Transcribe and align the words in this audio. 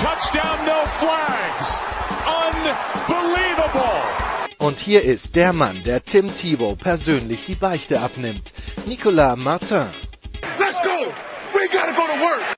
touchdown, 0.00 0.64
no 0.64 0.86
flags. 0.98 1.78
Unbelievable. 2.26 4.00
Und 4.58 4.78
hier 4.78 5.02
ist 5.02 5.36
der 5.36 5.52
Mann, 5.52 5.82
der 5.84 6.02
Tim 6.02 6.28
Thibault 6.28 6.78
persönlich 6.78 7.44
die 7.44 7.54
Beichte 7.54 8.00
abnimmt. 8.00 8.52
Nicolas 8.86 9.36
Martin. 9.36 9.88
Let's 10.58 10.80
go. 10.82 11.12
We 11.52 11.68
gotta 11.70 11.92
go 11.92 12.06
to 12.06 12.20
work. 12.20 12.56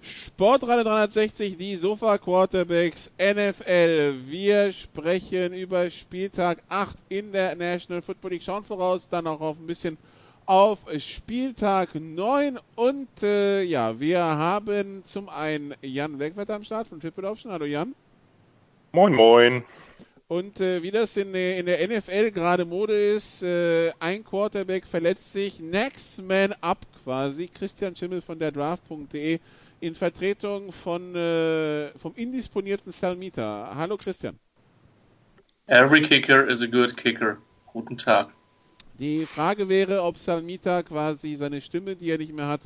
Sportradio 0.00 0.82
360, 0.84 1.56
die 1.58 1.76
Sofa 1.76 2.16
Quarterbacks 2.18 3.10
NFL. 3.18 4.14
Wir 4.26 4.72
sprechen 4.72 5.52
über 5.52 5.90
Spieltag 5.90 6.62
8 6.70 6.96
in 7.10 7.30
der 7.30 7.54
National 7.56 8.02
Football 8.02 8.32
League. 8.32 8.42
Schauen 8.42 8.64
voraus, 8.64 9.08
dann 9.08 9.26
auch 9.26 9.40
auf 9.40 9.58
ein 9.58 9.66
bisschen 9.66 9.98
auf 10.46 10.78
Spieltag 10.98 11.94
9 11.94 12.58
und 12.76 13.08
äh, 13.22 13.62
ja, 13.62 13.98
wir 13.98 14.20
haben 14.22 15.02
zum 15.04 15.28
einen 15.28 15.74
Jan 15.82 16.18
Wegwetter 16.18 16.54
am 16.54 16.64
Start 16.64 16.88
von 16.88 17.00
Triple 17.00 17.28
Option. 17.28 17.52
Hallo 17.52 17.64
Jan. 17.64 17.94
Moin 18.92 19.14
Moin. 19.14 19.64
Und 20.28 20.60
äh, 20.60 20.82
wie 20.82 20.90
das 20.90 21.16
in, 21.16 21.32
der- 21.32 21.58
in 21.58 21.66
der 21.66 21.86
NFL 21.86 22.30
gerade 22.30 22.64
Mode 22.64 22.94
ist, 22.94 23.42
äh, 23.42 23.92
ein 24.00 24.24
Quarterback 24.24 24.86
verletzt 24.86 25.32
sich, 25.32 25.60
Next 25.60 26.22
Man 26.22 26.54
Up 26.60 26.78
quasi. 27.04 27.48
Christian 27.48 27.94
Schimmel 27.94 28.22
von 28.22 28.38
der 28.38 28.50
Draft.de 28.52 29.38
in 29.80 29.94
Vertretung 29.94 30.72
von 30.72 31.14
äh, 31.14 31.88
vom 31.98 32.14
indisponierten 32.16 32.90
Salmita. 32.92 33.72
Hallo 33.76 33.96
Christian. 33.96 34.38
Every 35.66 36.00
kicker 36.02 36.46
is 36.48 36.62
a 36.62 36.66
good 36.66 36.96
kicker. 36.96 37.38
Guten 37.72 37.96
Tag. 37.96 38.28
Die 38.98 39.26
Frage 39.26 39.68
wäre, 39.68 40.02
ob 40.02 40.18
Salmita 40.18 40.82
quasi 40.82 41.34
seine 41.34 41.60
Stimme, 41.60 41.96
die 41.96 42.10
er 42.10 42.18
nicht 42.18 42.32
mehr 42.32 42.46
hat, 42.46 42.60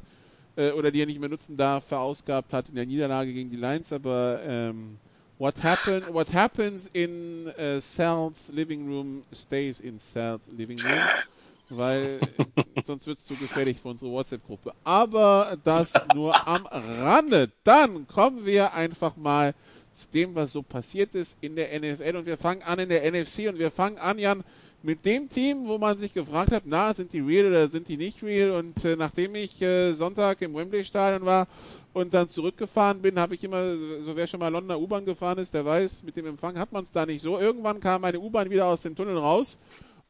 äh, 0.57 0.73
oder 0.73 0.91
die 0.91 1.01
er 1.01 1.07
nicht 1.07 1.21
mehr 1.21 1.29
nutzen 1.29 1.57
darf, 1.57 1.85
verausgabt 1.85 2.53
hat 2.53 2.69
in 2.69 2.75
der 2.75 2.87
Niederlage 2.87 3.33
gegen 3.33 3.51
die 3.51 3.57
Lions. 3.57 3.93
Aber 3.93 4.41
ähm, 4.45 4.99
what, 5.39 5.63
happen, 5.63 6.03
what 6.13 6.33
happens 6.33 6.91
in 6.93 7.47
äh, 7.57 7.81
Sal's 7.81 8.51
living 8.53 8.89
room 8.89 9.23
stays 9.33 9.81
in 9.81 9.99
Sal's 9.99 10.49
living 10.57 10.79
room. 10.81 11.01
Weil 11.71 12.21
sonst 12.85 13.07
wird 13.07 13.19
es 13.19 13.27
zu 13.27 13.35
gefährlich 13.35 13.79
für 13.81 13.89
unsere 13.89 14.11
WhatsApp-Gruppe. 14.11 14.73
Aber 14.85 15.59
das 15.65 15.93
nur 16.15 16.49
am 16.49 16.65
Rande. 16.67 17.51
Dann 17.65 18.09
kommen 18.09 18.47
wir 18.47 18.73
einfach 18.75 19.17
mal 19.17 19.55
zu 19.95 20.07
dem, 20.15 20.35
was 20.35 20.53
so 20.53 20.63
passiert 20.63 21.15
ist 21.15 21.37
in 21.41 21.57
der 21.57 21.79
NFL. 21.79 22.17
Und 22.17 22.27
wir 22.27 22.39
fangen 22.39 22.63
an 22.63 22.79
in 22.79 22.89
der 22.89 23.11
NFC 23.11 23.49
und 23.49 23.59
wir 23.59 23.71
fangen 23.71 23.99
an, 23.99 24.19
Jan, 24.19 24.45
mit 24.83 25.05
dem 25.05 25.29
Team, 25.29 25.67
wo 25.67 25.79
man 25.79 25.99
sich 25.99 26.15
gefragt 26.15 26.53
hat, 26.53 26.63
na, 26.67 26.95
sind 26.95 27.13
die 27.13 27.21
real 27.21 27.47
oder 27.47 27.69
sind 27.69 27.89
die 27.89 27.97
nicht 27.97 28.23
real? 28.23 28.51
Und 28.51 28.85
äh, 28.85 28.97
nachdem 28.97 29.35
ich 29.35 29.61
äh, 29.61 29.93
Sonntag 29.93 30.41
im 30.43 30.55
Wembley-Stadion 30.55 31.25
war 31.25 31.49
und 31.93 32.15
dann 32.15 32.29
zurückgefahren 32.29 33.03
bin, 33.03 33.19
habe 33.19 33.35
ich 33.35 33.43
immer, 33.43 33.77
so 33.77 34.15
wer 34.15 34.27
schon 34.27 34.41
mal 34.41 34.49
Londoner 34.49 34.79
U-Bahn 34.79 35.05
gefahren 35.05 35.39
ist, 35.39 35.53
der 35.53 35.65
weiß, 35.65 36.05
mit 36.05 36.17
dem 36.17 36.27
Empfang 36.27 36.59
hat 36.59 36.73
man 36.73 36.85
es 36.85 36.93
da 36.93 37.07
nicht 37.07 37.23
so. 37.23 37.39
Irgendwann 37.39 37.81
kam 37.81 38.03
meine 38.03 38.21
U-Bahn 38.21 38.51
wieder 38.51 38.67
aus 38.67 38.83
dem 38.83 38.95
Tunnel 38.95 39.19
raus 39.19 39.59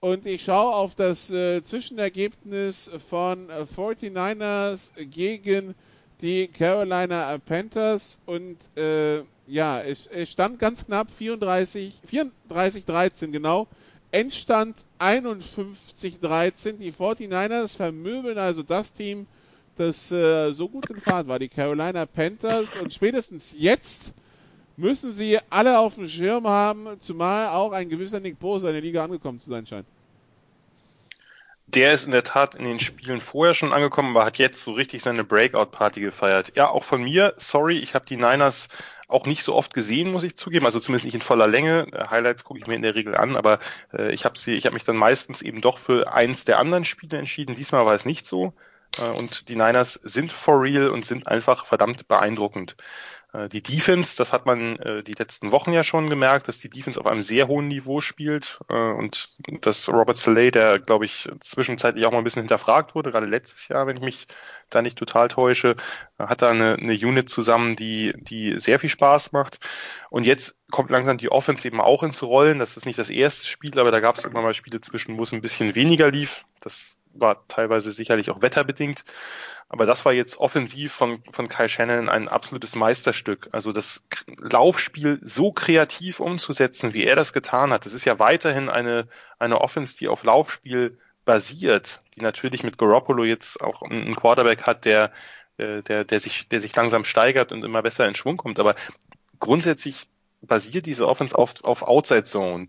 und 0.01 0.27
ich 0.27 0.45
schaue 0.45 0.75
auf 0.75 0.95
das 0.95 1.31
äh, 1.31 1.63
Zwischenergebnis 1.63 2.91
von 3.09 3.49
äh, 3.49 3.65
49ers 3.77 4.91
gegen 5.11 5.75
die 6.21 6.49
Carolina 6.49 7.39
Panthers 7.39 8.19
und 8.27 8.59
äh, 8.77 9.23
ja, 9.47 9.81
es, 9.81 10.07
es 10.09 10.29
stand 10.29 10.59
ganz 10.59 10.85
knapp 10.85 11.11
34, 11.11 12.01
34, 12.05 12.85
13 12.85 13.33
genau. 13.33 13.67
Endstand 14.11 14.77
51, 14.99 16.21
13. 16.21 16.79
Die 16.79 16.93
49ers 16.93 17.77
vermöbeln 17.77 18.39
also 18.39 18.63
das 18.63 18.93
Team, 18.93 19.27
das 19.77 20.11
äh, 20.11 20.53
so 20.53 20.69
gut 20.69 20.89
in 20.91 21.01
Fahrt 21.01 21.29
war, 21.29 21.39
die 21.39 21.49
Carolina 21.49 22.07
Panthers. 22.07 22.77
Und 22.77 22.93
spätestens 22.93 23.55
jetzt 23.57 24.13
müssen 24.77 25.13
sie 25.13 25.39
alle 25.51 25.79
auf 25.79 25.97
dem 25.97 26.07
Schirm 26.07 26.47
haben, 26.47 27.01
zumal 27.01 27.49
auch 27.49 27.73
ein 27.73 27.89
gewisser 27.89 28.21
Nick 28.21 28.39
Bosa 28.39 28.69
in 28.69 28.75
der 28.75 28.83
Liga 28.83 29.05
angekommen 29.05 29.41
zu 29.41 29.51
sein 29.51 29.67
scheint. 29.67 29.87
Der 31.67 31.93
ist 31.93 32.07
in 32.07 32.13
der 32.13 32.25
Tat 32.25 32.55
in 32.55 32.65
den 32.65 32.81
Spielen 32.81 33.21
vorher 33.21 33.53
schon 33.53 33.75
angekommen, 33.75 34.17
aber 34.17 34.25
hat 34.25 34.39
jetzt 34.39 34.65
so 34.65 34.73
richtig 34.73 35.03
seine 35.03 35.23
Breakout-Party 35.23 36.01
gefeiert. 36.01 36.57
Ja, 36.57 36.71
auch 36.71 36.83
von 36.83 37.03
mir, 37.03 37.35
sorry, 37.37 37.77
ich 37.79 37.95
habe 37.95 38.07
die 38.07 38.17
Niners 38.17 38.69
auch 39.09 39.27
nicht 39.27 39.43
so 39.43 39.55
oft 39.55 39.75
gesehen, 39.75 40.13
muss 40.13 40.23
ich 40.23 40.37
zugeben, 40.37 40.67
also 40.67 40.79
zumindest 40.79 41.07
nicht 41.07 41.15
in 41.15 41.23
voller 41.23 41.47
Länge. 41.47 41.87
Äh, 41.93 42.09
Highlights 42.09 42.45
gucke 42.45 42.61
ich 42.61 42.67
mir 42.67 42.77
in 42.77 42.83
der 42.83 42.95
Regel 42.95 43.17
an, 43.17 43.37
aber 43.37 43.59
äh, 43.93 44.13
ich 44.13 44.25
habe 44.25 44.39
sie, 44.39 44.55
ich 44.55 44.67
habe 44.67 44.75
mich 44.75 44.85
dann 44.85 44.97
meistens 44.97 45.43
eben 45.43 45.61
doch 45.63 45.79
für 45.79 46.13
eins 46.13 46.45
der 46.45 46.59
anderen 46.59 46.85
Spiele 46.85 47.19
entschieden. 47.19 47.55
Diesmal 47.55 47.87
war 47.87 47.95
es 47.95 48.05
nicht 48.05 48.27
so. 48.27 48.53
Äh, 48.99 49.09
und 49.19 49.49
die 49.49 49.57
Niners 49.57 49.95
sind 49.95 50.31
for 50.31 50.63
real 50.63 50.91
und 50.91 51.07
sind 51.07 51.27
einfach 51.27 51.65
verdammt 51.65 52.07
beeindruckend. 52.07 52.77
Äh, 53.33 53.49
Die 53.49 53.63
Defense, 53.63 54.17
das 54.17 54.33
hat 54.33 54.47
man 54.47 54.77
äh, 54.77 55.03
die 55.03 55.15
letzten 55.15 55.51
Wochen 55.51 55.73
ja 55.73 55.85
schon 55.85 56.11
gemerkt, 56.11 56.49
dass 56.49 56.59
die 56.59 56.71
Defense 56.71 56.99
auf 56.99 57.07
einem 57.07 57.23
sehr 57.23 57.49
hohen 57.49 57.69
Niveau 57.69 58.01
spielt 58.01 58.61
äh, 58.69 58.75
und 58.75 59.37
dass 59.61 59.89
Robert 59.89 60.17
Saleh, 60.17 60.51
der 60.51 60.79
glaube 60.79 61.05
ich 61.05 61.29
zwischenzeitlich 61.41 62.07
auch 62.07 62.13
mal 62.13 62.19
ein 62.19 62.25
bisschen 62.25 62.43
hinterfragt 62.43 62.95
wurde, 62.95 63.11
gerade 63.11 63.27
letztes 63.27 63.69
Jahr, 63.69 63.87
wenn 63.87 63.97
ich 63.97 64.03
mich 64.03 64.27
da 64.71 64.83
nicht 64.83 64.99
total 64.99 65.29
täusche, 65.29 65.77
hat 66.19 66.43
da 66.43 66.51
eine, 66.51 66.75
eine 66.75 66.93
Unit 66.95 67.29
zusammen, 67.31 67.77
die 67.77 68.13
die 68.17 68.59
sehr 68.59 68.79
viel 68.79 68.91
Spaß 68.91 69.33
macht. 69.33 69.61
Und 70.11 70.25
jetzt 70.25 70.57
kommt 70.71 70.91
langsam 70.91 71.19
die 71.19 71.31
Offense 71.31 71.67
eben 71.67 71.81
auch 71.81 72.03
ins 72.03 72.23
Rollen. 72.23 72.59
Das 72.59 72.77
ist 72.77 72.87
nicht 72.87 72.99
das 72.99 73.11
erste 73.11 73.47
Spiel, 73.47 73.79
aber 73.79 73.91
da 73.91 74.01
gab 74.01 74.17
es 74.17 74.25
immer 74.25 74.43
mal 74.43 74.55
Spiele 74.55 74.81
zwischen, 74.81 75.19
wo 75.19 75.23
es 75.23 75.33
ein 75.33 75.41
bisschen 75.41 75.75
weniger 75.75 76.11
lief. 76.11 76.45
Das 76.61 76.97
war 77.21 77.47
teilweise 77.49 77.93
sicherlich 77.93 78.31
auch 78.31 78.43
wetterbedingt. 78.43 79.05
Aber 79.69 79.85
das 79.85 80.05
war 80.05 80.13
jetzt 80.13 80.39
offensiv 80.39 80.93
von, 80.93 81.23
von 81.31 81.49
Kai 81.49 81.69
Shannon 81.69 82.09
ein 82.09 82.29
absolutes 82.29 82.75
Meisterstück. 82.75 83.49
Also 83.53 83.73
das 83.73 84.03
Laufspiel 84.39 85.19
so 85.23 85.53
kreativ 85.53 86.21
umzusetzen, 86.21 86.95
wie 86.95 87.05
er 87.05 87.17
das 87.17 87.35
getan 87.35 87.71
hat. 87.73 87.85
Das 87.85 87.93
ist 87.93 88.07
ja 88.07 88.19
weiterhin 88.19 88.71
eine, 88.71 89.09
eine 89.39 89.61
Offense, 89.61 89.97
die 89.97 90.09
auf 90.09 90.25
Laufspiel 90.25 90.99
basiert, 91.27 92.01
die 92.17 92.23
natürlich 92.23 92.63
mit 92.63 92.79
Garoppolo 92.79 93.25
jetzt 93.25 93.61
auch 93.61 93.83
einen 93.83 94.17
Quarterback 94.17 94.63
hat, 94.63 94.87
der, 94.87 95.13
äh, 95.59 95.83
der, 95.83 96.05
der 96.05 96.21
sich, 96.21 96.49
der 96.49 96.63
sich 96.63 96.75
langsam 96.75 97.05
steigert 97.05 97.53
und 97.53 97.63
immer 97.63 97.83
besser 97.83 98.09
in 98.09 98.15
Schwung 98.15 98.39
kommt. 98.39 98.59
Aber 98.59 98.75
grundsätzlich 99.39 100.09
basiert 100.41 100.87
diese 100.87 101.07
Offense 101.07 101.37
auf, 101.37 101.63
auf 101.65 101.83
Outside 101.83 102.25
Zone. 102.25 102.69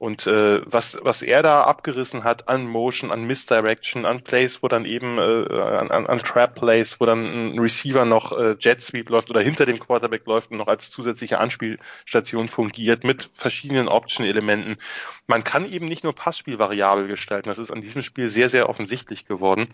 Und 0.00 0.26
äh, 0.26 0.62
was, 0.64 0.98
was 1.02 1.20
er 1.20 1.42
da 1.42 1.64
abgerissen 1.64 2.24
hat 2.24 2.48
an 2.48 2.66
Motion, 2.66 3.12
an 3.12 3.26
Misdirection, 3.26 4.06
an 4.06 4.24
Plays, 4.24 4.62
wo 4.62 4.68
dann 4.68 4.86
eben 4.86 5.18
äh, 5.18 5.20
an, 5.20 5.90
an, 5.90 6.18
Trap 6.20 6.54
Plays, 6.54 7.00
wo 7.00 7.04
dann 7.04 7.26
ein 7.26 7.58
Receiver 7.58 8.06
noch 8.06 8.32
äh, 8.32 8.56
Jet 8.58 8.80
Sweep 8.80 9.10
läuft 9.10 9.28
oder 9.28 9.42
hinter 9.42 9.66
dem 9.66 9.78
Quarterback 9.78 10.24
läuft 10.24 10.52
und 10.52 10.56
noch 10.56 10.68
als 10.68 10.90
zusätzliche 10.90 11.38
Anspielstation 11.38 12.48
fungiert 12.48 13.04
mit 13.04 13.28
verschiedenen 13.34 13.88
Option-Elementen. 13.88 14.78
Man 15.26 15.44
kann 15.44 15.70
eben 15.70 15.84
nicht 15.84 16.02
nur 16.02 16.14
Passspiel 16.14 16.58
variabel 16.58 17.06
gestalten. 17.06 17.50
Das 17.50 17.58
ist 17.58 17.70
an 17.70 17.82
diesem 17.82 18.00
Spiel 18.00 18.30
sehr, 18.30 18.48
sehr 18.48 18.70
offensichtlich 18.70 19.26
geworden. 19.26 19.68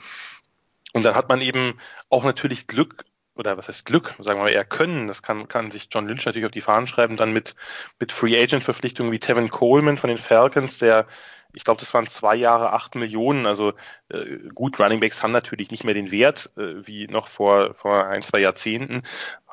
Und 0.92 1.04
dann 1.04 1.14
hat 1.14 1.28
man 1.28 1.40
eben 1.40 1.78
auch 2.10 2.24
natürlich 2.24 2.66
Glück 2.66 3.04
oder 3.36 3.56
was 3.56 3.68
heißt 3.68 3.86
Glück, 3.86 4.14
sagen 4.18 4.40
wir 4.40 4.44
mal 4.44 4.50
eher 4.50 4.64
Können, 4.64 5.06
das 5.06 5.22
kann, 5.22 5.48
kann 5.48 5.70
sich 5.70 5.88
John 5.90 6.08
Lynch 6.08 6.24
natürlich 6.24 6.46
auf 6.46 6.52
die 6.52 6.60
Fahnen 6.60 6.86
schreiben, 6.86 7.16
dann 7.16 7.32
mit, 7.32 7.54
mit 7.98 8.12
Free 8.12 8.40
Agent 8.40 8.64
Verpflichtungen 8.64 9.12
wie 9.12 9.18
Tevin 9.18 9.50
Coleman 9.50 9.98
von 9.98 10.08
den 10.08 10.18
Falcons, 10.18 10.78
der, 10.78 11.06
ich 11.52 11.64
glaube, 11.64 11.80
das 11.80 11.94
waren 11.94 12.06
zwei 12.06 12.34
Jahre, 12.34 12.72
acht 12.72 12.94
Millionen, 12.94 13.46
also 13.46 13.74
äh, 14.08 14.38
gut, 14.54 14.78
Running 14.80 15.00
Backs 15.00 15.22
haben 15.22 15.32
natürlich 15.32 15.70
nicht 15.70 15.84
mehr 15.84 15.94
den 15.94 16.10
Wert, 16.10 16.50
äh, 16.56 16.86
wie 16.86 17.06
noch 17.06 17.28
vor, 17.28 17.74
vor 17.74 18.06
ein, 18.06 18.22
zwei 18.22 18.40
Jahrzehnten, 18.40 19.02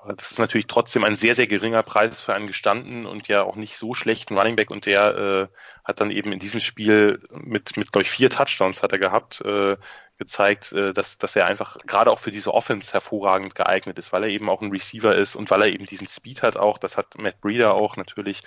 aber 0.03 0.15
das 0.15 0.31
ist 0.31 0.39
natürlich 0.39 0.67
trotzdem 0.67 1.05
ein 1.05 1.15
sehr, 1.15 1.33
sehr 1.33 1.47
geringer 1.47 1.81
Preis 1.81 2.19
für 2.19 2.33
einen 2.33 2.47
gestandenen 2.47 3.05
und 3.05 3.29
ja 3.29 3.43
auch 3.43 3.55
nicht 3.55 3.77
so 3.77 3.93
schlechten 3.93 4.37
Running 4.37 4.57
Back. 4.57 4.69
Und 4.69 4.85
der 4.85 5.49
äh, 5.49 5.57
hat 5.85 6.01
dann 6.01 6.11
eben 6.11 6.33
in 6.33 6.39
diesem 6.39 6.59
Spiel 6.59 7.21
mit, 7.31 7.77
mit 7.77 7.93
glaube 7.93 8.03
ich, 8.03 8.11
vier 8.11 8.29
Touchdowns 8.29 8.83
hat 8.83 8.91
er 8.91 8.99
gehabt, 8.99 9.39
äh, 9.41 9.77
gezeigt, 10.17 10.73
äh, 10.73 10.91
dass, 10.91 11.17
dass 11.19 11.37
er 11.37 11.45
einfach 11.45 11.77
gerade 11.85 12.11
auch 12.11 12.19
für 12.19 12.31
diese 12.31 12.53
Offense 12.53 12.91
hervorragend 12.91 13.55
geeignet 13.55 13.97
ist, 13.97 14.11
weil 14.11 14.23
er 14.23 14.29
eben 14.29 14.49
auch 14.49 14.61
ein 14.61 14.71
Receiver 14.71 15.15
ist 15.15 15.37
und 15.37 15.49
weil 15.49 15.61
er 15.61 15.67
eben 15.69 15.85
diesen 15.85 16.07
Speed 16.07 16.43
hat 16.43 16.57
auch, 16.57 16.79
das 16.79 16.97
hat 16.97 17.17
Matt 17.17 17.39
Breeder 17.39 17.73
auch 17.73 17.95
natürlich, 17.95 18.43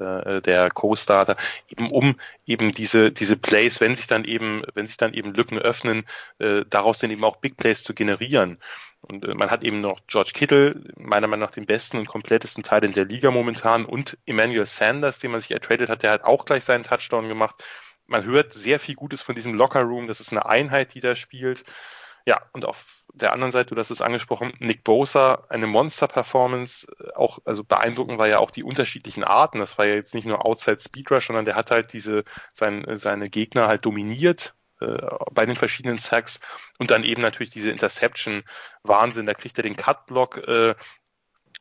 äh, 0.00 0.40
der 0.42 0.70
Co-Starter, 0.70 1.36
eben 1.68 1.90
um 1.90 2.18
eben 2.46 2.72
diese, 2.72 3.12
diese 3.12 3.36
Plays, 3.36 3.80
wenn 3.80 3.94
sich 3.94 4.06
dann 4.06 4.24
eben, 4.24 4.62
wenn 4.74 4.86
sich 4.86 4.96
dann 4.96 5.14
eben 5.14 5.34
Lücken 5.34 5.58
öffnen, 5.58 6.04
äh, 6.38 6.64
daraus 6.68 6.98
dann 6.98 7.10
eben 7.10 7.24
auch 7.24 7.36
Big 7.36 7.56
Plays 7.56 7.82
zu 7.82 7.94
generieren. 7.94 8.58
Und 9.02 9.24
äh, 9.24 9.34
man 9.34 9.50
hat 9.50 9.64
eben 9.64 9.80
noch 9.80 10.00
George 10.06 10.32
Kittle, 10.34 10.82
meiner 10.96 11.26
Meinung 11.26 11.46
nach 11.46 11.54
den 11.54 11.66
besten 11.66 11.98
und 11.98 12.08
komplettesten 12.08 12.62
Teil 12.62 12.84
in 12.84 12.92
der 12.92 13.04
Liga 13.04 13.30
momentan 13.30 13.84
und 13.84 14.18
Emmanuel 14.26 14.66
Sanders, 14.66 15.18
den 15.18 15.30
man 15.30 15.40
sich 15.40 15.52
ertradet 15.52 15.88
hat, 15.88 16.02
der 16.02 16.10
hat 16.12 16.24
auch 16.24 16.44
gleich 16.44 16.64
seinen 16.64 16.84
Touchdown 16.84 17.28
gemacht. 17.28 17.62
Man 18.06 18.24
hört 18.24 18.52
sehr 18.52 18.78
viel 18.78 18.94
Gutes 18.94 19.22
von 19.22 19.34
diesem 19.34 19.54
Locker 19.54 19.82
Room. 19.82 20.06
Das 20.06 20.20
ist 20.20 20.32
eine 20.32 20.46
Einheit, 20.46 20.94
die 20.94 21.00
da 21.00 21.14
spielt. 21.14 21.64
Ja, 22.26 22.40
und 22.52 22.64
auf 22.64 23.04
der 23.14 23.32
anderen 23.32 23.52
Seite, 23.52 23.74
du 23.74 23.80
hast 23.80 23.90
es 23.90 24.02
angesprochen, 24.02 24.52
Nick 24.58 24.82
Bosa, 24.82 25.44
eine 25.48 25.68
Monster-Performance, 25.68 26.86
auch, 27.14 27.38
also 27.44 27.62
beeindruckend 27.62 28.18
war 28.18 28.26
ja 28.26 28.40
auch 28.40 28.50
die 28.50 28.64
unterschiedlichen 28.64 29.22
Arten. 29.22 29.60
Das 29.60 29.78
war 29.78 29.86
ja 29.86 29.94
jetzt 29.94 30.12
nicht 30.12 30.26
nur 30.26 30.44
Outside 30.44 30.80
Speed 30.80 31.10
Rush, 31.12 31.28
sondern 31.28 31.44
der 31.44 31.54
hat 31.54 31.70
halt 31.70 31.92
diese, 31.92 32.24
sein, 32.52 32.84
seine 32.96 33.30
Gegner 33.30 33.68
halt 33.68 33.84
dominiert 33.86 34.56
äh, 34.80 34.98
bei 35.30 35.46
den 35.46 35.56
verschiedenen 35.56 35.98
Sacks 35.98 36.40
und 36.78 36.90
dann 36.90 37.04
eben 37.04 37.22
natürlich 37.22 37.50
diese 37.50 37.70
Interception 37.70 38.42
Wahnsinn. 38.82 39.26
Da 39.26 39.34
kriegt 39.34 39.56
er 39.58 39.62
den 39.62 39.76
Cut-Block 39.76 40.48
äh, 40.48 40.74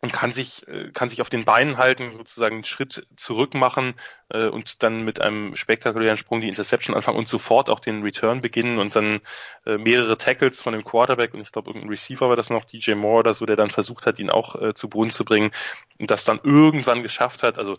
und 0.01 0.13
kann 0.13 0.31
sich, 0.31 0.67
äh, 0.67 0.91
kann 0.91 1.09
sich 1.09 1.21
auf 1.21 1.29
den 1.29 1.45
Beinen 1.45 1.77
halten, 1.77 2.13
sozusagen 2.17 2.55
einen 2.55 2.65
Schritt 2.65 3.05
zurück 3.15 3.53
machen 3.53 3.95
äh, 4.29 4.47
und 4.47 4.83
dann 4.83 5.03
mit 5.03 5.21
einem 5.21 5.55
spektakulären 5.55 6.17
Sprung 6.17 6.41
die 6.41 6.49
Interception 6.49 6.95
anfangen 6.95 7.17
und 7.17 7.27
sofort 7.27 7.69
auch 7.69 7.79
den 7.79 8.03
Return 8.03 8.41
beginnen 8.41 8.77
und 8.77 8.95
dann 8.95 9.21
äh, 9.65 9.77
mehrere 9.77 10.17
Tackles 10.17 10.61
von 10.61 10.73
dem 10.73 10.83
Quarterback 10.83 11.33
und 11.33 11.41
ich 11.41 11.51
glaube 11.51 11.69
irgendein 11.69 11.89
Receiver 11.89 12.29
war 12.29 12.35
das 12.35 12.49
noch, 12.49 12.65
DJ 12.65 12.93
Moore 12.93 13.19
oder 13.19 13.33
so, 13.33 13.45
der 13.45 13.55
dann 13.55 13.71
versucht 13.71 14.05
hat, 14.05 14.19
ihn 14.19 14.29
auch 14.29 14.61
äh, 14.61 14.73
zu 14.73 14.89
Boden 14.89 15.11
zu 15.11 15.25
bringen 15.25 15.51
und 15.99 16.11
das 16.11 16.25
dann 16.25 16.39
irgendwann 16.43 17.03
geschafft 17.03 17.43
hat. 17.43 17.57
Also 17.57 17.77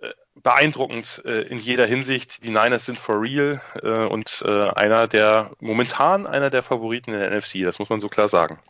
äh, 0.00 0.10
beeindruckend 0.36 1.22
äh, 1.26 1.42
in 1.42 1.58
jeder 1.58 1.86
Hinsicht. 1.86 2.44
Die 2.44 2.50
Niners 2.50 2.84
sind 2.84 2.98
for 2.98 3.20
real 3.20 3.60
äh, 3.82 4.04
und 4.06 4.44
äh, 4.46 4.70
einer 4.70 5.08
der 5.08 5.50
momentan 5.58 6.26
einer 6.26 6.50
der 6.50 6.62
Favoriten 6.62 7.12
in 7.12 7.18
der 7.18 7.30
NFC, 7.36 7.64
das 7.64 7.78
muss 7.78 7.88
man 7.88 8.00
so 8.00 8.08
klar 8.08 8.28
sagen. 8.28 8.60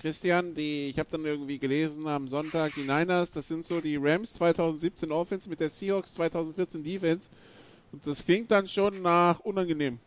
Christian, 0.00 0.54
die, 0.54 0.88
ich 0.88 0.98
habe 0.98 1.10
dann 1.12 1.24
irgendwie 1.26 1.58
gelesen 1.58 2.06
am 2.06 2.26
Sonntag, 2.28 2.74
die 2.74 2.82
Niners, 2.82 3.32
das 3.32 3.48
sind 3.48 3.64
so 3.64 3.80
die 3.80 3.96
Rams 3.96 4.32
2017 4.34 5.12
Offense 5.12 5.48
mit 5.48 5.60
der 5.60 5.68
Seahawks 5.68 6.14
2014 6.14 6.82
Defense. 6.82 7.28
Und 7.92 8.06
das 8.06 8.24
klingt 8.24 8.50
dann 8.50 8.66
schon 8.66 9.02
nach 9.02 9.40
unangenehm. 9.40 9.98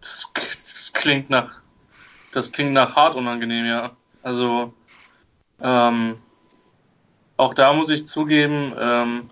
Das, 0.00 0.32
das 0.34 0.92
klingt 0.92 1.30
nach, 1.30 1.60
das 2.32 2.52
klingt 2.52 2.72
nach 2.72 2.96
hart 2.96 3.14
unangenehm, 3.14 3.66
ja. 3.66 3.96
Also, 4.22 4.72
ähm, 5.60 6.16
auch 7.36 7.54
da 7.54 7.72
muss 7.72 7.90
ich 7.90 8.08
zugeben, 8.08 8.74
ähm, 8.78 9.30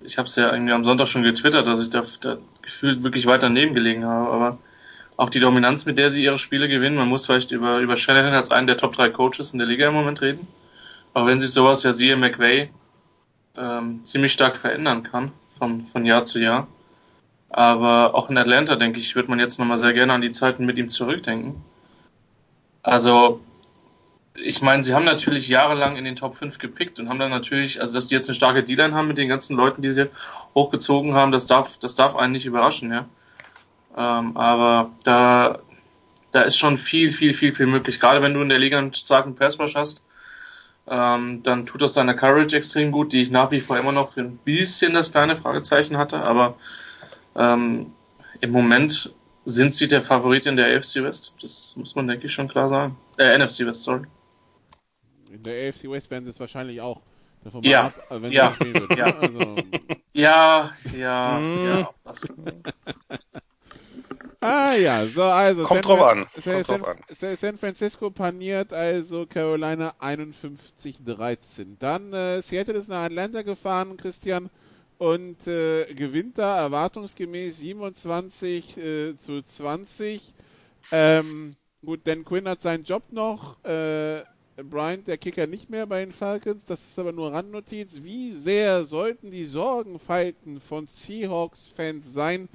ich 0.00 0.18
habe 0.18 0.26
es 0.26 0.36
ja 0.36 0.52
irgendwie 0.52 0.72
am 0.72 0.84
Sonntag 0.84 1.08
schon 1.08 1.22
getwittert, 1.22 1.66
dass 1.66 1.80
ich 1.80 1.90
da, 1.90 2.04
da 2.20 2.38
gefühlt 2.60 3.02
wirklich 3.02 3.26
weit 3.26 3.42
daneben 3.42 3.74
gelegen 3.74 4.04
habe, 4.04 4.30
aber 4.30 4.58
auch 5.16 5.30
die 5.30 5.40
Dominanz, 5.40 5.86
mit 5.86 5.98
der 5.98 6.10
sie 6.10 6.24
ihre 6.24 6.38
Spiele 6.38 6.68
gewinnen. 6.68 6.96
Man 6.96 7.08
muss 7.08 7.26
vielleicht 7.26 7.50
über, 7.50 7.78
über 7.78 7.96
Shanahan 7.96 8.34
als 8.34 8.50
einen 8.50 8.66
der 8.66 8.76
Top 8.76 8.94
3 8.94 9.10
Coaches 9.10 9.52
in 9.52 9.58
der 9.58 9.68
Liga 9.68 9.88
im 9.88 9.94
Moment 9.94 10.20
reden. 10.20 10.46
Auch 11.14 11.26
wenn 11.26 11.40
sich 11.40 11.52
sowas 11.52 11.82
ja 11.82 11.92
siehe 11.92 12.16
McVay 12.16 12.70
ähm, 13.56 14.04
ziemlich 14.04 14.32
stark 14.32 14.56
verändern 14.56 15.02
kann 15.02 15.32
von, 15.58 15.86
von 15.86 16.04
Jahr 16.04 16.24
zu 16.24 16.38
Jahr. 16.38 16.66
Aber 17.50 18.14
auch 18.14 18.30
in 18.30 18.38
Atlanta, 18.38 18.76
denke 18.76 18.98
ich, 18.98 19.14
wird 19.14 19.28
man 19.28 19.38
jetzt 19.38 19.58
nochmal 19.58 19.76
sehr 19.76 19.92
gerne 19.92 20.14
an 20.14 20.22
die 20.22 20.30
Zeiten 20.30 20.64
mit 20.64 20.78
ihm 20.78 20.88
zurückdenken. 20.88 21.62
Also, 22.82 23.40
ich 24.34 24.62
meine, 24.62 24.82
sie 24.82 24.94
haben 24.94 25.04
natürlich 25.04 25.48
jahrelang 25.48 25.96
in 25.96 26.04
den 26.04 26.16
Top 26.16 26.36
5 26.36 26.58
gepickt 26.58 26.98
und 26.98 27.10
haben 27.10 27.18
dann 27.18 27.30
natürlich, 27.30 27.80
also 27.80 27.92
dass 27.92 28.06
die 28.06 28.14
jetzt 28.14 28.28
eine 28.28 28.34
starke 28.34 28.64
D-Line 28.64 28.94
haben 28.94 29.06
mit 29.06 29.18
den 29.18 29.28
ganzen 29.28 29.54
Leuten, 29.54 29.82
die 29.82 29.90
sie 29.90 30.08
hochgezogen 30.54 31.12
haben, 31.12 31.30
das 31.30 31.46
darf, 31.46 31.76
das 31.76 31.94
darf 31.94 32.16
einen 32.16 32.32
nicht 32.32 32.46
überraschen, 32.46 32.90
ja. 32.90 33.06
Ähm, 33.96 34.36
aber 34.36 34.90
da, 35.04 35.58
da 36.32 36.42
ist 36.42 36.56
schon 36.56 36.78
viel, 36.78 37.12
viel, 37.12 37.34
viel, 37.34 37.54
viel 37.54 37.66
möglich. 37.66 38.00
Gerade 38.00 38.22
wenn 38.22 38.34
du 38.34 38.40
in 38.40 38.48
der 38.48 38.58
Liga 38.58 38.78
einen 38.78 38.94
starken 38.94 39.34
Passrush 39.34 39.74
hast, 39.74 40.02
ähm, 40.86 41.42
dann 41.42 41.66
tut 41.66 41.82
das 41.82 41.92
deiner 41.92 42.14
Courage 42.14 42.56
extrem 42.56 42.90
gut, 42.90 43.12
die 43.12 43.22
ich 43.22 43.30
nach 43.30 43.50
wie 43.50 43.60
vor 43.60 43.78
immer 43.78 43.92
noch 43.92 44.10
für 44.10 44.20
ein 44.20 44.36
bisschen 44.38 44.94
das 44.94 45.12
kleine 45.12 45.36
Fragezeichen 45.36 45.96
hatte. 45.96 46.22
Aber 46.22 46.56
ähm, 47.36 47.92
im 48.40 48.50
Moment 48.50 49.14
sind 49.44 49.74
sie 49.74 49.88
der 49.88 50.02
Favorit 50.02 50.46
in 50.46 50.56
der 50.56 50.76
AFC 50.76 51.02
West. 51.02 51.34
Das 51.40 51.76
muss 51.76 51.94
man, 51.94 52.06
denke 52.06 52.26
ich, 52.26 52.32
schon 52.32 52.48
klar 52.48 52.68
sagen. 52.68 52.96
Äh, 53.18 53.38
NFC 53.38 53.60
West, 53.60 53.84
sorry. 53.84 54.06
In 55.30 55.42
der 55.42 55.68
AFC 55.68 55.90
West 55.90 56.10
werden 56.10 56.24
sie 56.24 56.30
es 56.30 56.40
wahrscheinlich 56.40 56.80
auch. 56.80 57.00
Davon 57.44 57.62
ja, 57.64 57.86
ab, 57.86 58.06
wenn 58.10 58.30
ja, 58.30 58.54
wird, 58.60 58.96
ja. 58.96 59.16
Also, 59.16 59.56
ja, 60.12 60.70
ja, 60.96 61.38
hm. 61.38 61.66
ja. 61.66 61.90
Das, 62.04 62.32
Ah 64.42 64.74
ja, 64.74 65.06
so 65.06 65.22
also 65.22 65.62
Kommt 65.62 65.84
San, 65.84 65.96
drauf 65.96 66.02
an. 66.02 66.26
San, 66.34 66.64
San, 66.64 66.84
an. 66.84 66.96
San, 67.08 67.56
Francisco 67.58 68.10
paniert 68.10 68.72
also 68.72 69.24
Carolina 69.24 69.94
51-13. 70.00 71.76
Dann 71.78 72.12
äh, 72.12 72.42
Seattle 72.42 72.74
ist 72.74 72.88
nach 72.88 73.04
Atlanta 73.04 73.42
gefahren, 73.42 73.96
Christian, 73.96 74.50
und 74.98 75.46
äh, 75.46 75.94
gewinnt 75.94 76.38
da 76.38 76.58
erwartungsgemäß 76.58 77.58
27 77.58 78.76
äh, 78.76 79.16
zu 79.16 79.42
20. 79.42 80.34
Ähm, 80.90 81.54
gut, 81.84 82.00
Dan 82.02 82.24
Quinn 82.24 82.48
hat 82.48 82.62
seinen 82.62 82.82
Job 82.82 83.04
noch. 83.12 83.64
Äh, 83.64 84.22
Bryant, 84.56 85.06
der 85.06 85.18
Kicker, 85.18 85.46
nicht 85.46 85.70
mehr 85.70 85.86
bei 85.86 86.04
den 86.04 86.12
Falcons. 86.12 86.64
Das 86.64 86.82
ist 86.82 86.98
aber 86.98 87.12
nur 87.12 87.32
Randnotiz. 87.32 88.02
Wie 88.02 88.32
sehr 88.32 88.84
sollten 88.86 89.30
die 89.30 89.46
Sorgenfalten 89.46 90.60
von 90.60 90.88
Seahawks-Fans 90.88 92.12
sein, 92.12 92.48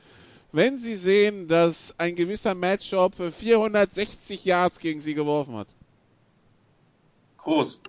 wenn 0.52 0.78
sie 0.78 0.96
sehen, 0.96 1.48
dass 1.48 1.94
ein 1.98 2.16
gewisser 2.16 2.56
Matchup 2.56 3.14
460 3.16 4.46
Yards 4.46 4.80
gegen 4.80 5.02
sie 5.02 5.14
geworfen 5.14 5.56
hat? 5.56 5.68
Groß. 7.38 7.82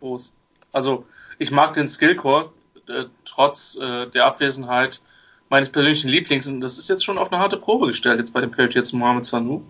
Groß. 0.00 0.32
Also, 0.72 1.06
ich 1.38 1.50
mag 1.50 1.74
den 1.74 1.88
Skillcore, 1.88 2.52
äh, 2.88 3.04
trotz 3.24 3.76
äh, 3.76 4.06
der 4.06 4.26
Abwesenheit 4.26 5.02
meines 5.48 5.70
persönlichen 5.70 6.08
Lieblings. 6.08 6.46
Und 6.46 6.60
das 6.60 6.78
ist 6.78 6.88
jetzt 6.88 7.04
schon 7.04 7.18
auf 7.18 7.32
eine 7.32 7.42
harte 7.42 7.56
Probe 7.56 7.86
gestellt, 7.86 8.20
jetzt 8.20 8.32
bei 8.32 8.40
dem 8.40 8.50
Patriots 8.50 8.92
Mohamed 8.92 9.24
Sanu. 9.24 9.62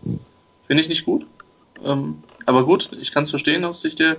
Finde 0.66 0.82
ich 0.82 0.88
nicht 0.88 1.04
gut. 1.04 1.26
Ähm, 1.82 2.22
aber 2.46 2.64
gut, 2.64 2.90
ich 3.00 3.12
kann 3.12 3.22
es 3.22 3.30
verstehen 3.30 3.64
aus 3.64 3.80
Sicht 3.80 3.98
der 3.98 4.18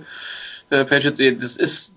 äh, 0.70 0.84
Patriots. 0.84 1.20
Das 1.40 1.56
ist, 1.56 1.96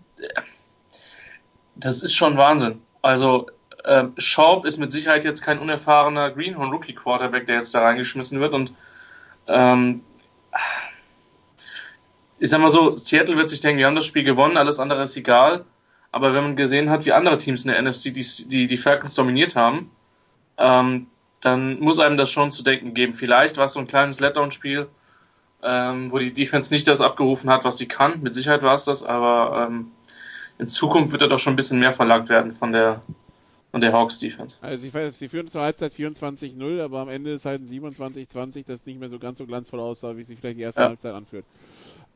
das 1.75 2.03
ist 2.03 2.13
schon 2.13 2.37
Wahnsinn. 2.37 2.81
Also, 3.01 3.47
ähm, 3.85 4.13
Schaub 4.17 4.65
ist 4.65 4.77
mit 4.77 4.91
Sicherheit 4.91 5.25
jetzt 5.25 5.41
kein 5.41 5.59
unerfahrener 5.59 6.31
Greenhorn 6.31 6.71
Rookie 6.71 6.93
Quarterback, 6.93 7.45
der 7.45 7.57
jetzt 7.57 7.73
da 7.73 7.81
reingeschmissen 7.81 8.39
wird 8.39 8.53
und 8.53 8.73
ähm, 9.47 10.01
ich 12.39 12.49
sag 12.49 12.59
mal 12.59 12.69
so, 12.69 12.95
Seattle 12.95 13.37
wird 13.37 13.49
sich 13.49 13.61
denken, 13.61 13.79
wir 13.79 13.87
haben 13.87 13.95
das 13.95 14.05
Spiel 14.05 14.23
gewonnen, 14.23 14.57
alles 14.57 14.79
andere 14.79 15.03
ist 15.03 15.15
egal. 15.15 15.65
Aber 16.11 16.33
wenn 16.33 16.43
man 16.43 16.55
gesehen 16.55 16.89
hat, 16.89 17.05
wie 17.05 17.11
andere 17.11 17.37
Teams 17.37 17.65
in 17.65 17.71
der 17.71 17.81
NFC 17.81 18.13
die, 18.13 18.25
die, 18.47 18.67
die 18.67 18.77
Falcons 18.77 19.15
dominiert 19.15 19.55
haben, 19.55 19.91
ähm, 20.57 21.07
dann 21.41 21.79
muss 21.79 21.99
einem 21.99 22.17
das 22.17 22.31
schon 22.31 22.51
zu 22.51 22.63
denken 22.63 22.93
geben. 22.93 23.13
Vielleicht 23.13 23.57
war 23.57 23.65
es 23.65 23.73
so 23.73 23.79
ein 23.79 23.87
kleines 23.87 24.19
Letdown-Spiel, 24.19 24.87
ähm, 25.61 26.11
wo 26.11 26.17
die 26.17 26.33
Defense 26.33 26.73
nicht 26.73 26.87
das 26.87 27.01
abgerufen 27.01 27.49
hat, 27.49 27.65
was 27.65 27.77
sie 27.77 27.87
kann. 27.87 28.21
Mit 28.21 28.33
Sicherheit 28.33 28.63
war 28.63 28.75
es 28.75 28.85
das, 28.85 29.03
aber 29.03 29.67
ähm, 29.67 29.91
in 30.57 30.67
Zukunft 30.67 31.11
wird 31.11 31.21
da 31.21 31.27
doch 31.27 31.39
schon 31.39 31.53
ein 31.53 31.57
bisschen 31.57 31.79
mehr 31.79 31.91
verlangt 31.91 32.29
werden 32.29 32.53
von 32.53 32.71
der, 32.71 33.01
und 33.75 33.81
der 33.81 33.91
Hawks 33.91 34.19
Defense. 34.19 34.57
Also 34.61 34.87
ich 34.87 34.93
weiß, 34.93 35.19
sie 35.19 35.27
führen 35.27 35.49
zur 35.49 35.61
Halbzeit 35.61 35.91
24-0, 35.91 36.81
aber 36.81 36.99
am 36.99 37.09
Ende 37.09 37.31
ist 37.31 37.43
halt 37.43 37.61
ein 37.61 37.67
27-20, 37.67 38.63
das 38.65 38.85
nicht 38.85 39.01
mehr 39.01 39.09
so 39.09 39.19
ganz 39.19 39.37
so 39.37 39.45
glanzvoll 39.45 39.81
aussah, 39.81 40.15
wie 40.15 40.23
sich 40.23 40.39
vielleicht 40.39 40.57
die 40.57 40.61
erste 40.61 40.79
ja. 40.79 40.87
Halbzeit 40.87 41.13
anführt. 41.13 41.43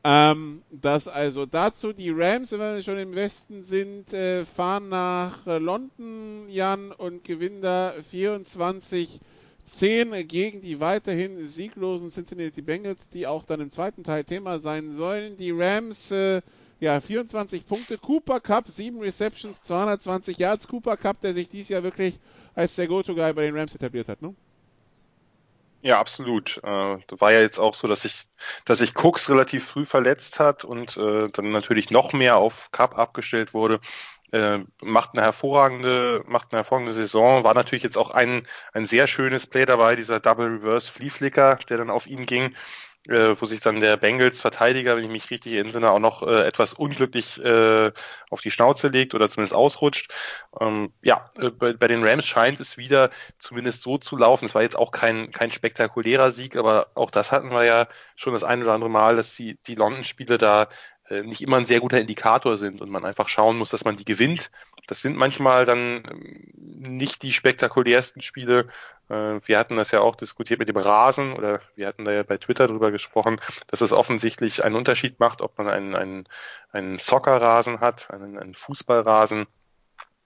Ähm, 0.02 0.62
das 0.70 1.06
also 1.06 1.44
dazu 1.44 1.92
die 1.92 2.08
Rams, 2.08 2.50
wenn 2.52 2.60
wir 2.60 2.82
schon 2.82 2.96
im 2.96 3.14
Westen 3.14 3.62
sind, 3.62 4.10
äh, 4.14 4.46
fahren 4.46 4.88
nach 4.88 5.46
äh, 5.46 5.58
London, 5.58 6.48
Jan, 6.48 6.92
und 6.92 7.24
gewinnen 7.24 7.60
da 7.60 7.92
24 8.10 9.20
10 9.66 10.26
gegen 10.28 10.62
die 10.62 10.80
weiterhin 10.80 11.46
sieglosen 11.46 12.08
Cincinnati 12.08 12.62
Bengals, 12.62 13.10
die 13.10 13.26
auch 13.26 13.44
dann 13.44 13.60
im 13.60 13.70
zweiten 13.70 14.02
Teil 14.02 14.24
Thema 14.24 14.60
sein 14.60 14.94
sollen. 14.94 15.36
Die 15.36 15.50
Rams 15.50 16.10
äh, 16.10 16.40
ja, 16.80 17.00
24 17.00 17.66
Punkte. 17.66 17.98
Cooper 17.98 18.40
Cup, 18.40 18.66
7 18.66 18.98
Receptions, 19.00 19.62
220 19.62 20.38
Yards. 20.38 20.66
Cooper 20.66 20.96
Cup, 20.96 21.20
der 21.20 21.34
sich 21.34 21.48
dieses 21.48 21.68
Jahr 21.68 21.82
wirklich 21.82 22.18
als 22.54 22.74
der 22.74 22.88
Go-To-Guy 22.88 23.34
bei 23.34 23.42
den 23.42 23.56
Rams 23.56 23.74
etabliert 23.74 24.08
hat, 24.08 24.22
ne? 24.22 24.34
Ja, 25.82 25.98
absolut. 25.98 26.58
Äh, 26.62 26.68
war 27.18 27.32
ja 27.32 27.40
jetzt 27.40 27.58
auch 27.58 27.72
so, 27.72 27.88
dass 27.88 28.02
sich, 28.02 28.26
dass 28.66 28.78
sich 28.78 28.94
Cooks 28.96 29.30
relativ 29.30 29.66
früh 29.66 29.86
verletzt 29.86 30.38
hat 30.38 30.64
und 30.64 30.96
äh, 30.98 31.28
dann 31.30 31.50
natürlich 31.52 31.90
noch 31.90 32.12
mehr 32.12 32.36
auf 32.36 32.70
Cup 32.70 32.98
abgestellt 32.98 33.54
wurde. 33.54 33.80
äh, 34.32 34.60
macht 34.82 35.14
eine 35.14 35.22
hervorragende, 35.22 36.22
macht 36.26 36.52
eine 36.52 36.58
hervorragende 36.58 36.92
Saison. 36.92 37.44
War 37.44 37.54
natürlich 37.54 37.82
jetzt 37.82 37.98
auch 37.98 38.10
ein, 38.10 38.46
ein 38.72 38.86
sehr 38.86 39.06
schönes 39.06 39.46
Play 39.46 39.64
dabei, 39.66 39.96
dieser 39.96 40.20
Double 40.20 40.46
Reverse 40.46 40.90
Flea 40.90 41.10
Flicker, 41.10 41.58
der 41.68 41.78
dann 41.78 41.90
auf 41.90 42.06
ihn 42.06 42.26
ging 42.26 42.54
äh, 43.08 43.34
wo 43.40 43.44
sich 43.44 43.60
dann 43.60 43.80
der 43.80 43.96
Bengals 43.96 44.40
Verteidiger, 44.40 44.96
wenn 44.96 45.04
ich 45.04 45.10
mich 45.10 45.30
richtig 45.30 45.54
entsinne, 45.54 45.90
auch 45.90 45.98
noch 45.98 46.22
äh, 46.22 46.46
etwas 46.46 46.74
unglücklich 46.74 47.42
äh, 47.42 47.92
auf 48.28 48.40
die 48.40 48.50
Schnauze 48.50 48.88
legt 48.88 49.14
oder 49.14 49.28
zumindest 49.28 49.54
ausrutscht. 49.54 50.12
Ähm, 50.60 50.92
ja, 51.02 51.30
äh, 51.38 51.50
bei, 51.50 51.72
bei 51.72 51.88
den 51.88 52.04
Rams 52.04 52.26
scheint 52.26 52.60
es 52.60 52.76
wieder 52.76 53.10
zumindest 53.38 53.82
so 53.82 53.98
zu 53.98 54.16
laufen. 54.16 54.44
Es 54.44 54.54
war 54.54 54.62
jetzt 54.62 54.76
auch 54.76 54.90
kein, 54.90 55.30
kein 55.30 55.50
spektakulärer 55.50 56.32
Sieg, 56.32 56.56
aber 56.56 56.88
auch 56.94 57.10
das 57.10 57.32
hatten 57.32 57.50
wir 57.50 57.64
ja 57.64 57.88
schon 58.16 58.34
das 58.34 58.44
ein 58.44 58.62
oder 58.62 58.72
andere 58.72 58.90
Mal, 58.90 59.16
dass 59.16 59.34
die, 59.34 59.58
die 59.66 59.76
London-Spiele 59.76 60.36
da 60.38 60.68
nicht 61.22 61.42
immer 61.42 61.56
ein 61.56 61.66
sehr 61.66 61.80
guter 61.80 62.00
Indikator 62.00 62.56
sind 62.56 62.80
und 62.80 62.90
man 62.90 63.04
einfach 63.04 63.28
schauen 63.28 63.58
muss, 63.58 63.70
dass 63.70 63.84
man 63.84 63.96
die 63.96 64.04
gewinnt. 64.04 64.50
Das 64.86 65.02
sind 65.02 65.16
manchmal 65.16 65.66
dann 65.66 66.02
ähm, 66.10 66.52
nicht 66.56 67.22
die 67.22 67.32
spektakulärsten 67.32 68.22
Spiele. 68.22 68.68
Äh, 69.08 69.40
wir 69.44 69.58
hatten 69.58 69.76
das 69.76 69.90
ja 69.90 70.00
auch 70.00 70.16
diskutiert 70.16 70.58
mit 70.58 70.68
dem 70.68 70.76
Rasen 70.76 71.32
oder 71.32 71.60
wir 71.76 71.86
hatten 71.86 72.04
da 72.04 72.12
ja 72.12 72.22
bei 72.22 72.38
Twitter 72.38 72.66
drüber 72.66 72.90
gesprochen, 72.90 73.40
dass 73.66 73.80
es 73.80 73.92
offensichtlich 73.92 74.64
einen 74.64 74.76
Unterschied 74.76 75.20
macht, 75.20 75.42
ob 75.42 75.58
man 75.58 75.68
einen, 75.68 75.94
einen, 75.94 76.24
einen 76.72 76.98
Soccerrasen 76.98 77.80
hat, 77.80 78.10
einen, 78.10 78.38
einen 78.38 78.54
Fußballrasen. 78.54 79.46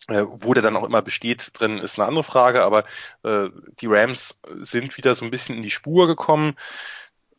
Äh, 0.08 0.24
wo 0.26 0.52
der 0.52 0.62
dann 0.62 0.76
auch 0.76 0.84
immer 0.84 1.00
besteht 1.00 1.58
drin, 1.58 1.78
ist 1.78 1.98
eine 1.98 2.06
andere 2.06 2.24
Frage, 2.24 2.62
aber 2.62 2.84
äh, 3.22 3.48
die 3.80 3.86
Rams 3.86 4.38
sind 4.60 4.98
wieder 4.98 5.14
so 5.14 5.24
ein 5.24 5.30
bisschen 5.30 5.56
in 5.56 5.62
die 5.62 5.70
Spur 5.70 6.06
gekommen 6.06 6.56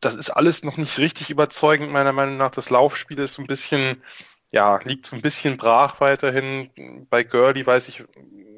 das 0.05 0.15
ist 0.15 0.29
alles 0.29 0.63
noch 0.63 0.77
nicht 0.77 0.99
richtig 0.99 1.31
überzeugend, 1.31 1.91
meiner 1.91 2.13
Meinung 2.13 2.37
nach. 2.37 2.51
Das 2.51 2.69
Laufspiel 2.69 3.17
ist 3.19 3.33
so 3.33 3.41
ein 3.41 3.47
bisschen, 3.47 4.03
ja, 4.51 4.79
liegt 4.83 5.07
so 5.07 5.15
ein 5.15 5.21
bisschen 5.23 5.57
brach 5.57 5.99
weiterhin. 5.99 7.07
Bei 7.09 7.23
Gurley 7.23 7.65
weiß 7.65 7.87
ich 7.89 8.03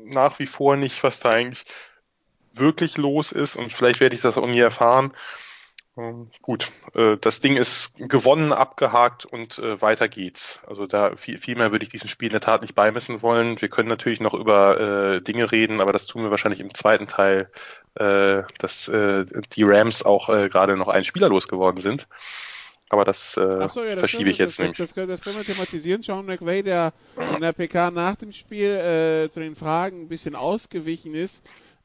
nach 0.04 0.40
wie 0.40 0.46
vor 0.46 0.76
nicht, 0.76 1.04
was 1.04 1.22
da 1.22 1.30
eigentlich 1.30 1.64
wirklich 2.52 2.98
los 2.98 3.32
ist 3.32 3.56
und 3.56 3.72
vielleicht 3.72 4.02
werde 4.02 4.16
ich 4.16 4.22
das 4.22 4.38
auch 4.38 4.48
nie 4.48 4.60
erfahren. 4.60 5.14
Ähm, 5.98 6.32
gut, 6.42 6.72
äh, 6.94 7.16
das 7.18 7.40
Ding 7.40 7.56
ist 7.56 7.96
gewonnen, 7.98 8.52
abgehakt 8.52 9.26
und 9.26 9.58
äh, 9.60 9.82
weiter 9.82 10.10
geht's. 10.10 10.60
Also 10.68 10.86
da 10.86 11.16
viel, 11.16 11.38
viel 11.38 11.56
mehr 11.56 11.72
würde 11.72 11.84
ich 11.84 11.90
diesem 11.90 12.10
Spiel 12.10 12.28
in 12.28 12.34
der 12.34 12.42
Tat 12.42 12.62
nicht 12.62 12.76
beimessen 12.76 13.22
wollen. 13.22 13.62
Wir 13.62 13.70
können 13.70 13.90
natürlich 13.90 14.20
noch 14.20 14.34
über 14.34 14.80
äh, 14.80 15.22
Dinge 15.22 15.52
reden, 15.52 15.80
aber 15.80 15.94
das 15.94 16.08
tun 16.08 16.24
wir 16.24 16.32
wahrscheinlich 16.32 16.60
im 16.60 16.74
zweiten 16.74 17.08
Teil, 17.08 17.50
äh, 18.00 18.44
dass 18.60 18.88
äh, 18.88 19.26
die 19.54 19.64
Rams 19.64 20.04
auch 20.04 20.30
äh, 20.30 20.50
gerade 20.50 20.78
noch 20.78 20.88
einen 20.88 21.06
Spieler 21.06 21.30
losgeworden 21.30 21.82
sind. 21.82 22.08
Aber 22.90 23.04
das, 23.04 23.36
äh, 23.36 23.68
so, 23.70 23.84
ja, 23.84 23.96
das 23.96 24.00
verschiebe 24.00 24.30
ich 24.30 24.38
jetzt 24.38 24.60
das, 24.60 24.66
nicht. 24.66 24.80
Das, 24.80 24.94
das, 24.94 25.22
können 25.22 25.38
wir 25.38 25.44
thematisieren. 25.44 26.04
Sean 26.04 26.26
McVay, 26.26 26.64
der 26.64 26.94
in 27.36 27.42
der 27.42 27.52
PK 27.52 27.92
nach 27.92 28.16
dem 28.16 28.32
Spiel 28.32 28.72
äh, 28.72 29.30
zu 29.30 29.42
den 29.42 29.56
Fragen 29.56 30.04
ein 30.04 30.08
bisschen 30.08 30.36
ausgewichen 30.36 31.14
ist, 31.14 31.44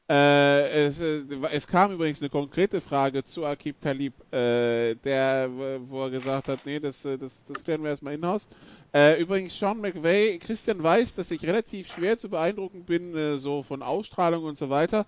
äh, 0.09 0.87
es, 0.87 0.99
äh, 0.99 1.23
es, 1.53 1.65
kam 1.65 1.93
übrigens 1.93 2.21
eine 2.21 2.29
konkrete 2.29 2.81
Frage 2.81 3.23
zu 3.23 3.45
Akib 3.45 3.79
Talib, 3.79 4.13
äh, 4.33 4.95
der, 4.95 5.49
wo 5.87 6.03
er 6.03 6.09
gesagt 6.09 6.49
hat, 6.49 6.59
nee, 6.65 6.79
das, 6.79 7.05
äh, 7.05 7.17
das, 7.17 7.41
das 7.45 7.63
klären 7.63 7.83
wir 7.83 7.91
erstmal 7.91 8.13
in-house. 8.13 8.49
Äh, 8.93 9.21
übrigens, 9.21 9.57
Sean 9.57 9.79
McVay, 9.79 10.37
Christian 10.39 10.83
weiß, 10.83 11.15
dass 11.15 11.31
ich 11.31 11.41
relativ 11.43 11.87
schwer 11.87 12.17
zu 12.17 12.29
beeindrucken 12.29 12.83
bin, 12.83 13.39
so 13.39 13.63
von 13.63 13.81
Ausstrahlung 13.81 14.43
und 14.43 14.57
so 14.57 14.69
weiter. 14.69 15.07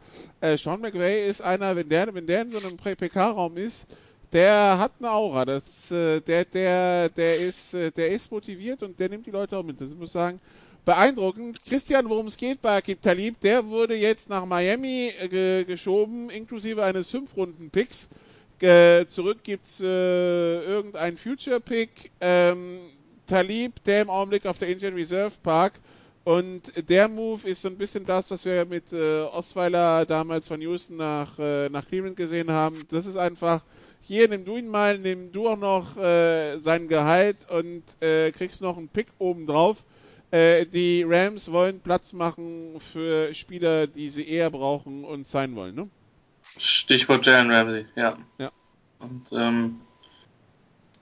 Sean 0.58 0.82
McVay 0.82 1.30
ist 1.30 1.42
einer, 1.42 1.76
wenn 1.76 1.90
der, 1.90 2.12
wenn 2.16 2.26
der 2.26 2.44
in 2.44 2.52
so 2.52 2.58
einem 2.58 2.78
PK-Raum 2.78 3.58
ist, 3.58 3.86
der 4.34 4.80
hat 4.80 4.94
eine 4.98 5.12
Aura. 5.12 5.46
Das, 5.46 5.90
der, 5.90 6.22
der, 6.22 7.10
der 7.10 7.38
ist, 7.38 7.74
der 7.74 8.10
ist 8.10 8.32
motiviert 8.32 8.82
und 8.82 9.00
der 9.00 9.10
nimmt 9.10 9.28
die 9.28 9.32
Leute 9.32 9.56
auch 9.56 9.64
mit. 9.64 9.80
Das 9.80 9.94
muss 9.94 10.10
ich 10.10 10.14
sagen, 10.14 10.40
beeindruckend. 10.86 11.66
Christian, 11.66 12.10
worum 12.10 12.28
es 12.28 12.38
geht 12.38 12.62
bei 12.62 12.78
Akib 12.78 13.02
Talib, 13.02 13.42
der 13.42 13.66
wurde 13.66 13.96
jetzt 13.96 14.30
nach 14.30 14.46
Miami 14.46 15.12
äh, 15.20 15.28
ge 15.28 15.66
geschoben, 15.66 16.30
inklusive 16.30 16.84
eines 16.84 17.14
5-Runden-Picks. 17.14 18.08
Äh, 18.62 19.06
zurück 19.08 19.40
gibt's 19.44 19.82
äh, 19.82 19.86
irgendein 20.64 21.18
Future-Pick. 21.18 22.12
Ähm, 22.22 22.80
Talib, 23.28 23.84
der 23.84 24.04
im 24.04 24.10
Augenblick 24.10 24.46
auf 24.46 24.60
der 24.60 24.70
Indian 24.70 24.94
Reserve 24.94 25.34
Park. 25.42 25.74
Und 26.24 26.90
der 26.90 27.08
Move 27.08 27.48
ist 27.48 27.64
so 27.64 27.68
ein 27.68 27.78
bisschen 27.78 28.06
das, 28.06 28.32
was 28.32 28.46
wir 28.46 28.66
mit 28.66 28.94
äh, 28.94 29.24
Osweiler 29.24 30.06
damals 30.06 30.48
von 30.48 30.62
Houston 30.62 30.98
nach, 30.98 31.38
äh, 31.38 31.70
nach 31.70 31.88
Cleveland 31.88 32.16
gesehen 32.16 32.52
haben. 32.52 32.88
Das 32.90 33.06
ist 33.06 33.18
einfach, 33.18 33.62
hier 34.02 34.28
nimm 34.28 34.46
du 34.46 34.56
ihn 34.58 34.68
mal, 34.68 34.98
nimm 34.98 35.32
du 35.32 35.50
auch 35.50 35.58
noch 35.58 35.98
äh, 35.98 36.58
sein 36.58 36.88
Gehalt 36.88 37.38
und 37.50 37.84
kriegst 38.00 38.62
noch 38.62 38.78
einen 38.78 38.88
Pick 38.88 39.08
oben 39.18 39.48
drauf. 39.48 39.84
Äh, 40.32 40.66
die 40.66 41.04
Rams 41.08 41.52
wollen 41.52 41.80
Platz 41.80 42.14
machen 42.14 42.80
für 42.80 43.34
Spieler, 43.34 43.88
die 43.88 44.10
sie 44.10 44.28
eher 44.28 44.50
brauchen 44.50 45.04
und 45.04 45.26
sein 45.26 45.56
wollen, 45.56 45.76
ne? 45.76 45.90
Stichwort 46.58 47.26
Jalen 47.26 47.52
Ramsey, 47.52 47.86
ja. 47.96 48.18
Ja. 48.38 48.52
Und 49.00 49.32
ähm, 49.34 49.82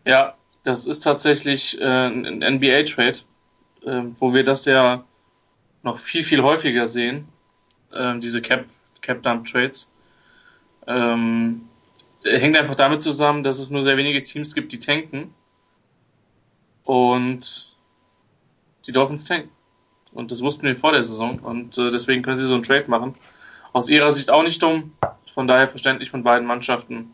ja, 0.05 0.35
das 0.63 0.87
ist 0.87 1.01
tatsächlich 1.01 1.79
äh, 1.79 1.83
ein 1.83 2.39
NBA-Trade, 2.39 3.19
äh, 3.85 4.03
wo 4.15 4.33
wir 4.33 4.43
das 4.43 4.65
ja 4.65 5.03
noch 5.83 5.99
viel, 5.99 6.23
viel 6.23 6.41
häufiger 6.41 6.87
sehen, 6.87 7.27
äh, 7.91 8.17
diese 8.19 8.41
Cap, 8.41 8.65
Cap 9.01 9.21
Dump 9.23 9.45
Trades. 9.45 9.91
Ähm, 10.87 11.67
hängt 12.23 12.57
einfach 12.57 12.75
damit 12.75 13.01
zusammen, 13.01 13.43
dass 13.43 13.59
es 13.59 13.69
nur 13.69 13.81
sehr 13.81 13.97
wenige 13.97 14.23
Teams 14.23 14.55
gibt, 14.55 14.71
die 14.71 14.79
tanken. 14.79 15.33
Und 16.83 17.72
die 18.87 18.91
Dolphins 18.91 19.25
tanken. 19.25 19.49
Und 20.11 20.31
das 20.31 20.41
wussten 20.41 20.67
wir 20.67 20.75
vor 20.75 20.91
der 20.91 21.03
Saison. 21.03 21.39
Und 21.39 21.77
äh, 21.77 21.91
deswegen 21.91 22.21
können 22.21 22.37
sie 22.37 22.45
so 22.45 22.53
einen 22.53 22.63
Trade 22.63 22.85
machen. 22.87 23.15
Aus 23.71 23.89
ihrer 23.89 24.11
Sicht 24.11 24.29
auch 24.29 24.43
nicht 24.43 24.61
dumm. 24.61 24.93
Von 25.33 25.47
daher 25.47 25.67
verständlich 25.67 26.11
von 26.11 26.23
beiden 26.23 26.47
Mannschaften. 26.47 27.13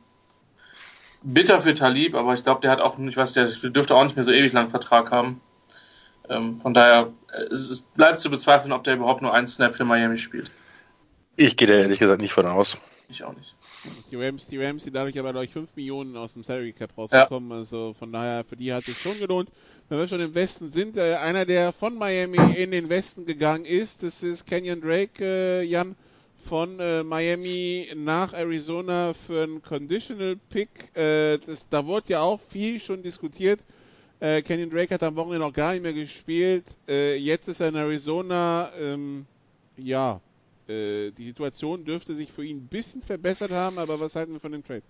Bitter 1.22 1.62
für 1.62 1.74
Talib, 1.74 2.16
aber 2.16 2.34
ich 2.34 2.44
glaube, 2.44 2.62
der 2.62 2.72
hat 2.72 2.82
auch, 2.82 2.98
ich 2.98 3.16
weiß, 3.16 3.34
der 3.34 3.48
dürfte 3.48 3.96
auch 3.96 4.04
nicht 4.04 4.16
mehr 4.16 4.24
so 4.24 4.32
ewig 4.32 4.54
lang 4.54 4.70
Vertrag 4.70 5.12
haben. 5.12 5.42
Ähm, 6.30 6.62
von 6.62 6.74
daher, 6.74 7.12
äh, 7.34 7.44
es, 7.44 7.70
es 7.70 7.82
bleibt 7.82 8.20
zu 8.20 8.30
bezweifeln, 8.30 8.72
ob 8.72 8.84
der 8.84 8.96
überhaupt 8.96 9.22
nur 9.22 9.34
einen 9.34 9.48
Snap 9.48 9.76
für 9.76 9.86
Miami 9.86 10.18
spielt. 10.18 10.52
Ich 11.36 11.58
gehe 11.58 11.68
da 11.68 11.76
ehrlich 11.76 12.00
gesagt 12.00 12.22
nicht 12.22 12.34
von 12.34 12.46
aus. 12.46 12.78
Ich 13.10 13.24
auch 13.24 13.36
nicht. 13.36 13.56
Die 14.12 14.16
Rams, 14.16 14.48
die 14.48 14.62
Rams, 14.62 14.84
die 14.84 14.92
dadurch 14.92 15.18
aber 15.18 15.34
durch 15.34 15.52
5 15.52 15.76
Millionen 15.76 16.16
aus 16.16 16.34
dem 16.34 16.44
Salary 16.44 16.74
Cap 16.74 16.92
rausgekommen. 16.98 17.50
Ja. 17.50 17.56
Also 17.58 17.96
von 17.98 18.12
daher, 18.12 18.44
für 18.44 18.56
die 18.56 18.72
hat 18.74 18.88
es 18.88 18.98
schon 18.98 19.18
gelohnt 19.18 19.50
wenn 19.90 19.98
wir 19.98 20.08
schon 20.08 20.22
im 20.22 20.36
Westen 20.36 20.68
sind, 20.68 20.98
äh, 20.98 21.16
einer, 21.16 21.46
der 21.46 21.74
von 21.74 21.98
Miami 21.98 22.38
in 22.56 22.70
den 22.72 22.90
Westen 22.90 23.26
gegangen 23.26 23.66
ist, 23.66 24.04
das 24.04 24.22
ist 24.22 24.46
Kenyon 24.46 24.82
Drake, 24.82 25.24
äh, 25.24 25.64
Jan, 25.64 25.96
von 26.46 26.80
äh, 26.80 27.04
Miami 27.04 27.90
nach 27.96 28.34
Arizona 28.34 29.14
für 29.14 29.44
einen 29.44 29.62
Conditional 29.64 30.38
Pick. 30.50 30.96
Äh, 30.96 31.40
das, 31.40 31.68
da 31.70 31.86
wurde 31.86 32.10
ja 32.10 32.22
auch 32.22 32.40
viel 32.50 32.80
schon 32.80 33.02
diskutiert. 33.02 33.60
Äh, 34.20 34.44
Kenyon 34.44 34.70
Drake 34.70 34.94
hat 34.94 35.04
am 35.04 35.16
Wochenende 35.16 35.46
noch 35.46 35.54
gar 35.54 35.74
nicht 35.74 35.82
mehr 35.82 35.94
gespielt. 35.94 36.66
Äh, 36.88 37.18
jetzt 37.18 37.48
ist 37.48 37.60
er 37.60 37.70
in 37.70 37.76
Arizona. 37.76 38.72
Ähm, 38.80 39.26
ja, 39.76 40.22
die 40.68 41.26
Situation 41.26 41.84
dürfte 41.84 42.14
sich 42.14 42.32
für 42.32 42.46
ihn 42.46 42.58
ein 42.58 42.68
bisschen 42.68 43.02
verbessert 43.02 43.50
haben, 43.50 43.80
aber 43.80 44.00
was 44.00 44.16
halten 44.16 44.34
wir 44.34 44.40
von 44.40 44.52
dem 44.52 44.64
Trade? 44.64 44.84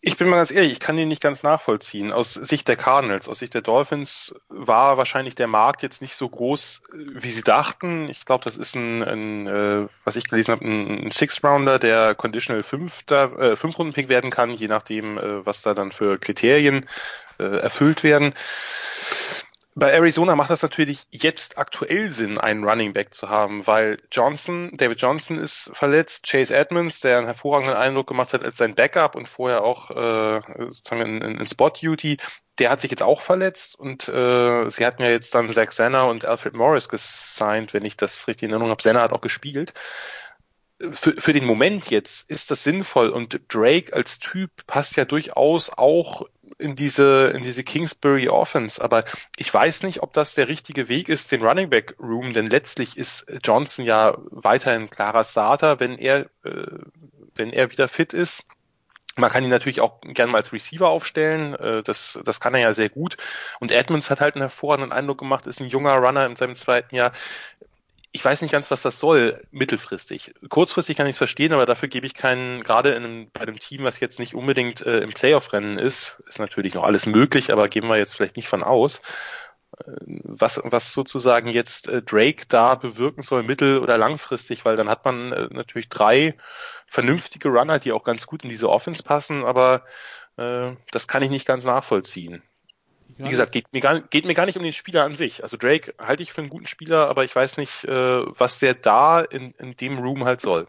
Ich 0.00 0.16
bin 0.16 0.28
mal 0.28 0.36
ganz 0.36 0.50
ehrlich, 0.50 0.72
ich 0.72 0.80
kann 0.80 0.96
ihn 0.96 1.08
nicht 1.08 1.22
ganz 1.22 1.42
nachvollziehen. 1.42 2.12
Aus 2.12 2.34
Sicht 2.34 2.68
der 2.68 2.76
Cardinals, 2.76 3.28
aus 3.28 3.40
Sicht 3.40 3.54
der 3.54 3.62
Dolphins 3.62 4.34
war 4.48 4.96
wahrscheinlich 4.96 5.34
der 5.34 5.46
Markt 5.46 5.82
jetzt 5.82 6.00
nicht 6.00 6.14
so 6.14 6.28
groß, 6.28 6.82
wie 6.92 7.30
sie 7.30 7.42
dachten. 7.42 8.08
Ich 8.08 8.24
glaube, 8.24 8.44
das 8.44 8.56
ist 8.56 8.74
ein, 8.76 9.02
ein 9.02 9.46
äh, 9.46 9.88
was 10.04 10.16
ich 10.16 10.28
gelesen 10.28 10.52
habe, 10.52 10.64
ein 10.64 11.10
Six-Rounder, 11.10 11.78
der 11.78 12.14
Conditional 12.14 12.62
Fünfter, 12.62 13.38
äh, 13.38 13.56
Fünf-Runden-Pick 13.56 14.08
werden 14.08 14.30
kann, 14.30 14.50
je 14.50 14.68
nachdem, 14.68 15.18
äh, 15.18 15.44
was 15.44 15.62
da 15.62 15.74
dann 15.74 15.92
für 15.92 16.18
Kriterien 16.18 16.86
äh, 17.38 17.44
erfüllt 17.44 18.02
werden 18.02 18.34
bei 19.74 19.92
Arizona 19.92 20.34
macht 20.34 20.50
das 20.50 20.62
natürlich 20.62 21.06
jetzt 21.10 21.56
aktuell 21.56 22.08
Sinn, 22.08 22.38
einen 22.38 22.64
Running 22.64 22.92
Back 22.92 23.14
zu 23.14 23.28
haben, 23.28 23.66
weil 23.66 23.98
Johnson, 24.10 24.70
David 24.76 25.00
Johnson 25.00 25.38
ist 25.38 25.70
verletzt, 25.72 26.26
Chase 26.28 26.54
Edmonds, 26.54 27.00
der 27.00 27.18
einen 27.18 27.26
hervorragenden 27.26 27.76
Eindruck 27.76 28.08
gemacht 28.08 28.32
hat 28.32 28.44
als 28.44 28.56
sein 28.56 28.74
Backup 28.74 29.14
und 29.14 29.28
vorher 29.28 29.62
auch 29.62 29.90
äh, 29.90 30.40
sozusagen 30.58 31.22
in, 31.22 31.38
in, 31.38 31.46
Spot 31.46 31.70
Duty, 31.70 32.18
der 32.58 32.70
hat 32.70 32.80
sich 32.80 32.90
jetzt 32.90 33.02
auch 33.02 33.20
verletzt 33.20 33.78
und 33.78 34.08
äh, 34.08 34.68
sie 34.70 34.84
hatten 34.84 35.02
ja 35.02 35.08
jetzt 35.08 35.34
dann 35.34 35.48
Zach 35.52 35.70
Senna 35.70 36.04
und 36.04 36.24
Alfred 36.24 36.54
Morris 36.54 36.88
gesigned, 36.88 37.72
wenn 37.72 37.84
ich 37.84 37.96
das 37.96 38.26
richtig 38.26 38.44
in 38.44 38.50
Erinnerung 38.50 38.72
habe. 38.72 38.82
Senna 38.82 39.02
hat 39.02 39.12
auch 39.12 39.20
gespielt 39.20 39.72
für, 40.92 41.12
für 41.12 41.32
den 41.32 41.44
Moment 41.44 41.90
jetzt 41.90 42.30
ist 42.30 42.50
das 42.50 42.62
sinnvoll 42.62 43.10
und 43.10 43.40
Drake 43.48 43.92
als 43.92 44.18
Typ 44.18 44.50
passt 44.66 44.96
ja 44.96 45.04
durchaus 45.04 45.70
auch 45.70 46.22
in 46.58 46.74
diese, 46.74 47.32
in 47.34 47.42
diese 47.42 47.64
Kingsbury 47.64 48.28
Offense. 48.28 48.82
Aber 48.82 49.04
ich 49.36 49.52
weiß 49.52 49.82
nicht, 49.82 50.02
ob 50.02 50.12
das 50.12 50.34
der 50.34 50.48
richtige 50.48 50.88
Weg 50.88 51.08
ist, 51.08 51.32
den 51.32 51.44
Running 51.44 51.70
Back 51.70 51.96
Room, 51.98 52.32
denn 52.32 52.46
letztlich 52.46 52.96
ist 52.96 53.26
Johnson 53.42 53.84
ja 53.84 54.16
weiterhin 54.30 54.90
klarer 54.90 55.24
Starter, 55.24 55.80
wenn 55.80 55.98
er, 55.98 56.30
äh, 56.44 56.78
wenn 57.34 57.52
er 57.52 57.70
wieder 57.70 57.88
fit 57.88 58.14
ist. 58.14 58.44
Man 59.16 59.30
kann 59.30 59.44
ihn 59.44 59.50
natürlich 59.50 59.80
auch 59.80 60.00
gerne 60.00 60.32
mal 60.32 60.38
als 60.38 60.52
Receiver 60.52 60.88
aufstellen. 60.88 61.54
Äh, 61.54 61.82
das, 61.82 62.18
das 62.24 62.40
kann 62.40 62.54
er 62.54 62.60
ja 62.60 62.72
sehr 62.72 62.88
gut. 62.88 63.16
Und 63.58 63.70
Edmonds 63.72 64.08
hat 64.08 64.20
halt 64.20 64.34
einen 64.34 64.42
hervorragenden 64.42 64.92
Eindruck 64.92 65.18
gemacht, 65.18 65.46
ist 65.46 65.60
ein 65.60 65.68
junger 65.68 65.96
Runner 65.96 66.26
in 66.26 66.36
seinem 66.36 66.56
zweiten 66.56 66.94
Jahr. 66.94 67.12
Ich 68.12 68.24
weiß 68.24 68.42
nicht 68.42 68.50
ganz, 68.50 68.70
was 68.70 68.82
das 68.82 68.98
soll, 68.98 69.40
mittelfristig. 69.52 70.34
Kurzfristig 70.48 70.96
kann 70.96 71.06
ich 71.06 71.12
es 71.12 71.18
verstehen, 71.18 71.52
aber 71.52 71.64
dafür 71.64 71.88
gebe 71.88 72.06
ich 72.06 72.14
keinen, 72.14 72.64
gerade 72.64 72.90
in 72.90 73.30
bei 73.30 73.42
einem 73.42 73.60
Team, 73.60 73.84
was 73.84 74.00
jetzt 74.00 74.18
nicht 74.18 74.34
unbedingt 74.34 74.84
äh, 74.84 74.98
im 75.00 75.12
Playoff-Rennen 75.12 75.78
ist, 75.78 76.20
ist 76.26 76.40
natürlich 76.40 76.74
noch 76.74 76.82
alles 76.82 77.06
möglich, 77.06 77.52
aber 77.52 77.68
gehen 77.68 77.86
wir 77.86 77.98
jetzt 77.98 78.16
vielleicht 78.16 78.36
nicht 78.36 78.48
von 78.48 78.64
aus 78.64 79.00
was, 79.86 80.60
was 80.64 80.92
sozusagen 80.92 81.48
jetzt 81.48 81.88
äh, 81.88 82.02
Drake 82.02 82.44
da 82.48 82.74
bewirken 82.74 83.22
soll, 83.22 83.42
mittel- 83.42 83.78
oder 83.78 83.98
langfristig, 83.98 84.64
weil 84.64 84.76
dann 84.76 84.88
hat 84.88 85.04
man 85.04 85.32
äh, 85.32 85.48
natürlich 85.50 85.88
drei 85.88 86.36
vernünftige 86.86 87.48
Runner, 87.48 87.78
die 87.78 87.92
auch 87.92 88.04
ganz 88.04 88.26
gut 88.26 88.42
in 88.42 88.50
diese 88.50 88.68
Offense 88.68 89.02
passen, 89.02 89.44
aber 89.44 89.84
äh, 90.36 90.72
das 90.90 91.08
kann 91.08 91.22
ich 91.22 91.30
nicht 91.30 91.46
ganz 91.46 91.64
nachvollziehen. 91.64 92.42
Wie 93.18 93.28
gesagt, 93.28 93.52
geht 93.52 93.72
mir, 93.72 93.80
gar, 93.80 94.00
geht 94.00 94.24
mir 94.24 94.34
gar 94.34 94.46
nicht 94.46 94.56
um 94.56 94.62
den 94.62 94.72
Spieler 94.72 95.04
an 95.04 95.16
sich. 95.16 95.42
Also 95.42 95.56
Drake 95.56 95.94
halte 95.98 96.22
ich 96.22 96.32
für 96.32 96.40
einen 96.40 96.50
guten 96.50 96.66
Spieler, 96.66 97.08
aber 97.08 97.24
ich 97.24 97.34
weiß 97.34 97.56
nicht, 97.56 97.84
äh, 97.84 97.90
was 98.38 98.58
der 98.58 98.74
da 98.74 99.20
in, 99.20 99.52
in 99.58 99.76
dem 99.76 99.98
Room 99.98 100.24
halt 100.24 100.40
soll. 100.40 100.66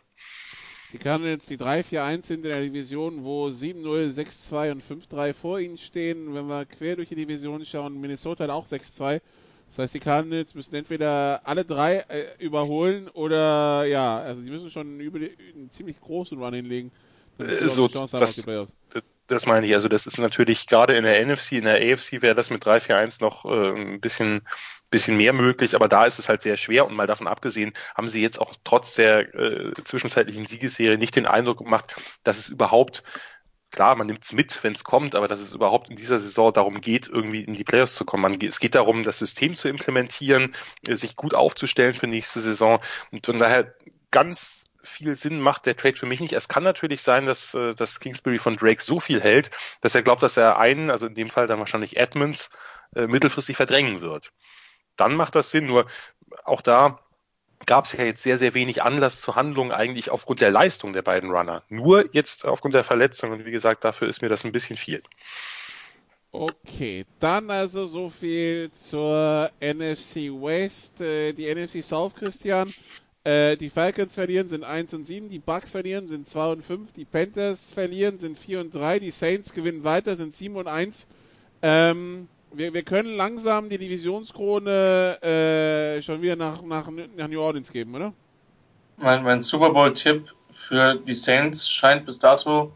Die 0.94 0.98
Cardinals, 0.98 1.46
die 1.46 1.58
3-4-1 1.58 2.26
sind 2.26 2.46
in 2.46 2.50
der 2.50 2.62
Division, 2.62 3.24
wo 3.24 3.48
7-0, 3.48 4.14
6-2 4.14 4.72
und 4.72 4.84
5-3 4.84 5.34
vor 5.34 5.60
ihnen 5.60 5.78
stehen. 5.78 6.34
Wenn 6.34 6.48
wir 6.48 6.66
quer 6.66 6.98
durch 6.98 7.10
die 7.10 7.16
Division 7.16 7.64
schauen, 7.66 8.00
Minnesota 8.02 8.44
hat 8.44 8.52
auch 8.52 8.68
6-2. 8.68 9.22
Das 9.70 9.78
heißt, 9.78 9.94
die 9.94 10.00
Cardinals 10.02 10.54
müssen 10.54 10.76
entweder 10.76 11.40
alle 11.46 11.64
drei 11.64 12.00
äh, 12.10 12.26
überholen 12.40 13.08
oder 13.08 13.86
ja, 13.86 14.20
also 14.20 14.42
die 14.42 14.50
müssen 14.50 14.70
schon 14.70 15.00
über 15.00 15.20
die, 15.20 15.32
einen 15.56 15.70
ziemlich 15.70 15.98
großen 16.02 16.38
Run 16.38 16.54
hinlegen. 16.54 16.92
Äh, 17.38 17.70
so, 17.70 17.88
das, 17.88 18.12
das 18.12 18.46
meine 19.46 19.66
ich. 19.68 19.74
Also 19.74 19.88
das 19.88 20.08
ist 20.08 20.18
natürlich 20.18 20.68
gerade 20.68 20.96
in 20.96 21.04
der 21.04 21.26
NFC, 21.26 21.54
in 21.54 21.66
der 21.66 21.76
AFC 21.76 22.22
wäre 22.22 22.36
das 22.36 22.50
mit 22.50 22.66
3-4-1 22.66 23.22
noch 23.22 23.46
äh, 23.46 23.72
ein 23.72 24.02
bisschen 24.02 24.42
bisschen 24.92 25.16
mehr 25.16 25.32
möglich, 25.32 25.74
aber 25.74 25.88
da 25.88 26.06
ist 26.06 26.20
es 26.20 26.28
halt 26.28 26.42
sehr 26.42 26.58
schwer 26.58 26.86
und 26.86 26.94
mal 26.94 27.08
davon 27.08 27.28
abgesehen, 27.28 27.72
haben 27.96 28.10
sie 28.10 28.22
jetzt 28.22 28.40
auch 28.40 28.54
trotz 28.66 28.96
der 28.96 29.34
äh, 29.34 29.74
zwischenzeitlichen 29.86 30.46
Siegesserie 30.46 30.98
nicht 30.98 31.16
den 31.16 31.26
Eindruck 31.26 31.60
gemacht, 31.60 31.96
dass 32.24 32.38
es 32.38 32.50
überhaupt 32.50 33.02
klar, 33.72 33.96
man 33.96 34.08
nimmt 34.08 34.24
es 34.24 34.34
mit, 34.34 34.64
wenn 34.64 34.74
es 34.74 34.84
kommt, 34.84 35.16
aber 35.16 35.28
dass 35.28 35.40
es 35.40 35.54
überhaupt 35.54 35.90
in 35.90 35.96
dieser 35.96 36.20
Saison 36.20 36.52
darum 36.54 36.82
geht, 36.82 37.08
irgendwie 37.08 37.42
in 37.42 37.54
die 37.54 37.64
Playoffs 37.64 37.96
zu 37.96 38.04
kommen. 38.06 38.22
Man, 38.22 38.42
es 38.42 38.60
geht 38.60 38.76
darum, 38.76 39.04
das 39.04 39.18
System 39.18 39.56
zu 39.56 39.70
implementieren, 39.70 40.54
äh, 40.86 40.96
sich 40.96 41.16
gut 41.16 41.34
aufzustellen 41.34 41.96
für 41.96 42.08
nächste 42.08 42.42
Saison 42.42 42.80
und 43.12 43.26
von 43.26 43.40
daher 43.40 43.74
ganz 44.12 44.66
viel 44.84 45.16
Sinn 45.16 45.40
macht 45.40 45.66
der 45.66 45.78
Trade 45.78 45.96
für 45.96 46.06
mich 46.06 46.20
nicht. 46.20 46.34
Es 46.34 46.48
kann 46.48 46.64
natürlich 46.64 47.02
sein, 47.02 47.26
dass, 47.26 47.54
äh, 47.54 47.74
dass 47.76 48.00
Kingsbury 48.00 48.38
von 48.38 48.58
Drake 48.58 48.82
so 48.82 49.00
viel 49.00 49.22
hält, 49.22 49.52
dass 49.82 49.96
er 49.96 50.04
glaubt, 50.04 50.24
dass 50.24 50.38
er 50.38 50.58
einen, 50.60 50.90
also 50.90 51.08
in 51.08 51.16
dem 51.16 51.30
Fall 51.30 51.48
dann 51.48 51.60
wahrscheinlich 51.60 51.98
Edmonds, 51.98 52.50
äh, 52.96 53.08
mittelfristig 53.08 53.58
verdrängen 53.58 54.02
wird 54.02 54.32
dann 55.02 55.16
macht 55.16 55.36
das 55.36 55.52
Sinn. 55.52 55.66
Nur 55.66 55.88
auch 56.44 56.62
da 56.62 57.00
gab 57.66 57.86
es 57.86 57.94
ja 57.94 58.04
jetzt 58.04 58.24
sehr, 58.24 58.38
sehr 58.38 58.54
wenig 58.54 58.84
Anlass 58.84 59.22
zur 59.22 59.36
Handlung 59.36 59.72
eigentlich 59.72 60.10
aufgrund 60.10 60.42
der 60.42 60.52
Leistung 60.52 60.94
der 60.94 61.02
beiden 61.02 61.32
Runner. 61.32 61.64
Nur 61.70 62.10
jetzt 62.14 62.46
aufgrund 62.46 62.74
der 62.74 62.84
Verletzung. 62.84 63.32
Und 63.32 63.46
wie 63.46 63.52
gesagt, 63.52 63.84
dafür 63.84 64.08
ist 64.08 64.22
mir 64.22 64.30
das 64.30 64.46
ein 64.46 64.52
bisschen 64.52 64.78
viel. 64.78 65.02
Okay, 66.32 67.06
dann 67.20 67.52
also 67.52 67.88
so 67.88 68.10
viel 68.10 68.72
zur 68.72 69.52
NFC 69.60 70.32
West. 70.32 71.02
Äh, 71.02 71.34
die 71.34 71.54
NFC 71.54 71.84
South, 71.84 72.16
Christian. 72.16 72.74
Äh, 73.24 73.56
die 73.58 73.70
Falcons 73.70 74.16
verlieren, 74.16 74.48
sind 74.48 74.64
1 74.64 74.94
und 74.94 75.06
7. 75.06 75.30
Die 75.30 75.40
Bucks 75.40 75.72
verlieren, 75.72 76.08
sind 76.08 76.28
2 76.28 76.52
und 76.54 76.66
5. 76.66 76.94
Die 76.94 77.06
Panthers 77.06 77.72
verlieren, 77.72 78.18
sind 78.18 78.40
4 78.40 78.62
und 78.62 78.74
3. 78.74 79.00
Die 79.00 79.12
Saints 79.12 79.54
gewinnen 79.54 79.84
weiter, 79.84 80.16
sind 80.16 80.34
7 80.34 80.56
und 80.56 80.68
1. 80.68 81.06
Ähm, 81.62 82.28
wir, 82.52 82.74
wir 82.74 82.84
können 82.84 83.16
langsam 83.16 83.70
die 83.70 83.78
Divisionskrone 83.78 85.22
äh, 85.22 86.02
schon 86.02 86.22
wieder 86.22 86.36
nach, 86.36 86.64
nach, 86.64 86.90
nach 87.16 87.28
New 87.28 87.40
Orleans 87.40 87.72
geben, 87.72 87.94
oder? 87.94 88.14
Mein, 88.98 89.24
mein 89.24 89.42
Super 89.42 89.70
Bowl-Tipp 89.70 90.34
für 90.52 90.96
die 90.96 91.14
Saints 91.14 91.70
scheint 91.70 92.06
bis 92.06 92.20
dato 92.20 92.74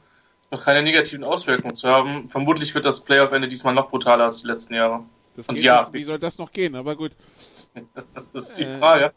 noch 0.52 0.64
keine 0.64 0.84
negativen 0.84 1.24
Auswirkungen 1.24 1.76
zu 1.76 1.90
haben. 1.90 2.30
Vermutlich 2.30 2.76
wird 2.76 2.86
das 2.86 3.02
Playoff-Ende 3.02 3.48
diesmal 3.48 3.74
noch 3.74 3.90
brutaler 3.90 4.26
als 4.26 4.42
die 4.42 4.48
letzten 4.48 4.76
Jahre. 4.76 5.04
Das 5.36 5.50
Und 5.50 5.58
ja, 5.58 5.84
das, 5.84 5.94
wie 5.94 6.04
soll 6.04 6.20
das 6.20 6.38
noch 6.38 6.52
gehen? 6.52 6.76
Aber 6.76 6.96
gut. 6.96 7.12
das 8.34 8.50
ist 8.50 8.60
die 8.60 8.66
Frage. 8.66 9.12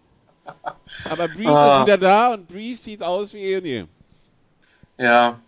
Aber 1.11 1.28
Breeze 1.28 1.50
ah. 1.50 1.76
ist 1.76 1.87
wieder 1.87 1.99
da 1.99 2.35
und 2.35 2.49
Breeze 2.49 2.83
sieht 2.83 3.02
aus 3.02 3.33
wie 3.35 3.38
eh 3.38 3.57
und 3.57 3.64
je. 3.64 3.85
Ja, 4.99 5.40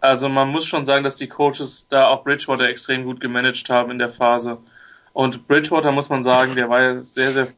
also 0.00 0.28
man 0.28 0.48
muss 0.48 0.66
schon 0.66 0.84
sagen, 0.84 1.04
dass 1.04 1.16
die 1.16 1.28
Coaches 1.28 1.86
da 1.88 2.08
auch 2.08 2.24
Bridgewater 2.24 2.68
extrem 2.68 3.04
gut 3.04 3.20
gemanagt 3.20 3.68
haben 3.70 3.90
in 3.90 3.98
der 3.98 4.10
Phase. 4.10 4.58
Und 5.12 5.46
Bridgewater 5.46 5.92
muss 5.92 6.08
man 6.08 6.22
sagen, 6.22 6.54
der 6.54 6.68
war 6.68 6.82
ja 6.82 7.00
sehr, 7.00 7.32
sehr 7.32 7.48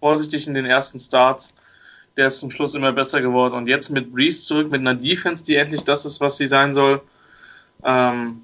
vorsichtig 0.00 0.46
in 0.46 0.54
den 0.54 0.66
ersten 0.66 1.00
Starts. 1.00 1.54
Der 2.16 2.26
ist 2.26 2.40
zum 2.40 2.50
Schluss 2.50 2.74
immer 2.74 2.92
besser 2.92 3.20
geworden. 3.20 3.54
Und 3.54 3.68
jetzt 3.68 3.90
mit 3.90 4.12
Breeze 4.12 4.42
zurück, 4.42 4.70
mit 4.70 4.80
einer 4.80 4.94
Defense, 4.94 5.44
die 5.44 5.56
endlich 5.56 5.82
das 5.82 6.04
ist, 6.04 6.20
was 6.20 6.36
sie 6.36 6.46
sein 6.46 6.74
soll. 6.74 7.02
Ähm, 7.84 8.42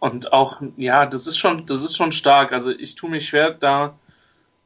und 0.00 0.32
auch, 0.32 0.60
ja, 0.76 1.06
das 1.06 1.26
ist 1.26 1.38
schon, 1.38 1.66
das 1.66 1.82
ist 1.82 1.96
schon 1.96 2.12
stark. 2.12 2.52
Also 2.52 2.70
ich 2.70 2.94
tue 2.94 3.10
mich 3.10 3.28
schwer, 3.28 3.52
da 3.52 3.94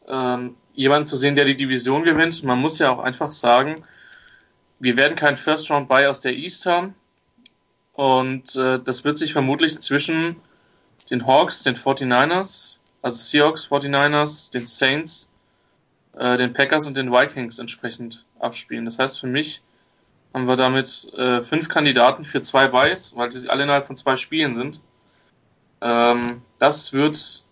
ähm, 0.08 0.56
jemanden 0.74 1.06
zu 1.06 1.16
sehen, 1.16 1.36
der 1.36 1.44
die 1.44 1.56
Division 1.56 2.04
gewinnt. 2.04 2.42
Man 2.42 2.58
muss 2.58 2.78
ja 2.78 2.90
auch 2.90 3.00
einfach 3.00 3.32
sagen, 3.32 3.84
wir 4.78 4.96
werden 4.96 5.16
keinen 5.16 5.36
First 5.36 5.70
Round 5.70 5.88
Buy 5.88 6.06
aus 6.06 6.20
der 6.20 6.34
East 6.34 6.66
haben. 6.66 6.94
Und 7.92 8.56
äh, 8.56 8.80
das 8.82 9.04
wird 9.04 9.18
sich 9.18 9.32
vermutlich 9.32 9.78
zwischen 9.80 10.36
den 11.10 11.26
Hawks, 11.26 11.62
den 11.62 11.76
49ers, 11.76 12.78
also 13.02 13.18
Seahawks, 13.18 13.66
49ers, 13.66 14.50
den 14.50 14.66
Saints, 14.66 15.30
äh, 16.16 16.36
den 16.36 16.54
Packers 16.54 16.86
und 16.86 16.96
den 16.96 17.12
Vikings 17.12 17.58
entsprechend 17.58 18.24
abspielen. 18.38 18.84
Das 18.84 18.98
heißt, 18.98 19.20
für 19.20 19.26
mich 19.26 19.60
haben 20.32 20.46
wir 20.46 20.56
damit 20.56 21.12
äh, 21.14 21.42
fünf 21.42 21.68
Kandidaten 21.68 22.24
für 22.24 22.42
zwei 22.42 22.68
Buys, 22.68 23.14
weil 23.16 23.28
die 23.28 23.48
alle 23.48 23.64
innerhalb 23.64 23.86
von 23.86 23.96
zwei 23.96 24.16
Spielen 24.16 24.54
sind. 24.54 24.80
Ähm, 25.80 26.42
das 26.58 26.92
wird, 26.92 27.44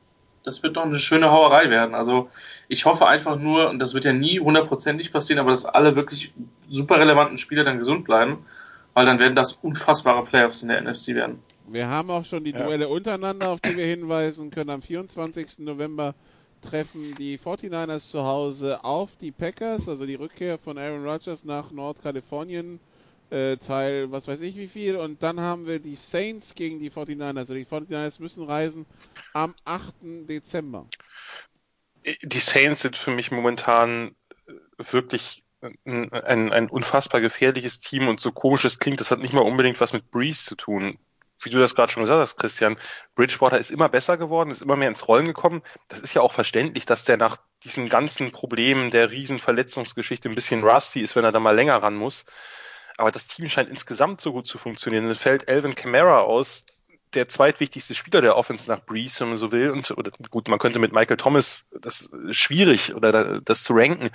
das 0.45 0.63
wird 0.63 0.77
doch 0.77 0.85
eine 0.85 0.97
schöne 0.97 1.31
Hauerei 1.31 1.71
werden. 1.71 1.95
Also 1.95 2.31
ich 2.69 2.85
hoffe 2.85 3.07
einfach 3.07 3.37
nur, 3.37 3.69
und 3.69 3.79
das 3.79 3.95
wird 3.95 4.05
ja 4.05 4.13
nie 4.13 4.41
hundertprozentig 4.41 5.13
passieren, 5.13 5.41
aber 5.41 5.51
dass 5.51 5.65
alle 5.65 5.97
wirklich 5.97 6.33
super 6.69 6.99
relevanten 6.99 7.39
Spieler 7.39 7.65
dann 7.65 7.79
gesund 7.79 8.05
bleiben 8.05 8.45
weil 8.95 9.07
dann 9.07 9.19
werden 9.19 9.35
das 9.35 9.53
unfassbare 9.53 10.25
Playoffs 10.25 10.63
in 10.63 10.69
der 10.69 10.81
NFC 10.83 11.09
werden. 11.09 11.43
Wir 11.69 11.89
haben 11.89 12.11
auch 12.11 12.25
schon 12.25 12.45
die 12.45 12.53
Duelle 12.53 12.87
ja. 12.87 12.91
untereinander, 12.91 13.51
auf 13.51 13.61
die 13.61 13.77
wir 13.77 13.87
hinweisen 13.87 14.51
können. 14.51 14.71
Am 14.71 14.83
24. 14.83 15.61
November 15.61 16.15
treffen 16.61 17.15
die 17.17 17.39
49ers 17.39 18.11
zu 18.11 18.25
Hause 18.25 18.85
auf 18.85 19.17
die 19.17 19.31
Packers, 19.31 19.89
also 19.89 20.05
die 20.05 20.17
Rückkehr 20.17 20.59
von 20.59 20.77
Aaron 20.77 21.07
Rodgers 21.07 21.45
nach 21.45 21.71
Nordkalifornien, 21.71 22.81
äh, 23.31 23.57
Teil 23.57 24.11
was 24.11 24.29
weiß 24.29 24.41
ich 24.41 24.57
wie 24.57 24.69
viel. 24.69 24.97
Und 24.97 25.23
dann 25.23 25.41
haben 25.41 25.67
wir 25.67 25.79
die 25.79 25.97
Saints 25.97 26.55
gegen 26.55 26.79
die 26.79 26.91
49ers. 26.91 27.39
Also 27.39 27.55
die 27.55 27.67
49ers 27.67 28.21
müssen 28.21 28.45
reisen 28.45 28.87
am 29.33 29.55
8. 29.65 29.95
Dezember. 30.29 30.87
Die 32.23 32.39
Saints 32.39 32.81
sind 32.81 32.97
für 32.97 33.11
mich 33.11 33.31
momentan 33.31 34.13
wirklich 34.79 35.45
ein, 35.85 36.13
ein, 36.13 36.53
ein 36.53 36.71
unfassbar 36.71 37.21
gefährliches 37.21 37.81
Team 37.81 38.09
und 38.09 38.21
so 38.21 38.33
komisch 38.33 38.65
es 38.65 38.79
klingt, 38.79 39.01
das 39.01 39.11
hat 39.11 39.21
nicht 39.21 39.35
mal 39.35 39.43
unbedingt 39.43 39.81
was 39.81 39.93
mit 39.93 40.11
Breeze 40.11 40.45
zu 40.45 40.55
tun. 40.57 40.99
Wie 41.43 41.51
du 41.51 41.59
das 41.59 41.75
gerade 41.75 41.91
schon 41.91 42.03
gesagt 42.03 42.21
hast, 42.21 42.37
Christian, 42.37 42.77
Bridgewater 43.15 43.59
ist 43.59 43.71
immer 43.71 43.89
besser 43.89 44.19
geworden, 44.19 44.51
ist 44.51 44.61
immer 44.61 44.77
mehr 44.77 44.89
ins 44.89 45.09
Rollen 45.09 45.25
gekommen. 45.25 45.63
Das 45.89 46.01
ist 46.01 46.13
ja 46.13 46.21
auch 46.21 46.33
verständlich, 46.33 46.85
dass 46.85 47.05
der 47.05 47.17
nach 47.17 47.39
diesen 47.65 47.89
ganzen 47.89 48.31
Problemen 48.31 48.91
der 48.91 49.11
Riesenverletzungsgeschichte 49.11 50.29
ein 50.29 50.35
bisschen 50.35 50.65
rusty 50.65 51.01
ist, 51.01 51.17
wenn 51.17 51.25
er 51.25 51.33
da 51.33 51.41
mal 51.41 51.57
länger 51.57 51.77
ran 51.83 51.97
muss. 51.97 52.27
Aber 53.01 53.11
das 53.11 53.27
Team 53.27 53.49
scheint 53.49 53.71
insgesamt 53.71 54.21
so 54.21 54.33
gut 54.33 54.47
zu 54.47 54.59
funktionieren. 54.59 55.07
Dann 55.07 55.15
fällt 55.15 55.49
Alvin 55.49 55.75
Kamara 55.75 56.21
aus, 56.21 56.65
der 57.15 57.29
zweitwichtigste 57.29 57.95
Spieler 57.95 58.21
der 58.21 58.37
Offense 58.37 58.69
nach 58.69 58.85
Breeze, 58.85 59.21
wenn 59.21 59.31
man 59.31 59.39
so 59.39 59.51
will. 59.53 59.71
Und 59.71 59.91
oder, 59.93 60.11
gut, 60.31 60.49
man 60.49 60.59
könnte 60.59 60.79
mit 60.79 60.93
Michael 60.93 61.17
Thomas 61.17 61.65
das 61.81 62.11
schwierig 62.31 62.95
oder 62.95 63.41
das 63.41 63.65
zu 63.65 63.73
ranken. 63.73 64.11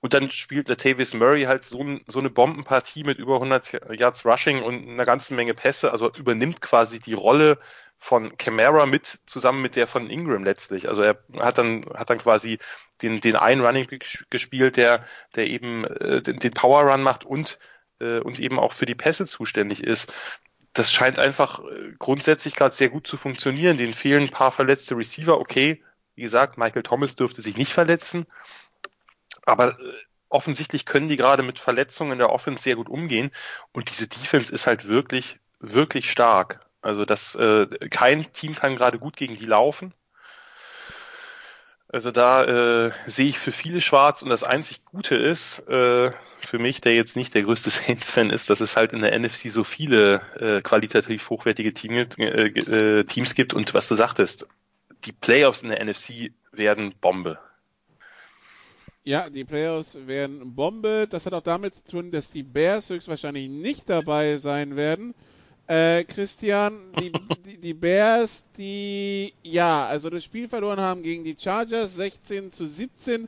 Und 0.00 0.12
dann 0.12 0.30
spielt 0.30 0.68
Latavius 0.68 1.14
Murray 1.14 1.44
halt 1.44 1.64
so, 1.64 1.84
so 2.06 2.18
eine 2.18 2.30
Bombenpartie 2.30 3.04
mit 3.04 3.18
über 3.18 3.34
100 3.36 3.98
Yards 3.98 4.24
Rushing 4.26 4.62
und 4.62 4.88
einer 4.88 5.06
ganzen 5.06 5.34
Menge 5.34 5.54
Pässe, 5.54 5.90
also 5.90 6.12
übernimmt 6.12 6.60
quasi 6.60 7.00
die 7.00 7.14
Rolle 7.14 7.58
von 7.98 8.36
Camara 8.36 8.84
mit, 8.84 9.20
zusammen 9.24 9.62
mit 9.62 9.74
der 9.74 9.86
von 9.86 10.10
Ingram 10.10 10.44
letztlich. 10.44 10.88
Also 10.88 11.00
er 11.00 11.18
hat 11.38 11.56
dann, 11.56 11.86
hat 11.94 12.10
dann 12.10 12.18
quasi 12.18 12.58
den, 13.00 13.20
den 13.20 13.36
einen 13.36 13.64
Running 13.64 13.88
gespielt, 14.28 14.76
der, 14.76 15.04
der 15.34 15.48
eben 15.48 15.84
äh, 15.84 16.20
den, 16.20 16.38
den 16.38 16.52
Power 16.52 16.82
Run 16.82 17.02
macht 17.02 17.24
und, 17.24 17.58
äh, 18.00 18.18
und 18.18 18.40
eben 18.40 18.58
auch 18.58 18.72
für 18.72 18.86
die 18.86 18.94
Pässe 18.94 19.26
zuständig 19.26 19.82
ist. 19.82 20.12
Das 20.72 20.92
scheint 20.92 21.18
einfach 21.18 21.60
äh, 21.60 21.92
grundsätzlich 21.98 22.54
gerade 22.54 22.74
sehr 22.74 22.88
gut 22.88 23.06
zu 23.06 23.16
funktionieren. 23.16 23.78
Den 23.78 23.94
fehlen 23.94 24.24
ein 24.24 24.30
paar 24.30 24.52
verletzte 24.52 24.96
Receiver. 24.96 25.38
Okay, 25.38 25.82
wie 26.14 26.22
gesagt, 26.22 26.58
Michael 26.58 26.82
Thomas 26.82 27.16
dürfte 27.16 27.42
sich 27.42 27.56
nicht 27.56 27.72
verletzen. 27.72 28.26
Aber 29.44 29.78
äh, 29.78 29.92
offensichtlich 30.28 30.86
können 30.86 31.08
die 31.08 31.16
gerade 31.16 31.42
mit 31.42 31.58
Verletzungen 31.58 32.12
in 32.12 32.18
der 32.18 32.30
Offense 32.30 32.62
sehr 32.62 32.76
gut 32.76 32.88
umgehen. 32.88 33.30
Und 33.72 33.90
diese 33.90 34.08
Defense 34.08 34.52
ist 34.52 34.66
halt 34.66 34.88
wirklich 34.88 35.38
wirklich 35.60 36.10
stark. 36.10 36.66
Also 36.80 37.04
das 37.04 37.34
äh, 37.34 37.66
kein 37.90 38.32
Team 38.32 38.54
kann 38.54 38.76
gerade 38.76 38.98
gut 38.98 39.16
gegen 39.16 39.36
die 39.36 39.46
laufen. 39.46 39.94
Also 41.96 42.10
da 42.10 42.44
äh, 42.88 42.92
sehe 43.06 43.30
ich 43.30 43.38
für 43.38 43.52
viele 43.52 43.80
schwarz 43.80 44.20
und 44.20 44.28
das 44.28 44.44
einzig 44.44 44.84
Gute 44.84 45.14
ist 45.14 45.60
äh, 45.60 46.12
für 46.40 46.58
mich, 46.58 46.82
der 46.82 46.94
jetzt 46.94 47.16
nicht 47.16 47.34
der 47.34 47.40
größte 47.40 47.70
Saints-Fan 47.70 48.28
ist, 48.28 48.50
dass 48.50 48.60
es 48.60 48.76
halt 48.76 48.92
in 48.92 49.00
der 49.00 49.18
NFC 49.18 49.50
so 49.50 49.64
viele 49.64 50.20
äh, 50.38 50.60
qualitativ 50.60 51.30
hochwertige 51.30 51.72
Team, 51.72 51.92
äh, 51.94 52.48
äh, 52.48 53.04
Teams 53.04 53.34
gibt 53.34 53.54
und 53.54 53.72
was 53.72 53.88
du 53.88 53.94
sagtest, 53.94 54.46
die 55.06 55.12
Playoffs 55.12 55.62
in 55.62 55.70
der 55.70 55.82
NFC 55.82 56.32
werden 56.52 56.94
Bombe. 57.00 57.38
Ja, 59.02 59.30
die 59.30 59.44
Playoffs 59.44 59.96
werden 60.06 60.54
Bombe. 60.54 61.08
Das 61.08 61.24
hat 61.24 61.32
auch 61.32 61.40
damit 61.40 61.76
zu 61.76 61.84
tun, 61.84 62.10
dass 62.10 62.30
die 62.30 62.42
Bears 62.42 62.90
höchstwahrscheinlich 62.90 63.48
nicht 63.48 63.88
dabei 63.88 64.36
sein 64.36 64.76
werden. 64.76 65.14
Äh, 65.68 66.04
Christian, 66.04 66.92
die, 67.00 67.12
die, 67.44 67.58
die, 67.58 67.74
Bears, 67.74 68.44
die 68.56 69.34
ja, 69.42 69.86
also 69.86 70.10
das 70.10 70.22
Spiel 70.22 70.48
verloren 70.48 70.78
haben 70.78 71.02
gegen 71.02 71.24
die 71.24 71.36
Chargers 71.36 71.96
16 71.96 72.52
zu 72.52 72.66
17. 72.68 73.26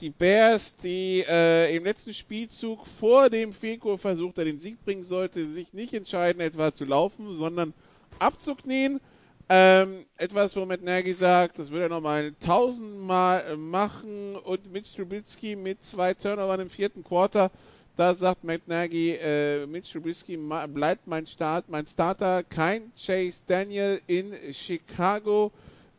Die 0.00 0.10
Bears, 0.10 0.76
die 0.76 1.24
äh, 1.28 1.74
im 1.74 1.84
letzten 1.84 2.14
Spielzug 2.14 2.86
vor 2.86 3.28
dem 3.28 3.52
Feko 3.52 3.96
versucht, 3.96 4.36
der 4.36 4.44
den 4.44 4.58
Sieg 4.58 4.82
bringen 4.84 5.02
sollte, 5.02 5.44
sich 5.44 5.72
nicht 5.72 5.92
entscheiden, 5.92 6.40
etwa 6.40 6.72
zu 6.72 6.84
laufen, 6.84 7.34
sondern 7.34 7.74
abzuknien. 8.20 9.00
Ähm, 9.48 10.06
etwas, 10.16 10.54
wo 10.54 10.64
Matt 10.64 10.82
Nagy 10.82 11.12
sagt, 11.12 11.58
das 11.58 11.72
würde 11.72 11.86
er 11.86 11.88
nochmal 11.88 12.32
tausendmal 12.38 13.56
machen 13.56 14.36
und 14.36 14.72
Mitch 14.72 14.94
Trubisky 14.94 15.56
mit 15.56 15.82
zwei 15.82 16.14
Turnovern 16.14 16.60
im 16.60 16.70
vierten 16.70 17.02
Quarter, 17.02 17.50
da 17.96 18.14
sagt 18.14 18.44
Matt 18.44 18.66
Nagy, 18.66 19.12
äh, 19.12 19.66
Mitch 19.66 19.92
Trubisky 19.92 20.38
bleibt 20.72 21.06
mein 21.06 21.26
Start, 21.26 21.68
mein 21.68 21.86
Starter, 21.86 22.42
kein 22.42 22.92
Chase 22.96 23.44
Daniel 23.46 24.00
in 24.06 24.32
Chicago. 24.52 25.52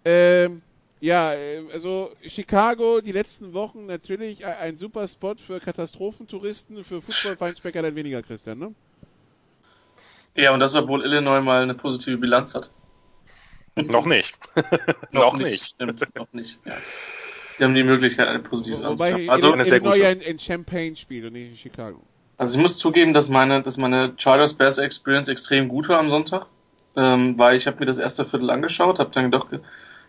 Ähm, 0.03 0.61
ja, 0.99 1.33
äh, 1.33 1.63
also 1.73 2.11
Chicago 2.23 3.01
die 3.01 3.11
letzten 3.11 3.53
Wochen 3.53 3.85
natürlich 3.85 4.45
ein 4.45 4.77
super 4.77 5.07
Spot 5.07 5.35
für 5.35 5.59
Katastrophentouristen, 5.59 6.83
für 6.83 7.01
Fußballfeinschmecker 7.01 7.81
dann 7.81 7.95
weniger, 7.95 8.21
Christian, 8.21 8.59
ne? 8.59 8.75
Ja, 10.35 10.53
und 10.53 10.59
das, 10.59 10.75
obwohl 10.75 11.03
Illinois 11.03 11.41
mal 11.41 11.63
eine 11.63 11.73
positive 11.73 12.17
Bilanz 12.17 12.55
hat. 12.55 12.71
Noch 13.75 14.05
nicht. 14.05 14.37
noch, 15.11 15.33
noch 15.33 15.37
nicht. 15.37 15.65
Stimmt, 15.65 16.15
noch 16.15 16.31
nicht. 16.33 16.59
Ja. 16.65 16.77
Die 17.59 17.63
haben 17.63 17.75
die 17.75 17.83
Möglichkeit, 17.83 18.27
eine 18.27 18.39
positive 18.39 18.77
Bilanz 18.77 18.99
zu 18.99 19.13
haben. 19.13 19.29
Also 19.29 19.51
eine 19.51 19.65
sehr 19.65 19.79
gute. 19.79 19.97
ja 19.97 20.09
in, 20.09 20.21
in 20.21 20.39
Champagne 20.39 20.95
spielt 20.95 21.25
und 21.25 21.33
nicht 21.33 21.49
in 21.49 21.55
Chicago. 21.55 22.01
Also 22.37 22.57
ich 22.57 22.61
muss 22.61 22.77
zugeben, 22.77 23.13
dass 23.13 23.29
meine, 23.29 23.61
dass 23.61 23.77
meine 23.77 24.13
Chargers 24.17 24.55
Bears 24.55 24.79
Experience 24.79 25.29
extrem 25.29 25.67
gut 25.67 25.89
war 25.89 25.99
am 25.99 26.09
Sonntag, 26.09 26.47
ähm, 26.95 27.37
weil 27.37 27.55
ich 27.55 27.67
habe 27.67 27.79
mir 27.79 27.85
das 27.85 27.99
erste 27.99 28.25
Viertel 28.25 28.49
angeschaut, 28.49 28.97
habe 28.97 29.11
dann 29.11 29.29
gedacht, 29.29 29.47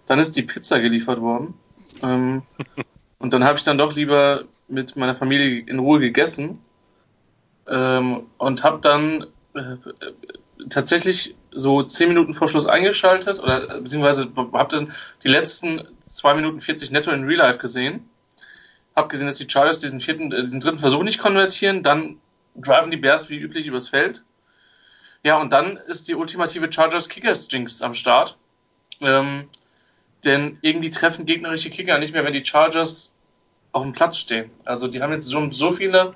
dann 0.07 0.19
ist 0.19 0.35
die 0.37 0.43
Pizza 0.43 0.81
geliefert 0.81 1.21
worden 1.21 1.55
ähm, 2.03 2.43
und 3.19 3.35
dann 3.35 3.45
habe 3.45 3.59
ich 3.59 3.65
dann 3.65 3.77
doch 3.77 3.95
lieber 3.95 4.45
mit 4.67 4.97
meiner 4.97 5.15
Familie 5.15 5.63
in 5.67 5.79
Ruhe 5.79 6.01
gegessen 6.01 6.59
ähm, 7.69 8.23
und 8.39 8.65
habe 8.65 8.81
dann 8.81 9.27
äh, 9.55 9.77
tatsächlich 10.71 11.35
so 11.53 11.83
zehn 11.83 12.09
Minuten 12.09 12.35
vor 12.35 12.49
Schluss 12.49 12.67
eingeschaltet 12.67 13.39
oder 13.41 13.81
beziehungsweise 13.81 14.31
habe 14.37 14.77
dann 14.77 14.93
die 15.23 15.29
letzten 15.29 15.83
zwei 16.05 16.35
Minuten 16.35 16.61
40 16.61 16.91
netto 16.91 17.11
in 17.11 17.25
Real 17.25 17.39
Life 17.39 17.59
gesehen. 17.59 18.09
Hab 18.95 19.09
gesehen, 19.09 19.27
dass 19.27 19.37
die 19.37 19.49
Chargers 19.49 19.79
diesen 19.79 20.01
vierten, 20.01 20.33
äh, 20.33 20.43
diesen 20.43 20.61
dritten 20.61 20.79
Versuch 20.79 21.03
nicht 21.03 21.19
konvertieren, 21.19 21.83
dann 21.83 22.19
driven 22.55 22.91
die 22.91 22.97
Bears 22.97 23.31
wie 23.31 23.39
üblich 23.39 23.67
übers 23.67 23.89
Feld. 23.89 24.23
Ja, 25.25 25.41
und 25.41 25.53
dann 25.53 25.77
ist 25.77 26.09
die 26.09 26.15
ultimative 26.15 26.71
Chargers 26.71 27.09
Kickers 27.09 27.49
Jinx 27.51 27.81
am 27.81 27.95
Start. 27.95 28.37
Ähm, 29.01 29.49
denn 30.25 30.59
irgendwie 30.63 30.91
treffen 30.91 31.27
gegnerische 31.27 31.71
Kicker 31.71 31.99
nicht 31.99 32.13
mehr, 32.13 32.25
wenn 32.25 32.33
die 32.33 32.45
Chargers 32.45 33.15
auf 33.73 33.83
dem 33.83 33.93
Platz 33.93 34.19
stehen. 34.19 34.51
Also 34.65 34.89
die 34.89 35.01
haben 35.03 35.13
jetzt 35.13 35.27
so, 35.27 35.51
so 35.51 35.73
viele 35.73 36.15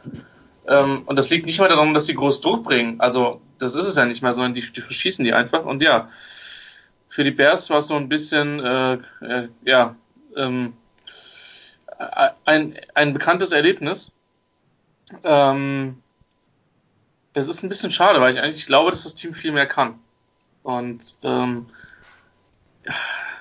und 0.69 1.17
das 1.17 1.31
liegt 1.31 1.47
nicht 1.47 1.61
mal 1.61 1.69
daran, 1.69 1.95
dass 1.95 2.07
sie 2.07 2.15
groß 2.15 2.41
Druck 2.41 2.65
bringen. 2.65 3.01
Also, 3.01 3.41
das 3.59 3.75
ist 3.75 3.87
es 3.87 3.97
ja 3.97 4.05
nicht 4.05 4.23
mehr, 4.23 4.33
sondern 4.33 4.55
die, 4.55 4.63
die 4.63 4.81
verschießen 4.81 5.25
die 5.25 5.33
einfach. 5.33 5.65
Und 5.65 5.83
ja, 5.83 6.09
für 7.09 7.25
die 7.25 7.31
Bears 7.31 7.71
war 7.71 7.79
es 7.79 7.89
so 7.89 7.95
ein 7.95 8.09
bisschen, 8.09 8.61
äh, 8.61 8.95
äh, 9.21 9.49
ja, 9.65 9.97
ähm, 10.37 10.75
ein, 12.45 12.79
ein 12.95 13.13
bekanntes 13.13 13.53
Erlebnis. 13.53 14.15
Ähm, 15.25 16.03
es 17.33 17.49
ist 17.49 17.63
ein 17.63 17.69
bisschen 17.69 17.91
schade, 17.91 18.21
weil 18.21 18.33
ich 18.33 18.41
eigentlich 18.41 18.67
glaube, 18.67 18.91
dass 18.91 19.05
das 19.05 19.15
Team 19.15 19.35
viel 19.35 19.53
mehr 19.53 19.67
kann. 19.67 19.99
Und 20.63 21.17
ähm, 21.23 21.67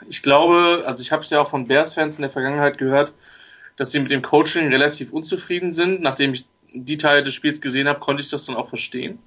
ich 0.08 0.22
glaube, 0.22 0.84
also 0.86 1.02
ich 1.02 1.12
habe 1.12 1.24
es 1.24 1.30
ja 1.30 1.42
auch 1.42 1.48
von 1.48 1.68
Bears-Fans 1.68 2.18
in 2.18 2.22
der 2.22 2.32
Vergangenheit 2.32 2.78
gehört, 2.78 3.14
dass 3.78 3.92
sie 3.92 4.00
mit 4.00 4.12
dem 4.12 4.22
Coaching 4.22 4.70
relativ 4.70 5.12
unzufrieden 5.12 5.74
sind, 5.74 6.02
nachdem 6.02 6.34
ich 6.34 6.46
die 6.84 6.98
Teile 6.98 7.24
des 7.24 7.34
Spiels 7.34 7.62
gesehen 7.62 7.88
habe, 7.88 8.00
konnte 8.00 8.22
ich 8.22 8.30
das 8.30 8.46
dann 8.46 8.56
auch 8.56 8.70
verstehen. 8.70 9.20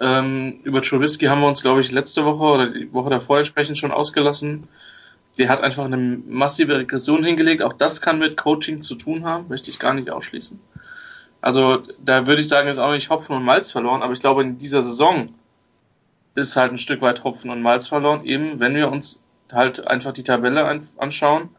Ähm, 0.00 0.60
über 0.64 0.82
Trubisky 0.82 1.26
haben 1.26 1.40
wir 1.40 1.48
uns, 1.48 1.62
glaube 1.62 1.80
ich, 1.80 1.92
letzte 1.92 2.24
Woche 2.24 2.42
oder 2.42 2.66
die 2.66 2.92
Woche 2.92 3.10
davor 3.10 3.38
entsprechend 3.38 3.78
schon 3.78 3.92
ausgelassen. 3.92 4.68
Der 5.38 5.48
hat 5.48 5.62
einfach 5.62 5.84
eine 5.84 5.96
massive 5.96 6.76
Regression 6.76 7.24
hingelegt. 7.24 7.62
Auch 7.62 7.72
das 7.72 8.00
kann 8.00 8.18
mit 8.18 8.36
Coaching 8.36 8.82
zu 8.82 8.96
tun 8.96 9.24
haben, 9.24 9.48
möchte 9.48 9.70
ich 9.70 9.78
gar 9.78 9.94
nicht 9.94 10.10
ausschließen. 10.10 10.58
Also 11.40 11.82
da 12.04 12.26
würde 12.26 12.42
ich 12.42 12.48
sagen, 12.48 12.68
ist 12.68 12.78
auch 12.78 12.92
nicht 12.92 13.10
Hopfen 13.10 13.36
und 13.36 13.44
Malz 13.44 13.72
verloren, 13.72 14.02
aber 14.02 14.12
ich 14.12 14.20
glaube, 14.20 14.42
in 14.42 14.58
dieser 14.58 14.82
Saison 14.82 15.32
ist 16.34 16.56
halt 16.56 16.72
ein 16.72 16.78
Stück 16.78 17.00
weit 17.02 17.24
Hopfen 17.24 17.50
und 17.50 17.62
Malz 17.62 17.88
verloren, 17.88 18.24
eben 18.24 18.60
wenn 18.60 18.74
wir 18.74 18.90
uns 18.90 19.20
halt 19.52 19.86
einfach 19.86 20.12
die 20.12 20.22
Tabelle 20.22 20.80
anschauen 20.98 21.50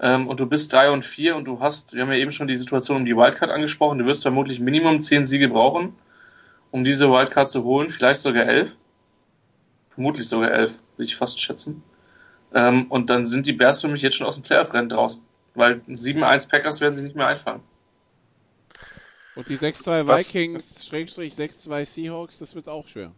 ähm, 0.00 0.28
und 0.28 0.40
du 0.40 0.46
bist 0.46 0.72
drei 0.72 0.90
und 0.90 1.04
vier 1.04 1.36
und 1.36 1.44
du 1.44 1.60
hast, 1.60 1.94
wir 1.94 2.02
haben 2.02 2.10
ja 2.10 2.18
eben 2.18 2.32
schon 2.32 2.48
die 2.48 2.56
Situation 2.56 2.98
um 2.98 3.04
die 3.04 3.16
Wildcard 3.16 3.50
angesprochen, 3.50 3.98
du 3.98 4.06
wirst 4.06 4.22
vermutlich 4.22 4.60
Minimum 4.60 5.00
zehn 5.00 5.24
Siege 5.24 5.48
brauchen, 5.48 5.94
um 6.70 6.84
diese 6.84 7.10
Wildcard 7.10 7.50
zu 7.50 7.64
holen, 7.64 7.90
vielleicht 7.90 8.20
sogar 8.20 8.46
elf. 8.46 8.72
Vermutlich 9.90 10.28
sogar 10.28 10.50
elf, 10.50 10.78
würde 10.96 11.04
ich 11.04 11.14
fast 11.14 11.40
schätzen. 11.40 11.84
Ähm, 12.52 12.86
und 12.88 13.10
dann 13.10 13.26
sind 13.26 13.46
die 13.46 13.52
Bears 13.52 13.80
für 13.80 13.88
mich 13.88 14.02
jetzt 14.02 14.16
schon 14.16 14.26
aus 14.26 14.34
dem 14.34 14.42
Playoff-Rennen 14.42 14.88
draußen, 14.88 15.22
weil 15.54 15.82
7-1 15.88 16.48
Packers 16.48 16.80
werden 16.80 16.96
sie 16.96 17.02
nicht 17.02 17.14
mehr 17.14 17.28
einfallen. 17.28 17.60
Und 19.36 19.48
die 19.48 19.58
6-2 19.58 20.06
Vikings, 20.06 20.86
Schrägstrich 20.86 21.34
6-2 21.34 21.86
Seahawks, 21.86 22.38
das 22.38 22.54
wird 22.54 22.68
auch 22.68 22.86
schwer. 22.86 23.12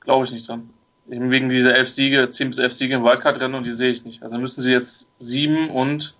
Glaube 0.00 0.24
ich 0.24 0.32
nicht 0.32 0.48
dran. 0.48 0.70
Eben 1.10 1.30
wegen 1.30 1.50
dieser 1.50 1.74
elf 1.74 1.88
Siege, 1.88 2.30
zehn 2.30 2.48
bis 2.48 2.58
elf 2.58 2.72
Siege 2.72 2.94
im 2.94 3.04
Wildcard-Rennen 3.04 3.54
und 3.54 3.64
die 3.64 3.72
sehe 3.72 3.90
ich 3.90 4.04
nicht. 4.04 4.22
Also 4.22 4.38
müssen 4.38 4.62
sie 4.62 4.72
jetzt 4.72 5.10
sieben 5.18 5.70
und 5.70 6.16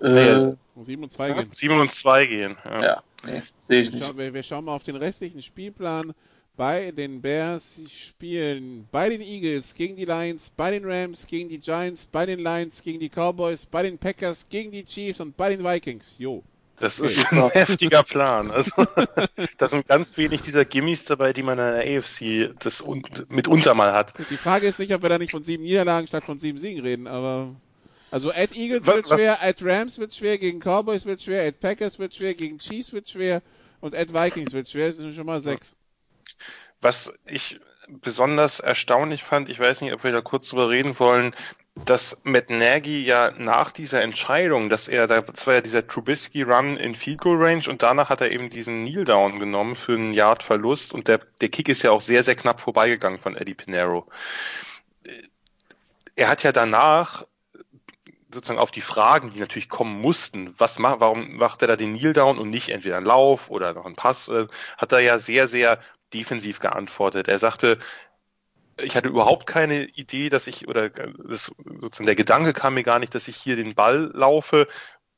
äh, 0.00 0.52
sieben 0.82 1.02
und 1.02 1.12
zwei 1.12 1.32
gehen. 1.32 1.48
Sieben 1.52 1.78
und 1.78 1.92
zwei 1.92 2.26
gehen. 2.26 2.56
Ja, 2.64 2.82
ja 2.82 3.02
nee, 3.24 3.42
sehe 3.58 3.80
ich 3.80 3.88
wir 3.88 3.94
nicht. 3.94 4.06
Schauen, 4.06 4.18
wir, 4.18 4.34
wir 4.34 4.42
schauen 4.42 4.64
mal 4.66 4.74
auf 4.74 4.84
den 4.84 4.96
restlichen 4.96 5.40
Spielplan. 5.40 6.14
Bei 6.56 6.90
den 6.90 7.20
Bears 7.20 7.78
spielen 7.88 8.88
bei 8.90 9.10
den 9.10 9.20
Eagles 9.20 9.74
gegen 9.74 9.94
die 9.96 10.06
Lions, 10.06 10.50
bei 10.56 10.70
den 10.70 10.86
Rams 10.86 11.26
gegen 11.26 11.50
die 11.50 11.58
Giants, 11.58 12.06
bei 12.06 12.24
den 12.24 12.38
Lions 12.38 12.82
gegen 12.82 12.98
die 12.98 13.10
Cowboys, 13.10 13.66
bei 13.66 13.82
den 13.82 13.98
Packers 13.98 14.46
gegen 14.48 14.70
die 14.72 14.84
Chiefs 14.84 15.20
und 15.20 15.36
bei 15.36 15.54
den 15.54 15.62
Vikings. 15.62 16.14
Jo. 16.16 16.42
Das 16.78 16.98
ist 16.98 17.32
ein 17.32 17.50
heftiger 17.50 18.02
Plan. 18.02 18.50
Also, 18.50 18.72
da 19.58 19.68
sind 19.68 19.86
ganz 19.86 20.16
wenig 20.16 20.42
dieser 20.42 20.64
Gimmies 20.64 21.04
dabei, 21.06 21.32
die 21.32 21.42
man 21.42 21.58
in 21.58 21.64
der 21.64 21.98
AFC 21.98 22.54
das 22.58 22.84
mitunter 23.28 23.74
mal 23.74 23.92
hat. 23.92 24.14
Die 24.30 24.36
Frage 24.36 24.66
ist 24.66 24.78
nicht, 24.78 24.92
ob 24.92 25.02
wir 25.02 25.08
da 25.08 25.18
nicht 25.18 25.30
von 25.30 25.42
sieben 25.42 25.62
Niederlagen 25.62 26.06
statt 26.06 26.24
von 26.24 26.38
sieben 26.38 26.58
Siegen 26.58 26.82
reden, 26.82 27.06
aber 27.06 27.56
also 28.10 28.30
at 28.30 28.54
Eagles 28.54 28.86
was, 28.86 28.96
wird 28.96 29.08
schwer, 29.08 29.42
at 29.42 29.56
Rams 29.62 29.98
wird 29.98 30.14
schwer, 30.14 30.38
gegen 30.38 30.60
Cowboys 30.60 31.06
wird 31.06 31.22
schwer, 31.22 31.46
at 31.46 31.60
Packers 31.60 31.98
wird 31.98 32.14
schwer, 32.14 32.34
gegen 32.34 32.58
Chiefs 32.58 32.92
wird 32.92 33.08
schwer 33.08 33.42
und 33.80 33.94
at 33.94 34.12
Vikings 34.12 34.52
wird 34.52 34.68
schwer. 34.68 34.88
Das 34.88 34.96
sind 34.96 35.14
schon 35.14 35.26
mal 35.26 35.42
sechs. 35.42 35.74
Was 36.80 37.12
ich 37.24 37.58
besonders 37.88 38.60
erstaunlich 38.60 39.24
fand, 39.24 39.48
ich 39.48 39.58
weiß 39.58 39.80
nicht, 39.80 39.92
ob 39.92 40.04
wir 40.04 40.12
da 40.12 40.20
kurz 40.20 40.50
drüber 40.50 40.70
reden 40.70 40.98
wollen, 40.98 41.34
dass 41.84 42.20
Matt 42.24 42.48
Nagy 42.48 43.04
ja 43.04 43.32
nach 43.36 43.70
dieser 43.70 44.02
Entscheidung, 44.02 44.70
dass 44.70 44.88
er, 44.88 45.06
das 45.06 45.46
war 45.46 45.54
ja 45.54 45.60
dieser 45.60 45.86
Trubisky 45.86 46.42
Run 46.42 46.76
in 46.76 46.94
Field 46.94 47.20
Goal 47.20 47.36
Range 47.36 47.68
und 47.68 47.82
danach 47.82 48.08
hat 48.08 48.22
er 48.22 48.32
eben 48.32 48.48
diesen 48.48 48.84
Kneel 48.84 49.04
Down 49.04 49.38
genommen 49.38 49.76
für 49.76 49.94
einen 49.94 50.14
Yard 50.14 50.42
Verlust 50.42 50.94
und 50.94 51.06
der, 51.06 51.20
der 51.40 51.50
Kick 51.50 51.68
ist 51.68 51.82
ja 51.82 51.90
auch 51.90 52.00
sehr, 52.00 52.22
sehr 52.22 52.34
knapp 52.34 52.60
vorbeigegangen 52.60 53.18
von 53.18 53.36
Eddie 53.36 53.54
Pinero. 53.54 54.06
Er 56.14 56.28
hat 56.28 56.42
ja 56.42 56.52
danach 56.52 57.24
sozusagen 58.32 58.58
auf 58.58 58.70
die 58.70 58.80
Fragen, 58.80 59.30
die 59.30 59.40
natürlich 59.40 59.68
kommen 59.68 60.00
mussten, 60.00 60.54
was 60.58 60.78
macht, 60.78 61.00
warum 61.00 61.36
macht 61.36 61.62
er 61.62 61.68
da 61.68 61.76
den 61.76 61.94
Kneel 61.94 62.14
Down 62.14 62.38
und 62.38 62.50
nicht 62.50 62.70
entweder 62.70 62.96
einen 62.96 63.06
Lauf 63.06 63.50
oder 63.50 63.74
noch 63.74 63.84
einen 63.84 63.96
Pass, 63.96 64.30
hat 64.78 64.92
er 64.92 65.00
ja 65.00 65.18
sehr, 65.18 65.46
sehr 65.46 65.78
defensiv 66.14 66.60
geantwortet. 66.60 67.28
Er 67.28 67.38
sagte, 67.38 67.78
ich 68.80 68.96
hatte 68.96 69.08
überhaupt 69.08 69.46
keine 69.46 69.84
Idee, 69.84 70.28
dass 70.28 70.46
ich, 70.46 70.68
oder 70.68 70.90
das, 70.90 71.52
sozusagen 71.80 72.06
der 72.06 72.14
Gedanke 72.14 72.52
kam 72.52 72.74
mir 72.74 72.82
gar 72.82 72.98
nicht, 72.98 73.14
dass 73.14 73.28
ich 73.28 73.36
hier 73.36 73.56
den 73.56 73.74
Ball 73.74 74.10
laufe 74.14 74.68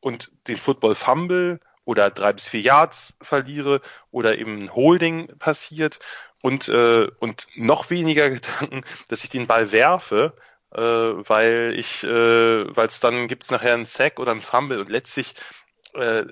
und 0.01 0.31
den 0.47 0.59
Football 0.59 0.95
fumble 0.95 1.61
oder 1.85 2.11
drei 2.11 2.33
bis 2.33 2.49
vier 2.49 2.61
Yards 2.61 3.17
verliere 3.21 3.81
oder 4.11 4.39
eben 4.39 4.65
ein 4.65 4.75
Holding 4.75 5.29
passiert. 5.39 5.99
Und, 6.43 6.69
äh, 6.69 7.09
und 7.19 7.49
noch 7.57 7.91
weniger 7.91 8.31
Gedanken, 8.31 8.85
dass 9.09 9.25
ich 9.25 9.31
den 9.31 9.47
Ball 9.47 9.73
werfe, 9.73 10.35
äh, 10.73 10.81
weil 10.81 11.75
ich, 11.77 12.05
äh, 12.05 12.77
weil 12.77 12.87
es 12.87 13.01
dann 13.01 13.27
gibt's 13.27 13.51
nachher 13.51 13.75
einen 13.75 13.87
Sack 13.87 14.21
oder 14.21 14.33
einen 14.33 14.43
Fumble 14.43 14.81
und 14.81 14.91
letztlich 14.91 15.35
äh, 15.95 16.25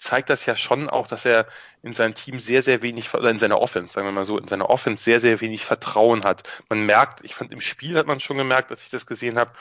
zeigt 0.00 0.30
das 0.30 0.46
ja 0.46 0.56
schon 0.56 0.88
auch, 0.88 1.06
dass 1.06 1.24
er 1.24 1.46
in 1.82 1.92
sein 1.92 2.14
Team 2.14 2.40
sehr, 2.40 2.62
sehr 2.62 2.82
wenig, 2.82 3.12
oder 3.14 3.30
in 3.30 3.38
seiner 3.38 3.60
Offense, 3.60 3.94
sagen 3.94 4.06
wir 4.06 4.12
mal 4.12 4.24
so, 4.24 4.38
in 4.38 4.48
seiner 4.48 4.70
Offense 4.70 5.02
sehr, 5.04 5.20
sehr 5.20 5.40
wenig 5.40 5.64
Vertrauen 5.64 6.24
hat. 6.24 6.42
Man 6.68 6.86
merkt, 6.86 7.24
ich 7.24 7.34
fand 7.34 7.52
im 7.52 7.60
Spiel 7.60 7.96
hat 7.96 8.06
man 8.06 8.20
schon 8.20 8.38
gemerkt, 8.38 8.70
als 8.70 8.84
ich 8.84 8.90
das 8.90 9.06
gesehen 9.06 9.38
habe, 9.38 9.52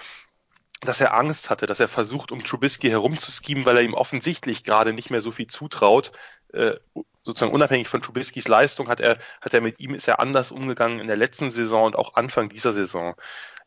dass 0.82 1.02
er 1.02 1.14
Angst 1.14 1.50
hatte, 1.50 1.66
dass 1.66 1.80
er 1.80 1.90
versucht, 1.90 2.32
um 2.32 2.44
Trubisky 2.44 2.90
herumzuschemen, 2.90 3.66
weil 3.66 3.78
er 3.78 3.84
ihm 3.84 3.94
offensichtlich 3.94 4.64
gerade 4.64 4.94
nicht 4.94 5.10
mehr 5.10 5.22
so 5.22 5.32
viel 5.32 5.48
zutraut. 5.48 6.14
Äh, 6.54 6.78
sozusagen 7.24 7.52
unabhängig 7.52 7.90
von 7.90 8.02
Trubiskys 8.02 8.48
Leistung 8.48 8.88
hat 8.88 9.02
er, 9.02 9.18
hat 9.42 9.54
er 9.54 9.62
mit 9.62 9.80
ihm, 9.80 9.94
ist 9.94 10.08
er 10.08 10.20
anders 10.20 10.52
umgegangen 10.52 11.00
in 11.00 11.08
der 11.08 11.18
letzten 11.18 11.52
Saison 11.52 11.84
und 11.84 11.96
auch 11.96 12.16
Anfang 12.16 12.50
dieser 12.50 12.74
Saison. 12.74 13.16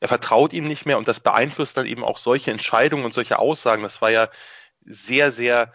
Er 0.00 0.08
vertraut 0.08 0.52
ihm 0.52 0.64
nicht 0.64 0.86
mehr 0.86 0.98
und 0.98 1.06
das 1.06 1.20
beeinflusst 1.20 1.76
dann 1.76 1.86
eben 1.86 2.02
auch 2.02 2.18
solche 2.18 2.50
Entscheidungen 2.50 3.04
und 3.04 3.14
solche 3.14 3.38
Aussagen. 3.38 3.82
Das 3.82 4.00
war 4.00 4.10
ja 4.10 4.28
sehr, 4.84 5.30
sehr, 5.30 5.72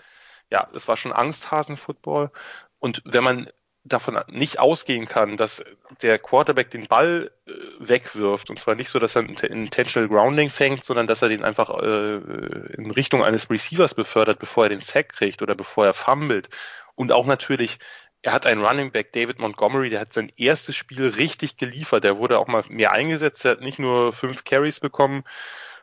ja, 0.50 0.68
das 0.74 0.88
war 0.88 0.98
schon 0.98 1.12
Angsthasen-Football. 1.12 2.32
Und 2.80 3.02
wenn 3.06 3.24
man 3.24 3.48
davon 3.84 4.20
nicht 4.28 4.60
ausgehen 4.60 5.06
kann, 5.06 5.38
dass 5.38 5.64
der 6.02 6.20
Quarterback 6.20 6.70
den 6.72 6.88
Ball 6.88 7.32
äh, 7.46 7.52
wegwirft 7.80 8.50
und 8.50 8.60
zwar 8.60 8.76
nicht 8.76 8.90
so, 8.90 9.00
dass 9.00 9.16
er 9.16 9.22
ein 9.24 9.36
intentional 9.36 10.10
grounding 10.10 10.50
fängt, 10.50 10.84
sondern 10.84 11.08
dass 11.08 11.22
er 11.22 11.30
den 11.30 11.44
einfach 11.44 11.70
äh, 11.82 12.18
in 12.18 12.92
Richtung 12.92 13.24
eines 13.24 13.50
Receivers 13.50 13.94
befördert, 13.94 14.40
bevor 14.40 14.66
er 14.66 14.70
den 14.70 14.82
Sack 14.82 15.10
kriegt 15.10 15.42
oder 15.42 15.56
bevor 15.56 15.86
er 15.86 15.94
fummelt 15.94 16.50
und 16.96 17.12
auch 17.12 17.26
natürlich 17.26 17.80
er 18.24 18.34
hat 18.34 18.46
einen 18.46 18.66
Running 18.66 18.92
Back, 18.92 19.14
David 19.14 19.40
Montgomery, 19.40 19.90
der 19.90 20.02
hat 20.02 20.12
sein 20.12 20.32
erstes 20.36 20.76
Spiel 20.76 21.08
richtig 21.08 21.58
geliefert. 21.58 22.04
Der 22.04 22.18
wurde 22.18 22.40
auch 22.40 22.48
mal 22.48 22.64
mehr 22.68 22.92
eingesetzt. 22.92 23.46
Er 23.46 23.52
hat 23.52 23.62
nicht 23.62 23.80
nur 23.80 24.12
fünf 24.12 24.44
Carries 24.44 24.80
bekommen, 24.80 25.24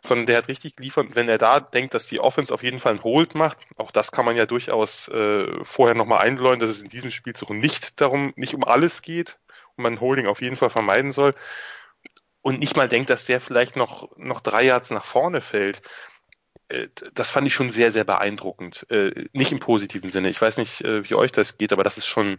sondern 0.06 0.26
der 0.26 0.38
hat 0.38 0.48
richtig 0.48 0.76
geliefert. 0.76 1.08
Wenn 1.14 1.28
er 1.28 1.38
da 1.38 1.60
denkt, 1.60 1.94
dass 1.94 2.06
die 2.06 2.20
Offense 2.20 2.52
auf 2.52 2.62
jeden 2.62 2.78
Fall 2.78 2.94
ein 2.94 3.02
Hold 3.02 3.34
macht, 3.34 3.58
auch 3.76 3.90
das 3.90 4.12
kann 4.12 4.24
man 4.24 4.36
ja 4.36 4.46
durchaus 4.46 5.08
äh, 5.08 5.46
vorher 5.64 5.94
nochmal 5.94 6.20
einläuten, 6.20 6.60
dass 6.60 6.70
es 6.70 6.82
in 6.82 6.88
diesem 6.88 7.10
Spielzug 7.10 7.50
nicht 7.50 8.00
darum, 8.00 8.32
nicht 8.36 8.54
um 8.54 8.64
alles 8.64 9.02
geht 9.02 9.38
und 9.76 9.82
man 9.82 10.00
Holding 10.00 10.26
auf 10.26 10.42
jeden 10.42 10.56
Fall 10.56 10.70
vermeiden 10.70 11.12
soll. 11.12 11.34
Und 12.42 12.60
nicht 12.60 12.76
mal 12.76 12.88
denkt, 12.88 13.08
dass 13.08 13.24
der 13.24 13.40
vielleicht 13.40 13.76
noch, 13.76 14.14
noch 14.18 14.40
drei 14.40 14.64
Yards 14.64 14.90
nach 14.90 15.04
vorne 15.04 15.40
fällt 15.40 15.80
äh, 16.68 16.88
das 17.14 17.30
fand 17.30 17.46
ich 17.46 17.54
schon 17.54 17.70
sehr, 17.70 17.92
sehr 17.92 18.04
beeindruckend. 18.04 18.86
Äh, 18.90 19.26
nicht 19.32 19.52
im 19.52 19.60
positiven 19.60 20.08
Sinne. 20.08 20.28
Ich 20.28 20.40
weiß 20.40 20.58
nicht, 20.58 20.82
äh, 20.82 21.08
wie 21.08 21.14
euch 21.14 21.32
das 21.32 21.58
geht, 21.58 21.72
aber 21.72 21.84
das 21.84 21.98
ist 21.98 22.06
schon, 22.06 22.38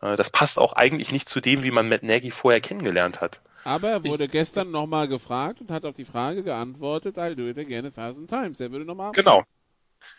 das 0.00 0.30
passt 0.30 0.58
auch 0.58 0.72
eigentlich 0.72 1.12
nicht 1.12 1.28
zu 1.28 1.42
dem, 1.42 1.62
wie 1.62 1.70
man 1.70 1.90
Matt 1.90 2.02
Nagy 2.02 2.30
vorher 2.30 2.62
kennengelernt 2.62 3.20
hat. 3.20 3.42
Aber 3.64 3.88
er 3.90 4.04
wurde 4.04 4.24
ich, 4.24 4.30
gestern 4.30 4.70
nochmal 4.70 5.08
gefragt 5.08 5.60
und 5.60 5.70
hat 5.70 5.84
auf 5.84 5.94
die 5.94 6.04
Frage 6.04 6.42
geantwortet, 6.42 7.18
I'll 7.18 7.34
do 7.34 7.46
it 7.46 7.58
again 7.58 7.86
a 7.86 7.90
thousand 7.90 8.28
times. 8.28 8.60
Er 8.60 8.70
würde 8.70 8.84
nochmal. 8.84 9.12
Genau. 9.12 9.44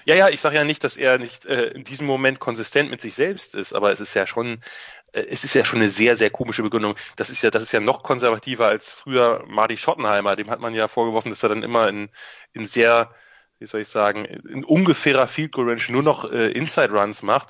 Ja, 0.05 0.15
ja, 0.15 0.29
ich 0.29 0.41
sage 0.41 0.55
ja 0.55 0.63
nicht, 0.63 0.83
dass 0.83 0.97
er 0.97 1.17
nicht 1.17 1.45
äh, 1.45 1.69
in 1.69 1.83
diesem 1.83 2.07
Moment 2.07 2.39
konsistent 2.39 2.91
mit 2.91 3.01
sich 3.01 3.13
selbst 3.13 3.55
ist, 3.55 3.73
aber 3.73 3.91
es 3.91 3.99
ist 3.99 4.13
ja 4.13 4.27
schon, 4.27 4.61
äh, 5.11 5.21
es 5.21 5.43
ist 5.43 5.55
ja 5.55 5.65
schon 5.65 5.79
eine 5.79 5.89
sehr, 5.89 6.15
sehr 6.17 6.29
komische 6.29 6.63
Begründung. 6.63 6.95
Das 7.15 7.29
ist 7.29 7.41
ja, 7.41 7.51
das 7.51 7.63
ist 7.63 7.71
ja 7.71 7.79
noch 7.79 8.03
konservativer 8.03 8.67
als 8.67 8.91
früher 8.91 9.43
Marty 9.47 9.77
Schottenheimer. 9.77 10.35
Dem 10.35 10.49
hat 10.49 10.59
man 10.59 10.73
ja 10.73 10.87
vorgeworfen, 10.87 11.29
dass 11.29 11.43
er 11.43 11.49
dann 11.49 11.63
immer 11.63 11.87
in, 11.87 12.09
in 12.53 12.65
sehr, 12.67 13.13
wie 13.59 13.65
soll 13.65 13.81
ich 13.81 13.87
sagen, 13.87 14.25
in 14.25 14.63
ungefährer 14.63 15.27
Field 15.27 15.51
Goal 15.51 15.69
Range 15.69 15.83
nur 15.89 16.03
noch 16.03 16.31
äh, 16.31 16.51
Inside 16.51 16.91
Runs 16.91 17.23
macht. 17.23 17.49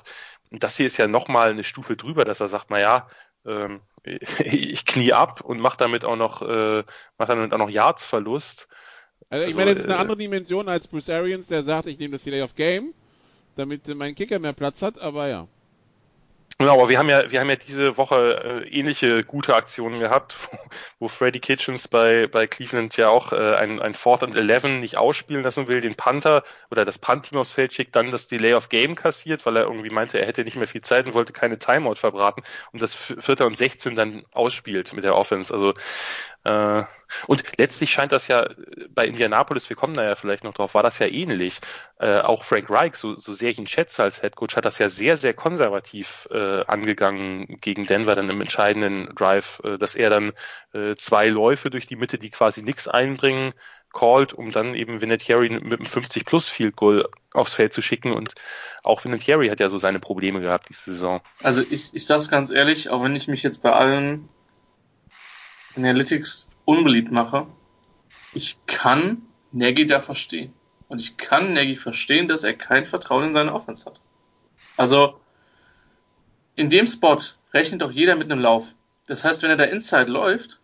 Und 0.50 0.62
das 0.62 0.76
hier 0.76 0.86
ist 0.86 0.98
ja 0.98 1.08
nochmal 1.08 1.50
eine 1.50 1.64
Stufe 1.64 1.96
drüber, 1.96 2.24
dass 2.24 2.40
er 2.40 2.48
sagt, 2.48 2.66
na 2.70 2.78
ja, 2.80 3.08
ähm, 3.46 3.80
ich 4.04 4.84
knie 4.84 5.12
ab 5.12 5.40
und 5.42 5.60
mache 5.60 5.76
damit 5.78 6.04
auch 6.04 6.16
noch, 6.16 6.42
äh, 6.42 6.84
mach 7.18 7.26
damit 7.26 7.52
auch 7.52 7.58
noch 7.58 7.70
Yards-Verlust. 7.70 8.68
Also 9.30 9.44
ich 9.44 9.48
also, 9.48 9.58
meine, 9.58 9.70
das 9.70 9.80
ist 9.80 9.86
eine 9.86 9.94
äh, 9.94 10.00
andere 10.00 10.16
Dimension 10.16 10.68
als 10.68 10.88
Bruce 10.88 11.10
Arians, 11.10 11.46
der 11.46 11.62
sagt, 11.62 11.88
ich 11.88 11.98
nehme 11.98 12.12
das 12.12 12.24
Delay 12.24 12.42
of 12.42 12.54
Game, 12.54 12.94
damit 13.56 13.86
mein 13.94 14.14
Kicker 14.14 14.38
mehr 14.38 14.52
Platz 14.52 14.82
hat, 14.82 15.00
aber 15.00 15.28
ja. 15.28 15.46
Genau, 16.58 16.74
aber 16.74 16.88
wir 16.88 16.98
haben 16.98 17.08
ja, 17.08 17.30
wir 17.30 17.40
haben 17.40 17.50
ja 17.50 17.56
diese 17.56 17.96
Woche 17.96 18.62
äh, 18.64 18.68
ähnliche 18.68 19.24
gute 19.24 19.54
Aktionen 19.54 20.00
gehabt, 20.00 20.36
wo, 20.50 20.58
wo 21.00 21.08
Freddy 21.08 21.40
Kitchens 21.40 21.88
bei, 21.88 22.26
bei 22.26 22.46
Cleveland 22.46 22.96
ja 22.96 23.08
auch 23.08 23.32
äh, 23.32 23.54
ein, 23.56 23.80
ein 23.80 23.94
Fourth 23.94 24.22
and 24.22 24.36
Eleven 24.36 24.80
nicht 24.80 24.96
ausspielen 24.96 25.42
lassen 25.42 25.66
will, 25.68 25.80
den 25.80 25.94
Panther 25.94 26.44
oder 26.70 26.84
das 26.84 26.98
Punt-Team 26.98 27.38
aufs 27.38 27.52
Feld 27.52 27.72
schickt, 27.72 27.96
dann 27.96 28.10
das 28.10 28.26
Delay 28.26 28.54
of 28.54 28.68
Game 28.68 28.94
kassiert, 28.94 29.44
weil 29.46 29.56
er 29.56 29.64
irgendwie 29.64 29.90
meinte, 29.90 30.20
er 30.20 30.26
hätte 30.26 30.44
nicht 30.44 30.56
mehr 30.56 30.68
viel 30.68 30.82
Zeit 30.82 31.06
und 31.06 31.14
wollte 31.14 31.32
keine 31.32 31.58
Timeout 31.58 31.96
verbraten 31.96 32.42
und 32.72 32.82
das 32.82 32.94
Vierter 32.94 33.46
und 33.46 33.56
16 33.56 33.96
dann 33.96 34.24
ausspielt 34.32 34.92
mit 34.92 35.04
der 35.04 35.16
Offense. 35.16 35.52
Also 35.52 35.74
äh, 36.44 36.82
und 37.26 37.44
letztlich 37.56 37.92
scheint 37.92 38.12
das 38.12 38.28
ja 38.28 38.48
bei 38.90 39.06
Indianapolis, 39.06 39.68
wir 39.68 39.76
kommen 39.76 39.94
da 39.94 40.02
ja 40.02 40.16
vielleicht 40.16 40.44
noch 40.44 40.54
drauf, 40.54 40.74
war 40.74 40.82
das 40.82 40.98
ja 40.98 41.06
ähnlich. 41.06 41.60
Äh, 41.98 42.18
auch 42.20 42.42
Frank 42.42 42.68
Reich, 42.70 42.96
so, 42.96 43.16
so 43.16 43.32
sehr 43.32 43.50
ich 43.50 43.58
ihn 43.58 43.66
schätze 43.66 44.02
als 44.02 44.20
Head 44.20 44.34
Coach, 44.34 44.56
hat 44.56 44.64
das 44.64 44.78
ja 44.78 44.88
sehr, 44.88 45.16
sehr 45.16 45.34
konservativ 45.34 46.28
äh, 46.30 46.64
angegangen 46.64 47.58
gegen 47.60 47.86
Denver 47.86 48.14
dann 48.14 48.30
im 48.30 48.40
entscheidenden 48.40 49.14
Drive, 49.14 49.60
äh, 49.64 49.78
dass 49.78 49.94
er 49.94 50.10
dann 50.10 50.32
äh, 50.72 50.96
zwei 50.96 51.28
Läufe 51.28 51.70
durch 51.70 51.86
die 51.86 51.96
Mitte, 51.96 52.18
die 52.18 52.30
quasi 52.30 52.62
nichts 52.62 52.88
einbringen, 52.88 53.52
called, 53.92 54.32
um 54.32 54.50
dann 54.50 54.74
eben 54.74 55.00
Vinatieri 55.00 55.50
mit 55.50 55.80
einem 55.80 55.86
50 55.86 56.24
plus 56.24 56.48
Field 56.48 56.76
Goal 56.76 57.08
aufs 57.32 57.54
Feld 57.54 57.72
zu 57.72 57.82
schicken 57.82 58.12
und 58.12 58.34
auch 58.82 59.04
Vinatieri 59.04 59.48
hat 59.48 59.60
ja 59.60 59.68
so 59.68 59.78
seine 59.78 60.00
Probleme 60.00 60.40
gehabt 60.40 60.68
diese 60.70 60.92
Saison. 60.92 61.20
Also 61.42 61.62
ich, 61.68 61.94
ich 61.94 62.06
sag's 62.06 62.30
ganz 62.30 62.50
ehrlich, 62.50 62.88
auch 62.88 63.04
wenn 63.04 63.14
ich 63.14 63.28
mich 63.28 63.42
jetzt 63.42 63.62
bei 63.62 63.72
allen 63.72 64.28
Analytics 65.76 66.48
unbeliebt 66.64 67.10
mache, 67.10 67.46
ich 68.32 68.58
kann 68.66 69.22
Nagy 69.52 69.86
da 69.86 70.00
verstehen. 70.00 70.52
Und 70.88 71.00
ich 71.00 71.16
kann 71.16 71.52
Nagy 71.54 71.76
verstehen, 71.76 72.28
dass 72.28 72.44
er 72.44 72.54
kein 72.54 72.84
Vertrauen 72.84 73.28
in 73.28 73.32
seine 73.32 73.54
Offense 73.54 73.86
hat. 73.86 74.00
Also, 74.76 75.20
in 76.54 76.68
dem 76.70 76.86
Spot 76.86 77.18
rechnet 77.54 77.82
doch 77.82 77.90
jeder 77.90 78.16
mit 78.16 78.30
einem 78.30 78.40
Lauf. 78.40 78.74
Das 79.06 79.24
heißt, 79.24 79.42
wenn 79.42 79.50
er 79.50 79.56
da 79.56 79.64
inside 79.64 80.10
läuft, 80.10 80.60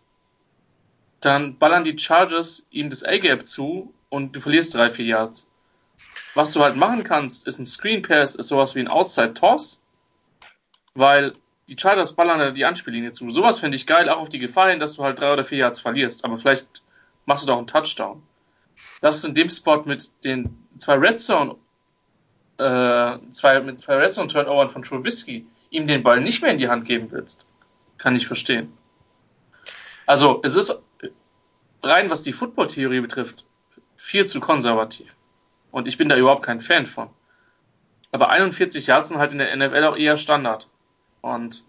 dann 1.19 1.57
ballern 1.57 1.83
die 1.83 1.97
Chargers 1.97 2.65
ihm 2.69 2.89
das 2.89 3.03
A-Gap 3.03 3.45
zu 3.45 3.93
und 4.09 4.35
du 4.35 4.39
verlierst 4.39 4.73
drei, 4.73 4.89
vier 4.89 5.05
Yards. 5.05 5.47
Was 6.33 6.53
du 6.53 6.61
halt 6.61 6.75
machen 6.75 7.03
kannst, 7.03 7.47
ist 7.47 7.59
ein 7.59 7.65
Screen 7.65 8.01
Pass, 8.01 8.35
ist 8.35 8.47
sowas 8.47 8.75
wie 8.75 8.79
ein 8.79 8.87
Outside 8.87 9.33
Toss, 9.33 9.81
weil 10.93 11.33
die 11.69 11.75
Chargers 11.79 12.13
ballern 12.13 12.55
die 12.55 12.65
Anspiellinie 12.65 13.11
zu. 13.11 13.29
Sowas 13.29 13.59
finde 13.59 13.77
ich 13.77 13.85
geil, 13.85 14.09
auch 14.09 14.17
auf 14.17 14.29
die 14.29 14.39
Gefahr 14.39 14.71
hin, 14.71 14.79
dass 14.79 14.95
du 14.95 15.03
halt 15.03 15.19
drei 15.19 15.31
oder 15.31 15.45
vier 15.45 15.59
Yards 15.59 15.79
verlierst. 15.79 16.25
Aber 16.25 16.37
vielleicht 16.39 16.81
machst 17.25 17.43
du 17.43 17.47
doch 17.47 17.57
einen 17.57 17.67
Touchdown. 17.67 18.23
Dass 19.01 19.21
du 19.21 19.27
in 19.27 19.35
dem 19.35 19.49
Spot 19.49 19.83
mit 19.83 20.11
den 20.23 20.57
zwei 20.79 20.95
Red 20.95 21.19
Zone, 21.19 21.55
äh, 22.57 23.17
zwei, 23.31 23.59
mit 23.61 23.79
zwei 23.79 23.97
Red 23.97 24.13
Zone 24.13 24.27
Turnovern 24.27 24.69
von 24.69 24.83
Trubisky 24.83 25.45
ihm 25.69 25.87
den 25.87 26.01
Ball 26.01 26.21
nicht 26.21 26.41
mehr 26.41 26.51
in 26.51 26.57
die 26.57 26.69
Hand 26.69 26.85
geben 26.85 27.11
willst, 27.11 27.47
kann 27.97 28.15
ich 28.15 28.25
verstehen. 28.25 28.73
Also, 30.07 30.39
es 30.43 30.55
ist 30.55 30.81
rein, 31.83 32.09
was 32.09 32.23
die 32.23 32.33
Football-Theorie 32.33 33.01
betrifft, 33.01 33.45
viel 33.95 34.25
zu 34.25 34.39
konservativ. 34.39 35.13
Und 35.71 35.87
ich 35.87 35.99
bin 35.99 36.09
da 36.09 36.17
überhaupt 36.17 36.43
kein 36.43 36.61
Fan 36.61 36.87
von. 36.87 37.09
Aber 38.11 38.31
41 38.31 38.87
Yards 38.87 39.09
sind 39.09 39.19
halt 39.19 39.33
in 39.33 39.37
der 39.37 39.55
NFL 39.55 39.83
auch 39.83 39.95
eher 39.95 40.17
Standard. 40.17 40.67
Und 41.21 41.63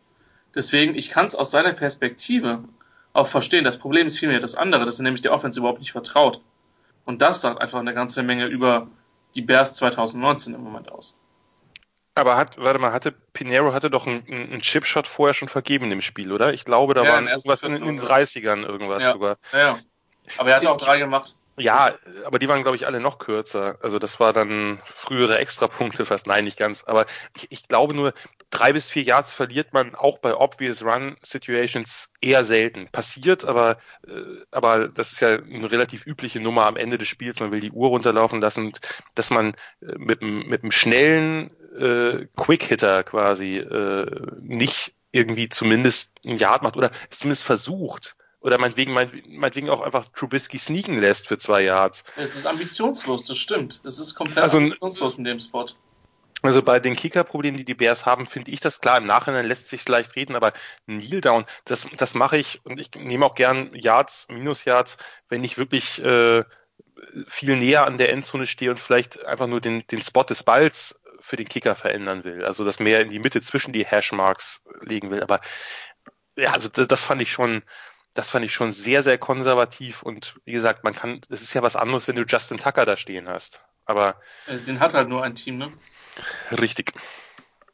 deswegen, 0.55 0.95
ich 0.95 1.11
kann 1.11 1.27
es 1.27 1.35
aus 1.35 1.51
seiner 1.51 1.73
Perspektive 1.73 2.65
auch 3.13 3.27
verstehen. 3.27 3.65
Das 3.65 3.79
Problem 3.79 4.07
ist 4.07 4.19
vielmehr 4.19 4.41
das 4.41 4.55
andere, 4.55 4.85
dass 4.85 5.01
er 5.01 5.05
nämlich 5.05 5.23
der 5.23 5.33
Offense 5.33 5.59
überhaupt 5.59 5.81
nicht 5.81 5.93
vertraut. 5.93 6.41
Und 7.05 7.23
das 7.23 7.41
sagt 7.41 7.61
einfach 7.61 7.81
eine 7.81 7.95
ganze 7.95 8.23
Menge 8.23 8.47
über 8.47 8.89
die 9.35 9.43
Bears 9.43 9.75
2019 9.75 10.55
im 10.55 10.63
Moment 10.63 10.91
aus. 10.93 11.17
Aber 12.15 12.37
hat, 12.37 12.59
warte 12.59 12.79
mal, 12.79 12.93
hatte 12.93 13.13
Pinero 13.33 13.73
hatte 13.73 13.91
doch 13.91 14.07
einen, 14.07 14.27
einen 14.29 14.61
Chipshot 14.61 15.07
vorher 15.07 15.35
schon 15.35 15.49
vergeben 15.49 15.91
im 15.93 16.03
Spiel, 16.03 16.33
oder? 16.33 16.53
Ich 16.53 16.65
glaube, 16.65 16.95
da 16.95 17.05
ja, 17.05 17.13
waren 17.13 17.29
irgendwas 17.29 17.63
in, 17.63 17.75
in, 17.77 17.85
den 17.85 18.01
30ern 18.01 18.67
irgendwas 18.67 19.03
ja, 19.05 19.13
sogar. 19.13 19.37
Ja, 19.53 19.79
aber 20.37 20.51
er 20.51 20.57
hat 20.57 20.67
auch 20.67 20.77
drei 20.77 20.99
gemacht. 20.99 21.37
Ja, 21.57 21.95
aber 22.25 22.39
die 22.39 22.49
waren, 22.49 22.63
glaube 22.63 22.77
ich, 22.77 22.87
alle 22.87 23.01
noch 23.01 23.19
kürzer. 23.19 23.79
Also 23.83 23.99
das 23.99 24.19
war 24.19 24.33
dann 24.33 24.81
frühere 24.87 25.39
Extrapunkte 25.39 26.07
fast. 26.07 26.27
Nein, 26.27 26.45
nicht 26.45 26.59
ganz. 26.59 26.85
Aber 26.85 27.07
ich, 27.37 27.47
ich 27.51 27.69
glaube 27.69 27.95
nur, 27.95 28.13
drei 28.51 28.73
bis 28.73 28.91
vier 28.91 29.03
Yards 29.03 29.33
verliert 29.33 29.73
man 29.73 29.95
auch 29.95 30.19
bei 30.19 30.35
obvious 30.35 30.85
Run 30.85 31.17
Situations 31.23 32.11
eher 32.21 32.45
selten. 32.45 32.89
Passiert, 32.93 33.45
aber, 33.45 33.79
äh, 34.07 34.11
aber 34.51 34.89
das 34.89 35.13
ist 35.13 35.21
ja 35.21 35.37
eine 35.37 35.71
relativ 35.71 36.07
übliche 36.07 36.41
Nummer 36.41 36.67
am 36.67 36.77
Ende 36.77 36.99
des 36.99 37.09
Spiels. 37.09 37.41
Man 37.41 37.53
will 37.53 37.61
die 37.61 37.73
Uhr 37.73 37.89
runterlaufen 37.89 38.41
lassen, 38.41 38.73
dass 39.15 39.31
man 39.31 39.55
äh, 39.81 39.97
mit, 39.97 40.23
mit 40.23 40.63
einem 40.63 40.73
schnellen 40.73 41.51
äh, 41.79 42.27
Quick-Hitter 42.37 43.05
quasi 43.05 43.57
äh, 43.57 44.07
nicht 44.41 44.95
irgendwie 45.13 45.49
zumindest 45.49 46.17
ein 46.25 46.37
Yard 46.37 46.63
macht 46.63 46.77
oder 46.77 46.91
es 47.11 47.21
zumindest 47.21 47.45
versucht 47.45 48.17
oder 48.41 48.59
meinetwegen, 48.59 48.93
meinetwegen 48.93 49.69
auch 49.69 49.83
einfach 49.83 50.07
Trubisky 50.15 50.59
sneaken 50.59 50.99
lässt 50.99 51.29
für 51.29 51.39
zwei 51.39 51.63
Yards. 51.63 52.05
Es 52.17 52.37
ist 52.37 52.47
ambitionslos, 52.47 53.27
das 53.27 53.39
stimmt. 53.39 53.81
Es 53.85 53.99
ist 53.99 54.15
komplett 54.15 54.39
also, 54.39 54.59
ambitionslos 54.59 55.19
in 55.19 55.25
dem 55.25 55.41
Spot. 55.41 55.67
Also 56.43 56.63
bei 56.63 56.81
den 56.81 56.97
Kicker-Problemen, 56.97 57.59
die 57.59 57.65
die 57.65 57.75
Bears 57.75 58.07
haben, 58.07 58.27
finde 58.27 58.51
ich 58.51 58.61
das 58.61 58.81
klar. 58.81 58.99
Im 58.99 59.05
Nachhinein 59.05 59.47
lässt 59.47 59.69
sich 59.69 59.87
leicht 59.89 60.17
reden, 60.17 60.37
aber 60.37 60.53
Kneel 60.87 61.21
Down, 61.21 61.45
das, 61.65 61.87
das 61.97 62.15
mache 62.15 62.39
ich 62.39 62.61
und 62.65 62.81
ich 62.81 62.91
nehme 62.95 63.27
auch 63.27 63.35
gern 63.35 63.75
Yards, 63.75 64.29
Minus-Yards, 64.31 64.97
wenn 65.29 65.45
ich 65.45 65.59
wirklich 65.59 66.03
äh, 66.03 66.45
viel 67.29 67.57
näher 67.57 67.87
an 67.87 67.99
der 67.99 68.13
Endzone 68.13 68.47
stehe 68.47 68.71
und 68.71 68.81
vielleicht 68.81 69.25
einfach 69.25 69.47
nur 69.47 69.61
den, 69.61 69.87
den 69.89 70.03
Spot 70.03 70.25
des 70.25 70.43
Balls 70.43 71.01
für 71.21 71.37
den 71.37 71.49
Kicker 71.49 71.77
verändern 71.77 72.25
will. 72.25 72.45
Also 72.45 72.65
das 72.65 72.81
mehr 72.81 73.01
in 73.01 73.11
die 73.11 73.19
Mitte 73.19 73.41
zwischen 73.41 73.73
die 73.73 73.85
Hashmarks 73.85 74.63
legen 74.81 75.11
will. 75.11 75.23
Aber 75.23 75.41
ja, 76.37 76.53
also 76.53 76.69
das, 76.69 76.89
das 76.89 77.05
fand 77.05 77.21
ich 77.21 77.31
schon, 77.31 77.63
das 78.15 78.31
fand 78.31 78.45
ich 78.45 78.55
schon 78.55 78.73
sehr, 78.73 79.03
sehr 79.03 79.19
konservativ 79.19 80.03
und 80.03 80.37
wie 80.45 80.53
gesagt, 80.53 80.85
man 80.85 80.95
kann, 80.95 81.21
es 81.29 81.43
ist 81.43 81.55
ja 81.55 81.63
was 81.63 81.77
anderes, 81.77 82.09
wenn 82.09 82.17
du 82.17 82.25
Justin 82.25 82.59
Tucker 82.59 82.87
da 82.87 82.97
stehen 82.97 83.29
hast. 83.29 83.65
Aber. 83.85 84.21
Äh, 84.47 84.59
den 84.59 84.81
hat 84.81 84.95
halt 84.95 85.09
nur 85.09 85.23
ein 85.23 85.35
Team, 85.35 85.59
ne? 85.59 85.71
Richtig. 86.53 86.93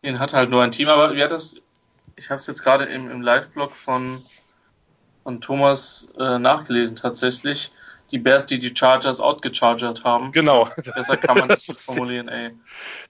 Den 0.02 0.18
hat 0.18 0.34
halt 0.34 0.50
nur 0.50 0.62
ein 0.62 0.72
Team, 0.72 0.88
aber 0.88 1.14
wie 1.14 1.22
hat 1.22 1.32
das, 1.32 1.56
ich 2.16 2.30
habe 2.30 2.38
es 2.38 2.46
jetzt 2.46 2.62
gerade 2.62 2.84
im, 2.84 3.10
im 3.10 3.22
Live-Blog 3.22 3.72
von, 3.72 4.24
von 5.22 5.40
Thomas 5.40 6.08
äh, 6.18 6.38
nachgelesen 6.38 6.96
tatsächlich 6.96 7.72
die 8.10 8.18
Bears, 8.18 8.46
die 8.46 8.58
die 8.58 8.74
Chargers 8.74 9.20
outgechargert 9.20 10.04
haben. 10.04 10.30
Genau. 10.32 10.68
Besser 10.94 11.16
kann 11.16 11.38
man 11.38 11.48
das 11.48 11.68
nicht 11.68 11.80
formulieren, 11.80 12.28
ey. 12.28 12.52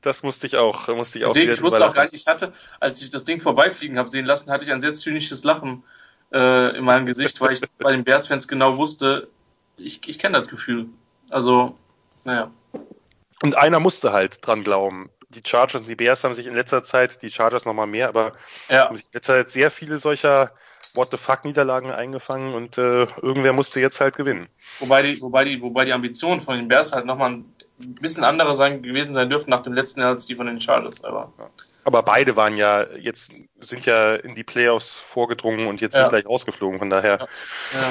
Das 0.00 0.22
musste 0.22 0.46
ich 0.46 0.56
auch, 0.56 0.88
musste 0.88 1.18
ich 1.18 1.24
auch 1.26 1.32
Deswegen, 1.32 1.52
ich 1.52 1.62
wusste 1.62 1.86
auch 1.86 1.94
gar 1.94 2.04
nicht, 2.04 2.14
ich 2.14 2.26
hatte, 2.26 2.52
als 2.80 3.02
ich 3.02 3.10
das 3.10 3.24
Ding 3.24 3.40
vorbeifliegen 3.40 3.98
habe 3.98 4.08
sehen 4.08 4.24
lassen, 4.24 4.50
hatte 4.50 4.64
ich 4.64 4.72
ein 4.72 4.80
sehr 4.80 4.94
zynisches 4.94 5.44
Lachen 5.44 5.84
äh, 6.32 6.76
in 6.76 6.84
meinem 6.84 7.06
Gesicht, 7.06 7.40
weil 7.40 7.52
ich 7.52 7.60
bei 7.78 7.92
den 7.92 8.04
Bears-Fans 8.04 8.48
genau 8.48 8.78
wusste, 8.78 9.28
ich, 9.76 10.00
ich 10.06 10.18
kenne 10.18 10.38
das 10.38 10.48
Gefühl. 10.48 10.86
Also, 11.28 11.76
naja. 12.24 12.50
Und 13.42 13.56
einer 13.56 13.80
musste 13.80 14.12
halt 14.12 14.46
dran 14.46 14.64
glauben. 14.64 15.10
Die 15.30 15.42
Chargers 15.44 15.80
und 15.80 15.88
die 15.88 15.96
Bears 15.96 16.22
haben 16.24 16.34
sich 16.34 16.46
in 16.46 16.54
letzter 16.54 16.84
Zeit, 16.84 17.22
die 17.22 17.30
Chargers 17.30 17.64
nochmal 17.64 17.86
mehr, 17.86 18.08
aber 18.08 18.32
ja. 18.68 18.86
haben 18.86 18.96
sich 18.96 19.06
in 19.06 19.12
letzter 19.14 19.34
Zeit 19.34 19.50
sehr 19.50 19.70
viele 19.70 19.98
solcher 19.98 20.52
What 20.94 21.10
the 21.10 21.16
fuck 21.16 21.44
Niederlagen 21.44 21.90
eingefangen 21.90 22.54
und 22.54 22.78
äh, 22.78 23.06
irgendwer 23.20 23.52
musste 23.52 23.80
jetzt 23.80 24.00
halt 24.00 24.16
gewinnen. 24.16 24.48
Wobei 24.78 25.02
die, 25.02 25.20
wobei 25.20 25.44
die, 25.44 25.60
wobei 25.60 25.84
die 25.84 25.92
Ambitionen 25.92 26.40
von 26.40 26.56
den 26.56 26.68
Bears 26.68 26.92
halt 26.92 27.04
nochmal 27.04 27.32
ein 27.32 27.54
bisschen 27.78 28.24
andere 28.24 28.54
sein, 28.54 28.82
gewesen 28.82 29.12
sein 29.12 29.28
dürften 29.28 29.50
nach 29.50 29.62
dem 29.62 29.74
letzten 29.74 30.00
Jahr 30.00 30.10
als 30.10 30.26
die 30.26 30.34
von 30.34 30.46
den 30.46 30.60
Chargers, 30.60 31.04
aber. 31.04 31.32
Ja. 31.38 31.50
Aber 31.84 32.02
beide 32.02 32.34
waren 32.34 32.56
ja 32.56 32.84
jetzt, 32.96 33.30
sind 33.60 33.86
ja 33.86 34.16
in 34.16 34.34
die 34.34 34.42
Playoffs 34.42 34.98
vorgedrungen 34.98 35.68
und 35.68 35.80
jetzt 35.80 35.94
ja. 35.94 36.00
sind 36.00 36.10
gleich 36.10 36.26
rausgeflogen, 36.26 36.80
von 36.80 36.90
daher. 36.90 37.28
Ja 37.72 37.88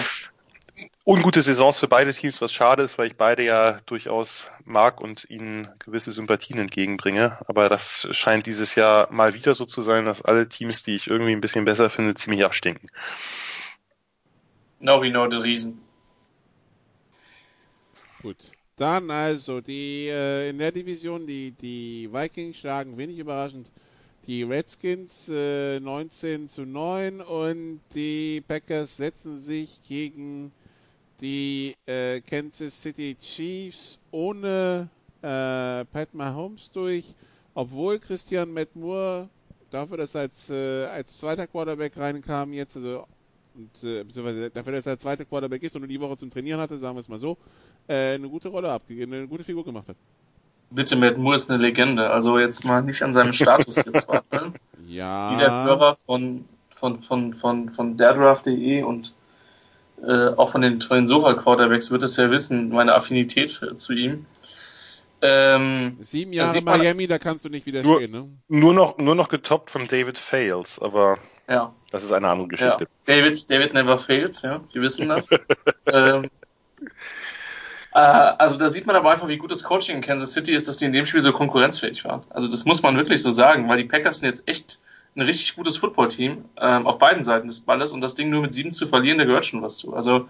ungute 1.05 1.41
Saisons 1.41 1.79
für 1.79 1.87
beide 1.87 2.13
Teams, 2.13 2.41
was 2.41 2.51
schade 2.51 2.83
ist, 2.83 2.97
weil 2.97 3.07
ich 3.07 3.15
beide 3.15 3.43
ja 3.43 3.79
durchaus 3.85 4.49
mag 4.65 4.99
und 4.99 5.29
ihnen 5.29 5.69
gewisse 5.79 6.11
Sympathien 6.11 6.59
entgegenbringe. 6.59 7.37
Aber 7.47 7.69
das 7.69 8.07
scheint 8.11 8.47
dieses 8.47 8.75
Jahr 8.75 9.11
mal 9.11 9.35
wieder 9.35 9.53
so 9.53 9.65
zu 9.65 9.81
sein, 9.81 10.05
dass 10.05 10.23
alle 10.23 10.49
Teams, 10.49 10.83
die 10.83 10.95
ich 10.95 11.07
irgendwie 11.07 11.33
ein 11.33 11.41
bisschen 11.41 11.65
besser 11.65 11.89
finde, 11.89 12.15
ziemlich 12.15 12.43
abstinken. 12.43 12.89
Now 14.79 15.01
we 15.01 15.09
know 15.09 15.29
the 15.29 15.37
reason. 15.37 15.79
Gut. 18.21 18.37
Dann 18.77 19.09
also 19.09 19.61
die 19.61 20.07
äh, 20.09 20.49
in 20.49 20.57
der 20.57 20.71
Division 20.71 21.25
die 21.25 21.51
die 21.51 22.09
Vikings 22.11 22.57
schlagen 22.57 22.97
wenig 22.97 23.19
überraschend 23.19 23.71
die 24.27 24.43
Redskins 24.43 25.29
äh, 25.29 25.79
19 25.79 26.49
zu 26.49 26.65
9 26.65 27.21
und 27.21 27.79
die 27.93 28.41
Packers 28.45 28.97
setzen 28.97 29.37
sich 29.37 29.79
gegen 29.87 30.51
die 31.21 31.75
äh, 31.85 32.21
Kansas 32.21 32.81
City 32.81 33.15
Chiefs 33.19 33.97
ohne 34.11 34.89
äh, 35.21 35.85
Pat 35.85 36.13
Mahomes 36.13 36.71
durch, 36.71 37.05
obwohl 37.53 37.99
Christian 37.99 38.53
Matt 38.53 38.75
Moore 38.75 39.29
dafür, 39.71 39.97
dass 39.97 40.15
er 40.15 40.21
als, 40.21 40.49
äh, 40.49 40.85
als 40.85 41.17
zweiter 41.17 41.47
Quarterback 41.47 41.97
reinkam 41.97 42.53
jetzt, 42.53 42.77
also 42.77 43.05
und, 43.55 43.83
äh, 43.83 44.03
beziehungsweise 44.03 44.49
dafür, 44.49 44.73
dass 44.73 44.85
er 44.85 44.93
als 44.93 45.01
zweiter 45.01 45.25
Quarterback 45.25 45.63
ist 45.63 45.75
und 45.75 45.81
nur 45.81 45.87
die 45.87 45.99
Woche 45.99 46.17
zum 46.17 46.29
Trainieren 46.29 46.59
hatte, 46.59 46.77
sagen 46.77 46.95
wir 46.95 47.01
es 47.01 47.07
mal 47.07 47.19
so, 47.19 47.37
äh, 47.87 48.15
eine 48.15 48.27
gute 48.27 48.49
Rolle 48.49 48.71
abgegeben, 48.71 49.13
eine 49.13 49.27
gute 49.27 49.43
Figur 49.43 49.63
gemacht 49.63 49.87
hat. 49.87 49.95
Bitte, 50.71 50.95
Matt 50.95 51.17
Moore 51.17 51.35
ist 51.35 51.49
eine 51.49 51.61
Legende. 51.61 52.09
Also 52.09 52.37
jetzt 52.37 52.65
mal 52.65 52.83
nicht 52.83 53.01
an 53.01 53.13
seinem 53.13 53.33
Status 53.33 53.75
gezweifeln. 53.75 54.53
Ja. 54.87 55.31
Wie 55.33 55.37
der 55.37 55.63
Hörer 55.63 55.95
von, 55.95 56.45
von, 56.69 57.01
von, 57.01 57.33
von, 57.33 57.71
von 57.71 57.97
derdraft.de 57.97 58.83
und 58.83 59.15
äh, 60.01 60.29
auch 60.35 60.49
von 60.49 60.61
den, 60.61 60.81
von 60.81 60.97
den 60.97 61.07
Sofa-Quarterbacks 61.07 61.91
wird 61.91 62.03
es 62.03 62.17
ja 62.17 62.29
wissen, 62.29 62.69
meine 62.69 62.93
Affinität 62.93 63.59
zu 63.77 63.93
ihm. 63.93 64.25
Ähm, 65.21 65.97
Sieben 66.01 66.33
Jahre 66.33 66.61
Miami, 66.61 67.07
da 67.07 67.17
kannst 67.17 67.45
du 67.45 67.49
nicht 67.49 67.65
widerstehen, 67.65 68.11
nur, 68.11 68.21
ne? 68.21 68.29
Nur 68.47 68.73
noch, 68.73 68.97
nur 68.97 69.15
noch 69.15 69.29
getoppt 69.29 69.71
von 69.71 69.87
David 69.87 70.19
Fails, 70.19 70.79
aber 70.79 71.17
ja. 71.47 71.73
das 71.91 72.03
ist 72.03 72.11
eine 72.11 72.27
andere 72.27 72.49
Geschichte. 72.49 72.83
Ja. 72.83 72.87
David, 73.05 73.49
David 73.49 73.73
never 73.73 73.97
fails, 73.97 74.41
ja, 74.41 74.61
wir 74.71 74.81
wissen 74.81 75.07
das. 75.07 75.29
ähm, 75.87 76.29
äh, 77.93 77.97
also 77.97 78.57
da 78.57 78.69
sieht 78.69 78.85
man 78.85 78.95
aber 78.95 79.11
einfach, 79.11 79.27
wie 79.29 79.37
gut 79.37 79.51
das 79.51 79.63
Coaching 79.63 79.95
in 79.95 80.01
Kansas 80.01 80.33
City 80.33 80.53
ist, 80.53 80.67
dass 80.67 80.77
die 80.77 80.85
in 80.85 80.93
dem 80.93 81.05
Spiel 81.05 81.21
so 81.21 81.31
konkurrenzfähig 81.31 82.03
waren. 82.03 82.23
Also 82.29 82.49
das 82.49 82.65
muss 82.65 82.83
man 82.83 82.97
wirklich 82.97 83.23
so 83.23 83.31
sagen, 83.31 83.69
weil 83.69 83.77
die 83.77 83.85
Packers 83.85 84.19
sind 84.19 84.29
jetzt 84.29 84.47
echt 84.47 84.79
ein 85.15 85.21
richtig 85.21 85.55
gutes 85.55 85.77
Footballteam 85.77 86.45
ähm, 86.57 86.87
auf 86.87 86.97
beiden 86.97 87.23
Seiten 87.23 87.47
des 87.47 87.61
Balles 87.61 87.91
und 87.91 88.01
das 88.01 88.15
Ding 88.15 88.29
nur 88.29 88.41
mit 88.41 88.53
sieben 88.53 88.73
zu 88.73 88.87
verlieren, 88.87 89.17
da 89.17 89.25
gehört 89.25 89.45
schon 89.45 89.61
was 89.61 89.77
zu. 89.77 89.95
Also 89.95 90.27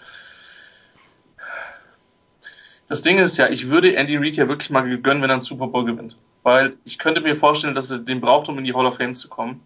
das 2.87 3.01
Ding 3.01 3.17
ist 3.17 3.37
ja, 3.37 3.49
ich 3.49 3.69
würde 3.69 3.95
Andy 3.95 4.17
Reid 4.17 4.35
ja 4.35 4.47
wirklich 4.47 4.69
mal 4.69 4.83
gönnen, 4.99 5.23
wenn 5.23 5.29
er 5.29 5.33
einen 5.33 5.41
Super 5.41 5.67
Bowl 5.67 5.85
gewinnt. 5.85 6.17
Weil 6.43 6.77
ich 6.85 6.99
könnte 6.99 7.21
mir 7.21 7.35
vorstellen, 7.35 7.73
dass 7.73 7.89
er 7.89 7.97
den 7.97 8.21
braucht, 8.21 8.47
um 8.47 8.57
in 8.59 8.63
die 8.63 8.75
Hall 8.75 8.85
of 8.85 8.97
Fame 8.97 9.15
zu 9.15 9.27
kommen. 9.27 9.61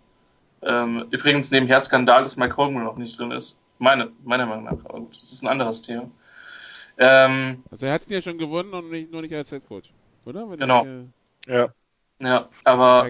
Ähm, 0.62 1.05
übrigens 1.12 1.51
nebenher 1.51 1.82
Skandal, 1.82 2.23
dass 2.23 2.38
Mike 2.38 2.55
Holmgren 2.55 2.86
noch 2.86 2.95
nicht 2.95 3.19
drin 3.19 3.32
ist. 3.32 3.60
Meine, 3.77 4.12
meiner 4.23 4.45
Meinung 4.45 4.65
nach. 4.65 4.86
Aber 4.86 4.99
gut, 4.99 5.17
das 5.17 5.34
ist 5.34 5.43
ein 5.43 5.49
anderes 5.49 5.82
Thema. 5.82 6.10
Ähm, 6.97 7.63
also 7.69 7.86
er 7.86 7.93
hat 7.93 8.08
ihn 8.08 8.13
ja 8.13 8.21
schon 8.21 8.38
gewonnen 8.38 8.73
und 8.73 8.89
nicht, 8.89 9.12
nur 9.12 9.21
nicht 9.21 9.34
als 9.34 9.49
Head 9.49 9.67
Coach, 9.67 9.91
oder? 10.25 10.49
Wenn 10.49 10.60
genau. 10.60 10.86
Ich, 11.45 11.49
äh, 11.49 11.58
ja. 11.58 11.73
Ja, 12.21 12.49
aber, 12.65 13.10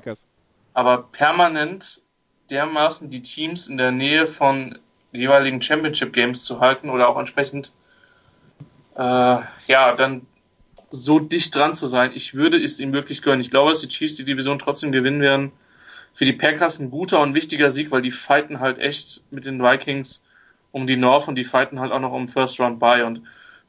aber 0.79 1.09
permanent 1.11 2.01
dermaßen 2.49 3.09
die 3.09 3.21
Teams 3.21 3.67
in 3.67 3.75
der 3.75 3.91
Nähe 3.91 4.27
von 4.27 4.79
jeweiligen 5.11 5.61
Championship 5.61 6.13
Games 6.13 6.45
zu 6.45 6.61
halten 6.61 6.89
oder 6.89 7.09
auch 7.09 7.19
entsprechend 7.19 7.73
äh, 8.95 9.01
ja 9.67 9.95
dann 9.97 10.25
so 10.89 11.19
dicht 11.19 11.53
dran 11.53 11.75
zu 11.75 11.85
sein. 11.85 12.11
Ich 12.15 12.33
würde 12.33 12.55
es 12.55 12.79
ihm 12.79 12.93
wirklich 12.93 13.21
gönnen. 13.21 13.41
Ich 13.41 13.49
glaube, 13.49 13.71
dass 13.71 13.81
die 13.81 13.89
Chiefs 13.89 14.15
die 14.15 14.23
Division 14.23 14.57
trotzdem 14.57 14.93
gewinnen 14.93 15.19
werden. 15.19 15.51
Für 16.13 16.23
die 16.23 16.31
Packers 16.31 16.79
ein 16.79 16.91
guter 16.91 17.19
und 17.19 17.35
wichtiger 17.35 17.71
Sieg, 17.71 17.91
weil 17.91 18.01
die 18.01 18.11
fighten 18.11 18.61
halt 18.61 18.79
echt 18.79 19.21
mit 19.31 19.45
den 19.45 19.61
Vikings 19.61 20.23
um 20.71 20.87
die 20.87 20.95
North 20.95 21.27
und 21.27 21.35
die 21.35 21.43
fighten 21.43 21.81
halt 21.81 21.91
auch 21.91 21.99
noch 21.99 22.13
um 22.13 22.29
First 22.29 22.57
Round 22.57 22.79
Bye 22.79 23.05
und 23.05 23.21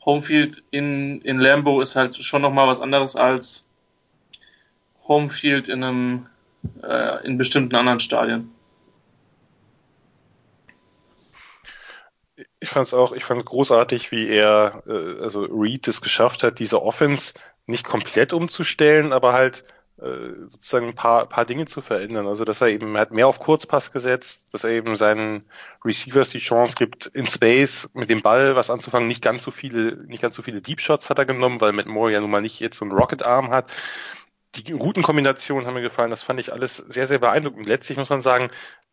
Homefield 0.06 0.62
in, 0.70 1.20
in 1.22 1.40
Lambo 1.40 1.80
ist 1.80 1.96
halt 1.96 2.16
schon 2.16 2.40
nochmal 2.40 2.68
was 2.68 2.80
anderes 2.80 3.16
als 3.16 3.66
Homefield 5.08 5.68
in 5.68 5.82
einem 5.82 6.26
äh, 6.82 7.24
in 7.26 7.38
bestimmten 7.38 7.74
anderen 7.74 8.00
Stadien. 8.00 8.52
Ich 12.58 12.68
fand 12.68 12.86
es 12.86 12.94
auch, 12.94 13.12
ich 13.12 13.24
fand 13.24 13.44
großartig, 13.44 14.12
wie 14.12 14.28
er, 14.28 14.82
äh, 14.86 15.22
also 15.22 15.42
Reed 15.42 15.88
es 15.88 16.00
geschafft 16.00 16.42
hat, 16.42 16.58
diese 16.58 16.82
Offense 16.82 17.34
nicht 17.66 17.84
komplett 17.84 18.32
umzustellen, 18.32 19.12
aber 19.12 19.32
halt 19.32 19.64
äh, 20.00 20.48
sozusagen 20.48 20.88
ein 20.88 20.94
paar, 20.94 21.26
paar 21.26 21.44
Dinge 21.44 21.66
zu 21.66 21.82
verändern. 21.82 22.26
Also 22.26 22.44
dass 22.44 22.60
er 22.62 22.68
eben 22.68 22.94
er 22.94 23.02
hat 23.02 23.10
mehr 23.10 23.28
auf 23.28 23.38
Kurzpass 23.38 23.92
gesetzt, 23.92 24.46
dass 24.52 24.64
er 24.64 24.70
eben 24.70 24.96
seinen 24.96 25.44
Receivers 25.84 26.30
die 26.30 26.38
Chance 26.38 26.74
gibt, 26.74 27.06
in 27.06 27.26
Space 27.26 27.88
mit 27.92 28.08
dem 28.08 28.22
Ball 28.22 28.56
was 28.56 28.70
anzufangen. 28.70 29.08
Nicht 29.08 29.22
ganz 29.22 29.42
so 29.42 29.50
viele, 29.50 29.96
nicht 30.06 30.22
ganz 30.22 30.36
so 30.36 30.42
viele 30.42 30.62
Deep 30.62 30.80
Shots 30.80 31.10
hat 31.10 31.18
er 31.18 31.26
genommen, 31.26 31.60
weil 31.60 31.72
Matt 31.72 31.86
Moore 31.86 32.12
ja 32.12 32.20
nun 32.20 32.30
mal 32.30 32.40
nicht 32.40 32.60
jetzt 32.60 32.78
so 32.78 32.84
einen 32.84 32.92
Rocket 32.92 33.22
Arm 33.22 33.50
hat. 33.50 33.70
Die 34.56 34.72
Routenkombinationen 34.72 35.66
haben 35.66 35.74
mir 35.74 35.82
gefallen, 35.82 36.10
das 36.10 36.22
fand 36.22 36.40
ich 36.40 36.52
alles 36.52 36.76
sehr, 36.76 37.06
sehr 37.06 37.18
beeindruckend. 37.18 37.66
Letztlich 37.66 37.98
muss 37.98 38.10
man 38.10 38.20
sagen, 38.20 38.50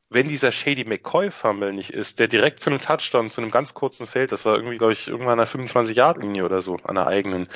wenn 0.09 0.27
dieser 0.27 0.51
Shady 0.51 0.85
McCoy-Fumble 0.85 1.73
nicht 1.73 1.89
ist, 1.89 2.19
der 2.19 2.27
direkt 2.27 2.59
zu 2.59 2.69
einem 2.69 2.79
Touchdown, 2.79 3.31
zu 3.31 3.41
einem 3.41 3.51
ganz 3.51 3.73
kurzen 3.73 4.07
Feld, 4.07 4.31
das 4.31 4.45
war 4.45 4.55
irgendwie, 4.55 4.77
glaube 4.77 4.93
ich, 4.93 5.07
irgendwann 5.07 5.39
an 5.39 5.45
der 5.45 5.47
25-Yard-Linie 5.47 6.45
oder 6.45 6.61
so, 6.61 6.77
an 6.83 6.95
der 6.95 7.07
eigenen. 7.07 7.49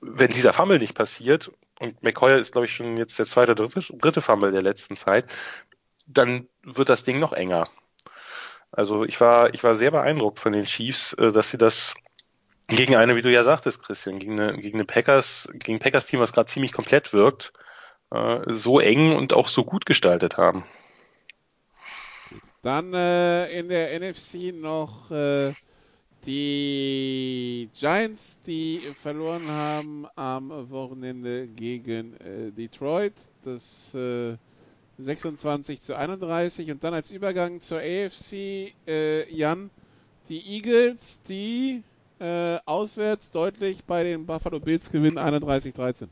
Wenn 0.00 0.30
dieser 0.30 0.52
Fumble 0.52 0.78
nicht 0.78 0.94
passiert 0.94 1.50
und 1.78 2.02
McCoy 2.02 2.38
ist, 2.38 2.52
glaube 2.52 2.66
ich, 2.66 2.74
schon 2.74 2.96
jetzt 2.96 3.18
der 3.18 3.26
zweite, 3.26 3.54
dritte, 3.54 3.80
dritte 3.96 4.20
Fumble 4.20 4.52
der 4.52 4.62
letzten 4.62 4.96
Zeit, 4.96 5.26
dann 6.06 6.48
wird 6.62 6.88
das 6.88 7.04
Ding 7.04 7.18
noch 7.18 7.32
enger. 7.32 7.68
Also 8.70 9.04
ich 9.04 9.20
war, 9.20 9.54
ich 9.54 9.64
war 9.64 9.76
sehr 9.76 9.90
beeindruckt 9.90 10.40
von 10.40 10.52
den 10.52 10.66
Chiefs, 10.66 11.14
äh, 11.14 11.32
dass 11.32 11.50
sie 11.50 11.58
das 11.58 11.94
gegen 12.68 12.96
eine, 12.96 13.16
wie 13.16 13.22
du 13.22 13.32
ja 13.32 13.42
sagtest, 13.42 13.82
Christian, 13.82 14.18
gegen 14.18 14.38
eine, 14.38 14.58
gegen 14.58 14.76
eine 14.76 14.84
Packers, 14.84 15.48
gegen 15.54 15.78
Packers 15.78 16.06
Team, 16.06 16.20
was 16.20 16.32
gerade 16.32 16.50
ziemlich 16.50 16.72
komplett 16.72 17.12
wirkt, 17.12 17.52
äh, 18.10 18.40
so 18.46 18.78
eng 18.78 19.16
und 19.16 19.32
auch 19.32 19.48
so 19.48 19.64
gut 19.64 19.86
gestaltet 19.86 20.36
haben. 20.36 20.64
Dann 22.62 22.92
äh, 22.92 23.58
in 23.58 23.68
der 23.68 23.98
NFC 23.98 24.52
noch 24.54 25.10
äh, 25.10 25.54
Die 26.26 27.70
Giants, 27.78 28.38
die 28.46 28.82
verloren 29.00 29.48
haben 29.48 30.06
am 30.16 30.68
Wochenende 30.70 31.46
gegen 31.46 32.14
äh, 32.16 32.50
Detroit, 32.50 33.14
das 33.44 33.94
äh, 33.94 34.36
26 34.98 35.80
zu 35.80 35.96
31 35.96 36.70
und 36.70 36.82
dann 36.82 36.92
als 36.92 37.10
Übergang 37.10 37.60
zur 37.60 37.78
AFC, 37.78 38.72
äh, 38.86 39.32
Jan, 39.32 39.70
die 40.28 40.56
Eagles, 40.56 41.22
die 41.22 41.82
äh, 42.20 42.58
auswärts 42.66 43.30
deutlich 43.30 43.84
bei 43.84 44.04
den 44.04 44.26
Buffalo 44.26 44.60
Bills 44.60 44.90
gewinnen 44.90 45.18
31-13. 45.18 46.08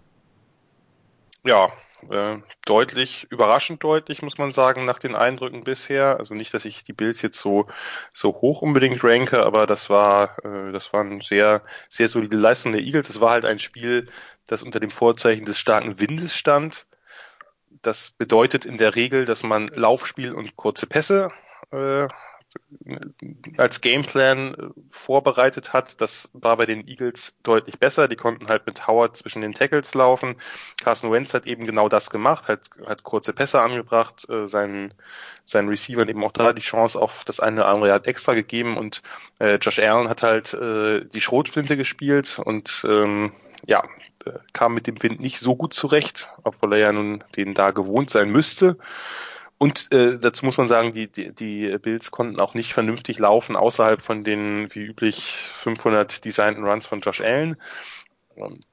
Ja, 1.44 1.72
äh, 2.11 2.36
deutlich, 2.64 3.26
überraschend 3.30 3.82
deutlich, 3.82 4.20
muss 4.22 4.38
man 4.38 4.52
sagen, 4.52 4.84
nach 4.84 4.98
den 4.98 5.14
Eindrücken 5.14 5.64
bisher. 5.64 6.18
Also 6.18 6.34
nicht, 6.34 6.52
dass 6.52 6.64
ich 6.64 6.84
die 6.84 6.92
Bills 6.92 7.22
jetzt 7.22 7.38
so, 7.40 7.68
so 8.12 8.34
hoch 8.34 8.62
unbedingt 8.62 9.02
ranke, 9.02 9.44
aber 9.44 9.66
das 9.66 9.88
war, 9.88 10.36
äh, 10.44 10.72
das 10.72 10.92
war 10.92 11.00
eine 11.02 11.22
sehr, 11.22 11.62
sehr 11.88 12.09
solide 12.09 12.36
Leistung 12.36 12.72
der 12.72 12.82
Eagles. 12.82 13.09
Es 13.09 13.20
war 13.20 13.30
halt 13.30 13.44
ein 13.44 13.59
Spiel, 13.59 14.07
das 14.46 14.62
unter 14.62 14.80
dem 14.80 14.90
Vorzeichen 14.90 15.44
des 15.44 15.59
starken 15.59 16.00
Windes 16.00 16.36
stand. 16.36 16.86
Das 17.82 18.11
bedeutet 18.11 18.64
in 18.64 18.78
der 18.78 18.94
Regel, 18.94 19.24
dass 19.24 19.42
man 19.42 19.68
Laufspiel 19.68 20.32
und 20.34 20.57
kurze 20.57 20.86
Pässe 20.86 21.30
äh, 21.70 22.09
als 23.57 23.80
Gameplan 23.80 24.72
vorbereitet 24.90 25.72
hat. 25.72 26.00
Das 26.00 26.28
war 26.32 26.57
bei 26.57 26.66
den 26.66 26.86
Eagles 26.86 27.34
deutlich 27.42 27.78
besser. 27.78 28.09
Die 28.09 28.16
konnten 28.16 28.48
halt 28.48 28.66
mit 28.66 28.86
Howard 28.86 29.16
zwischen 29.16 29.42
den 29.42 29.54
Tackles 29.54 29.94
laufen. 29.94 30.36
Carson 30.82 31.12
Wentz 31.12 31.34
hat 31.34 31.46
eben 31.46 31.66
genau 31.66 31.88
das 31.88 32.11
gemacht, 32.11 32.48
hat, 32.48 32.70
hat 32.86 33.02
kurze 33.02 33.32
Pässe 33.32 33.61
angebracht, 33.61 34.28
äh, 34.28 34.46
seinen, 34.46 34.94
seinen 35.44 35.68
Receivern 35.68 36.09
eben 36.09 36.24
auch 36.24 36.32
da 36.32 36.52
die 36.52 36.62
Chance 36.62 37.00
auf 37.00 37.24
das 37.24 37.40
eine 37.40 37.62
oder 37.62 37.68
andere 37.68 37.92
hat 37.92 38.07
extra 38.07 38.34
gegeben 38.34 38.76
und 38.76 39.02
äh, 39.38 39.57
Josh 39.57 39.78
Allen 39.78 40.09
hat 40.09 40.22
halt 40.22 40.54
äh, 40.54 41.04
die 41.04 41.20
Schrotflinte 41.20 41.76
gespielt 41.76 42.40
und 42.44 42.84
ähm, 42.88 43.32
ja, 43.66 43.84
äh, 44.24 44.32
kam 44.52 44.74
mit 44.74 44.86
dem 44.86 45.02
Wind 45.02 45.20
nicht 45.20 45.38
so 45.38 45.57
gut 45.57 45.74
zurecht, 45.74 46.28
obwohl 46.42 46.74
er 46.74 46.78
ja 46.78 46.92
nun 46.92 47.24
den 47.36 47.54
da 47.54 47.70
gewohnt 47.70 48.11
sein 48.11 48.30
müsste. 48.30 48.76
Und 49.59 49.92
äh, 49.92 50.18
dazu 50.18 50.44
muss 50.44 50.59
man 50.59 50.68
sagen, 50.68 50.92
die, 50.92 51.07
die, 51.11 51.32
die 51.32 51.78
Bills 51.78 52.11
konnten 52.11 52.40
auch 52.40 52.54
nicht 52.54 52.74
vernünftig 52.74 53.18
laufen 53.18 53.57
außerhalb 53.57 54.02
von 54.02 54.22
den 54.22 54.74
wie 54.74 54.80
üblich 54.80 55.16
500 55.16 56.24
designten 56.24 56.64
Runs 56.64 56.86
von 56.86 57.00
Josh 57.00 57.22
Allen. 57.22 57.57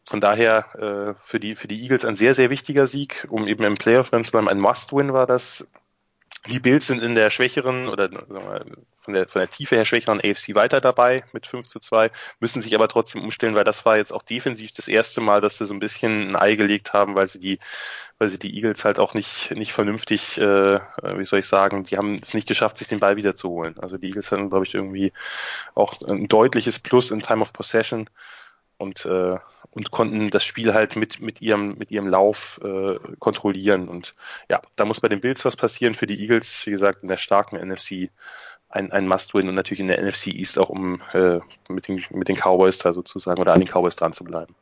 Von 0.05 0.19
daher 0.19 0.75
äh, 0.75 1.13
für 1.23 1.39
die 1.39 1.55
für 1.55 1.69
die 1.69 1.81
Eagles 1.81 2.03
ein 2.03 2.15
sehr 2.15 2.35
sehr 2.35 2.49
wichtiger 2.49 2.85
Sieg, 2.85 3.25
um 3.29 3.47
eben 3.47 3.63
im 3.63 3.75
Playoff 3.75 4.11
zu 4.11 4.31
bleiben. 4.31 4.49
Ein 4.49 4.59
Must-Win 4.59 5.13
war 5.13 5.25
das. 5.25 5.65
Die 6.49 6.59
Bills 6.59 6.87
sind 6.87 7.01
in 7.01 7.15
der 7.15 7.29
schwächeren 7.29 7.87
oder 7.87 8.09
von 8.97 9.13
der, 9.13 9.27
von 9.29 9.39
der 9.39 9.49
Tiefe 9.49 9.75
her 9.75 9.85
schwächeren 9.85 10.19
AFC 10.19 10.55
weiter 10.55 10.81
dabei 10.81 11.23
mit 11.31 11.47
5 11.47 11.67
zu 11.67 11.79
2, 11.79 12.11
müssen 12.39 12.61
sich 12.61 12.75
aber 12.75 12.89
trotzdem 12.89 13.21
umstellen, 13.21 13.55
weil 13.55 13.63
das 13.63 13.85
war 13.85 13.95
jetzt 13.95 14.11
auch 14.11 14.23
defensiv 14.23 14.73
das 14.73 14.89
erste 14.89 15.21
Mal, 15.21 15.39
dass 15.39 15.57
sie 15.57 15.65
so 15.65 15.73
ein 15.73 15.79
bisschen 15.79 16.29
ein 16.29 16.35
Ei 16.35 16.55
gelegt 16.55 16.91
haben, 16.91 17.15
weil 17.15 17.27
sie 17.27 17.39
die, 17.39 17.59
weil 18.17 18.27
sie 18.27 18.39
die 18.39 18.55
Eagles 18.55 18.83
halt 18.83 18.99
auch 18.99 19.13
nicht, 19.13 19.51
nicht 19.51 19.71
vernünftig, 19.71 20.37
äh, 20.37 20.79
wie 21.01 21.25
soll 21.25 21.39
ich 21.39 21.47
sagen, 21.47 21.85
die 21.85 21.97
haben 21.97 22.15
es 22.15 22.33
nicht 22.33 22.47
geschafft, 22.47 22.77
sich 22.77 22.89
den 22.89 22.99
Ball 22.99 23.15
wiederzuholen. 23.15 23.79
Also 23.79 23.97
die 23.97 24.07
Eagles 24.07 24.31
hatten, 24.31 24.49
glaube 24.49 24.65
ich, 24.65 24.73
irgendwie 24.73 25.13
auch 25.75 26.01
ein 26.01 26.27
deutliches 26.27 26.77
Plus 26.79 27.11
in 27.11 27.21
Time 27.21 27.41
of 27.41 27.53
Possession 27.53 28.09
und 28.77 29.05
äh, 29.05 29.37
und 29.75 29.91
konnten 29.91 30.29
das 30.29 30.43
Spiel 30.43 30.73
halt 30.73 30.95
mit 30.95 31.19
mit 31.19 31.41
ihrem 31.41 31.77
mit 31.77 31.91
ihrem 31.91 32.07
Lauf 32.07 32.59
äh, 32.63 32.95
kontrollieren 33.19 33.87
und 33.87 34.15
ja, 34.49 34.61
da 34.75 34.85
muss 34.85 35.01
bei 35.01 35.09
den 35.09 35.21
Bills 35.21 35.45
was 35.45 35.55
passieren 35.55 35.95
für 35.95 36.07
die 36.07 36.19
Eagles, 36.19 36.65
wie 36.65 36.71
gesagt, 36.71 37.03
in 37.03 37.09
der 37.09 37.17
starken 37.17 37.57
NFC 37.57 38.09
ein, 38.69 38.91
ein 38.91 39.07
Must-Win 39.07 39.47
und 39.49 39.55
natürlich 39.55 39.81
in 39.81 39.87
der 39.87 40.01
NFC 40.01 40.27
East 40.27 40.57
auch 40.57 40.69
um 40.69 41.01
äh, 41.13 41.39
mit 41.69 41.87
den 41.87 42.03
mit 42.11 42.27
den 42.27 42.37
Cowboys 42.37 42.79
da 42.79 42.93
sozusagen 42.93 43.39
oder 43.41 43.53
an 43.53 43.59
den 43.59 43.69
Cowboys 43.69 43.95
dran 43.95 44.13
zu 44.13 44.23
bleiben. 44.23 44.55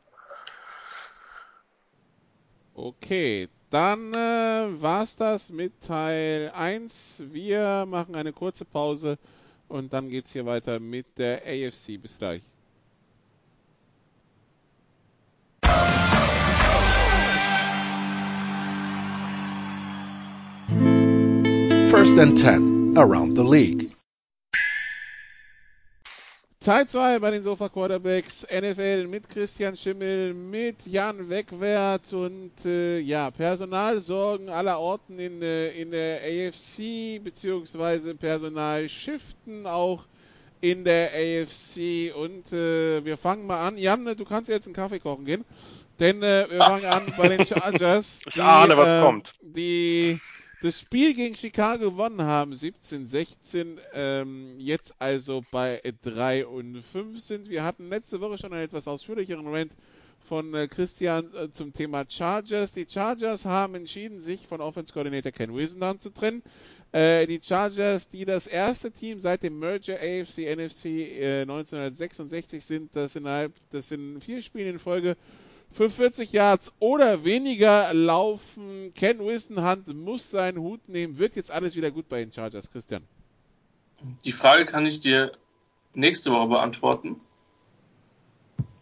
Okay, 2.74 3.48
dann 3.70 4.12
äh, 4.14 4.82
war's 4.82 5.16
das 5.16 5.50
mit 5.50 5.72
Teil 5.82 6.50
1. 6.54 7.22
Wir 7.30 7.86
machen 7.86 8.14
eine 8.14 8.32
kurze 8.32 8.64
Pause 8.64 9.18
und 9.68 9.92
dann 9.92 10.08
geht's 10.08 10.32
hier 10.32 10.46
weiter 10.46 10.80
mit 10.80 11.06
der 11.18 11.42
AFC. 11.46 12.00
Bis 12.00 12.18
gleich. 12.18 12.42
First 21.92 22.16
and 22.16 22.38
10 22.38 22.94
around 22.96 23.36
the 23.36 23.44
league. 23.44 23.94
Teil 26.60 26.86
2 26.88 27.18
bei 27.18 27.30
den 27.30 27.42
Sofa 27.42 27.68
Quarterbacks 27.68 28.46
NFL 28.50 29.08
mit 29.08 29.28
Christian 29.28 29.76
Schimmel, 29.76 30.32
mit 30.32 30.86
Jan 30.86 31.28
Wegwert 31.28 32.10
und 32.14 32.52
äh, 32.64 32.98
ja, 33.00 33.30
Personalsorgen 33.30 34.48
aller 34.48 34.78
Orten 34.78 35.18
in, 35.18 35.42
äh, 35.42 35.68
in 35.72 35.90
der 35.90 36.20
AFC 36.22 37.22
beziehungsweise 37.22 38.14
Personalschiften 38.14 39.66
auch 39.66 40.06
in 40.62 40.84
der 40.84 41.10
AFC 41.10 42.16
und 42.16 42.50
äh, 42.54 43.04
wir 43.04 43.18
fangen 43.18 43.46
mal 43.46 43.68
an. 43.68 43.76
Jan, 43.76 44.06
du 44.06 44.24
kannst 44.24 44.48
jetzt 44.48 44.66
einen 44.66 44.74
Kaffee 44.74 44.98
kochen 44.98 45.26
gehen, 45.26 45.44
denn 46.00 46.22
äh, 46.22 46.46
wir 46.48 46.56
fangen 46.56 46.86
an 46.86 47.12
bei 47.18 47.28
den 47.28 47.44
Chargers. 47.44 48.22
Ich 48.26 48.42
ahne, 48.42 48.78
was 48.78 48.94
äh, 48.94 49.02
kommt. 49.02 49.34
Die 49.42 50.18
das 50.62 50.78
Spiel 50.78 51.12
gegen 51.12 51.34
Chicago 51.34 51.90
gewonnen 51.90 52.22
haben, 52.22 52.52
17-16, 52.52 53.78
ähm, 53.94 54.54
jetzt 54.58 54.94
also 55.00 55.42
bei 55.50 55.82
3 56.02 56.46
und 56.46 56.82
5 56.82 57.20
sind. 57.20 57.50
Wir 57.50 57.64
hatten 57.64 57.88
letzte 57.88 58.20
Woche 58.20 58.38
schon 58.38 58.52
einen 58.52 58.62
etwas 58.62 58.86
ausführlicheren 58.86 59.48
Rant 59.48 59.72
von 60.20 60.54
äh, 60.54 60.68
Christian 60.68 61.28
äh, 61.34 61.50
zum 61.50 61.72
Thema 61.72 62.04
Chargers. 62.08 62.70
Die 62.70 62.86
Chargers 62.88 63.44
haben 63.44 63.74
entschieden, 63.74 64.20
sich 64.20 64.46
von 64.46 64.60
Offense 64.60 64.92
Coordinator 64.92 65.32
Ken 65.32 65.52
Wilson 65.52 65.98
zu 65.98 66.10
trennen. 66.10 66.44
Äh, 66.92 67.26
die 67.26 67.40
Chargers, 67.42 68.08
die 68.08 68.24
das 68.24 68.46
erste 68.46 68.92
Team 68.92 69.18
seit 69.18 69.42
dem 69.42 69.58
Merger 69.58 69.94
AFC 69.94 70.46
NFC 70.56 70.84
äh, 70.84 71.40
1966 71.42 72.64
sind, 72.64 72.90
das 72.94 73.16
innerhalb, 73.16 73.52
das 73.72 73.90
in 73.90 74.20
vier 74.20 74.40
Spielen 74.40 74.74
in 74.74 74.78
Folge 74.78 75.16
für 75.72 75.90
40 75.90 76.32
Yards 76.32 76.72
oder 76.78 77.24
weniger 77.24 77.92
laufen. 77.94 78.92
Ken 78.94 79.18
Wissenhand 79.26 79.88
muss 79.94 80.30
seinen 80.30 80.58
Hut 80.58 80.88
nehmen. 80.88 81.18
Wird 81.18 81.36
jetzt 81.36 81.50
alles 81.50 81.74
wieder 81.74 81.90
gut 81.90 82.08
bei 82.08 82.20
den 82.20 82.32
Chargers, 82.32 82.70
Christian? 82.70 83.02
Die 84.24 84.32
Frage 84.32 84.66
kann 84.66 84.86
ich 84.86 85.00
dir 85.00 85.32
nächste 85.94 86.32
Woche 86.32 86.48
beantworten, 86.48 87.20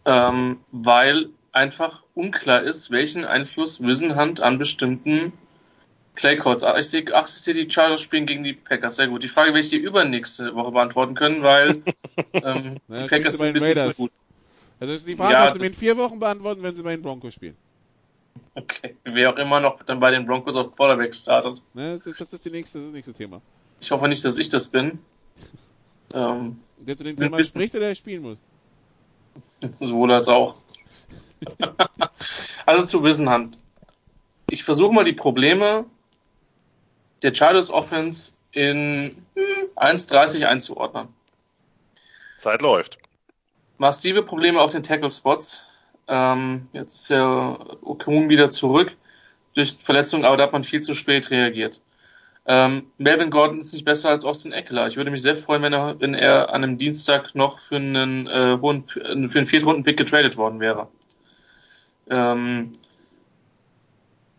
ähm, 0.05 0.59
weil 0.71 1.29
einfach 1.51 2.03
unklar 2.15 2.63
ist, 2.63 2.91
welchen 2.91 3.25
Einfluss 3.25 3.83
Wissenhand 3.83 4.39
an 4.39 4.57
bestimmten 4.57 5.33
Playcodes. 6.15 6.63
Ach, 6.63 6.77
ich 6.77 6.89
sehe, 6.89 7.05
ach, 7.13 7.27
ich 7.27 7.33
sehe, 7.33 7.53
die 7.53 7.69
Chargers 7.69 8.01
spielen 8.01 8.25
gegen 8.25 8.43
die 8.43 8.53
Packers. 8.53 8.95
Sehr 8.97 9.07
gut. 9.07 9.23
Die 9.23 9.27
Frage 9.27 9.49
werde 9.49 9.59
ich 9.59 9.69
dir 9.69 9.79
übernächste 9.79 10.55
Woche 10.55 10.71
beantworten 10.71 11.15
können, 11.15 11.43
weil 11.43 11.83
ähm, 12.33 12.77
die 12.87 13.07
Packers 13.07 13.37
sind 13.37 13.47
ein 13.47 13.53
bisschen 13.53 13.91
zu 13.91 14.03
gut. 14.03 14.11
Also 14.81 15.05
die 15.05 15.15
Frage 15.15 15.33
Ja, 15.33 15.43
kannst 15.43 15.57
du 15.57 15.61
mir 15.61 15.67
in 15.67 15.73
vier 15.73 15.95
Wochen 15.95 16.19
beantworten, 16.19 16.63
wenn 16.63 16.73
sie 16.73 16.81
bei 16.81 16.95
den 16.95 17.03
Broncos 17.03 17.35
spielen. 17.35 17.55
Okay. 18.55 18.95
Wer 19.03 19.31
auch 19.31 19.37
immer 19.37 19.59
noch 19.59 19.83
dann 19.83 19.99
bei 19.99 20.09
den 20.09 20.25
Broncos 20.25 20.55
auf 20.55 20.75
Quarterback 20.75 21.13
startet. 21.13 21.61
Ne, 21.75 21.93
das, 21.93 22.05
ist, 22.07 22.19
das 22.19 22.33
ist 22.33 22.43
die 22.43 22.49
nächste, 22.49 22.79
das, 22.79 22.85
ist 22.85 22.89
das 22.89 22.95
nächste 22.95 23.13
Thema. 23.13 23.41
Ich 23.79 23.91
hoffe 23.91 24.07
nicht, 24.07 24.25
dass 24.25 24.37
ich 24.37 24.49
das 24.49 24.67
bin. 24.67 24.99
Ähm, 26.13 26.59
Der 26.75 26.97
zu 26.97 27.05
dem 27.05 27.15
Thema 27.15 27.37
wissen- 27.37 27.57
spricht 27.57 27.73
oder 27.73 27.87
der 27.87 27.95
spielen 27.95 28.21
muss. 28.23 28.37
sowohl 29.79 30.11
als 30.11 30.27
auch. 30.27 30.55
also 32.65 32.85
zu 32.85 33.01
Wissenhand. 33.01 33.57
Ich 34.49 34.65
versuche 34.65 34.93
mal 34.93 35.05
die 35.05 35.13
Probleme 35.13 35.85
der 37.21 37.33
Chargers 37.33 37.69
Offense 37.69 38.33
in 38.51 39.15
hm, 39.35 39.69
1,30 39.77 40.43
einzuordnen. 40.43 41.07
Zeit 42.37 42.61
läuft. 42.61 42.97
Massive 43.81 44.21
Probleme 44.21 44.61
auf 44.61 44.71
den 44.71 44.83
Tackle-Spots. 44.83 45.65
Ähm, 46.07 46.67
jetzt 46.71 47.01
ist 47.01 47.09
ja 47.09 47.59
Okun 47.81 48.29
wieder 48.29 48.51
zurück 48.51 48.95
durch 49.55 49.75
Verletzung, 49.79 50.23
aber 50.23 50.37
da 50.37 50.43
hat 50.43 50.53
man 50.53 50.63
viel 50.63 50.81
zu 50.81 50.93
spät 50.93 51.31
reagiert. 51.31 51.81
Ähm, 52.45 52.91
Melvin 52.99 53.31
Gordon 53.31 53.59
ist 53.59 53.73
nicht 53.73 53.83
besser 53.83 54.11
als 54.11 54.23
Austin 54.23 54.51
Eckler. 54.51 54.87
Ich 54.87 54.97
würde 54.97 55.09
mich 55.09 55.23
sehr 55.23 55.35
freuen, 55.35 55.63
wenn 55.63 55.73
er, 55.73 55.99
wenn 55.99 56.13
er 56.13 56.53
an 56.53 56.63
einem 56.63 56.77
Dienstag 56.77 57.33
noch 57.33 57.59
für 57.59 57.77
einen 57.77 58.27
äh, 58.27 58.59
hohen, 58.61 58.87
für 58.87 59.03
einen 59.03 59.29
Viertrunden-Pick 59.29 59.97
getradet 59.97 60.37
worden 60.37 60.59
wäre. 60.59 60.87
Ähm, 62.09 62.73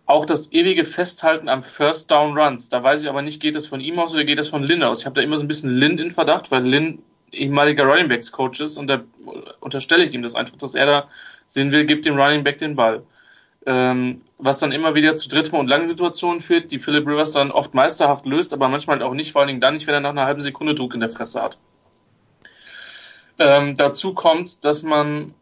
auch 0.07 0.25
das 0.25 0.53
ewige 0.53 0.85
Festhalten 0.85 1.49
am 1.49 1.65
First 1.65 2.13
Down 2.13 2.39
Runs. 2.39 2.69
Da 2.69 2.83
weiß 2.83 3.03
ich 3.03 3.09
aber 3.09 3.23
nicht, 3.23 3.41
geht 3.41 3.57
das 3.57 3.67
von 3.67 3.81
ihm 3.81 3.99
aus 3.99 4.15
oder 4.15 4.25
geht 4.25 4.39
das 4.39 4.49
von 4.49 4.63
Lynn 4.63 4.85
aus. 4.85 5.01
Ich 5.01 5.07
habe 5.07 5.15
da 5.15 5.21
immer 5.21 5.39
so 5.39 5.45
ein 5.45 5.49
bisschen 5.49 5.71
Lynn 5.71 5.99
in 5.99 6.13
Verdacht, 6.13 6.53
weil 6.53 6.65
Lynn 6.65 7.03
ehemaliger 7.33 7.85
Running 7.85 8.09
Backs 8.09 8.33
Coach 8.33 8.61
ist 8.61 8.79
und 8.79 8.87
da 8.87 9.03
unterstelle 9.61 10.05
ich 10.05 10.15
ihm 10.15 10.23
das 10.23 10.35
einfach, 10.35 10.57
dass 10.57 10.75
er 10.75 10.87
da 10.87 11.09
sehen 11.47 11.73
will, 11.73 11.87
gibt 11.87 12.07
dem 12.07 12.19
Running 12.19 12.45
Back 12.45 12.59
den 12.59 12.77
Ball. 12.77 13.03
Ähm, 13.65 14.23
was 14.39 14.59
dann 14.59 14.73
immer 14.73 14.95
wieder 14.95 15.15
zu 15.15 15.29
dritten 15.29 15.55
und 15.55 15.69
langen 15.69 15.89
Situationen 15.89 16.41
führt, 16.41 16.73
die 16.73 16.81
Philip 16.81 17.07
Rivers 17.07 17.33
dann 17.33 17.53
oft 17.53 17.75
meisterhaft 17.75 18.27
löst, 18.27 18.53
aber 18.53 18.69
manchmal 18.69 19.03
auch 19.03 19.15
nicht, 19.15 19.33
vor 19.33 19.41
allen 19.41 19.49
Dingen 19.49 19.61
dann 19.61 19.75
nicht, 19.75 19.87
wenn 19.87 19.95
er 19.95 20.01
nach 20.01 20.11
einer 20.11 20.25
halben 20.25 20.41
Sekunde 20.41 20.75
Druck 20.75 20.95
in 20.95 21.01
der 21.01 21.11
Fresse 21.11 21.41
hat. 21.41 21.59
Ähm, 23.39 23.77
dazu 23.77 24.15
kommt, 24.15 24.65
dass 24.65 24.83
man 24.83 25.35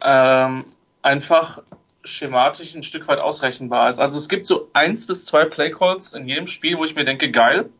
ähm, 0.00 0.64
einfach 1.02 1.62
schematisch 2.02 2.74
ein 2.74 2.82
Stück 2.82 3.08
weit 3.08 3.18
ausrechenbar 3.18 3.88
ist. 3.88 3.98
Also 3.98 4.18
es 4.18 4.28
gibt 4.28 4.46
so 4.46 4.70
eins 4.72 5.06
bis 5.06 5.24
zwei 5.24 5.44
Playcalls 5.44 6.14
in 6.14 6.28
jedem 6.28 6.46
Spiel, 6.46 6.78
wo 6.78 6.84
ich 6.84 6.94
mir 6.94 7.04
denke, 7.04 7.30
geil. 7.30 7.70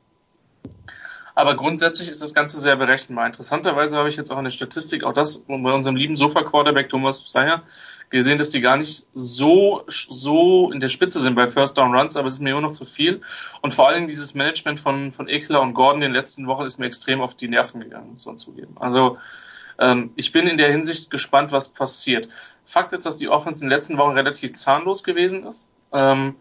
Aber 1.35 1.57
grundsätzlich 1.57 2.09
ist 2.09 2.23
das 2.23 2.33
Ganze 2.33 2.61
sehr 2.61 2.77
berechenbar. 2.77 3.27
Interessanterweise 3.27 3.99
habe 3.99 4.09
ich 4.09 4.17
jetzt 4.17 4.31
auch 4.31 4.39
in 4.39 4.45
der 4.45 4.53
Statistik, 4.53 5.03
auch 5.03 5.13
das 5.13 5.39
bei 5.39 5.73
unserem 5.73 5.97
lieben 5.97 6.15
Sofa-Quarterback 6.15 6.89
Thomas 6.89 7.23
Psayer, 7.23 7.65
gesehen, 8.11 8.39
dass 8.39 8.51
die 8.51 8.61
gar 8.61 8.77
nicht 8.77 9.07
so, 9.13 9.83
so 9.89 10.71
in 10.71 10.79
der 10.79 10.89
Spitze 10.89 11.21
sind 11.21 11.35
bei 11.35 11.49
First 11.49 11.77
Down 11.77 11.93
Runs, 11.93 12.17
aber 12.17 12.29
es 12.29 12.35
ist 12.35 12.41
mir 12.41 12.51
immer 12.51 12.61
noch 12.61 12.73
zu 12.73 12.85
viel. 12.85 13.23
Und 13.61 13.75
vor 13.75 13.93
Dingen 13.93 14.07
dieses 14.07 14.35
Management 14.35 14.79
von, 14.79 15.11
von 15.11 15.27
Eckler 15.27 15.61
und 15.61 15.75
Gordon 15.75 16.03
in 16.03 16.09
den 16.11 16.13
letzten 16.13 16.47
Wochen 16.47 16.65
ist 16.65 16.79
mir 16.79 16.87
extrem 16.87 17.21
auf 17.21 17.35
die 17.35 17.49
Nerven 17.49 17.81
gegangen, 17.81 18.13
muss 18.13 18.27
man 18.27 18.39
zugeben. 18.39 18.77
Also, 18.79 19.19
ähm, 19.79 20.13
ich 20.15 20.31
bin 20.31 20.47
in 20.47 20.59
der 20.59 20.71
Hinsicht 20.71 21.11
gespannt, 21.11 21.51
was 21.51 21.71
passiert. 21.71 22.29
Fakt 22.65 22.93
ist, 22.93 23.07
dass 23.07 23.17
die 23.17 23.29
Offense 23.29 23.65
in 23.65 23.69
den 23.69 23.77
letzten 23.77 23.99
Wochen 23.99 24.13
relativ 24.13 24.53
zahnlos 24.53 25.03
gewesen 25.03 25.45
ist. 25.45 25.69
Ähm, 25.93 26.37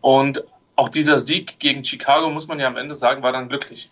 und 0.00 0.44
auch 0.76 0.88
dieser 0.88 1.18
Sieg 1.18 1.58
gegen 1.58 1.84
Chicago, 1.84 2.30
muss 2.30 2.48
man 2.48 2.58
ja 2.58 2.66
am 2.66 2.78
Ende 2.78 2.94
sagen, 2.94 3.22
war 3.22 3.32
dann 3.32 3.50
glücklich. 3.50 3.90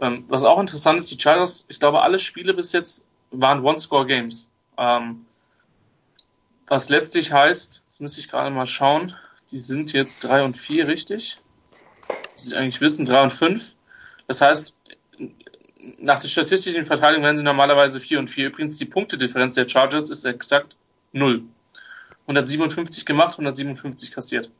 Ähm, 0.00 0.24
was 0.28 0.44
auch 0.44 0.60
interessant 0.60 0.98
ist, 0.98 1.10
die 1.10 1.20
Chargers, 1.20 1.66
ich 1.68 1.80
glaube, 1.80 2.02
alle 2.02 2.18
Spiele 2.18 2.54
bis 2.54 2.72
jetzt 2.72 3.06
waren 3.30 3.64
One-Score-Games. 3.64 4.50
Ähm, 4.76 5.26
was 6.66 6.88
letztlich 6.88 7.32
heißt, 7.32 7.82
das 7.86 8.00
müsste 8.00 8.20
ich 8.20 8.28
gerade 8.28 8.50
mal 8.50 8.66
schauen, 8.66 9.16
die 9.50 9.58
sind 9.58 9.92
jetzt 9.92 10.24
drei 10.24 10.44
und 10.44 10.58
vier, 10.58 10.86
richtig? 10.86 11.38
Sie 12.36 12.54
eigentlich 12.54 12.80
wissen, 12.80 13.06
drei 13.06 13.22
und 13.22 13.32
fünf. 13.32 13.74
Das 14.26 14.40
heißt, 14.40 14.74
nach 15.98 16.20
der 16.20 16.28
statistischen 16.28 16.84
Verteilung 16.84 17.22
werden 17.22 17.36
sie 17.36 17.44
normalerweise 17.44 18.00
vier 18.00 18.18
und 18.18 18.28
vier. 18.28 18.48
Übrigens, 18.48 18.78
die 18.78 18.84
Punktedifferenz 18.84 19.54
der 19.54 19.68
Chargers 19.68 20.10
ist 20.10 20.24
exakt 20.24 20.76
null. 21.12 21.44
157 22.22 23.06
gemacht, 23.06 23.32
157 23.32 24.12
kassiert. 24.12 24.50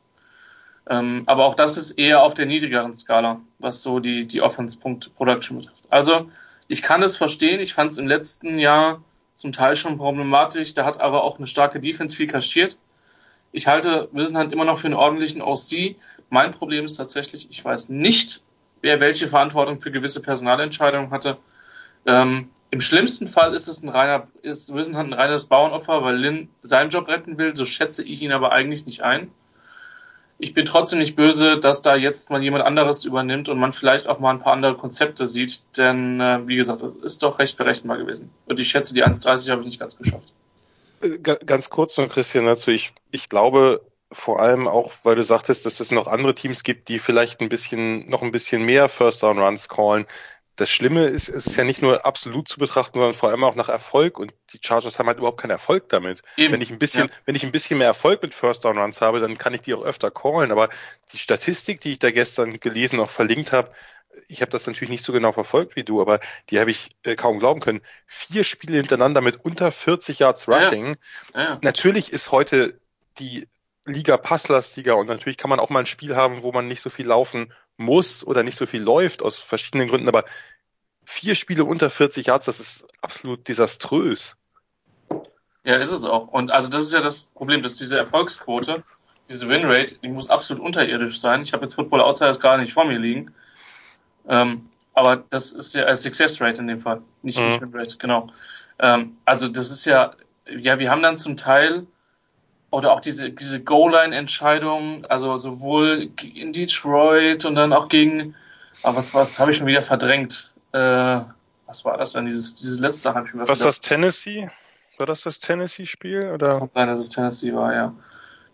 Ähm, 0.87 1.23
aber 1.25 1.45
auch 1.45 1.55
das 1.55 1.77
ist 1.77 1.91
eher 1.91 2.23
auf 2.23 2.33
der 2.33 2.45
niedrigeren 2.45 2.95
Skala, 2.95 3.41
was 3.59 3.83
so 3.83 3.99
die, 3.99 4.25
die 4.25 4.41
Offense-Punkt-Production 4.41 5.59
betrifft. 5.59 5.83
Also, 5.89 6.29
ich 6.67 6.81
kann 6.81 7.03
es 7.03 7.17
verstehen. 7.17 7.59
Ich 7.59 7.73
fand 7.73 7.91
es 7.91 7.97
im 7.97 8.07
letzten 8.07 8.59
Jahr 8.59 9.01
zum 9.33 9.53
Teil 9.53 9.75
schon 9.75 9.97
problematisch. 9.97 10.73
Da 10.73 10.85
hat 10.85 10.99
aber 10.99 11.23
auch 11.23 11.37
eine 11.37 11.47
starke 11.47 11.79
Defense 11.79 12.15
viel 12.15 12.27
kaschiert. 12.27 12.77
Ich 13.51 13.67
halte 13.67 14.09
Wissenhand 14.11 14.53
immer 14.53 14.65
noch 14.65 14.79
für 14.79 14.87
einen 14.87 14.95
ordentlichen 14.95 15.41
OC. 15.41 15.95
Mein 16.29 16.51
Problem 16.51 16.85
ist 16.85 16.93
tatsächlich, 16.93 17.49
ich 17.49 17.63
weiß 17.63 17.89
nicht, 17.89 18.41
wer 18.81 18.99
welche 18.99 19.27
Verantwortung 19.27 19.81
für 19.81 19.91
gewisse 19.91 20.21
Personalentscheidungen 20.21 21.09
hatte. 21.09 21.37
Ähm, 22.05 22.49
Im 22.69 22.81
schlimmsten 22.81 23.27
Fall 23.27 23.55
ist 23.55 23.67
es 23.67 23.81
ein 23.81 23.89
reiner, 23.89 24.27
ist 24.43 24.73
Wissenhand 24.73 25.11
ein 25.11 25.19
reines 25.19 25.47
Bauernopfer, 25.47 26.03
weil 26.03 26.17
Lin 26.17 26.49
seinen 26.61 26.91
Job 26.91 27.07
retten 27.07 27.39
will. 27.39 27.55
So 27.55 27.65
schätze 27.65 28.03
ich 28.03 28.21
ihn 28.21 28.31
aber 28.31 28.51
eigentlich 28.51 28.85
nicht 28.85 29.01
ein 29.01 29.31
ich 30.41 30.53
bin 30.53 30.63
trotzdem 30.63 30.99
nicht 30.99 31.17
böse, 31.17 31.59
dass 31.59 31.81
da 31.81 31.95
jetzt 31.95 32.29
mal 32.29 32.41
jemand 32.41 32.63
anderes 32.63 33.03
übernimmt 33.03 33.49
und 33.49 33.59
man 33.59 33.73
vielleicht 33.73 34.07
auch 34.07 34.19
mal 34.19 34.31
ein 34.31 34.39
paar 34.39 34.53
andere 34.53 34.75
Konzepte 34.75 35.27
sieht, 35.27 35.63
denn 35.77 36.21
äh, 36.21 36.47
wie 36.47 36.55
gesagt, 36.55 36.81
das 36.81 36.95
ist 36.95 37.21
doch 37.21 37.39
recht 37.39 37.57
berechenbar 37.57 37.97
gewesen. 37.97 38.31
Und 38.45 38.57
ich 38.57 38.69
schätze, 38.69 38.93
die 38.93 39.03
1,30 39.03 39.51
habe 39.51 39.61
ich 39.61 39.67
nicht 39.67 39.79
ganz 39.79 39.97
geschafft. 39.97 40.31
Äh, 41.01 41.19
ganz 41.19 41.69
kurz 41.69 41.97
noch, 41.97 42.07
Christian, 42.07 42.45
dazu. 42.45 42.71
Ich, 42.71 42.93
ich 43.11 43.27
glaube, 43.27 43.81
vor 44.13 44.39
allem 44.39 44.69
auch, 44.69 44.93
weil 45.03 45.17
du 45.17 45.23
sagtest, 45.23 45.65
dass 45.65 45.81
es 45.81 45.91
noch 45.91 46.07
andere 46.07 46.33
Teams 46.33 46.63
gibt, 46.63 46.87
die 46.87 46.99
vielleicht 46.99 47.41
ein 47.41 47.49
bisschen, 47.49 48.09
noch 48.09 48.21
ein 48.21 48.31
bisschen 48.31 48.63
mehr 48.63 48.87
First 48.87 49.21
Down 49.23 49.39
Runs 49.39 49.67
callen 49.67 50.05
das 50.59 50.69
Schlimme 50.69 51.05
ist, 51.05 51.29
es 51.29 51.47
ist 51.47 51.55
ja 51.55 51.63
nicht 51.63 51.81
nur 51.81 52.05
absolut 52.05 52.47
zu 52.47 52.59
betrachten, 52.59 52.97
sondern 52.97 53.13
vor 53.13 53.29
allem 53.29 53.43
auch 53.43 53.55
nach 53.55 53.69
Erfolg 53.69 54.19
und 54.19 54.33
die 54.53 54.59
Chargers 54.61 54.99
haben 54.99 55.07
halt 55.07 55.17
überhaupt 55.17 55.39
keinen 55.39 55.51
Erfolg 55.51 55.89
damit. 55.89 56.21
Eben. 56.35 56.53
Wenn 56.53 56.61
ich 56.61 56.69
ein 56.69 56.79
bisschen, 56.79 57.07
ja. 57.07 57.13
wenn 57.25 57.35
ich 57.35 57.43
ein 57.43 57.51
bisschen 57.51 57.77
mehr 57.77 57.87
Erfolg 57.87 58.21
mit 58.21 58.33
First 58.33 58.65
Down 58.65 58.77
Runs 58.77 59.01
habe, 59.01 59.19
dann 59.19 59.37
kann 59.37 59.53
ich 59.53 59.61
die 59.61 59.73
auch 59.73 59.83
öfter 59.83 60.11
callen, 60.11 60.51
aber 60.51 60.69
die 61.13 61.17
Statistik, 61.17 61.81
die 61.81 61.91
ich 61.91 61.99
da 61.99 62.11
gestern 62.11 62.59
gelesen, 62.59 62.99
auch 62.99 63.09
verlinkt 63.09 63.51
habe, 63.51 63.71
ich 64.27 64.41
habe 64.41 64.51
das 64.51 64.67
natürlich 64.67 64.89
nicht 64.89 65.05
so 65.05 65.13
genau 65.13 65.31
verfolgt 65.31 65.75
wie 65.75 65.83
du, 65.83 66.01
aber 66.01 66.19
die 66.49 66.59
habe 66.59 66.71
ich 66.71 66.95
äh, 67.03 67.15
kaum 67.15 67.39
glauben 67.39 67.61
können. 67.61 67.81
Vier 68.07 68.43
Spiele 68.43 68.77
hintereinander 68.77 69.21
mit 69.21 69.45
unter 69.45 69.71
40 69.71 70.19
Yards 70.19 70.47
Rushing. 70.47 70.97
Ja. 71.33 71.41
Ja. 71.41 71.59
Natürlich 71.61 72.11
ist 72.11 72.31
heute 72.31 72.79
die 73.19 73.47
Liga 73.85 74.17
passlastiger 74.17 74.97
und 74.97 75.07
natürlich 75.07 75.37
kann 75.37 75.49
man 75.49 75.59
auch 75.59 75.69
mal 75.69 75.79
ein 75.79 75.85
Spiel 75.85 76.15
haben, 76.15 76.43
wo 76.43 76.51
man 76.51 76.67
nicht 76.67 76.81
so 76.81 76.89
viel 76.89 77.07
laufen 77.07 77.53
muss 77.79 78.25
oder 78.25 78.43
nicht 78.43 78.57
so 78.57 78.65
viel 78.65 78.81
läuft 78.81 79.21
aus 79.21 79.37
verschiedenen 79.37 79.87
Gründen, 79.87 80.07
aber 80.07 80.25
vier 81.05 81.33
Spiele 81.33 81.65
unter 81.65 81.89
40 81.89 82.27
Yards, 82.27 82.45
das 82.45 82.59
ist 82.59 82.87
absolut 83.01 83.47
desaströs. 83.47 84.35
Ja, 85.63 85.75
ist 85.77 85.91
es 85.91 86.03
auch. 86.03 86.27
Und 86.27 86.51
also 86.51 86.69
das 86.69 86.85
ist 86.85 86.93
ja 86.93 87.01
das 87.01 87.23
Problem, 87.23 87.63
dass 87.63 87.75
diese 87.75 87.97
Erfolgsquote, 87.97 88.83
diese 89.29 89.47
Winrate, 89.47 89.95
die 89.95 90.09
muss 90.09 90.29
absolut 90.29 90.63
unterirdisch 90.63 91.19
sein. 91.19 91.41
Ich 91.41 91.53
habe 91.53 91.63
jetzt 91.63 91.75
Football 91.75 92.01
Outsiders 92.01 92.39
gar 92.39 92.57
nicht 92.57 92.73
vor 92.73 92.85
mir 92.85 92.99
liegen. 92.99 93.33
Ähm, 94.27 94.69
aber 94.93 95.23
das 95.29 95.51
ist 95.51 95.73
ja 95.73 95.83
als 95.83 96.01
Success 96.03 96.41
Rate 96.41 96.61
in 96.61 96.67
dem 96.67 96.81
Fall, 96.81 97.01
nicht, 97.21 97.39
mhm. 97.39 97.51
nicht 97.51 97.61
Winrate, 97.61 97.97
genau. 97.97 98.29
Ähm, 98.79 99.17
also 99.25 99.47
das 99.47 99.71
ist 99.71 99.85
ja, 99.85 100.13
ja, 100.47 100.79
wir 100.79 100.89
haben 100.89 101.01
dann 101.01 101.17
zum 101.17 101.37
Teil 101.37 101.87
oder 102.71 102.93
auch 102.93 102.99
diese, 102.99 103.31
diese 103.31 103.63
Goal-Line-Entscheidung, 103.63 105.05
also 105.05 105.37
sowohl 105.37 106.09
in 106.35 106.53
Detroit 106.53 107.45
und 107.45 107.55
dann 107.55 107.73
auch 107.73 107.89
gegen, 107.89 108.35
aber 108.83 108.97
was, 108.97 109.13
was 109.13 109.39
habe 109.39 109.51
ich 109.51 109.57
schon 109.57 109.67
wieder 109.67 109.81
verdrängt? 109.81 110.53
Äh, 110.71 111.21
was 111.65 111.85
war 111.85 111.97
das 111.97 112.13
denn? 112.13 112.25
Dieses, 112.25 112.55
dieses 112.55 112.79
letzte 112.79 113.13
habe 113.13 113.27
ich 113.27 113.33
mir 113.33 113.41
was. 113.41 113.49
Was 113.49 113.59
das 113.59 113.81
Tennessee? 113.81 114.49
War 114.97 115.05
das 115.05 115.21
das 115.21 115.39
Tennessee-Spiel? 115.39 116.31
Oder? 116.31 116.59
Kann 116.59 116.69
sein, 116.71 116.87
dass 116.87 116.99
es 116.99 117.09
Tennessee 117.09 117.53
war, 117.53 117.73
ja. 117.73 117.93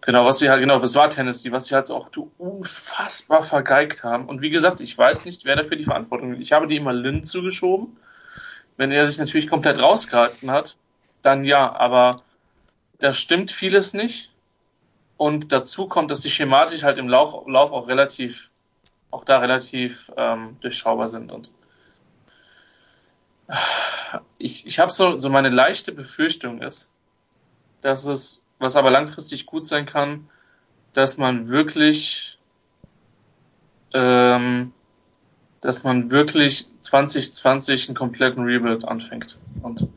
Genau, 0.02 0.26
was 0.26 0.38
sie 0.38 0.50
halt, 0.52 0.62
genau, 0.62 0.78
das 0.78 0.94
war 0.94 1.10
Tennessee, 1.10 1.52
was 1.52 1.66
sie 1.66 1.76
halt 1.76 1.90
auch 1.90 2.10
unfassbar 2.38 3.44
vergeigt 3.44 4.04
haben. 4.04 4.28
Und 4.28 4.42
wie 4.42 4.52
gesagt, 4.52 4.80
ich 4.80 4.96
weiß 4.96 5.26
nicht, 5.26 5.46
wer 5.46 5.56
dafür 5.56 5.78
die 5.78 5.84
Verantwortung 5.84 6.34
hat. 6.34 6.40
Ich 6.40 6.54
habe 6.54 6.68
die 6.68 6.76
immer 6.76 6.94
Lynn 6.94 7.24
zugeschoben. 7.24 7.98
Wenn 8.78 8.92
er 8.92 9.08
sich 9.08 9.18
natürlich 9.18 9.48
komplett 9.48 9.82
rausgehalten 9.82 10.52
hat, 10.52 10.78
dann 11.24 11.44
ja, 11.44 11.74
aber 11.74 12.18
da 13.00 13.14
stimmt 13.14 13.52
vieles 13.52 13.94
nicht. 13.94 14.32
Und 15.18 15.52
dazu 15.52 15.88
kommt, 15.88 16.12
dass 16.12 16.22
die 16.22 16.30
schematisch 16.30 16.84
halt 16.84 16.98
im 16.98 17.08
Lauf, 17.08 17.48
Lauf 17.48 17.72
auch 17.72 17.88
relativ, 17.88 18.50
auch 19.12 19.24
da 19.24 19.40
relativ 19.40 20.12
ähm, 20.18 20.58
durchschaubar 20.60 21.08
sind. 21.08 21.32
Und 21.32 21.52
ich, 24.38 24.66
ich 24.66 24.80
habe 24.80 24.92
so, 24.92 25.18
so 25.18 25.30
meine 25.30 25.50
leichte 25.50 25.92
Befürchtung 25.92 26.62
ist, 26.62 26.90
dass 27.82 28.06
es, 28.06 28.44
was 28.60 28.76
aber 28.76 28.92
langfristig 28.92 29.46
gut 29.46 29.66
sein 29.66 29.86
kann, 29.86 30.30
dass 30.94 31.18
man 31.18 31.50
wirklich, 31.50 32.38
ähm, 33.94 34.74
dass 35.62 35.84
man 35.84 36.12
wirklich 36.12 36.68
2020 36.82 37.90
einen 37.90 37.96
kompletten 37.96 38.44
Rebuild 38.44 38.86
anfängt. 38.86 39.38
Und 39.62 39.88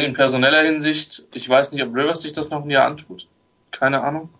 in 0.00 0.14
personeller 0.14 0.62
Hinsicht, 0.62 1.24
ich 1.32 1.48
weiß 1.48 1.72
nicht, 1.72 1.82
ob 1.82 1.94
Rivers 1.94 2.22
sich 2.22 2.32
das 2.32 2.50
noch 2.50 2.64
ein 2.64 2.70
Jahr 2.70 2.86
antut. 2.86 3.26
Keine 3.70 4.02
Ahnung. 4.02 4.30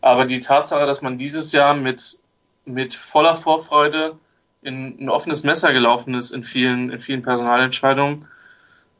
Aber 0.00 0.24
die 0.26 0.40
Tatsache, 0.40 0.86
dass 0.86 1.02
man 1.02 1.18
dieses 1.18 1.52
Jahr 1.52 1.74
mit, 1.74 2.18
mit 2.64 2.94
voller 2.94 3.36
Vorfreude 3.36 4.18
in 4.62 4.96
ein 5.00 5.08
offenes 5.08 5.44
Messer 5.44 5.72
gelaufen 5.72 6.14
ist 6.14 6.30
in 6.30 6.44
vielen, 6.44 6.90
in 6.90 7.00
vielen 7.00 7.22
Personalentscheidungen, 7.22 8.26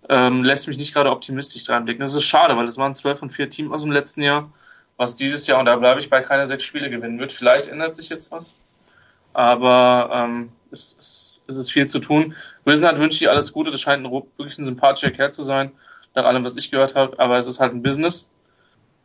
ähm, 0.09 0.43
lässt 0.43 0.69
mich 0.69 0.79
nicht 0.79 0.95
gerade 0.95 1.11
optimistisch 1.11 1.69
reinblicken. 1.69 2.01
Das 2.01 2.15
ist 2.15 2.25
schade, 2.25 2.57
weil 2.57 2.67
es 2.67 2.79
waren 2.79 2.95
zwölf 2.95 3.23
und 3.23 3.31
vier 3.31 3.51
Teams 3.51 3.71
aus 3.73 3.83
dem 3.83 3.93
letzten 3.93 4.23
Jahr, 4.23 4.51
was 4.97 5.17
dieses 5.17 5.47
Jahr, 5.47 5.59
und 5.59 5.67
da 5.67 5.77
bleibe 5.77 6.01
ich 6.01 6.11
bei 6.11 6.23
keine 6.23 6.47
sechs 6.47 6.65
Spiele 6.65 6.91
gewinnen 6.91 7.19
wird. 7.19 7.33
Vielleicht 7.33 7.69
ändert 7.69 7.97
sich 7.97 8.09
jetzt 8.09 8.33
was. 8.33 8.99
Aber 9.33 10.11
ähm, 10.13 10.53
es, 10.73 10.97
es, 10.97 11.45
es 11.47 11.57
ist 11.57 11.73
viel 11.73 11.87
zu 11.87 11.99
tun. 11.99 12.35
Wisnard 12.65 12.99
wünsche 12.99 13.25
ich 13.25 13.31
alles 13.31 13.53
Gute. 13.53 13.71
Das 13.71 13.81
scheint 13.81 14.05
ein, 14.05 14.13
wirklich 14.13 14.59
ein 14.59 14.65
sympathischer 14.65 15.11
Kerl 15.11 15.33
zu 15.33 15.43
sein, 15.43 15.73
nach 16.15 16.25
allem, 16.25 16.45
was 16.45 16.57
ich 16.57 16.71
gehört 16.71 16.95
habe. 16.95 17.19
Aber 17.19 17.39
es 17.39 17.47
ist 17.47 17.61
halt 17.61 17.73
ein 17.73 17.83
Business. 17.83 18.31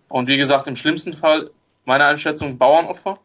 Und 0.07 0.28
wie 0.28 0.38
gesagt, 0.38 0.68
im 0.68 0.76
schlimmsten 0.76 1.13
Fall, 1.13 1.51
meine 1.86 2.05
Einschätzung, 2.05 2.57
Bauernopfer. 2.57 3.20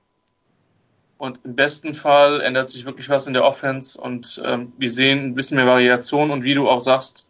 Und 1.19 1.41
im 1.45 1.55
besten 1.55 1.93
Fall 1.93 2.41
ändert 2.41 2.71
sich 2.71 2.87
wirklich 2.87 3.11
was 3.11 3.27
in 3.27 3.35
der 3.35 3.45
Offense 3.45 4.01
und 4.01 4.41
ähm, 4.43 4.73
wir 4.79 4.89
sehen 4.89 5.27
ein 5.27 5.35
bisschen 5.35 5.59
mehr 5.59 5.67
Variation 5.67 6.31
und 6.31 6.45
wie 6.45 6.55
du 6.55 6.67
auch 6.67 6.81
sagst, 6.81 7.29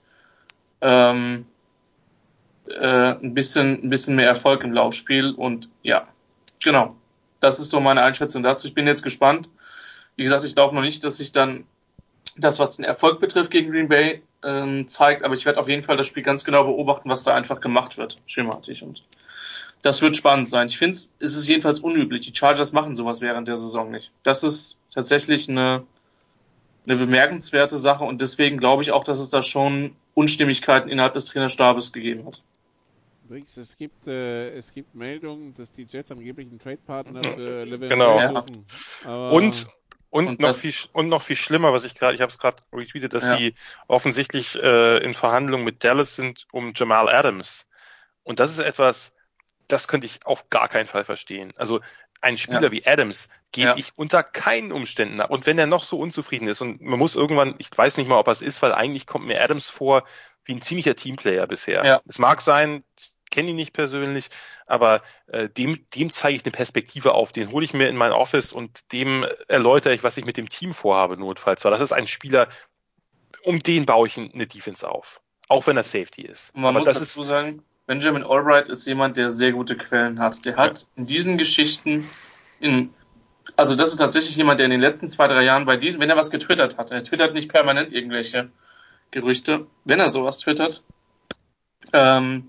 ähm, 0.81 1.47
äh, 2.69 3.15
ein 3.15 3.35
bisschen, 3.35 3.83
ein 3.83 3.91
bisschen 3.91 4.15
mehr 4.15 4.29
Erfolg 4.29 4.63
im 4.63 4.73
Laufspiel 4.73 5.33
und 5.33 5.71
ja, 5.83 6.07
genau. 6.63 6.95
Das 7.41 7.59
ist 7.59 7.71
so 7.71 7.81
meine 7.81 8.03
Einschätzung 8.03 8.45
dazu. 8.45 8.69
Ich 8.69 8.75
bin 8.75 8.87
jetzt 8.87 9.03
gespannt, 9.03 9.51
wie 10.21 10.25
gesagt, 10.25 10.45
ich 10.45 10.55
glaube 10.55 10.75
noch 10.75 10.83
nicht, 10.83 11.03
dass 11.03 11.17
sich 11.17 11.33
dann 11.33 11.65
das, 12.37 12.59
was 12.59 12.77
den 12.77 12.85
Erfolg 12.85 13.21
betrifft, 13.21 13.51
gegen 13.51 13.71
Green 13.71 13.89
Bay 13.89 14.21
ähm, 14.45 14.87
zeigt, 14.87 15.25
aber 15.25 15.33
ich 15.33 15.47
werde 15.47 15.59
auf 15.59 15.67
jeden 15.67 15.83
Fall 15.83 15.97
das 15.97 16.09
Spiel 16.09 16.23
ganz 16.23 16.45
genau 16.45 16.65
beobachten, 16.65 17.09
was 17.09 17.23
da 17.23 17.35
einfach 17.35 17.63
gemacht 17.63 17.97
wird, 17.97 18.19
schematisch. 18.27 18.83
Und 18.83 19.03
das 19.81 20.03
wird 20.03 20.17
spannend 20.17 20.47
sein. 20.47 20.69
Ich 20.69 20.77
finde, 20.77 20.99
es 20.99 21.09
ist 21.21 21.49
jedenfalls 21.49 21.81
unüblich. 21.81 22.21
Die 22.21 22.37
Chargers 22.37 22.73
machen 22.73 22.95
sowas 22.95 23.23
während 23.23 23.49
der 23.49 23.57
Saison 23.57 23.91
nicht. 23.91 24.13
Das 24.23 24.45
ist 24.45 24.79
tatsächlich 24.93 25.49
eine, 25.49 25.85
eine 26.85 26.97
bemerkenswerte 26.97 27.79
Sache 27.79 28.05
und 28.05 28.21
deswegen 28.21 28.59
glaube 28.59 28.83
ich 28.83 28.93
auch, 28.93 29.05
dass 29.05 29.21
es 29.21 29.31
da 29.31 29.43
schon 29.43 29.97
Unstimmigkeiten 30.13 30.91
innerhalb 30.91 31.15
des 31.15 31.25
Trainerstabes 31.25 31.95
gegeben 31.95 32.27
hat. 32.27 32.41
Übrigens, 33.25 33.57
es 33.57 33.75
gibt, 33.79 34.07
äh, 34.07 34.51
es 34.51 34.71
gibt 34.75 34.95
Meldungen, 34.95 35.55
dass 35.55 35.73
die 35.73 35.85
Jets 35.85 36.11
angeblich 36.13 36.47
einen 36.47 36.59
Trade-Partner 36.59 37.23
für 37.23 37.65
Levin 37.65 37.89
Genau. 37.89 38.43
suchen. 38.43 38.67
Aber 39.05 39.33
Und 39.33 39.67
und, 40.11 40.27
Und 40.27 40.41
noch 40.41 40.55
viel 40.55 40.75
und 40.93 41.09
noch 41.09 41.23
viel 41.23 41.37
schlimmer, 41.37 41.73
was 41.73 41.85
ich 41.85 41.95
gerade, 41.95 42.15
ich 42.15 42.21
habe 42.21 42.31
es 42.31 42.39
gerade 42.39 42.63
retweetet, 42.73 43.13
dass 43.13 43.25
Ja. 43.25 43.37
sie 43.37 43.55
offensichtlich 43.87 44.61
äh, 44.61 44.99
in 44.99 45.15
Verhandlungen 45.15 45.65
mit 45.65 45.85
Dallas 45.85 46.17
sind 46.17 46.47
um 46.53 46.73
Jamal 46.75 47.09
Adams. 47.09 47.67
Und 48.25 48.41
das 48.41 48.51
ist 48.51 48.59
etwas, 48.59 49.13
das 49.69 49.89
könnte 49.89 50.07
ich 50.07 50.27
auf 50.27 50.51
gar 50.51 50.69
keinen 50.69 50.89
Fall 50.89 51.05
verstehen. 51.05 51.53
Also 51.57 51.81
ein 52.21 52.37
Spieler 52.37 52.65
Ja. 52.65 52.73
wie 52.73 52.87
Adams 52.87 53.29
gebe 53.53 53.69
Ja. 53.69 53.77
ich 53.77 53.93
unter 53.97 54.23
keinen 54.23 54.73
Umständen 54.73 55.21
ab. 55.21 55.31
Und 55.31 55.47
wenn 55.47 55.59
er 55.59 55.67
noch 55.67 55.85
so 55.85 55.99
unzufrieden 55.99 56.49
ist 56.49 56.61
und 56.61 56.81
man 56.83 56.99
muss 56.99 57.15
irgendwann, 57.17 57.55
ich 57.59 57.69
weiß 57.75 57.97
nicht 57.97 58.09
mal, 58.09 58.19
ob 58.19 58.27
er 58.27 58.33
es 58.33 58.43
ist, 58.43 58.61
weil 58.63 58.73
eigentlich 58.73 59.07
kommt 59.07 59.27
mir 59.27 59.41
Adams 59.43 59.71
vor 59.71 60.05
wie 60.45 60.55
ein 60.55 60.63
ziemlicher 60.63 60.97
Teamplayer 60.97 61.47
bisher. 61.47 61.85
Ja. 61.85 62.03
Es 62.07 62.19
mag 62.19 62.41
sein, 62.41 62.83
kenne 63.31 63.51
ihn 63.51 63.57
nicht 63.57 63.73
persönlich, 63.73 64.29
aber 64.67 65.03
äh, 65.29 65.49
dem, 65.49 65.79
dem 65.95 66.11
zeige 66.11 66.37
ich 66.37 66.45
eine 66.45 66.53
Perspektive 66.53 67.15
auf, 67.15 67.33
den 67.33 67.51
hole 67.51 67.65
ich 67.65 67.75
mir 67.75 67.89
in 67.89 67.97
mein 67.97 68.13
Office 68.13 68.53
und 68.53 68.93
dem 68.93 69.27
erläutere 69.49 69.95
ich, 69.95 70.03
was 70.03 70.17
ich 70.17 70.25
mit 70.25 70.37
dem 70.37 70.49
Team 70.49 70.75
vorhabe, 70.75 71.17
notfalls. 71.17 71.65
Weil 71.65 71.73
das 71.73 71.81
ist 71.81 71.93
ein 71.93 72.07
Spieler, 72.07 72.49
um 73.45 73.61
den 73.61 73.87
baue 73.87 74.07
ich 74.07 74.19
eine 74.19 74.47
Defense 74.47 74.89
auf. 74.89 75.21
Auch 75.49 75.67
wenn 75.67 75.77
er 75.77 75.85
Safety 75.85 76.23
ist. 76.23 76.55
Und 76.55 76.63
man 76.63 76.77
aber 76.77 76.81
muss 76.81 76.89
das 76.89 76.99
dazu 77.01 77.25
sagen, 77.25 77.63
Benjamin 77.87 78.23
Albright 78.23 78.69
ist 78.69 78.87
jemand, 78.87 79.17
der 79.17 79.33
sehr 79.33 79.51
gute 79.51 79.77
Quellen 79.77 80.21
hat. 80.21 80.45
Der 80.45 80.57
hat 80.57 80.87
in 80.95 81.07
diesen 81.07 81.39
Geschichten, 81.39 82.09
in, 82.61 82.95
also 83.57 83.75
das 83.75 83.91
ist 83.91 83.97
tatsächlich 83.97 84.37
jemand, 84.37 84.61
der 84.61 84.67
in 84.67 84.71
den 84.71 84.81
letzten 84.81 85.09
zwei, 85.09 85.27
drei 85.27 85.43
Jahren 85.43 85.65
bei 85.65 85.77
diesen, 85.77 86.01
wenn 86.01 86.09
er 86.09 86.17
was 86.17 86.31
getwittert 86.31 86.79
hat, 86.79 86.93
er 86.93 87.03
twittert 87.03 87.35
nicht 87.35 87.51
permanent 87.51 87.93
irgendwelche 87.93 88.51
Gerüchte, 89.11 89.67
wenn 89.85 89.99
er 89.99 90.09
sowas 90.09 90.39
twittert, 90.39 90.85
ähm, 91.93 92.49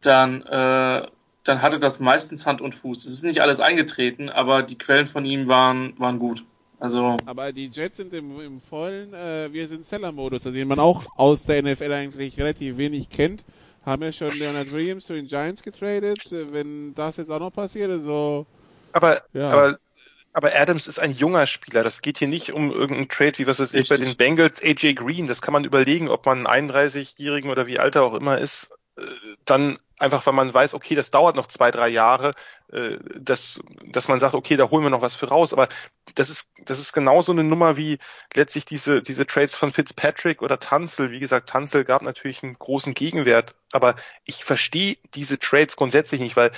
dann, 0.00 0.42
äh, 0.42 1.06
dann 1.44 1.62
hatte 1.62 1.78
das 1.78 2.00
meistens 2.00 2.46
Hand 2.46 2.60
und 2.60 2.74
Fuß. 2.74 3.04
Es 3.04 3.12
ist 3.12 3.24
nicht 3.24 3.40
alles 3.40 3.60
eingetreten, 3.60 4.28
aber 4.28 4.62
die 4.62 4.78
Quellen 4.78 5.06
von 5.06 5.24
ihm 5.24 5.48
waren, 5.48 5.98
waren 5.98 6.18
gut. 6.18 6.44
Also, 6.80 7.16
Aber 7.26 7.52
die 7.52 7.68
Jets 7.72 7.96
sind 7.96 8.14
im, 8.14 8.40
im 8.40 8.60
vollen 8.60 9.12
äh, 9.12 9.52
Wir 9.52 9.66
sind 9.66 9.84
Seller-Modus, 9.84 10.44
den 10.44 10.68
man 10.68 10.78
auch 10.78 11.04
aus 11.16 11.42
der 11.42 11.62
NFL 11.62 11.92
eigentlich 11.92 12.38
relativ 12.38 12.76
wenig 12.76 13.10
kennt. 13.10 13.42
Haben 13.84 14.02
ja 14.02 14.12
schon 14.12 14.38
Leonard 14.38 14.70
Williams 14.70 15.06
zu 15.06 15.14
den 15.14 15.26
Giants 15.26 15.62
getradet. 15.62 16.28
Wenn 16.30 16.94
das 16.94 17.16
jetzt 17.16 17.30
auch 17.30 17.40
noch 17.40 17.52
passiert, 17.52 17.90
also 17.90 18.46
aber, 18.92 19.20
Ja. 19.32 19.48
aber, 19.48 19.78
aber 20.32 20.54
Adams 20.54 20.86
ist 20.86 20.98
ein 20.98 21.12
junger 21.12 21.46
Spieler. 21.46 21.82
Das 21.82 22.02
geht 22.02 22.18
hier 22.18 22.28
nicht 22.28 22.52
um 22.52 22.70
irgendeinen 22.70 23.08
Trade, 23.08 23.38
wie 23.38 23.46
was 23.46 23.60
weiß 23.60 23.74
ich, 23.74 23.88
bei 23.88 23.96
den 23.96 24.16
Bengals, 24.16 24.62
AJ 24.62 24.94
Green. 24.94 25.26
Das 25.26 25.42
kann 25.42 25.52
man 25.52 25.64
überlegen, 25.64 26.08
ob 26.08 26.26
man 26.26 26.46
einen 26.46 26.70
31-Jährigen 26.70 27.50
oder 27.50 27.66
wie 27.66 27.78
alt 27.78 27.96
er 27.96 28.02
auch 28.04 28.14
immer 28.14 28.38
ist, 28.38 28.70
dann 29.44 29.78
einfach, 29.98 30.26
weil 30.26 30.34
man 30.34 30.52
weiß, 30.52 30.74
okay, 30.74 30.94
das 30.94 31.10
dauert 31.10 31.36
noch 31.36 31.46
zwei, 31.46 31.70
drei 31.70 31.88
Jahre, 31.88 32.34
äh, 32.72 32.98
dass, 33.18 33.60
dass 33.86 34.08
man 34.08 34.20
sagt, 34.20 34.34
okay, 34.34 34.56
da 34.56 34.70
holen 34.70 34.84
wir 34.84 34.90
noch 34.90 35.02
was 35.02 35.14
für 35.14 35.28
raus. 35.28 35.52
Aber 35.52 35.68
das 36.14 36.30
ist, 36.30 36.50
das 36.64 36.78
ist 36.78 36.92
genauso 36.92 37.32
eine 37.32 37.44
Nummer 37.44 37.76
wie 37.76 37.98
letztlich 38.34 38.64
diese, 38.64 39.02
diese 39.02 39.26
Trades 39.26 39.56
von 39.56 39.72
Fitzpatrick 39.72 40.42
oder 40.42 40.58
Tanzel. 40.60 41.10
Wie 41.10 41.20
gesagt, 41.20 41.48
Tanzel 41.48 41.84
gab 41.84 42.02
natürlich 42.02 42.42
einen 42.42 42.58
großen 42.58 42.94
Gegenwert, 42.94 43.54
aber 43.72 43.96
ich 44.24 44.44
verstehe 44.44 44.98
diese 45.14 45.38
Trades 45.38 45.76
grundsätzlich 45.76 46.20
nicht, 46.20 46.36
weil 46.36 46.52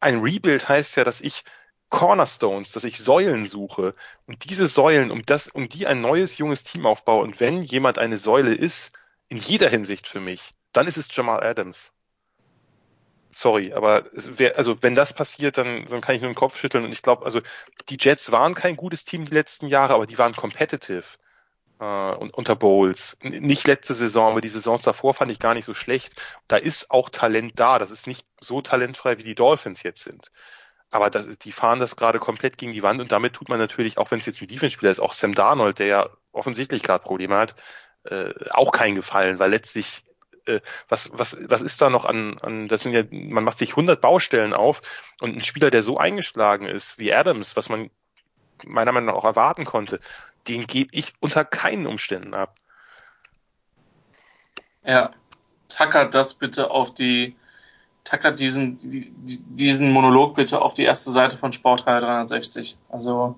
ein 0.00 0.20
Rebuild 0.20 0.68
heißt 0.68 0.96
ja, 0.96 1.04
dass 1.04 1.20
ich 1.20 1.44
Cornerstones, 1.88 2.72
dass 2.72 2.84
ich 2.84 2.98
Säulen 2.98 3.46
suche 3.46 3.94
und 4.26 4.50
diese 4.50 4.66
Säulen, 4.66 5.10
um 5.12 5.22
das, 5.24 5.48
um 5.48 5.68
die 5.68 5.86
ein 5.86 6.00
neues 6.00 6.36
junges 6.36 6.64
Team 6.64 6.84
aufbaue 6.84 7.22
und 7.22 7.38
wenn 7.38 7.62
jemand 7.62 7.98
eine 7.98 8.18
Säule 8.18 8.54
ist, 8.54 8.90
in 9.28 9.38
jeder 9.38 9.68
Hinsicht 9.68 10.08
für 10.08 10.20
mich, 10.20 10.52
dann 10.76 10.86
ist 10.86 10.96
es 10.96 11.14
Jamal 11.14 11.42
Adams. 11.42 11.92
Sorry, 13.34 13.72
aber 13.74 14.04
es 14.14 14.38
wär, 14.38 14.56
also 14.56 14.82
wenn 14.82 14.94
das 14.94 15.12
passiert, 15.12 15.58
dann, 15.58 15.84
dann 15.86 16.00
kann 16.00 16.14
ich 16.14 16.22
nur 16.22 16.30
den 16.30 16.36
Kopf 16.36 16.58
schütteln 16.58 16.84
und 16.84 16.92
ich 16.92 17.02
glaube, 17.02 17.26
also 17.26 17.40
die 17.90 17.98
Jets 18.00 18.32
waren 18.32 18.54
kein 18.54 18.76
gutes 18.76 19.04
Team 19.04 19.26
die 19.26 19.34
letzten 19.34 19.68
Jahre, 19.68 19.94
aber 19.94 20.06
die 20.06 20.16
waren 20.16 20.34
competitive 20.34 21.04
äh, 21.80 21.84
unter 21.84 22.56
Bowles. 22.56 23.16
Nicht 23.20 23.66
letzte 23.66 23.94
Saison, 23.94 24.32
aber 24.32 24.40
die 24.40 24.48
Saisons 24.48 24.82
davor 24.82 25.14
fand 25.14 25.30
ich 25.30 25.38
gar 25.38 25.54
nicht 25.54 25.66
so 25.66 25.74
schlecht. 25.74 26.14
Da 26.48 26.56
ist 26.56 26.90
auch 26.90 27.10
Talent 27.10 27.52
da. 27.56 27.78
Das 27.78 27.90
ist 27.90 28.06
nicht 28.06 28.26
so 28.40 28.62
talentfrei, 28.62 29.18
wie 29.18 29.24
die 29.24 29.34
Dolphins 29.34 29.82
jetzt 29.82 30.02
sind. 30.02 30.32
Aber 30.90 31.10
das, 31.10 31.26
die 31.38 31.52
fahren 31.52 31.80
das 31.80 31.96
gerade 31.96 32.18
komplett 32.18 32.58
gegen 32.58 32.72
die 32.72 32.82
Wand 32.82 33.00
und 33.00 33.12
damit 33.12 33.34
tut 33.34 33.48
man 33.48 33.58
natürlich, 33.58 33.98
auch 33.98 34.10
wenn 34.10 34.20
es 34.20 34.26
jetzt 34.26 34.40
ein 34.40 34.46
Defense-Spieler 34.46 34.90
ist, 34.90 35.00
auch 35.00 35.12
Sam 35.12 35.34
Darnold, 35.34 35.78
der 35.78 35.86
ja 35.86 36.10
offensichtlich 36.32 36.82
gerade 36.82 37.04
Probleme 37.04 37.36
hat, 37.36 37.56
äh, 38.04 38.32
auch 38.50 38.72
keinen 38.72 38.94
Gefallen, 38.94 39.38
weil 39.38 39.50
letztlich 39.50 40.04
äh, 40.46 40.60
was, 40.88 41.10
was, 41.12 41.36
was 41.48 41.62
ist 41.62 41.80
da 41.80 41.90
noch 41.90 42.04
an, 42.04 42.38
an, 42.38 42.68
das 42.68 42.82
sind 42.82 42.92
ja, 42.92 43.02
man 43.10 43.44
macht 43.44 43.58
sich 43.58 43.70
100 43.70 44.00
Baustellen 44.00 44.52
auf 44.54 44.82
und 45.20 45.36
ein 45.36 45.42
Spieler, 45.42 45.70
der 45.70 45.82
so 45.82 45.98
eingeschlagen 45.98 46.66
ist 46.66 46.98
wie 46.98 47.12
Adams, 47.12 47.56
was 47.56 47.68
man 47.68 47.90
meiner 48.64 48.92
Meinung 48.92 49.08
nach 49.08 49.14
auch 49.14 49.24
erwarten 49.24 49.64
konnte, 49.64 50.00
den 50.48 50.66
gebe 50.66 50.90
ich 50.92 51.12
unter 51.20 51.44
keinen 51.44 51.86
Umständen 51.86 52.34
ab. 52.34 52.54
ja, 54.84 55.10
tackert 55.68 56.14
das 56.14 56.34
bitte 56.34 56.70
auf 56.70 56.94
die, 56.94 57.34
tackert 58.04 58.38
diesen, 58.38 58.78
die- 58.78 59.10
die- 59.16 59.42
diesen 59.42 59.90
Monolog 59.90 60.36
bitte 60.36 60.62
auf 60.62 60.74
die 60.74 60.84
erste 60.84 61.10
Seite 61.10 61.36
von 61.36 61.52
Sportreihe 61.52 62.00
360. 62.00 62.76
Also, 62.88 63.36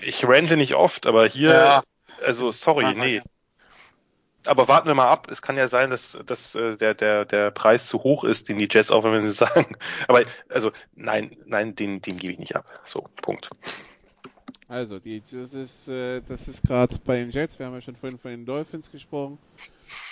Ich 0.00 0.26
rente 0.26 0.56
nicht 0.56 0.74
oft, 0.74 1.06
aber 1.06 1.26
hier, 1.26 1.52
Ja. 1.52 1.82
also 2.26 2.50
sorry, 2.50 2.82
mal. 2.82 2.94
nee. 2.94 3.22
Aber 4.46 4.68
warten 4.68 4.88
wir 4.88 4.94
mal 4.94 5.10
ab. 5.10 5.28
Es 5.30 5.42
kann 5.42 5.56
ja 5.56 5.68
sein, 5.68 5.90
dass, 5.90 6.18
dass 6.26 6.54
äh, 6.54 6.76
der, 6.76 6.94
der, 6.94 7.24
der 7.24 7.50
Preis 7.50 7.88
zu 7.88 8.02
hoch 8.02 8.24
ist, 8.24 8.48
den 8.48 8.58
die 8.58 8.68
Jets 8.70 8.90
auch, 8.90 9.04
wenn 9.04 9.26
sie 9.26 9.32
sagen. 9.32 9.76
Aber 10.06 10.22
also 10.48 10.70
nein, 10.94 11.36
nein, 11.44 11.74
den, 11.74 12.00
den 12.00 12.18
gebe 12.18 12.32
ich 12.32 12.38
nicht 12.38 12.56
ab. 12.56 12.66
So, 12.84 13.08
Punkt. 13.20 13.50
Also, 14.68 14.98
die, 14.98 15.20
das 15.20 15.54
ist, 15.54 15.88
äh, 15.88 16.20
das 16.28 16.46
ist 16.46 16.62
gerade 16.62 16.98
bei 17.04 17.16
den 17.16 17.30
Jets. 17.30 17.58
Wir 17.58 17.66
haben 17.66 17.74
ja 17.74 17.80
schon 17.80 17.96
vorhin 17.96 18.18
von 18.18 18.30
den 18.30 18.44
Dolphins 18.44 18.92
gesprochen. 18.92 19.38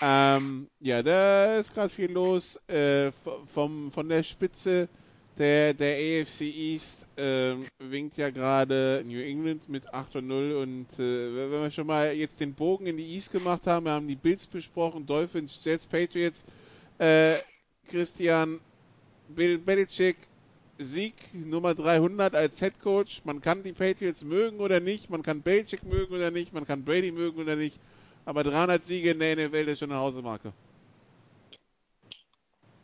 Ähm, 0.00 0.68
ja, 0.80 1.02
da 1.02 1.56
ist 1.56 1.74
gerade 1.74 1.90
viel 1.90 2.10
los. 2.10 2.56
Äh, 2.68 3.12
vom, 3.52 3.92
von 3.92 4.08
der 4.08 4.22
Spitze 4.22 4.88
der, 5.38 5.74
der 5.74 6.22
AFC 6.22 6.42
East 6.42 7.06
ähm, 7.16 7.66
winkt 7.78 8.16
ja 8.16 8.30
gerade 8.30 9.02
New 9.06 9.20
England 9.20 9.68
mit 9.68 9.92
8 9.92 10.16
und 10.16 10.28
0. 10.28 10.52
Und 10.56 10.98
äh, 10.98 11.36
wenn 11.36 11.50
wir 11.50 11.70
schon 11.70 11.86
mal 11.86 12.12
jetzt 12.12 12.40
den 12.40 12.54
Bogen 12.54 12.86
in 12.86 12.96
die 12.96 13.14
East 13.14 13.32
gemacht 13.32 13.66
haben, 13.66 13.86
wir 13.86 13.92
haben 13.92 14.08
die 14.08 14.16
Bills 14.16 14.46
besprochen, 14.46 15.06
Dolphins, 15.06 15.62
Jets, 15.64 15.86
Patriots. 15.86 16.44
Äh, 16.98 17.36
Christian 17.88 18.60
Bill 19.28 19.58
Belichick 19.58 20.16
Sieg 20.78 21.14
Nummer 21.32 21.74
300 21.74 22.34
als 22.34 22.58
Head 22.58 22.80
Coach. 22.80 23.22
Man 23.24 23.40
kann 23.40 23.62
die 23.62 23.72
Patriots 23.72 24.22
mögen 24.22 24.60
oder 24.60 24.80
nicht, 24.80 25.08
man 25.10 25.22
kann 25.22 25.42
Belichick 25.42 25.84
mögen 25.84 26.14
oder 26.14 26.30
nicht, 26.30 26.52
man 26.52 26.66
kann 26.66 26.84
Brady 26.84 27.12
mögen 27.12 27.40
oder 27.40 27.56
nicht, 27.56 27.78
aber 28.24 28.44
300 28.44 28.82
Siege 28.82 29.10
in 29.12 29.18
der 29.18 29.36
NFL 29.36 29.68
ist 29.68 29.78
schon 29.78 29.90
eine 29.90 30.00
Hausmarke. 30.00 30.52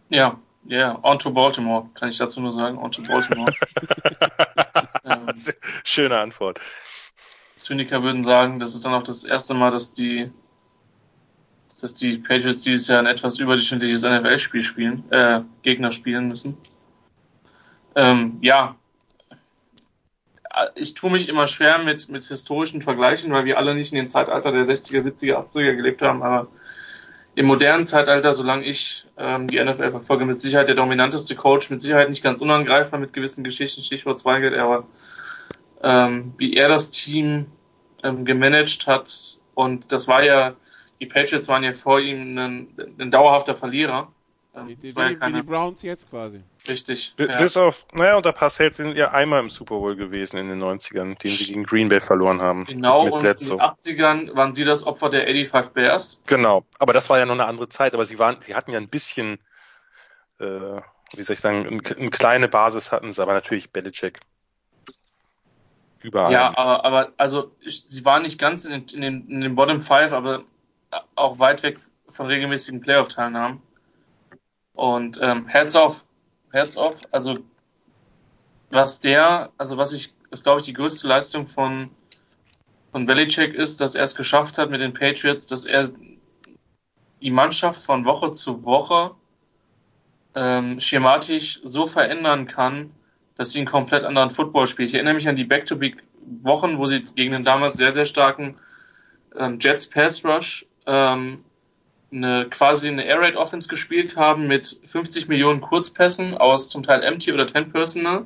ja, 0.08 0.40
ja, 0.64 0.98
on 1.02 1.18
to 1.18 1.32
Baltimore, 1.32 1.88
kann 1.94 2.08
ich 2.08 2.18
dazu 2.18 2.40
nur 2.40 2.52
sagen, 2.52 2.78
on 2.78 2.92
to 2.92 3.02
Baltimore. 3.02 3.52
ähm, 5.04 5.26
Schöne 5.84 6.18
Antwort. 6.18 6.60
Zyniker 7.56 8.02
würden 8.02 8.22
sagen, 8.22 8.58
das 8.58 8.74
ist 8.74 8.84
dann 8.84 8.94
auch 8.94 9.02
das 9.02 9.24
erste 9.24 9.54
Mal, 9.54 9.70
dass 9.70 9.92
die, 9.94 10.30
dass 11.80 11.94
die 11.94 12.18
Patriots 12.18 12.62
dieses 12.62 12.88
Jahr 12.88 12.98
ein 12.98 13.06
etwas 13.06 13.38
überdurchschnittliches 13.38 14.02
NFL-Spiel 14.02 14.62
spielen, 14.62 15.04
äh, 15.10 15.42
Gegner 15.62 15.90
spielen 15.90 16.28
müssen. 16.28 16.56
Ähm, 17.94 18.38
ja, 18.40 18.76
ich 20.74 20.94
tue 20.94 21.10
mich 21.10 21.28
immer 21.28 21.46
schwer 21.46 21.78
mit, 21.78 22.08
mit 22.08 22.24
historischen 22.24 22.82
Vergleichen, 22.82 23.32
weil 23.32 23.44
wir 23.44 23.58
alle 23.58 23.74
nicht 23.74 23.92
in 23.92 23.96
dem 23.96 24.08
Zeitalter 24.08 24.52
der 24.52 24.64
60er, 24.64 25.02
70er, 25.02 25.48
80er 25.48 25.74
gelebt 25.74 26.02
haben, 26.02 26.22
aber 26.22 26.48
im 27.34 27.46
modernen 27.46 27.86
Zeitalter, 27.86 28.34
solange 28.34 28.64
ich 28.64 29.06
ähm, 29.16 29.48
die 29.48 29.62
NFL 29.62 29.90
verfolge, 29.90 30.24
mit 30.24 30.40
Sicherheit 30.40 30.68
der 30.68 30.74
dominanteste 30.74 31.34
Coach, 31.34 31.70
mit 31.70 31.80
Sicherheit 31.80 32.10
nicht 32.10 32.22
ganz 32.22 32.40
unangreifbar 32.40 33.00
mit 33.00 33.12
gewissen 33.12 33.42
Geschichten, 33.42 33.82
Stichwort 33.82 34.18
Zweigelt, 34.18 34.54
aber 34.54 34.86
ähm, 35.82 36.34
wie 36.36 36.54
er 36.54 36.68
das 36.68 36.90
Team 36.90 37.46
ähm, 38.02 38.24
gemanagt 38.24 38.86
hat. 38.86 39.40
Und 39.54 39.92
das 39.92 40.08
war 40.08 40.24
ja, 40.24 40.54
die 41.00 41.06
Patriots 41.06 41.48
waren 41.48 41.64
ja 41.64 41.72
vor 41.72 42.00
ihm 42.00 42.38
ein, 42.38 42.68
ein 42.98 43.10
dauerhafter 43.10 43.54
Verlierer. 43.54 44.12
Ähm, 44.54 44.76
wie, 44.80 44.94
war 44.96 45.10
ja 45.10 45.26
wie 45.28 45.32
die 45.32 45.42
Browns 45.42 45.80
jetzt 45.82 46.10
quasi. 46.10 46.42
richtig. 46.68 47.14
B 47.16 47.24
ja. 47.24 47.36
Bis 47.38 47.56
auf, 47.56 47.86
naja, 47.92 48.16
unter 48.16 48.32
Parcells 48.32 48.76
sind 48.76 48.94
ja 48.96 49.10
einmal 49.10 49.40
im 49.40 49.48
Super 49.48 49.78
Bowl 49.78 49.96
gewesen 49.96 50.36
in 50.36 50.48
den 50.50 50.62
90ern, 50.62 51.16
den 51.18 51.30
sie 51.30 51.46
gegen 51.46 51.64
Green 51.64 51.88
Bay 51.88 52.02
verloren 52.02 52.42
haben. 52.42 52.66
Genau, 52.66 53.04
mit 53.04 53.12
und 53.14 53.20
in 53.20 53.24
den 53.24 53.36
Bledsoe. 53.38 53.62
80ern 53.62 54.36
waren 54.36 54.52
sie 54.52 54.64
das 54.64 54.84
Opfer 54.86 55.08
der 55.08 55.22
85 55.26 55.72
Bears. 55.72 56.20
Genau, 56.26 56.64
aber 56.78 56.92
das 56.92 57.08
war 57.08 57.18
ja 57.18 57.24
noch 57.24 57.32
eine 57.32 57.46
andere 57.46 57.70
Zeit, 57.70 57.94
aber 57.94 58.04
sie 58.04 58.18
waren, 58.18 58.40
sie 58.42 58.54
hatten 58.54 58.72
ja 58.72 58.78
ein 58.78 58.88
bisschen, 58.88 59.38
äh, 60.38 60.44
wie 61.14 61.22
soll 61.22 61.34
ich 61.34 61.40
sagen, 61.40 61.66
ein- 61.66 61.96
eine 61.96 62.10
kleine 62.10 62.48
Basis 62.48 62.92
hatten 62.92 63.10
sie, 63.12 63.22
aber 63.22 63.32
natürlich 63.32 63.70
Belichick. 63.70 64.20
überall. 66.02 66.32
Ja, 66.32 66.48
aber, 66.58 66.84
aber 66.84 67.12
also 67.16 67.54
ich, 67.60 67.84
sie 67.86 68.04
waren 68.04 68.22
nicht 68.22 68.38
ganz 68.38 68.64
in, 68.64 68.86
in, 68.88 69.00
den, 69.00 69.28
in 69.28 69.40
den 69.40 69.54
Bottom 69.54 69.80
Five, 69.80 70.12
aber 70.12 70.42
auch 71.14 71.38
weit 71.38 71.62
weg 71.62 71.78
von 72.08 72.26
regelmäßigen 72.26 72.80
Playoff-Teilnahmen. 72.80 73.62
Und 74.74 75.18
ähm, 75.20 75.46
Heads 75.46 75.76
off, 75.76 76.04
Heads 76.50 76.76
off, 76.76 76.96
also 77.10 77.38
was 78.70 79.00
der, 79.00 79.50
also 79.58 79.76
was 79.76 79.92
ich, 79.92 80.14
ist 80.30 80.44
glaube 80.44 80.60
ich 80.60 80.66
die 80.66 80.72
größte 80.72 81.06
Leistung 81.06 81.46
von 81.46 81.90
von 82.92 83.06
Belichick 83.06 83.54
ist, 83.54 83.80
dass 83.80 83.94
er 83.94 84.04
es 84.04 84.14
geschafft 84.14 84.58
hat 84.58 84.70
mit 84.70 84.82
den 84.82 84.92
Patriots, 84.92 85.46
dass 85.46 85.64
er 85.64 85.90
die 87.22 87.30
Mannschaft 87.30 87.82
von 87.82 88.04
Woche 88.04 88.32
zu 88.32 88.64
Woche 88.64 89.12
ähm, 90.34 90.78
schematisch 90.78 91.60
so 91.62 91.86
verändern 91.86 92.46
kann, 92.46 92.90
dass 93.36 93.52
sie 93.52 93.60
einen 93.60 93.66
komplett 93.66 94.04
anderen 94.04 94.30
Football 94.30 94.66
spielt. 94.66 94.90
Ich 94.90 94.94
erinnere 94.94 95.14
mich 95.14 95.28
an 95.28 95.36
die 95.36 95.44
Back-to-Back-Wochen, 95.44 96.76
wo 96.76 96.86
sie 96.86 97.02
gegen 97.02 97.32
den 97.32 97.44
damals 97.44 97.74
sehr, 97.74 97.92
sehr 97.92 98.06
starken 98.06 98.56
ähm, 99.36 99.58
Jets 99.58 99.88
Pass 99.88 100.24
Rush 100.24 100.66
ähm, 100.86 101.44
eine 102.12 102.48
quasi 102.50 102.88
eine 102.88 103.04
Air 103.04 103.20
Raid 103.20 103.36
Offense 103.36 103.68
gespielt 103.68 104.16
haben 104.16 104.46
mit 104.46 104.78
50 104.84 105.28
Millionen 105.28 105.60
Kurzpässen 105.60 106.36
aus 106.36 106.68
zum 106.68 106.82
Teil 106.82 107.02
Empty 107.02 107.32
oder 107.32 107.46
Ten 107.46 107.72
Personal. 107.72 108.24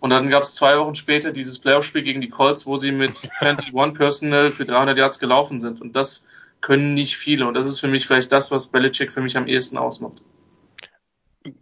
Und 0.00 0.10
dann 0.10 0.30
gab 0.30 0.42
es 0.42 0.54
zwei 0.54 0.78
Wochen 0.78 0.94
später 0.94 1.32
dieses 1.32 1.60
Playoff-Spiel 1.60 2.02
gegen 2.02 2.20
die 2.20 2.28
Colts, 2.28 2.66
wo 2.66 2.76
sie 2.76 2.92
mit 2.92 3.28
21 3.40 3.96
Personal 3.96 4.50
für 4.50 4.64
300 4.64 4.98
Yards 4.98 5.18
gelaufen 5.18 5.60
sind. 5.60 5.80
Und 5.80 5.94
das 5.94 6.26
können 6.60 6.94
nicht 6.94 7.16
viele. 7.16 7.46
Und 7.46 7.54
das 7.54 7.66
ist 7.66 7.80
für 7.80 7.88
mich 7.88 8.06
vielleicht 8.06 8.32
das, 8.32 8.50
was 8.50 8.68
Belichick 8.68 9.12
für 9.12 9.20
mich 9.20 9.36
am 9.36 9.46
ehesten 9.46 9.78
ausmacht. 9.78 10.22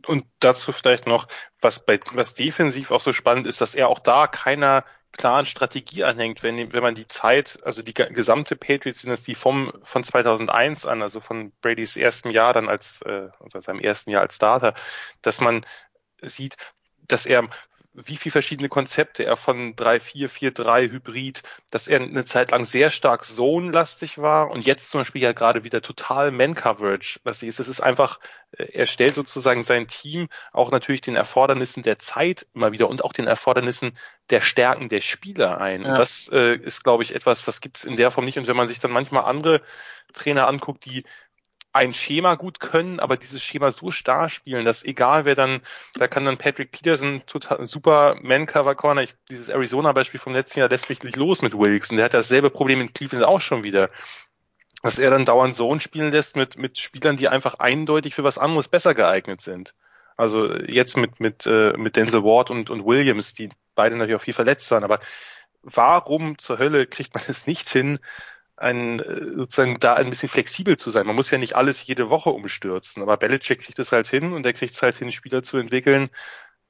Und 0.07 0.26
dazu 0.41 0.72
vielleicht 0.72 1.07
noch, 1.07 1.26
was 1.61 1.84
bei, 1.84 2.01
was 2.12 2.34
defensiv 2.34 2.91
auch 2.91 3.01
so 3.01 3.12
spannend 3.12 3.47
ist, 3.47 3.61
dass 3.61 3.74
er 3.74 3.88
auch 3.88 3.99
da 3.99 4.26
keiner 4.26 4.84
klaren 5.13 5.47
Strategie 5.47 6.05
anhängt, 6.05 6.43
wenn, 6.43 6.73
wenn 6.73 6.83
man 6.83 6.95
die 6.95 7.09
Zeit, 7.09 7.59
also 7.65 7.83
die 7.83 7.95
gesamte 7.95 8.57
Patriots-Dynastie 8.57 9.35
vom, 9.35 9.73
von 9.83 10.05
2001 10.05 10.87
an, 10.87 11.03
also 11.03 11.21
von 11.21 11.53
Bradys 11.61 11.97
ersten 11.97 12.31
Jahr 12.31 12.53
dann 12.53 12.69
als, 12.69 13.03
äh, 13.03 13.29
oder 13.41 13.61
seinem 13.61 13.81
ersten 13.81 14.11
Jahr 14.11 14.23
als 14.23 14.37
Starter, 14.37 14.75
dass 15.23 15.41
man 15.41 15.65
sieht, 16.23 16.57
dass 16.99 17.27
er 17.27 17.49
wie 17.93 18.16
viel 18.16 18.30
verschiedene 18.30 18.68
Konzepte 18.68 19.24
er 19.24 19.36
von 19.36 19.74
3-4-4-3 19.74 20.91
Hybrid, 20.93 21.43
dass 21.70 21.88
er 21.88 22.01
eine 22.01 22.24
Zeit 22.24 22.53
lang 22.53 22.64
sehr 22.64 22.88
stark 22.91 23.24
Zone-lastig 23.24 24.18
war 24.18 24.51
und 24.51 24.64
jetzt 24.64 24.91
zum 24.91 25.01
Beispiel 25.01 25.22
ja 25.22 25.32
gerade 25.32 25.64
wieder 25.64 25.82
total 25.82 26.30
Man-Coverage. 26.30 27.20
Was 27.24 27.43
ist, 27.43 27.59
es 27.59 27.66
ist 27.66 27.80
einfach, 27.80 28.20
äh, 28.53 28.64
er 28.72 28.86
stellt 28.86 29.14
sozusagen 29.16 29.64
sein 29.64 29.88
Team 29.88 30.28
auch 30.53 30.70
natürlich 30.70 31.01
den 31.01 31.16
Erfordernissen 31.16 31.82
der 31.82 31.99
Zeit 31.99 32.47
immer 32.55 32.70
wieder 32.70 32.88
und 32.88 33.03
auch 33.03 33.12
den 33.12 33.26
Erfordernissen 33.26 33.99
der 34.30 34.41
Stärken 34.41 34.88
der 34.88 35.01
Spieler 35.01 35.61
ein. 35.61 35.82
Ja. 35.82 35.91
Und 35.91 35.99
das 35.99 36.28
äh, 36.32 36.55
ist, 36.55 36.84
glaube 36.84 37.03
ich, 37.03 37.14
etwas, 37.16 37.45
das 37.45 37.61
gibt 37.61 37.78
es 37.78 37.84
in 37.84 37.97
der 37.97 38.12
Form 38.12 38.24
nicht. 38.24 38.38
Und 38.38 38.47
wenn 38.47 38.57
man 38.57 38.68
sich 38.68 38.78
dann 38.78 38.93
manchmal 38.93 39.24
andere 39.24 39.62
Trainer 40.12 40.47
anguckt, 40.47 40.84
die 40.84 41.05
ein 41.73 41.95
Schema 41.95 42.35
gut 42.35 42.59
können, 42.59 42.99
aber 42.99 43.16
dieses 43.16 43.43
Schema 43.43 43.71
so 43.71 43.91
starr 43.91 44.29
spielen, 44.29 44.64
dass 44.64 44.85
egal 44.85 45.25
wer 45.25 45.35
dann, 45.35 45.61
da 45.95 46.09
kann 46.09 46.25
dann 46.25 46.39
Patrick 46.39 46.73
Peterson 46.73 47.23
total 47.27 47.66
super 47.66 48.16
Man-Cover 48.23 48.75
Corner, 48.75 49.03
ich, 49.03 49.14
dieses 49.31 49.49
Arizona-Beispiel 49.49 50.18
vom 50.18 50.33
letzten 50.33 50.61
Jahr 50.61 50.68
lässt 50.68 50.91
richtig 50.91 51.16
los 51.16 51.43
mit 51.43 51.57
Wilkes 51.57 51.91
und 51.91 51.99
der 51.99 52.07
hat 52.07 52.14
dasselbe 52.14 52.51
Problem 52.51 52.81
in 52.81 52.93
Cleveland 52.93 53.25
auch 53.25 53.41
schon 53.41 53.62
wieder. 53.62 53.91
Dass 54.83 54.99
er 54.99 55.11
dann 55.11 55.27
dauernd 55.27 55.55
Zone 55.55 55.81
spielen 55.81 56.11
lässt 56.11 56.37
mit, 56.37 56.57
mit 56.57 56.79
Spielern, 56.79 57.16
die 57.16 57.29
einfach 57.29 57.55
eindeutig 57.59 58.14
für 58.14 58.25
was 58.25 58.39
anderes 58.39 58.66
besser 58.66 58.95
geeignet 58.95 59.43
sind. 59.43 59.75
Also 60.16 60.55
jetzt 60.55 60.97
mit, 60.97 61.21
mit, 61.21 61.47
äh, 61.47 61.75
mit 61.77 61.97
Denzel 61.97 62.25
Ward 62.25 62.51
und, 62.51 62.71
und 62.71 62.85
Williams, 62.85 63.35
die 63.35 63.51
beide 63.75 63.97
natürlich 63.97 64.16
auch 64.16 64.25
viel 64.25 64.35
verletzt 64.35 64.71
waren, 64.71 64.85
aber 64.85 65.01
warum 65.62 66.39
zur 66.39 66.59
Hölle 66.59 66.87
kriegt 66.87 67.14
man 67.14 67.25
es 67.29 67.47
nicht 67.47 67.68
hin, 67.68 67.99
ein, 68.61 69.01
äh, 69.01 69.25
sozusagen 69.37 69.79
da 69.81 69.95
ein 69.95 70.11
bisschen 70.11 70.29
flexibel 70.29 70.77
zu 70.77 70.91
sein. 70.91 71.07
Man 71.07 71.17
muss 71.17 71.31
ja 71.31 71.39
nicht 71.39 71.57
alles 71.57 71.87
jede 71.87 72.11
Woche 72.11 72.31
umstürzen, 72.31 73.03
aber 73.03 73.17
Belichick 73.17 73.63
kriegt 73.63 73.79
es 73.79 73.93
halt 73.93 74.09
hin 74.09 74.33
und 74.33 74.45
er 74.47 74.53
kriegt 74.53 74.75
es 74.75 74.83
halt 74.83 74.97
hin, 74.97 75.13
Spieler 75.13 75.43
zu 75.43 75.57
entwickeln, 75.57 76.11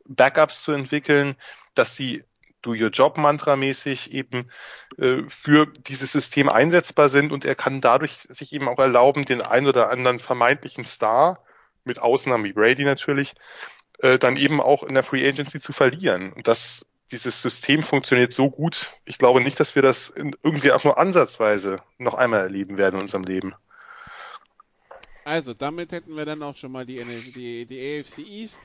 Backups 0.07 0.62
zu 0.62 0.72
entwickeln, 0.72 1.36
dass 1.74 1.97
sie 1.97 2.24
do 2.62 2.72
your 2.72 2.91
job 2.91 3.16
Mantra 3.16 3.57
mäßig 3.57 4.12
eben 4.12 4.51
äh, 4.99 5.22
für 5.28 5.66
dieses 5.66 6.12
System 6.12 6.49
einsetzbar 6.49 7.09
sind 7.09 7.32
und 7.32 7.45
er 7.45 7.55
kann 7.55 7.80
dadurch 7.80 8.18
sich 8.20 8.53
eben 8.53 8.68
auch 8.68 8.78
erlauben, 8.78 9.24
den 9.24 9.43
ein 9.43 9.66
oder 9.66 9.91
anderen 9.91 10.18
vermeintlichen 10.18 10.84
Star, 10.84 11.45
mit 11.84 11.99
Ausnahmen 11.99 12.45
wie 12.45 12.53
Brady 12.53 12.84
natürlich, 12.84 13.34
äh, 14.01 14.18
dann 14.18 14.36
eben 14.36 14.61
auch 14.61 14.82
in 14.84 14.95
der 14.95 15.03
Free 15.03 15.26
Agency 15.26 15.61
zu 15.61 15.72
verlieren. 15.72 16.32
Und 16.32 16.47
das 16.47 16.86
dieses 17.12 17.42
System 17.42 17.82
funktioniert 17.82 18.32
so 18.32 18.50
gut. 18.50 18.96
Ich 19.04 19.18
glaube 19.18 19.40
nicht, 19.40 19.58
dass 19.58 19.74
wir 19.74 19.82
das 19.82 20.12
irgendwie 20.16 20.72
auch 20.72 20.84
nur 20.84 20.98
ansatzweise 20.98 21.82
noch 21.98 22.14
einmal 22.14 22.40
erleben 22.40 22.78
werden 22.78 22.96
in 22.96 23.02
unserem 23.02 23.24
Leben. 23.24 23.54
Also, 25.24 25.54
damit 25.54 25.92
hätten 25.92 26.16
wir 26.16 26.24
dann 26.24 26.42
auch 26.42 26.56
schon 26.56 26.72
mal 26.72 26.86
die, 26.86 27.04
die, 27.34 27.66
die 27.66 28.00
AFC 28.00 28.18
East 28.18 28.62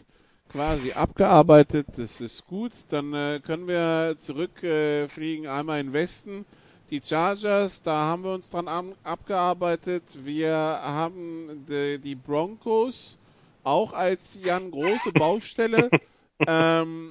quasi 0.51 0.93
abgearbeitet. 0.93 1.87
Das 1.97 2.21
ist 2.21 2.45
gut. 2.47 2.71
Dann 2.89 3.13
äh, 3.13 3.39
können 3.43 3.67
wir 3.67 4.15
zurückfliegen, 4.17 5.45
äh, 5.45 5.49
einmal 5.49 5.79
in 5.79 5.93
Westen. 5.93 6.45
Die 6.91 7.01
Chargers, 7.03 7.81
da 7.81 8.05
haben 8.05 8.23
wir 8.23 8.33
uns 8.33 8.49
dran 8.49 8.67
an, 8.67 8.93
abgearbeitet. 9.03 10.03
Wir 10.23 10.53
haben 10.55 11.65
die, 11.67 11.97
die 11.97 12.15
Broncos 12.15 13.17
auch 13.63 13.93
als 13.93 14.37
Jan 14.41 14.69
große 14.71 15.11
Baustelle. 15.11 15.89
ähm, 16.47 17.09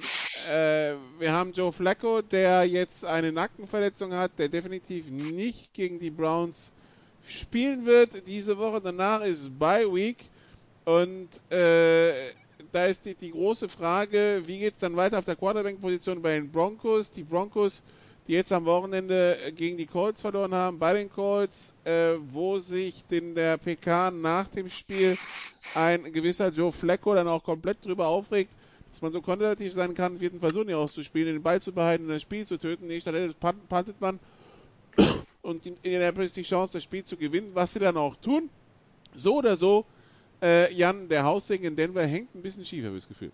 äh, 0.51 0.93
wir 1.19 1.31
haben 1.31 1.51
Joe 1.51 1.71
Flacco, 1.71 2.21
der 2.21 2.65
jetzt 2.65 3.05
eine 3.05 3.31
Nackenverletzung 3.31 4.13
hat, 4.13 4.37
der 4.37 4.49
definitiv 4.49 5.09
nicht 5.09 5.73
gegen 5.73 5.99
die 5.99 6.11
Browns 6.11 6.71
spielen 7.27 7.85
wird 7.85 8.27
diese 8.27 8.57
Woche. 8.57 8.81
Danach 8.81 9.21
ist 9.21 9.57
Bye 9.57 9.91
Week 9.91 10.17
und 10.85 11.29
äh, 11.51 12.13
da 12.71 12.85
ist 12.85 13.05
die, 13.05 13.15
die, 13.15 13.31
große 13.31 13.69
Frage, 13.69 14.43
wie 14.45 14.59
geht 14.59 14.73
es 14.73 14.79
dann 14.79 14.95
weiter 14.95 15.17
auf 15.17 15.25
der 15.25 15.35
Quarterback-Position 15.35 16.21
bei 16.21 16.35
den 16.35 16.51
Broncos? 16.51 17.11
Die 17.11 17.23
Broncos, 17.23 17.81
die 18.27 18.33
jetzt 18.33 18.51
am 18.51 18.65
Wochenende 18.65 19.37
gegen 19.55 19.77
die 19.77 19.87
Colts 19.87 20.21
verloren 20.21 20.53
haben, 20.53 20.77
bei 20.77 20.93
den 20.93 21.09
Colts, 21.09 21.73
äh, 21.83 22.15
wo 22.31 22.59
sich 22.59 23.03
in 23.09 23.33
der 23.33 23.57
PK 23.57 24.11
nach 24.11 24.47
dem 24.49 24.69
Spiel 24.69 25.17
ein 25.73 26.11
gewisser 26.11 26.49
Joe 26.49 26.71
Flacco 26.71 27.15
dann 27.15 27.27
auch 27.27 27.43
komplett 27.43 27.83
drüber 27.83 28.07
aufregt, 28.07 28.51
dass 28.95 29.01
man 29.01 29.11
so 29.11 29.21
konservativ 29.21 29.73
sein 29.73 29.93
kann, 29.93 30.19
vierten 30.19 30.39
Versuch 30.39 30.63
nicht 30.63 30.75
auszuspielen, 30.75 31.33
den 31.33 31.43
Ball 31.43 31.61
zu 31.61 31.73
behalten 31.73 32.07
das 32.07 32.21
Spiel 32.21 32.45
zu 32.45 32.57
töten. 32.57 32.87
Nee, 32.87 33.01
stattdessen 33.01 33.35
pantet 33.67 33.99
man 33.99 34.21
und 35.41 35.65
in 35.65 35.75
Indianapolis 35.83 36.31
die 36.31 36.43
Chance, 36.43 36.77
das 36.77 36.83
Spiel 36.83 37.03
zu 37.03 37.17
gewinnen, 37.17 37.51
was 37.53 37.73
sie 37.73 37.79
dann 37.79 37.97
auch 37.97 38.15
tun. 38.15 38.49
So 39.17 39.35
oder 39.35 39.57
so, 39.57 39.85
äh, 40.41 40.73
Jan, 40.73 41.09
der 41.09 41.25
Haussegen 41.25 41.67
in 41.67 41.75
Denver 41.75 42.05
hängt 42.05 42.33
ein 42.35 42.41
bisschen 42.41 42.63
schief, 42.63 42.85
habe 42.85 42.95
ich 42.95 43.03
das 43.03 43.09
Gefühl. 43.09 43.31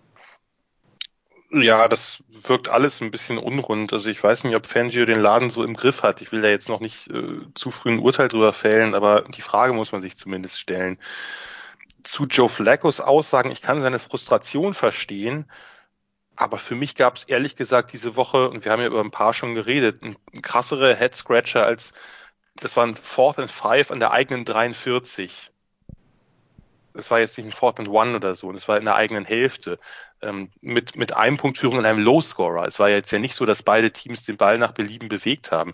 Ja, 1.52 1.88
das 1.88 2.24
wirkt 2.30 2.68
alles 2.68 3.00
ein 3.02 3.12
bisschen 3.12 3.38
unrund. 3.38 3.94
Also 3.94 4.10
ich 4.10 4.24
weiß 4.24 4.46
nicht, 4.46 4.56
ob 4.56 4.66
Fangio 4.66 5.06
den 5.06 5.20
Laden 5.20 5.52
so 5.52 5.64
im 5.64 5.76
Griff 5.76 6.02
hat. 6.02 6.24
Ich 6.24 6.32
will 6.32 6.42
da 6.42 6.48
jetzt 6.48 6.70
noch 6.70 6.80
nicht 6.80 7.08
äh, 7.10 7.38
zu 7.54 7.70
früh 7.70 7.92
ein 7.92 8.00
Urteil 8.00 8.30
drüber 8.30 8.52
fällen, 8.52 8.96
aber 8.96 9.26
die 9.30 9.42
Frage 9.42 9.74
muss 9.74 9.92
man 9.92 10.02
sich 10.02 10.18
zumindest 10.18 10.60
stellen 10.60 10.98
zu 12.04 12.26
Joe 12.26 12.50
Flaccos 12.50 13.00
Aussagen, 13.00 13.52
ich 13.52 13.62
kann 13.62 13.82
seine 13.82 14.00
Frustration 14.00 14.74
verstehen, 14.74 15.50
aber 16.36 16.58
für 16.58 16.76
mich 16.76 16.96
gab 16.96 17.18
es 17.18 17.24
ehrlich 17.26 17.56
gesagt 17.56 17.94
diese 17.94 18.16
Woche, 18.16 18.50
und 18.50 18.66
wir 18.66 18.72
haben 18.72 18.82
ja 18.82 18.88
über 18.88 19.02
ein 19.02 19.12
paar 19.12 19.34
schon 19.34 19.56
geredet, 19.56 20.02
ein 20.02 20.18
krassere 20.42 20.96
Head 20.98 21.16
Scratcher 21.16 21.66
als, 21.66 21.94
das 22.56 22.78
war 22.78 22.86
ein 22.86 22.96
Fourth 22.96 23.40
and 23.40 23.52
Five 23.52 23.92
an 23.92 24.00
der 24.00 24.12
eigenen 24.12 24.46
43. 24.46 25.52
Das 26.94 27.10
war 27.10 27.20
jetzt 27.20 27.38
nicht 27.38 27.48
ein 27.48 27.54
Fourth 27.54 27.80
and 27.80 27.90
One 27.90 28.16
oder 28.16 28.36
so, 28.36 28.52
das 28.52 28.68
war 28.68 28.78
in 28.78 28.86
der 28.86 28.96
eigenen 28.96 29.26
Hälfte. 29.26 29.80
Ähm, 30.22 30.52
mit, 30.62 30.96
mit 30.96 31.14
einem 31.14 31.38
Punkt 31.38 31.58
Führung 31.58 31.80
in 31.80 31.86
einem 31.86 32.00
Low-Scorer. 32.00 32.66
Es 32.66 32.80
war 32.80 32.90
jetzt 32.90 33.12
ja 33.12 33.20
nicht 33.20 33.34
so, 33.34 33.46
dass 33.46 33.64
beide 33.64 33.92
Teams 33.92 34.24
den 34.24 34.38
Ball 34.38 34.58
nach 34.58 34.72
Belieben 34.72 35.08
bewegt 35.08 35.52
haben. 35.52 35.74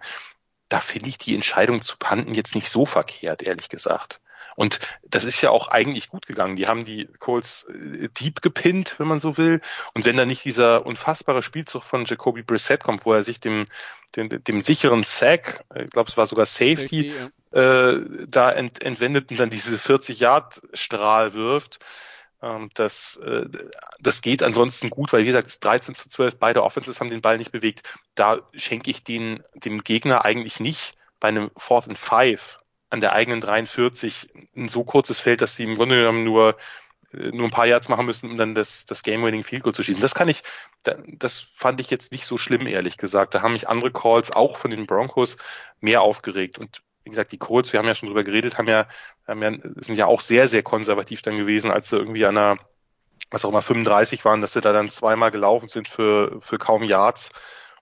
Da 0.70 0.80
finde 0.80 1.10
ich 1.10 1.18
die 1.18 1.36
Entscheidung 1.36 1.82
zu 1.82 1.98
panten 1.98 2.34
jetzt 2.34 2.56
nicht 2.56 2.70
so 2.70 2.86
verkehrt, 2.86 3.42
ehrlich 3.42 3.70
gesagt. 3.70 4.22
Und 4.58 4.80
das 5.04 5.24
ist 5.24 5.40
ja 5.42 5.52
auch 5.52 5.68
eigentlich 5.68 6.10
gut 6.10 6.26
gegangen. 6.26 6.56
Die 6.56 6.66
haben 6.66 6.84
die 6.84 7.08
Colts 7.20 7.68
äh, 7.70 8.10
deep 8.10 8.42
gepinnt, 8.42 8.96
wenn 8.98 9.08
man 9.08 9.20
so 9.20 9.38
will. 9.38 9.62
Und 9.94 10.06
wenn 10.06 10.18
da 10.18 10.26
nicht 10.26 10.44
dieser 10.46 10.84
unfassbare 10.84 11.44
Spielzug 11.44 11.84
von 11.84 12.06
Jacoby 12.06 12.42
Brissett 12.42 12.84
kommt, 12.84 13.06
wo 13.06 13.14
er 13.14 13.22
sich 13.22 13.40
dem, 13.40 13.66
dem, 14.16 14.30
dem 14.30 14.64
sicheren 14.64 15.04
Sack, 15.04 15.64
äh, 15.76 15.84
ich 15.84 15.92
glaube 15.92 16.10
es 16.10 16.18
war 16.18 16.26
sogar 16.26 16.48
Safety, 16.48 17.12
Safety 17.12 17.14
ja. 17.54 17.92
äh, 17.92 18.26
da 18.28 18.52
ent, 18.52 18.84
entwendet 18.84 19.30
und 19.30 19.40
dann 19.40 19.52
diese 19.52 19.76
40-Yard-Strahl 19.76 21.36
wirft, 21.36 21.78
ähm, 22.42 22.70
das, 22.74 23.18
äh, 23.18 23.46
das 24.00 24.22
geht 24.24 24.42
ansonsten 24.42 24.90
gut, 24.90 25.14
weil 25.14 25.22
wie 25.22 25.28
gesagt, 25.28 25.64
13 25.64 25.94
zu 25.94 26.10
12, 26.10 26.40
beide 26.40 26.64
Offenses 26.64 27.00
haben 27.00 27.12
den 27.12 27.22
Ball 27.22 27.38
nicht 27.38 27.52
bewegt. 27.52 27.84
Da 28.16 28.40
schenke 28.54 28.90
ich 28.90 29.04
den, 29.04 29.44
dem 29.54 29.84
Gegner 29.84 30.26
eigentlich 30.26 30.60
nicht 30.60 30.96
bei 31.20 31.28
einem 31.28 31.52
Fourth 31.56 31.88
and 31.88 32.00
Five 32.00 32.58
an 32.90 33.02
der 33.02 33.14
eigenen 33.14 33.42
43 33.42 34.30
ein 34.56 34.70
so 34.70 34.84
kurzes 34.84 35.20
Feld, 35.20 35.42
dass 35.42 35.56
sie 35.56 35.64
im 35.64 35.76
Grunde 35.76 35.98
genommen 35.98 36.24
nur 36.24 36.58
äh, 37.14 37.32
nur 37.32 37.48
ein 37.48 37.52
paar 37.52 37.68
Yards 37.68 37.90
machen 37.90 38.06
müssen, 38.06 38.30
um 38.30 38.38
dann 38.38 38.56
das, 38.56 38.86
das 38.86 39.02
Game-Winning 39.02 39.44
Field 39.44 39.64
Goal 39.64 39.74
zu 39.74 39.84
schießen. 39.84 40.02
Das 40.02 40.16
kann 40.16 40.30
ich, 40.30 40.44
das 40.84 41.40
fand 41.40 41.80
ich 41.80 41.90
jetzt 41.90 42.12
nicht 42.12 42.26
so 42.26 42.38
schlimm, 42.38 42.68
ehrlich 42.68 42.98
gesagt. 42.98 43.34
Da 43.34 43.42
haben 43.42 43.54
mich 43.54 43.70
andere 43.70 43.92
Calls 43.92 44.32
auch 44.32 44.58
von 44.58 44.72
den 44.72 44.86
Broncos 44.86 45.38
mehr 45.80 46.02
aufgeregt. 46.02 46.60
Und 46.60 46.82
wie 47.04 47.10
gesagt, 47.10 47.32
die 47.32 47.38
Colts, 47.38 47.72
wir 47.72 47.80
haben 47.80 47.88
ja 47.88 47.96
schon 47.96 48.08
drüber 48.08 48.24
geredet, 48.24 48.58
haben 48.58 48.68
ja, 48.68 48.88
haben 49.28 49.42
ja, 49.42 49.52
sind 49.76 49.96
ja 49.96 50.06
auch 50.08 50.22
sehr, 50.22 50.48
sehr 50.48 50.64
konservativ 50.64 51.22
dann 51.22 51.38
gewesen, 51.38 51.72
als 51.72 51.90
sie 51.90 51.98
irgendwie 51.98 52.26
an 52.26 52.38
einer, 52.38 52.58
was 53.32 53.46
auch 53.46 53.50
immer, 53.50 53.62
35 53.62 54.26
waren, 54.26 54.42
dass 54.42 54.54
sie 54.54 54.62
da 54.62 54.74
dann 54.74 54.90
zweimal 54.90 55.32
gelaufen 55.32 55.70
sind 55.70 55.88
für, 55.88 56.40
für 56.42 56.58
kaum 56.58 56.84
Yards 56.84 57.30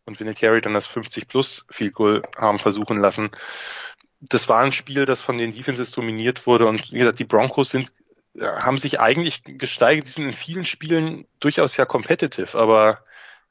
und 0.05 0.19
Vinatieri 0.19 0.61
dann 0.61 0.75
das 0.75 0.85
50 0.85 1.27
plus 1.27 1.65
Field 1.71 1.95
Goal 1.95 2.21
haben 2.37 2.59
versuchen 2.59 2.97
lassen. 2.97 3.31
Das 4.29 4.49
war 4.49 4.61
ein 4.61 4.71
Spiel, 4.71 5.05
das 5.05 5.21
von 5.21 5.37
den 5.37 5.51
Defenses 5.51 5.91
dominiert 5.91 6.47
wurde 6.47 6.67
und 6.67 6.91
wie 6.91 6.99
gesagt, 6.99 7.19
die 7.19 7.25
Broncos 7.25 7.69
sind 7.69 7.91
haben 8.41 8.77
sich 8.77 8.99
eigentlich 8.99 9.43
gesteigert. 9.45 10.05
Die 10.07 10.11
sind 10.11 10.25
in 10.25 10.33
vielen 10.33 10.65
Spielen 10.65 11.25
durchaus 11.39 11.77
ja 11.77 11.85
competitive, 11.85 12.57
aber 12.57 12.99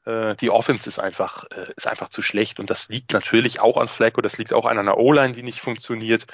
äh, 0.05 0.35
die 0.35 0.49
Offense 0.49 0.87
ist 0.87 0.99
einfach, 0.99 1.45
äh, 1.45 1.71
ist 1.75 1.87
einfach 1.87 2.09
zu 2.09 2.21
schlecht. 2.21 2.59
Und 2.59 2.69
das 2.69 2.89
liegt 2.89 3.13
natürlich 3.13 3.59
auch 3.59 3.77
an 3.77 3.87
Flacco, 3.87 4.21
das 4.21 4.37
liegt 4.37 4.53
auch 4.53 4.65
an 4.65 4.77
einer 4.77 4.97
O-Line, 4.97 5.33
die 5.33 5.43
nicht 5.43 5.61
funktioniert. 5.61 6.27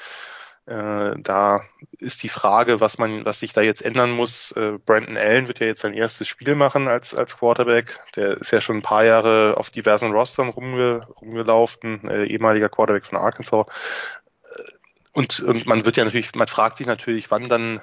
Äh, 0.67 1.15
da 1.17 1.61
ist 1.97 2.21
die 2.21 2.29
Frage, 2.29 2.79
was 2.79 2.99
man, 2.99 3.25
was 3.25 3.39
sich 3.39 3.51
da 3.51 3.61
jetzt 3.61 3.81
ändern 3.81 4.11
muss. 4.11 4.51
Äh, 4.51 4.77
Brandon 4.85 5.17
Allen 5.17 5.47
wird 5.47 5.59
ja 5.59 5.65
jetzt 5.65 5.81
sein 5.81 5.93
erstes 5.93 6.27
Spiel 6.27 6.53
machen 6.53 6.87
als, 6.87 7.15
als 7.15 7.37
Quarterback. 7.37 7.99
Der 8.15 8.37
ist 8.37 8.51
ja 8.51 8.61
schon 8.61 8.77
ein 8.77 8.83
paar 8.83 9.03
Jahre 9.03 9.55
auf 9.57 9.71
diversen 9.71 10.11
Rostern 10.11 10.49
rumge, 10.49 10.99
rumgelaufen, 11.19 12.07
äh, 12.07 12.25
ehemaliger 12.25 12.69
Quarterback 12.69 13.05
von 13.05 13.17
Arkansas. 13.17 13.65
Äh, 15.13 15.19
und, 15.19 15.39
und 15.41 15.65
man 15.65 15.85
wird 15.85 15.97
ja 15.97 16.05
natürlich, 16.05 16.33
man 16.35 16.47
fragt 16.47 16.77
sich 16.77 16.87
natürlich, 16.87 17.31
wann 17.31 17.49
dann 17.49 17.81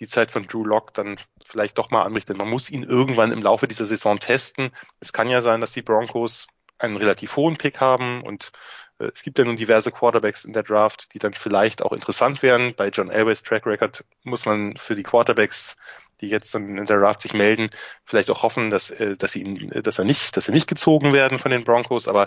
die 0.00 0.08
Zeit 0.08 0.30
von 0.30 0.46
Drew 0.46 0.64
Lock 0.64 0.92
dann 0.94 1.18
vielleicht 1.44 1.78
doch 1.78 1.90
mal 1.90 2.02
anbricht. 2.02 2.28
Denn 2.28 2.36
man 2.36 2.48
muss 2.50 2.70
ihn 2.70 2.82
irgendwann 2.82 3.32
im 3.32 3.42
Laufe 3.42 3.68
dieser 3.68 3.86
Saison 3.86 4.18
testen. 4.18 4.70
Es 5.00 5.12
kann 5.12 5.28
ja 5.28 5.42
sein, 5.42 5.60
dass 5.60 5.72
die 5.72 5.82
Broncos 5.82 6.48
einen 6.78 6.96
relativ 6.96 7.36
hohen 7.36 7.56
Pick 7.56 7.80
haben 7.80 8.22
und 8.22 8.50
äh, 8.98 9.10
es 9.12 9.22
gibt 9.22 9.38
ja 9.38 9.44
nun 9.44 9.56
diverse 9.56 9.92
Quarterbacks 9.92 10.44
in 10.44 10.52
der 10.52 10.62
Draft, 10.62 11.14
die 11.14 11.18
dann 11.18 11.34
vielleicht 11.34 11.82
auch 11.82 11.92
interessant 11.92 12.42
wären. 12.42 12.74
Bei 12.74 12.88
John 12.88 13.10
Elways 13.10 13.42
Track 13.42 13.66
Record 13.66 14.04
muss 14.24 14.44
man 14.44 14.76
für 14.76 14.96
die 14.96 15.02
Quarterbacks, 15.02 15.76
die 16.20 16.28
jetzt 16.28 16.54
dann 16.54 16.76
in 16.76 16.86
der 16.86 16.98
Draft 16.98 17.22
sich 17.22 17.32
melden, 17.32 17.70
vielleicht 18.04 18.30
auch 18.30 18.42
hoffen, 18.42 18.70
dass, 18.70 18.90
äh, 18.90 19.16
dass 19.16 19.32
sie 19.32 19.42
ihn, 19.42 19.68
dass 19.82 19.98
er 19.98 20.04
nicht, 20.04 20.36
dass 20.36 20.46
sie 20.46 20.52
nicht 20.52 20.68
gezogen 20.68 21.12
werden 21.12 21.38
von 21.38 21.50
den 21.50 21.64
Broncos, 21.64 22.08
aber 22.08 22.26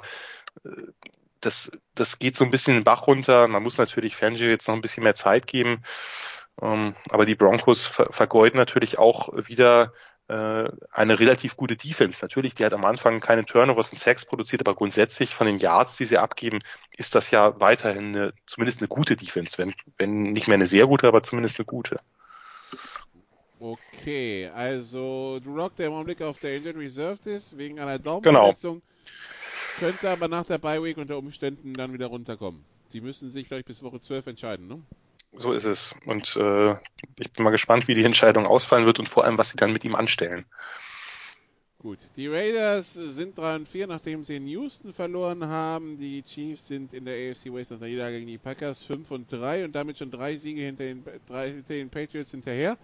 äh, 0.65 0.69
das, 1.47 1.71
das 1.95 2.19
geht 2.19 2.35
so 2.35 2.43
ein 2.43 2.51
bisschen 2.51 2.75
den 2.75 2.83
Bach 2.83 3.07
runter. 3.07 3.47
Man 3.47 3.63
muss 3.63 3.77
natürlich 3.77 4.15
Fangio 4.15 4.47
jetzt 4.47 4.67
noch 4.67 4.75
ein 4.75 4.81
bisschen 4.81 5.03
mehr 5.03 5.15
Zeit 5.15 5.47
geben. 5.47 5.81
Ähm, 6.61 6.95
aber 7.09 7.25
die 7.25 7.35
Broncos 7.35 7.85
ver 7.85 8.11
vergeuden 8.11 8.57
natürlich 8.57 8.97
auch 8.97 9.29
wieder 9.47 9.93
äh, 10.27 10.69
eine 10.91 11.19
relativ 11.19 11.55
gute 11.55 11.77
Defense. 11.77 12.19
Natürlich, 12.21 12.53
die 12.53 12.65
hat 12.65 12.73
am 12.73 12.83
Anfang 12.83 13.19
keine 13.21 13.45
Turnovers 13.45 13.91
und 13.91 13.97
Sacks 13.97 14.25
produziert, 14.25 14.61
aber 14.67 14.75
grundsätzlich 14.75 15.33
von 15.33 15.47
den 15.47 15.57
Yards, 15.59 15.97
die 15.97 16.05
sie 16.05 16.17
abgeben, 16.17 16.59
ist 16.97 17.15
das 17.15 17.31
ja 17.31 17.59
weiterhin 17.59 18.15
eine, 18.15 18.33
zumindest 18.45 18.81
eine 18.81 18.89
gute 18.89 19.15
Defense, 19.15 19.57
wenn, 19.57 19.73
wenn 19.97 20.33
nicht 20.33 20.47
mehr 20.47 20.55
eine 20.55 20.67
sehr 20.67 20.87
gute, 20.87 21.07
aber 21.07 21.23
zumindest 21.23 21.59
eine 21.59 21.65
gute. 21.65 21.95
Okay, 23.59 24.51
also 24.53 25.39
Drew 25.43 25.55
Rock, 25.55 25.75
der 25.77 25.87
im 25.87 25.93
Augenblick 25.93 26.21
auf 26.21 26.39
der 26.39 26.57
Injured 26.57 26.77
Reserved 26.77 27.25
ist, 27.25 27.57
wegen 27.57 27.79
einer 27.79 27.97
Daumenverletzung, 27.97 28.81
genau. 28.81 28.96
Könnte 29.79 30.09
aber 30.09 30.27
nach 30.27 30.45
der 30.45 30.57
Bye 30.57 30.83
Week 30.83 30.97
unter 30.97 31.17
Umständen 31.17 31.73
dann 31.73 31.93
wieder 31.93 32.07
runterkommen. 32.07 32.63
Sie 32.89 33.01
müssen 33.01 33.29
sich, 33.29 33.51
ich, 33.51 33.65
bis 33.65 33.83
Woche 33.83 33.99
12 33.99 34.27
entscheiden, 34.27 34.67
ne? 34.67 34.81
So 35.33 35.51
ist 35.51 35.65
es. 35.65 35.93
Und 36.05 36.35
äh, 36.37 36.75
ich 37.17 37.31
bin 37.31 37.43
mal 37.43 37.51
gespannt, 37.51 37.87
wie 37.87 37.95
die 37.95 38.03
Entscheidung 38.03 38.45
ausfallen 38.45 38.85
wird 38.85 38.99
und 38.99 39.09
vor 39.09 39.25
allem, 39.25 39.37
was 39.37 39.49
sie 39.49 39.57
dann 39.57 39.73
mit 39.73 39.83
ihm 39.83 39.95
anstellen. 39.95 40.45
Gut, 41.79 41.99
die 42.15 42.27
Raiders 42.27 42.93
sind 42.93 43.37
3 43.37 43.55
und 43.57 43.67
4, 43.67 43.85
nachdem 43.85 44.23
sie 44.23 44.37
in 44.37 44.47
Houston 44.47 44.93
verloren 44.93 45.45
haben. 45.45 45.99
Die 45.99 46.23
Chiefs 46.23 46.67
sind 46.67 46.91
in 46.91 47.05
der 47.05 47.13
AFC 47.13 47.53
West 47.53 47.69
nach 47.69 47.77
der 47.77 47.87
Niederlage 47.87 48.17
gegen 48.17 48.27
die 48.27 48.39
Packers 48.39 48.83
5 48.83 49.11
und 49.11 49.31
3 49.31 49.65
und 49.65 49.75
damit 49.75 49.99
schon 49.99 50.09
drei 50.09 50.37
Siege 50.37 50.61
hinter 50.61 50.85
den, 50.85 51.03
drei, 51.27 51.51
hinter 51.51 51.73
den 51.73 51.89
Patriots 51.89 52.31
hinterher. 52.31 52.77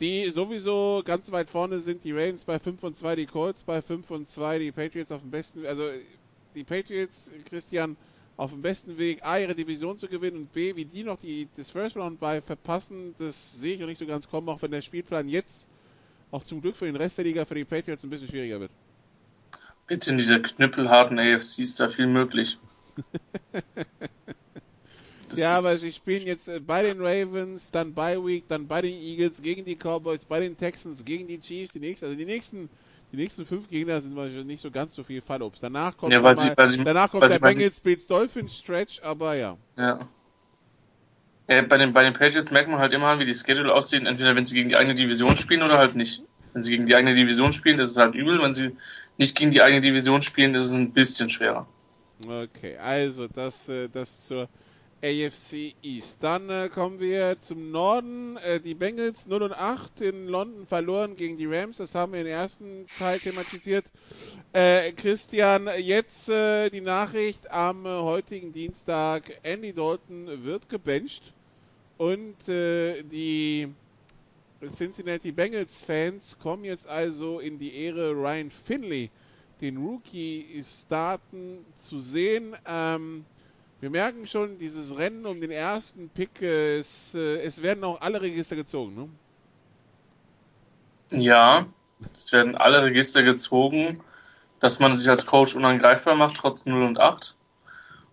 Die 0.00 0.30
sowieso 0.30 1.02
ganz 1.04 1.30
weit 1.30 1.50
vorne 1.50 1.80
sind, 1.80 2.04
die 2.04 2.12
Ravens 2.12 2.44
bei 2.44 2.58
5 2.58 2.82
und 2.82 2.96
2, 2.96 3.16
die 3.16 3.26
Colts 3.26 3.62
bei 3.62 3.82
5 3.82 4.10
und 4.10 4.26
2, 4.26 4.58
die 4.58 4.72
Patriots 4.72 5.12
auf 5.12 5.20
dem 5.20 5.30
besten, 5.30 5.66
also 5.66 5.84
die 6.54 6.64
Patriots, 6.64 7.30
Christian, 7.48 7.98
auf 8.38 8.52
dem 8.52 8.62
besten 8.62 8.96
Weg, 8.96 9.22
A, 9.22 9.38
ihre 9.38 9.54
Division 9.54 9.98
zu 9.98 10.08
gewinnen 10.08 10.38
und 10.38 10.52
B, 10.54 10.74
wie 10.74 10.86
die 10.86 11.04
noch 11.04 11.18
die, 11.18 11.48
das 11.58 11.68
First 11.68 11.96
Round 11.96 12.18
bei 12.18 12.40
verpassen, 12.40 13.14
das 13.18 13.60
sehe 13.60 13.74
ich 13.74 13.80
noch 13.80 13.86
nicht 13.86 13.98
so 13.98 14.06
ganz 14.06 14.26
kommen, 14.26 14.48
auch 14.48 14.62
wenn 14.62 14.70
der 14.70 14.80
Spielplan 14.80 15.28
jetzt 15.28 15.68
auch 16.30 16.44
zum 16.44 16.62
Glück 16.62 16.76
für 16.76 16.86
den 16.86 16.96
Rest 16.96 17.18
der 17.18 17.26
Liga 17.26 17.44
für 17.44 17.54
die 17.54 17.66
Patriots 17.66 18.02
ein 18.02 18.08
bisschen 18.08 18.28
schwieriger 18.28 18.60
wird. 18.60 18.70
Bitte 19.86 20.10
in 20.10 20.16
dieser 20.16 20.40
knüppelharten 20.40 21.18
AFC 21.18 21.58
ist 21.58 21.78
da 21.78 21.90
viel 21.90 22.06
möglich. 22.06 22.56
ja, 25.34 25.54
aber 25.56 25.74
sie 25.74 25.92
spielen 25.92 26.26
jetzt 26.26 26.48
äh, 26.48 26.60
bei 26.60 26.82
den 26.82 27.00
Ravens, 27.00 27.70
dann 27.70 27.94
bei 27.94 28.16
Week, 28.16 28.44
dann 28.48 28.66
bei 28.66 28.82
den 28.82 28.94
Eagles, 28.94 29.42
gegen 29.42 29.64
die 29.64 29.76
Cowboys, 29.76 30.24
bei 30.24 30.40
den 30.40 30.56
Texans, 30.56 31.04
gegen 31.04 31.26
die 31.26 31.40
Chiefs, 31.40 31.72
die 31.72 31.80
nächsten, 31.80 32.06
also 32.06 32.16
die 32.16 32.24
nächsten 32.24 32.68
die 33.12 33.16
nächsten 33.16 33.44
fünf 33.44 33.68
Gegner 33.68 34.00
sind 34.00 34.14
wahrscheinlich 34.14 34.44
nicht 34.44 34.62
so 34.62 34.70
ganz 34.70 34.94
so 34.94 35.02
viel 35.02 35.20
Fallobst. 35.20 35.62
Danach 35.62 35.96
kommt, 35.96 36.12
ja, 36.12 36.22
weil 36.22 36.36
sie, 36.36 36.52
weil 36.56 36.68
sie, 36.68 36.84
danach 36.84 37.10
kommt 37.10 37.28
der 37.28 37.40
Bengals 37.40 37.80
Bills 37.80 38.06
Dolphins 38.06 38.56
Stretch, 38.56 39.00
aber 39.02 39.34
ja. 39.34 39.56
Ja. 39.76 40.08
ja. 41.48 41.62
bei, 41.62 41.76
den, 41.76 41.92
bei 41.92 42.04
den 42.04 42.12
Patriots 42.12 42.52
merkt 42.52 42.68
man 42.68 42.78
halt 42.78 42.92
immer, 42.92 43.18
wie 43.18 43.24
die 43.24 43.34
Schedule 43.34 43.74
aussehen, 43.74 44.06
entweder 44.06 44.36
wenn 44.36 44.46
sie 44.46 44.54
gegen 44.54 44.68
die 44.68 44.76
eigene 44.76 44.94
Division 44.94 45.36
spielen 45.36 45.62
oder 45.62 45.78
halt 45.78 45.96
nicht. 45.96 46.22
Wenn 46.52 46.62
sie 46.62 46.70
gegen 46.70 46.86
die 46.86 46.94
eigene 46.94 47.14
Division 47.14 47.52
spielen, 47.52 47.78
ist 47.80 47.90
es 47.90 47.96
halt 47.96 48.14
übel. 48.14 48.40
Wenn 48.40 48.52
sie 48.52 48.76
nicht 49.18 49.36
gegen 49.36 49.50
die 49.50 49.62
eigene 49.62 49.80
Division 49.80 50.22
spielen, 50.22 50.54
ist 50.54 50.62
es 50.62 50.72
ein 50.72 50.92
bisschen 50.92 51.30
schwerer. 51.30 51.66
Okay, 52.24 52.76
also 52.76 53.28
das, 53.28 53.68
äh, 53.68 53.88
das 53.88 54.26
zur 54.26 54.48
AFC 55.02 55.74
East. 55.82 56.18
Dann 56.20 56.50
äh, 56.50 56.68
kommen 56.68 57.00
wir 57.00 57.40
zum 57.40 57.70
Norden. 57.70 58.36
Äh, 58.38 58.60
die 58.60 58.74
Bengals 58.74 59.26
0 59.26 59.42
und 59.42 59.52
8 59.52 60.00
in 60.02 60.28
London 60.28 60.66
verloren 60.66 61.16
gegen 61.16 61.38
die 61.38 61.46
Rams. 61.46 61.78
Das 61.78 61.94
haben 61.94 62.12
wir 62.12 62.20
im 62.20 62.26
ersten 62.26 62.86
Teil 62.98 63.18
thematisiert. 63.18 63.84
Äh, 64.52 64.92
Christian, 64.92 65.68
jetzt 65.78 66.28
äh, 66.28 66.68
die 66.70 66.80
Nachricht 66.80 67.50
am 67.50 67.84
heutigen 67.84 68.52
Dienstag. 68.52 69.22
Andy 69.42 69.72
Dalton 69.72 70.44
wird 70.44 70.68
gebencht 70.68 71.22
und 71.96 72.48
äh, 72.48 73.02
die 73.02 73.68
Cincinnati 74.68 75.32
Bengals 75.32 75.82
Fans 75.82 76.36
kommen 76.38 76.64
jetzt 76.64 76.86
also 76.86 77.40
in 77.40 77.58
die 77.58 77.74
Ehre, 77.74 78.12
Ryan 78.12 78.50
Finley, 78.50 79.10
den 79.62 79.78
Rookie, 79.78 80.62
starten 80.62 81.64
zu 81.76 82.00
sehen. 82.00 82.54
Ähm, 82.66 83.24
wir 83.80 83.90
merken 83.90 84.26
schon, 84.26 84.58
dieses 84.58 84.96
Rennen 84.96 85.26
um 85.26 85.40
den 85.40 85.50
ersten 85.50 86.10
Pick, 86.10 86.42
es, 86.42 87.14
äh, 87.14 87.38
es 87.38 87.62
werden 87.62 87.82
auch 87.84 88.00
alle 88.00 88.20
Register 88.20 88.56
gezogen, 88.56 88.94
ne? 88.94 89.08
Ja, 91.22 91.66
es 92.12 92.30
werden 92.32 92.56
alle 92.56 92.84
Register 92.84 93.22
gezogen, 93.22 94.00
dass 94.60 94.78
man 94.78 94.96
sich 94.96 95.08
als 95.08 95.26
Coach 95.26 95.56
unangreifbar 95.56 96.14
macht, 96.14 96.36
trotz 96.36 96.66
0 96.66 96.82
und 96.82 97.00
8. 97.00 97.34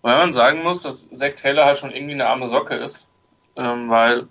Und 0.01 0.11
wenn 0.11 0.18
man 0.18 0.32
sagen 0.32 0.63
muss, 0.63 0.84
dass 0.84 1.09
Zach 1.11 1.36
Taylor 1.36 1.65
halt 1.65 1.80
schon 1.80 1.91
irgendwie 1.91 2.13
eine 2.13 2.28
arme 2.28 2.47
Socke 2.47 2.76
ist, 2.76 3.09
ähm, 3.55 3.89
weil 3.89 4.28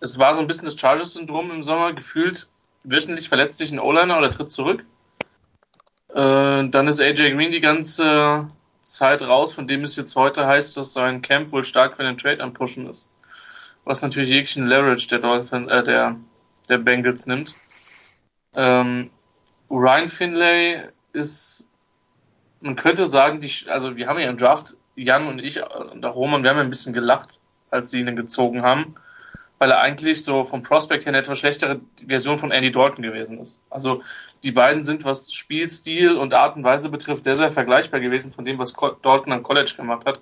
es 0.00 0.18
war 0.18 0.34
so 0.34 0.40
ein 0.40 0.46
bisschen 0.46 0.64
das 0.64 0.78
Chargers-Syndrom 0.78 1.50
im 1.50 1.62
Sommer, 1.62 1.92
gefühlt 1.92 2.48
wöchentlich 2.82 3.28
verletzt 3.28 3.58
sich 3.58 3.72
ein 3.72 3.80
O-Liner 3.80 4.18
oder 4.18 4.30
tritt 4.30 4.50
zurück. 4.50 4.84
Äh, 6.14 6.68
dann 6.68 6.88
ist 6.88 7.00
AJ 7.00 7.34
Green 7.34 7.52
die 7.52 7.60
ganze 7.60 8.48
Zeit 8.86 9.20
raus, 9.22 9.52
von 9.52 9.66
dem 9.66 9.82
es 9.82 9.96
jetzt 9.96 10.14
heute 10.14 10.46
heißt, 10.46 10.76
dass 10.76 10.92
sein 10.92 11.20
Camp 11.20 11.50
wohl 11.50 11.64
stark 11.64 11.96
für 11.96 12.04
den 12.04 12.16
Trade 12.16 12.40
am 12.42 12.54
Pushen 12.54 12.88
ist. 12.88 13.10
Was 13.84 14.00
natürlich 14.00 14.30
jeglichen 14.30 14.66
Leverage 14.66 15.08
der 15.08 15.18
Dolphin, 15.18 15.68
äh, 15.68 15.82
der, 15.82 16.16
der 16.68 16.78
Bengals 16.78 17.26
nimmt. 17.26 17.56
Ähm, 18.54 19.10
Ryan 19.68 20.08
Finlay 20.08 20.88
ist, 21.12 21.68
man 22.60 22.76
könnte 22.76 23.06
sagen, 23.06 23.40
die, 23.40 23.50
also 23.68 23.96
wir 23.96 24.06
haben 24.06 24.20
ja 24.20 24.30
im 24.30 24.38
Draft, 24.38 24.76
Jan 24.94 25.26
und 25.26 25.40
ich 25.40 25.60
und 25.60 26.04
auch 26.04 26.14
Roman, 26.14 26.44
wir 26.44 26.50
haben 26.50 26.58
ja 26.58 26.62
ein 26.62 26.70
bisschen 26.70 26.94
gelacht, 26.94 27.40
als 27.70 27.90
sie 27.90 28.00
ihn 28.00 28.14
gezogen 28.14 28.62
haben, 28.62 28.94
weil 29.58 29.72
er 29.72 29.80
eigentlich 29.80 30.24
so 30.24 30.44
vom 30.44 30.62
Prospect 30.62 31.04
her 31.04 31.10
eine 31.10 31.18
etwas 31.18 31.40
schlechtere 31.40 31.80
Version 32.06 32.38
von 32.38 32.52
Andy 32.52 32.70
Dalton 32.70 33.02
gewesen 33.02 33.40
ist. 33.40 33.64
Also 33.68 34.02
die 34.46 34.52
beiden 34.52 34.84
sind, 34.84 35.04
was 35.04 35.32
Spielstil 35.32 36.16
und 36.16 36.32
Art 36.32 36.56
und 36.56 36.62
Weise 36.62 36.88
betrifft, 36.88 37.24
sehr, 37.24 37.36
sehr 37.36 37.50
vergleichbar 37.50 37.98
gewesen 37.98 38.30
von 38.30 38.44
dem, 38.44 38.58
was 38.58 38.74
Dalton 38.74 39.32
am 39.32 39.42
College 39.42 39.74
gemacht 39.76 40.06
hat. 40.06 40.20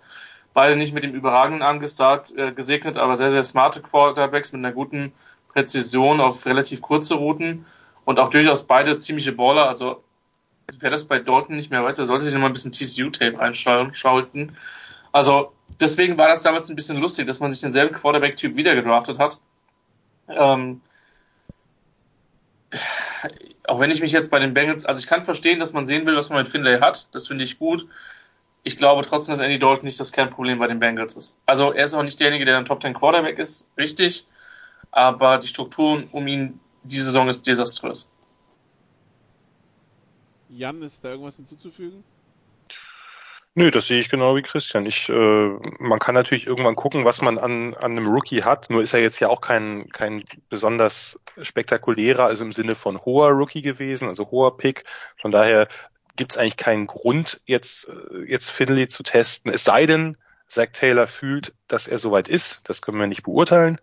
Beide 0.54 0.76
nicht 0.76 0.94
mit 0.94 1.04
dem 1.04 1.12
überragenden 1.12 1.60
Arm 1.60 1.82
äh, 1.82 2.52
gesegnet, 2.52 2.96
aber 2.96 3.16
sehr, 3.16 3.30
sehr 3.30 3.44
smarte 3.44 3.82
Quarterbacks 3.82 4.52
mit 4.52 4.60
einer 4.60 4.72
guten 4.72 5.12
Präzision 5.48 6.22
auf 6.22 6.46
relativ 6.46 6.80
kurze 6.80 7.16
Routen 7.16 7.66
und 8.06 8.18
auch 8.18 8.30
durchaus 8.30 8.66
beide 8.66 8.96
ziemliche 8.96 9.32
Baller. 9.32 9.68
Also 9.68 10.02
wer 10.78 10.90
das 10.90 11.04
bei 11.04 11.18
Dalton 11.18 11.56
nicht 11.56 11.70
mehr 11.70 11.84
weiß, 11.84 11.96
der 11.96 12.06
sollte 12.06 12.24
sich 12.24 12.32
nochmal 12.32 12.48
ein 12.48 12.54
bisschen 12.54 12.72
TCU-Tape 12.72 13.38
einschalten. 13.38 14.56
Also 15.12 15.52
deswegen 15.80 16.16
war 16.16 16.28
das 16.28 16.40
damals 16.40 16.70
ein 16.70 16.76
bisschen 16.76 16.96
lustig, 16.96 17.26
dass 17.26 17.40
man 17.40 17.52
sich 17.52 17.60
denselben 17.60 17.94
Quarterback-Typ 17.94 18.56
wieder 18.56 18.74
gedraftet 18.74 19.18
hat. 19.18 19.38
Ähm, 20.28 20.80
auch 23.66 23.80
wenn 23.80 23.90
ich 23.90 24.00
mich 24.00 24.12
jetzt 24.12 24.30
bei 24.30 24.38
den 24.38 24.54
Bengals, 24.54 24.84
also 24.84 24.98
ich 24.98 25.06
kann 25.06 25.24
verstehen, 25.24 25.60
dass 25.60 25.72
man 25.72 25.86
sehen 25.86 26.06
will, 26.06 26.16
was 26.16 26.30
man 26.30 26.38
mit 26.38 26.48
Finlay 26.48 26.80
hat. 26.80 27.08
Das 27.12 27.28
finde 27.28 27.44
ich 27.44 27.58
gut. 27.58 27.86
Ich 28.62 28.76
glaube 28.76 29.02
trotzdem, 29.02 29.34
dass 29.34 29.44
Andy 29.44 29.58
Dalton 29.58 29.84
nicht 29.84 30.00
das 30.00 30.12
Kernproblem 30.12 30.58
bei 30.58 30.66
den 30.66 30.80
Bengals 30.80 31.16
ist. 31.16 31.38
Also 31.46 31.72
er 31.72 31.84
ist 31.84 31.94
auch 31.94 32.02
nicht 32.02 32.18
derjenige, 32.20 32.44
der 32.44 32.58
ein 32.58 32.64
Top 32.64 32.82
10 32.82 32.94
Quarterback 32.94 33.38
ist, 33.38 33.68
richtig. 33.76 34.26
Aber 34.90 35.38
die 35.38 35.48
Strukturen 35.48 36.08
um 36.12 36.26
ihn 36.26 36.60
diese 36.82 37.06
Saison 37.06 37.28
ist 37.28 37.46
desaströs. 37.46 38.08
Jan, 40.48 40.82
ist 40.82 41.04
da 41.04 41.10
irgendwas 41.10 41.36
hinzuzufügen? 41.36 42.04
Nö, 43.56 43.70
das 43.70 43.86
sehe 43.86 44.00
ich 44.00 44.08
genau 44.08 44.34
wie 44.34 44.42
Christian. 44.42 44.84
Ich, 44.84 45.08
äh, 45.08 45.48
man 45.78 46.00
kann 46.00 46.16
natürlich 46.16 46.46
irgendwann 46.48 46.74
gucken, 46.74 47.04
was 47.04 47.22
man 47.22 47.38
an, 47.38 47.74
an 47.74 47.92
einem 47.92 48.08
Rookie 48.08 48.42
hat. 48.42 48.68
Nur 48.68 48.82
ist 48.82 48.94
er 48.94 49.00
jetzt 49.00 49.20
ja 49.20 49.28
auch 49.28 49.40
kein, 49.40 49.88
kein 49.90 50.24
besonders 50.48 51.20
spektakulärer, 51.40 52.24
also 52.24 52.44
im 52.44 52.50
Sinne 52.50 52.74
von 52.74 53.00
hoher 53.04 53.30
Rookie 53.30 53.62
gewesen, 53.62 54.08
also 54.08 54.28
hoher 54.32 54.56
Pick. 54.56 54.84
Von 55.20 55.30
daher 55.30 55.68
gibt 56.16 56.32
es 56.32 56.38
eigentlich 56.38 56.56
keinen 56.56 56.88
Grund, 56.88 57.40
jetzt, 57.44 57.88
äh, 57.88 58.24
jetzt 58.28 58.50
Finley 58.50 58.88
zu 58.88 59.04
testen. 59.04 59.52
Es 59.52 59.62
sei 59.62 59.86
denn, 59.86 60.16
Zach 60.48 60.68
Taylor 60.72 61.06
fühlt, 61.06 61.54
dass 61.68 61.86
er 61.86 62.00
soweit 62.00 62.26
ist. 62.26 62.68
Das 62.68 62.82
können 62.82 62.98
wir 62.98 63.06
nicht 63.06 63.22
beurteilen 63.22 63.78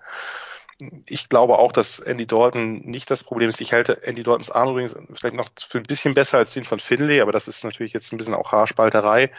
ich 1.05 1.30
glaube 1.30 1.59
auch, 1.59 1.72
dass 1.72 1.99
Andy 1.99 2.26
Dalton 2.26 2.82
nicht 2.82 3.09
das 3.11 3.24
Problem 3.24 3.49
ist. 3.49 3.61
Ich 3.61 3.74
halte 3.74 4.03
Andy 4.03 4.24
Daltons 4.24 4.51
Arm 4.51 4.69
übrigens 4.69 4.95
vielleicht 5.13 5.36
noch 5.36 5.49
für 5.59 5.78
ein 5.78 5.84
bisschen 5.84 6.13
besser 6.13 6.38
als 6.38 6.53
den 6.53 6.65
von 6.65 6.80
Finley, 6.80 7.22
aber 7.22 7.32
das 7.32 7.47
ist 7.47 7.63
natürlich 7.63 7.93
jetzt 7.93 8.11
ein 8.11 8.17
bisschen 8.17 8.34
auch 8.34 8.51
Haarspalterei. 8.51 9.32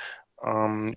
Ähm, 0.44 0.96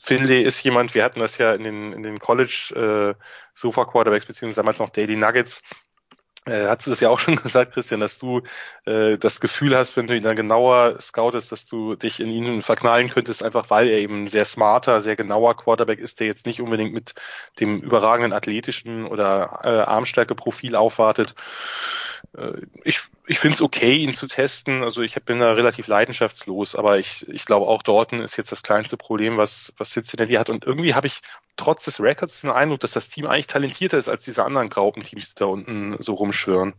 Finley 0.00 0.42
ist 0.42 0.62
jemand, 0.62 0.94
wir 0.94 1.04
hatten 1.04 1.20
das 1.20 1.38
ja 1.38 1.54
in 1.54 1.64
den, 1.64 1.92
in 1.92 2.02
den 2.02 2.18
College 2.18 3.16
äh, 3.18 3.22
Sofa 3.54 3.84
Quarterbacks 3.84 4.26
beziehungsweise 4.26 4.60
damals 4.60 4.78
noch 4.78 4.90
Daily 4.90 5.16
Nuggets, 5.16 5.62
äh, 6.46 6.66
hast 6.66 6.86
du 6.86 6.90
das 6.90 7.00
ja 7.00 7.10
auch 7.10 7.18
schon 7.20 7.36
gesagt, 7.36 7.74
Christian, 7.74 8.00
dass 8.00 8.18
du 8.18 8.42
äh, 8.84 9.18
das 9.18 9.40
Gefühl 9.40 9.76
hast, 9.76 9.96
wenn 9.96 10.06
du 10.06 10.16
ihn 10.16 10.22
dann 10.22 10.36
genauer 10.36 11.00
scoutest, 11.00 11.52
dass 11.52 11.66
du 11.66 11.94
dich 11.96 12.20
in 12.20 12.30
ihn 12.30 12.62
verknallen 12.62 13.10
könntest, 13.10 13.42
einfach 13.42 13.68
weil 13.70 13.88
er 13.88 13.98
eben 13.98 14.26
sehr 14.26 14.44
smarter, 14.44 15.00
sehr 15.00 15.16
genauer 15.16 15.56
Quarterback 15.56 15.98
ist, 15.98 16.20
der 16.20 16.26
jetzt 16.26 16.46
nicht 16.46 16.60
unbedingt 16.60 16.92
mit 16.92 17.14
dem 17.60 17.80
überragenden 17.80 18.32
athletischen 18.32 19.06
oder 19.06 19.60
äh, 19.64 19.68
Armstärke-Profil 19.68 20.76
aufwartet. 20.76 21.34
Äh, 22.36 22.52
ich 22.84 23.00
ich 23.26 23.38
finde 23.38 23.54
es 23.56 23.62
okay, 23.62 23.96
ihn 23.96 24.12
zu 24.12 24.26
testen. 24.26 24.82
Also 24.82 25.02
ich 25.02 25.14
bin 25.24 25.40
da 25.40 25.52
relativ 25.52 25.88
leidenschaftslos, 25.88 26.76
aber 26.76 26.98
ich, 26.98 27.28
ich 27.28 27.44
glaube 27.44 27.66
auch 27.66 27.82
Dorten 27.82 28.20
ist 28.20 28.36
jetzt 28.36 28.52
das 28.52 28.62
kleinste 28.62 28.96
Problem, 28.96 29.36
was, 29.36 29.72
was 29.78 29.90
Cincinnati 29.90 30.34
hat. 30.34 30.48
Und 30.48 30.64
irgendwie 30.64 30.94
habe 30.94 31.08
ich 31.08 31.20
trotz 31.56 31.84
des 31.84 32.00
Records 32.00 32.42
den 32.42 32.50
Eindruck, 32.50 32.80
dass 32.80 32.92
das 32.92 33.08
Team 33.08 33.26
eigentlich 33.26 33.46
talentierter 33.46 33.98
ist 33.98 34.08
als 34.08 34.24
diese 34.24 34.44
anderen 34.44 34.68
Graupenteams, 34.68 35.34
die 35.34 35.38
da 35.38 35.46
unten 35.46 35.96
so 36.00 36.14
rumschwören. 36.14 36.74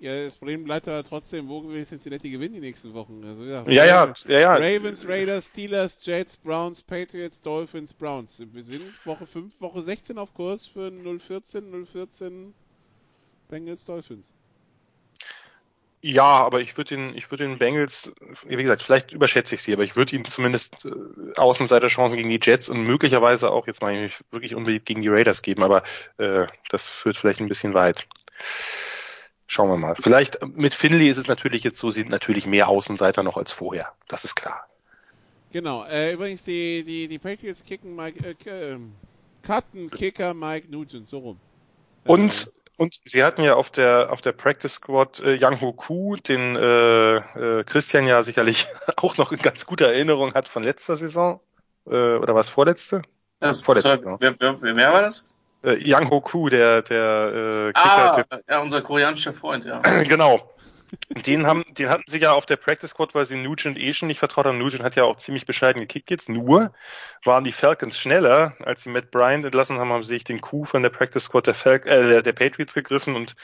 Ja, 0.00 0.24
das 0.24 0.36
Problem 0.36 0.62
bleibt 0.62 0.86
aber 0.86 1.02
trotzdem, 1.02 1.48
wo 1.48 1.68
will 1.68 1.84
Cincinnati 1.84 2.30
gewinnen 2.30 2.54
die 2.54 2.60
nächsten 2.60 2.94
Wochen? 2.94 3.20
Also, 3.24 3.44
ja, 3.44 3.64
ja, 3.66 3.84
ja, 3.84 4.14
ja, 4.28 4.38
ja. 4.38 4.54
Ravens, 4.54 5.04
Raiders, 5.06 5.46
Steelers, 5.46 5.98
Jets, 6.02 6.36
Browns, 6.36 6.82
Patriots, 6.82 7.40
Dolphins, 7.40 7.92
Browns. 7.92 8.40
Wir 8.52 8.62
sind 8.62 8.84
Woche 9.04 9.26
5, 9.26 9.60
Woche 9.60 9.82
16 9.82 10.16
auf 10.18 10.32
Kurs 10.34 10.68
für 10.68 10.92
014, 10.92 11.84
014 11.84 12.54
Bengals, 13.48 13.84
Dolphins. 13.84 14.32
Ja, 16.00 16.22
aber 16.22 16.60
ich 16.60 16.76
würde 16.76 16.94
den, 16.94 17.16
ich 17.16 17.30
würde 17.30 17.48
den 17.48 17.58
Bengals, 17.58 18.12
wie 18.46 18.56
gesagt, 18.56 18.82
vielleicht 18.82 19.10
überschätze 19.10 19.56
ich 19.56 19.62
sie, 19.62 19.72
aber 19.72 19.82
ich 19.82 19.96
würde 19.96 20.14
ihnen 20.14 20.24
zumindest 20.24 20.84
äh, 20.84 20.90
Außenseiterchancen 21.36 22.16
gegen 22.16 22.28
die 22.28 22.40
Jets 22.40 22.68
und 22.68 22.82
möglicherweise 22.82 23.50
auch, 23.50 23.66
jetzt 23.66 23.82
mal 23.82 23.96
ich 23.96 24.14
wirklich 24.30 24.54
unbedingt 24.54 24.86
gegen 24.86 25.02
die 25.02 25.08
Raiders 25.08 25.42
geben, 25.42 25.64
aber 25.64 25.82
äh, 26.18 26.46
das 26.68 26.88
führt 26.88 27.16
vielleicht 27.16 27.40
ein 27.40 27.48
bisschen 27.48 27.74
weit. 27.74 28.06
Schauen 29.48 29.70
wir 29.70 29.76
mal. 29.76 29.96
Vielleicht 29.96 30.38
mit 30.46 30.74
Finley 30.74 31.08
ist 31.08 31.16
es 31.16 31.26
natürlich 31.26 31.64
jetzt 31.64 31.80
so, 31.80 31.90
sie 31.90 32.00
sind 32.00 32.10
natürlich 32.10 32.46
mehr 32.46 32.68
Außenseiter 32.68 33.22
noch 33.24 33.36
als 33.36 33.50
vorher. 33.50 33.92
Das 34.06 34.24
ist 34.24 34.36
klar. 34.36 34.68
Genau. 35.52 35.84
Äh, 35.84 36.12
übrigens, 36.12 36.44
die, 36.44 36.84
die, 36.84 37.08
die 37.08 37.18
Patriots 37.18 37.64
kicken 37.64 37.96
Mike, 37.96 38.36
äh, 38.44 38.74
ähm, 38.74 38.92
cutten 39.42 39.90
Kicker 39.90 40.34
Mike 40.34 40.68
Nugent, 40.70 41.08
so 41.08 41.18
rum. 41.18 41.40
Und 42.04 42.52
und 42.78 42.94
sie 43.04 43.22
hatten 43.24 43.42
ja 43.42 43.54
auf 43.54 43.70
der 43.70 44.10
auf 44.10 44.22
der 44.22 44.32
Practice 44.32 44.74
Squad 44.74 45.20
äh, 45.20 45.34
Yang 45.34 45.60
Ho 45.60 45.72
Ku, 45.72 46.16
den 46.16 46.56
äh, 46.56 47.16
äh, 47.16 47.64
Christian 47.64 48.06
ja 48.06 48.22
sicherlich 48.22 48.66
auch 48.96 49.18
noch 49.18 49.32
in 49.32 49.38
ganz 49.38 49.66
guter 49.66 49.88
Erinnerung 49.88 50.32
hat 50.32 50.48
von 50.48 50.62
letzter 50.62 50.96
Saison 50.96 51.40
äh, 51.86 52.14
oder 52.14 52.34
was 52.34 52.48
vorletzte? 52.48 53.02
Das 53.40 53.60
vorletzte. 53.60 53.98
Sorry, 53.98 54.16
wer, 54.20 54.34
wer, 54.38 54.76
wer 54.76 54.92
war 54.92 55.02
das? 55.02 55.24
Äh, 55.62 55.76
Yang 55.84 56.10
Ho 56.10 56.20
Ku, 56.20 56.48
der 56.48 56.82
der 56.82 57.32
äh, 57.34 57.72
Kicker. 57.72 58.26
Ah, 58.30 58.38
ja, 58.48 58.60
unser 58.60 58.80
koreanischer 58.80 59.32
Freund, 59.32 59.64
ja. 59.64 59.80
genau. 60.08 60.48
Den 61.26 61.46
haben, 61.46 61.64
den 61.70 61.90
hatten 61.90 62.04
sie 62.06 62.18
ja 62.18 62.32
auf 62.32 62.46
der 62.46 62.56
Practice 62.56 62.90
Squad, 62.90 63.14
weil 63.14 63.26
sie 63.26 63.36
Nugent 63.36 63.78
eh 63.78 63.92
schon 63.92 64.08
nicht 64.08 64.18
vertraut 64.18 64.46
haben. 64.46 64.58
Nugent 64.58 64.82
hat 64.82 64.96
ja 64.96 65.04
auch 65.04 65.16
ziemlich 65.16 65.44
bescheiden 65.44 65.80
gekickt 65.80 66.10
jetzt. 66.10 66.28
Nur 66.28 66.72
waren 67.24 67.44
die 67.44 67.52
Falcons 67.52 67.98
schneller, 67.98 68.56
als 68.60 68.82
sie 68.82 68.90
Matt 68.90 69.10
Bryant 69.10 69.44
entlassen 69.44 69.78
haben, 69.78 69.92
haben 69.92 70.02
sie 70.02 70.14
sich 70.14 70.24
den 70.24 70.40
Coup 70.40 70.66
von 70.66 70.82
der 70.82 70.90
Practice 70.90 71.24
Squad 71.24 71.46
der, 71.46 71.54
Fal 71.54 71.80
äh, 71.86 72.22
der 72.22 72.32
Patriots 72.32 72.74
gegriffen 72.74 73.14
und 73.16 73.36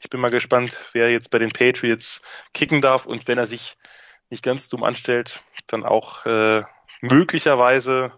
ich 0.00 0.10
bin 0.10 0.20
mal 0.20 0.30
gespannt, 0.30 0.78
wer 0.92 1.10
jetzt 1.10 1.30
bei 1.30 1.38
den 1.38 1.50
Patriots 1.50 2.22
kicken 2.54 2.80
darf 2.80 3.06
und 3.06 3.28
wenn 3.28 3.38
er 3.38 3.46
sich 3.46 3.76
nicht 4.30 4.42
ganz 4.42 4.68
dumm 4.68 4.84
anstellt, 4.84 5.42
dann 5.66 5.84
auch 5.84 6.24
äh, 6.26 6.62
möglicherweise 7.00 8.12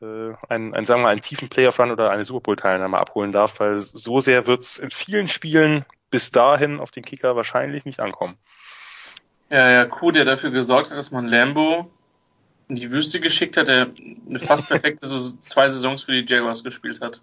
äh, 0.00 0.34
einen, 0.48 0.74
einen, 0.74 0.86
sagen 0.86 1.00
wir 1.00 1.04
mal, 1.04 1.10
einen 1.10 1.22
tiefen 1.22 1.48
Playoff 1.48 1.78
Run 1.78 1.90
oder 1.90 2.10
eine 2.10 2.24
Super 2.24 2.40
Bowl 2.40 2.56
Teilnahme 2.56 2.98
abholen 2.98 3.32
darf, 3.32 3.60
weil 3.60 3.78
so 3.78 4.20
sehr 4.20 4.46
wird's 4.46 4.78
in 4.78 4.90
vielen 4.90 5.28
Spielen 5.28 5.84
bis 6.10 6.30
dahin 6.30 6.80
auf 6.80 6.90
den 6.90 7.04
Kicker 7.04 7.36
wahrscheinlich 7.36 7.84
nicht 7.84 8.00
ankommen. 8.00 8.38
Ja, 9.50 9.70
ja, 9.70 9.84
Kuh, 9.86 10.10
der 10.10 10.24
dafür 10.24 10.50
gesorgt 10.50 10.90
hat, 10.90 10.98
dass 10.98 11.10
man 11.10 11.26
Lambo 11.26 11.90
in 12.68 12.76
die 12.76 12.90
Wüste 12.90 13.20
geschickt 13.20 13.56
hat, 13.56 13.68
der 13.68 13.90
eine 14.28 14.38
fast 14.38 14.68
perfekte 14.68 15.06
zwei 15.06 15.68
Saisons 15.68 16.02
für 16.02 16.12
die 16.12 16.30
Jaguars 16.30 16.64
gespielt 16.64 17.00
hat. 17.00 17.22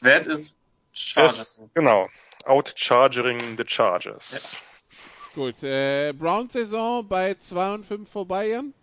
Wert 0.00 0.26
ist 0.26 0.56
Chargers. 0.92 1.60
genau. 1.74 2.08
Outchargering 2.44 3.56
the 3.56 3.64
Chargers. 3.66 4.54
Ja. 4.54 4.58
Gut, 5.34 5.62
äh, 5.62 6.12
Brown-Saison 6.12 7.06
bei 7.06 7.34
2 7.34 7.74
und 7.74 7.86
5 7.86 8.10
vorbei, 8.10 8.48
Jan? 8.48 8.74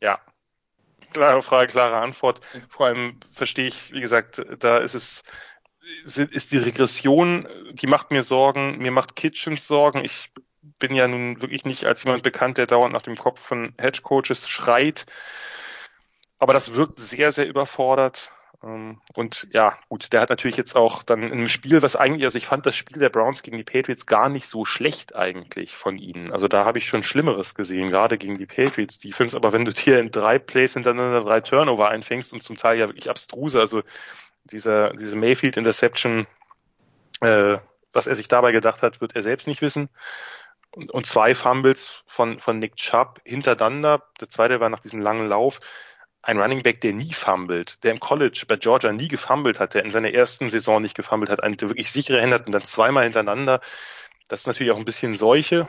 Ja. 0.00 0.18
Klare 1.12 1.42
Frage, 1.42 1.70
klare 1.70 1.96
Antwort. 1.96 2.40
Vor 2.68 2.86
allem 2.86 3.20
verstehe 3.32 3.68
ich, 3.68 3.92
wie 3.92 4.00
gesagt, 4.00 4.44
da 4.58 4.78
ist 4.78 4.94
es 4.94 5.22
ist 6.04 6.52
die 6.52 6.58
Regression, 6.58 7.48
die 7.72 7.86
macht 7.86 8.10
mir 8.10 8.22
Sorgen, 8.22 8.78
mir 8.78 8.90
macht 8.90 9.16
Kitchens 9.16 9.66
Sorgen. 9.66 10.04
Ich 10.04 10.32
bin 10.78 10.94
ja 10.94 11.08
nun 11.08 11.40
wirklich 11.40 11.64
nicht 11.64 11.84
als 11.84 12.04
jemand 12.04 12.22
bekannt, 12.22 12.58
der 12.58 12.66
dauernd 12.66 12.92
nach 12.92 13.02
dem 13.02 13.16
Kopf 13.16 13.40
von 13.40 13.74
Hedge 13.78 14.00
Coaches 14.02 14.48
schreit. 14.48 15.06
Aber 16.38 16.52
das 16.52 16.74
wirkt 16.74 16.98
sehr, 16.98 17.32
sehr 17.32 17.46
überfordert. 17.46 18.32
Ähm, 18.62 19.00
und 19.16 19.48
ja, 19.52 19.78
gut, 19.88 20.12
der 20.12 20.20
hat 20.20 20.30
natürlich 20.30 20.56
jetzt 20.56 20.74
auch 20.74 21.02
dann 21.02 21.22
in 21.22 21.32
einem 21.32 21.48
Spiel, 21.48 21.82
was 21.82 21.96
eigentlich, 21.96 22.24
also 22.24 22.38
ich 22.38 22.46
fand 22.46 22.66
das 22.66 22.76
Spiel 22.76 22.98
der 22.98 23.10
Browns 23.10 23.42
gegen 23.42 23.56
die 23.56 23.64
Patriots 23.64 24.06
gar 24.06 24.28
nicht 24.28 24.46
so 24.46 24.64
schlecht 24.64 25.14
eigentlich 25.14 25.74
von 25.74 25.98
ihnen. 25.98 26.32
Also 26.32 26.48
da 26.48 26.64
habe 26.64 26.78
ich 26.78 26.86
schon 26.86 27.02
Schlimmeres 27.02 27.54
gesehen, 27.54 27.90
gerade 27.90 28.18
gegen 28.18 28.38
die 28.38 28.46
Patriots 28.46 28.98
Defense. 28.98 29.36
Aber 29.36 29.52
wenn 29.52 29.64
du 29.64 29.72
dir 29.72 30.00
in 30.00 30.10
drei 30.10 30.38
Plays 30.38 30.74
hintereinander 30.74 31.20
drei 31.20 31.40
Turnover 31.40 31.88
einfängst 31.88 32.32
und 32.32 32.42
zum 32.42 32.56
Teil 32.56 32.78
ja 32.78 32.88
wirklich 32.88 33.10
abstruse, 33.10 33.60
also 33.60 33.82
dieser, 34.44 34.92
diese 34.94 35.16
Mayfield 35.16 35.56
Interception, 35.56 36.26
äh, 37.20 37.58
was 37.92 38.06
er 38.06 38.16
sich 38.16 38.28
dabei 38.28 38.52
gedacht 38.52 38.82
hat, 38.82 39.00
wird 39.00 39.16
er 39.16 39.22
selbst 39.22 39.46
nicht 39.46 39.62
wissen. 39.62 39.88
Und, 40.72 40.90
und 40.90 41.06
zwei 41.06 41.34
Fumbles 41.34 42.02
von, 42.06 42.40
von 42.40 42.58
Nick 42.58 42.76
Chubb 42.76 43.20
hintereinander. 43.24 44.02
Der 44.20 44.28
zweite 44.28 44.60
war 44.60 44.68
nach 44.68 44.80
diesem 44.80 45.00
langen 45.00 45.28
Lauf. 45.28 45.60
Ein 46.22 46.40
Running 46.40 46.62
Back, 46.62 46.80
der 46.80 46.94
nie 46.94 47.12
fummelt, 47.12 47.84
der 47.84 47.92
im 47.92 48.00
College 48.00 48.44
bei 48.48 48.56
Georgia 48.56 48.92
nie 48.92 49.08
gefummelt 49.08 49.60
hat, 49.60 49.74
der 49.74 49.84
in 49.84 49.90
seiner 49.90 50.12
ersten 50.12 50.48
Saison 50.48 50.80
nicht 50.80 50.96
gefummelt 50.96 51.30
hat, 51.30 51.42
einen, 51.42 51.60
wirklich 51.60 51.90
sichere 51.92 52.20
Hände 52.20 52.36
hat 52.36 52.46
und 52.46 52.52
dann 52.52 52.64
zweimal 52.64 53.04
hintereinander. 53.04 53.60
Das 54.28 54.40
ist 54.40 54.46
natürlich 54.46 54.72
auch 54.72 54.78
ein 54.78 54.86
bisschen 54.86 55.14
Seuche. 55.14 55.68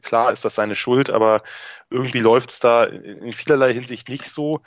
Klar 0.00 0.32
ist 0.32 0.44
das 0.46 0.54
seine 0.54 0.74
Schuld, 0.74 1.10
aber 1.10 1.42
irgendwie 1.90 2.20
läuft 2.20 2.50
es 2.50 2.60
da 2.60 2.84
in 2.84 3.34
vielerlei 3.34 3.74
Hinsicht 3.74 4.08
nicht 4.08 4.24
so. 4.24 4.62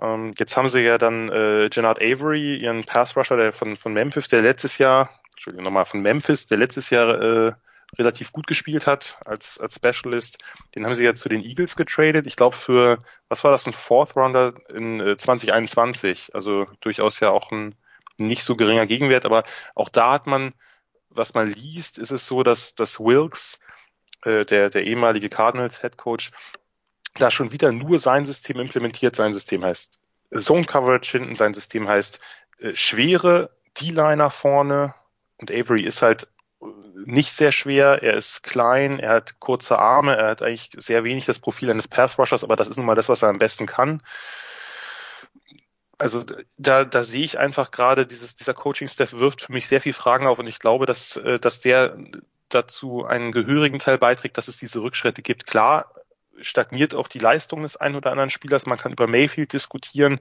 Ähm, 0.00 0.30
jetzt 0.38 0.56
haben 0.56 0.68
sie 0.68 0.80
ja 0.80 0.98
dann 0.98 1.28
äh, 1.28 1.68
Gennard 1.70 2.00
Avery, 2.00 2.58
ihren 2.58 2.84
Pass 2.84 3.16
Rusher 3.16 3.36
der 3.36 3.52
von, 3.52 3.76
von 3.76 3.92
Memphis, 3.92 4.28
der 4.28 4.42
letztes 4.42 4.78
Jahr, 4.78 5.10
Entschuldigung 5.32 5.64
nochmal, 5.64 5.86
von 5.86 6.00
Memphis, 6.00 6.46
der 6.46 6.58
letztes 6.58 6.90
Jahr 6.90 7.20
äh, 7.20 7.52
relativ 7.96 8.32
gut 8.32 8.46
gespielt 8.46 8.86
hat 8.86 9.18
als, 9.24 9.58
als 9.58 9.76
Specialist. 9.76 10.38
Den 10.74 10.84
haben 10.84 10.94
sie 10.94 11.04
jetzt 11.04 11.20
zu 11.20 11.28
den 11.28 11.42
Eagles 11.42 11.74
getradet. 11.74 12.26
Ich 12.26 12.36
glaube 12.36 12.54
für, 12.54 13.02
was 13.28 13.44
war 13.44 13.50
das, 13.50 13.66
ein 13.66 13.72
Fourth 13.72 14.14
Rounder 14.14 14.54
in 14.68 15.00
äh, 15.00 15.16
2021. 15.16 16.34
Also 16.34 16.66
durchaus 16.80 17.20
ja 17.20 17.30
auch 17.30 17.50
ein 17.50 17.74
nicht 18.18 18.42
so 18.42 18.56
geringer 18.56 18.86
Gegenwert, 18.86 19.24
aber 19.24 19.44
auch 19.74 19.88
da 19.88 20.12
hat 20.12 20.26
man, 20.26 20.52
was 21.08 21.34
man 21.34 21.48
liest, 21.48 21.98
ist 21.98 22.10
es 22.10 22.26
so, 22.26 22.42
dass, 22.42 22.74
dass 22.74 22.98
Wilkes, 22.98 23.60
äh, 24.24 24.44
der, 24.44 24.70
der 24.70 24.84
ehemalige 24.84 25.28
Cardinals 25.28 25.80
Head 25.80 25.96
Coach, 25.96 26.32
da 27.18 27.30
schon 27.30 27.52
wieder 27.52 27.72
nur 27.72 27.98
sein 27.98 28.24
System 28.24 28.58
implementiert. 28.60 29.16
Sein 29.16 29.32
System 29.32 29.64
heißt 29.64 30.00
Zone 30.36 30.64
Coverage 30.64 31.18
hinten, 31.18 31.34
sein 31.34 31.54
System 31.54 31.88
heißt 31.88 32.20
äh, 32.60 32.74
schwere 32.74 33.50
D-Liner 33.80 34.30
vorne 34.30 34.94
und 35.38 35.50
Avery 35.50 35.82
ist 35.82 36.02
halt 36.02 36.28
nicht 37.04 37.32
sehr 37.32 37.52
schwer, 37.52 38.02
er 38.02 38.16
ist 38.16 38.42
klein, 38.42 38.98
er 38.98 39.12
hat 39.14 39.38
kurze 39.38 39.78
Arme, 39.78 40.16
er 40.16 40.26
hat 40.30 40.42
eigentlich 40.42 40.70
sehr 40.76 41.04
wenig 41.04 41.26
das 41.26 41.38
Profil 41.38 41.70
eines 41.70 41.86
Pass-Rushers, 41.86 42.42
aber 42.42 42.56
das 42.56 42.68
ist 42.68 42.76
nun 42.76 42.86
mal 42.86 42.96
das, 42.96 43.08
was 43.08 43.22
er 43.22 43.28
am 43.28 43.38
besten 43.38 43.66
kann. 43.66 44.02
Also 45.96 46.24
da, 46.58 46.84
da 46.84 47.04
sehe 47.04 47.24
ich 47.24 47.38
einfach 47.38 47.70
gerade, 47.70 48.06
dieses, 48.06 48.36
dieser 48.36 48.54
Coaching-Staff 48.54 49.12
wirft 49.14 49.42
für 49.42 49.52
mich 49.52 49.68
sehr 49.68 49.80
viel 49.80 49.92
Fragen 49.92 50.26
auf 50.26 50.38
und 50.38 50.46
ich 50.46 50.58
glaube, 50.58 50.86
dass, 50.86 51.16
äh, 51.16 51.38
dass 51.38 51.60
der 51.60 51.96
dazu 52.48 53.04
einen 53.04 53.32
gehörigen 53.32 53.78
Teil 53.78 53.98
beiträgt, 53.98 54.38
dass 54.38 54.48
es 54.48 54.56
diese 54.56 54.80
Rückschritte 54.80 55.22
gibt. 55.22 55.46
Klar 55.46 55.92
stagniert 56.42 56.94
auch 56.94 57.08
die 57.08 57.18
Leistung 57.18 57.62
des 57.62 57.76
einen 57.76 57.96
oder 57.96 58.10
anderen 58.10 58.30
Spielers, 58.30 58.66
man 58.66 58.78
kann 58.78 58.92
über 58.92 59.06
Mayfield 59.06 59.52
diskutieren, 59.52 60.20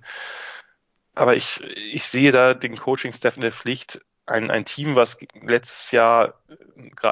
aber 1.15 1.35
ich, 1.35 1.61
ich 1.93 2.05
sehe 2.05 2.31
da 2.31 2.53
den 2.53 2.77
Coaching-Staff 2.77 3.35
in 3.35 3.41
der 3.41 3.51
Pflicht, 3.51 4.01
ein, 4.27 4.51
ein 4.51 4.65
Team, 4.65 4.95
was 4.95 5.17
letztes 5.41 5.91
Jahr 5.91 6.35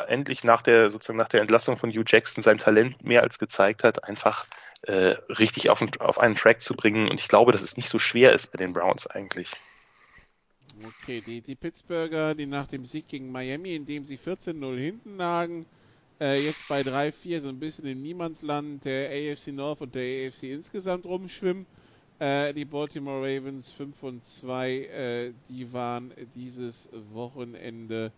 endlich 0.08 0.44
nach 0.44 0.62
der 0.62 0.92
sozusagen 0.92 1.18
nach 1.18 1.30
der 1.30 1.42
Entlassung 1.42 1.78
von 1.78 1.90
Hugh 1.90 2.04
Jackson 2.06 2.44
sein 2.44 2.58
Talent 2.58 3.04
mehr 3.04 3.24
als 3.24 3.40
gezeigt 3.40 3.84
hat, 3.84 4.04
einfach 4.04 4.46
äh, 4.84 5.16
richtig 5.30 5.70
auf, 5.70 5.82
auf 6.00 6.20
einen 6.20 6.36
Track 6.36 6.62
zu 6.62 6.76
bringen. 6.76 7.10
Und 7.10 7.20
ich 7.20 7.28
glaube, 7.28 7.52
dass 7.52 7.62
es 7.62 7.78
nicht 7.78 7.90
so 7.90 8.00
schwer 8.00 8.34
ist 8.34 8.52
bei 8.52 8.58
den 8.58 8.74
Browns 8.74 9.08
eigentlich. 9.08 9.52
Okay, 10.84 11.22
die, 11.22 11.42
die 11.42 11.56
Pittsburgher, 11.56 12.36
die 12.36 12.46
nach 12.46 12.68
dem 12.68 12.84
Sieg 12.84 13.08
gegen 13.08 13.32
Miami, 13.32 13.76
in 13.76 13.86
dem 13.86 14.04
sie 14.04 14.18
14-0 14.18 14.78
hinten 14.78 15.18
lagen, 15.18 15.66
äh, 16.20 16.44
jetzt 16.44 16.68
bei 16.68 16.82
3-4 16.82 17.42
so 17.42 17.50
ein 17.50 17.60
bisschen 17.60 17.86
im 17.86 18.02
Niemandsland 18.02 18.86
der 18.86 19.10
AFC 19.10 19.48
North 19.48 19.82
und 19.82 19.96
der 19.96 20.28
AFC 20.28 20.44
insgesamt 20.44 21.06
rumschwimmen. 21.06 21.66
Äh, 22.20 22.54
die 22.54 22.66
Baltimore 22.66 23.22
Ravens 23.22 23.72
5 23.72 24.04
und 24.04 24.24
2, 24.24 24.72
äh, 24.72 25.34
die 25.50 25.72
waren 25.74 26.14
dieses 26.34 26.88
Wochenende 27.12 28.12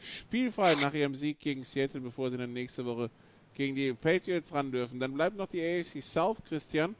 spielfrei 0.00 0.74
nach 0.74 0.92
ihrem 0.92 1.14
Sieg 1.14 1.40
gegen 1.40 1.64
Seattle, 1.64 2.00
bevor 2.00 2.30
sie 2.30 2.36
dann 2.36 2.52
nächste 2.52 2.84
Woche 2.84 3.10
gegen 3.54 3.74
die 3.74 3.92
Patriots 3.94 4.52
ran 4.52 4.70
dürfen. 4.70 5.00
Dann 5.00 5.14
bleibt 5.14 5.36
noch 5.36 5.48
die 5.48 5.62
AFC 5.62 6.02
South, 6.02 6.38
Christian. 6.46 6.94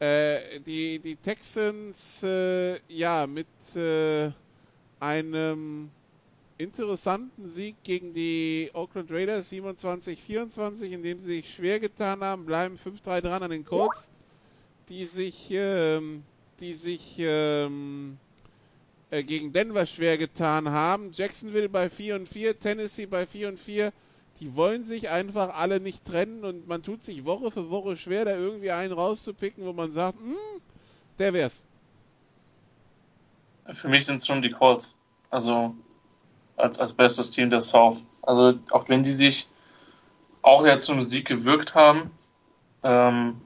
Äh, 0.00 0.60
die, 0.66 0.98
die 0.98 1.14
Texans, 1.16 2.22
äh, 2.24 2.80
ja, 2.88 3.26
mit 3.26 3.46
äh, 3.76 4.32
einem 4.98 5.90
interessanten 6.58 7.48
Sieg 7.48 7.76
gegen 7.82 8.14
die 8.14 8.70
Oakland 8.74 9.10
Raiders 9.10 9.50
27-24, 9.52 10.84
in 10.90 11.02
dem 11.02 11.18
sie 11.18 11.36
sich 11.36 11.54
schwer 11.54 11.80
getan 11.80 12.20
haben, 12.20 12.46
bleiben 12.46 12.78
5-3 12.78 13.20
dran 13.20 13.42
an 13.42 13.50
den 13.50 13.64
Colts 13.64 14.10
die 14.92 15.06
sich, 15.06 15.48
ähm, 15.50 16.22
die 16.60 16.74
sich 16.74 17.16
ähm, 17.18 18.18
äh, 19.10 19.22
gegen 19.22 19.52
Denver 19.52 19.86
schwer 19.86 20.18
getan 20.18 20.68
haben. 20.68 21.10
Jacksonville 21.12 21.68
bei 21.68 21.88
4 21.88 22.16
und 22.16 22.28
4, 22.28 22.60
Tennessee 22.60 23.06
bei 23.06 23.26
4 23.26 23.48
und 23.48 23.58
4. 23.58 23.92
Die 24.40 24.54
wollen 24.56 24.84
sich 24.84 25.08
einfach 25.08 25.54
alle 25.54 25.80
nicht 25.80 26.04
trennen 26.04 26.44
und 26.44 26.66
man 26.66 26.82
tut 26.82 27.02
sich 27.02 27.24
Woche 27.24 27.50
für 27.50 27.70
Woche 27.70 27.96
schwer, 27.96 28.24
da 28.24 28.36
irgendwie 28.36 28.70
einen 28.70 28.92
rauszupicken, 28.92 29.64
wo 29.64 29.72
man 29.72 29.90
sagt, 29.90 30.18
hm, 30.18 30.36
der 31.18 31.32
wär's. 31.32 31.62
Für 33.66 33.88
mich 33.88 34.04
sind 34.04 34.16
es 34.16 34.26
schon 34.26 34.42
die 34.42 34.50
Colts. 34.50 34.94
Also 35.30 35.74
als, 36.62 36.78
als 36.78 36.92
bestes 36.92 37.30
Team 37.30 37.50
der 37.50 37.60
South. 37.60 38.04
Also 38.22 38.54
auch 38.70 38.88
wenn 38.88 39.02
die 39.02 39.10
sich 39.10 39.48
auch 40.42 40.64
jetzt 40.64 40.86
zum 40.86 41.02
Sieg 41.02 41.26
gewirkt 41.26 41.74
haben, 41.74 42.10
ähm, 42.82 43.40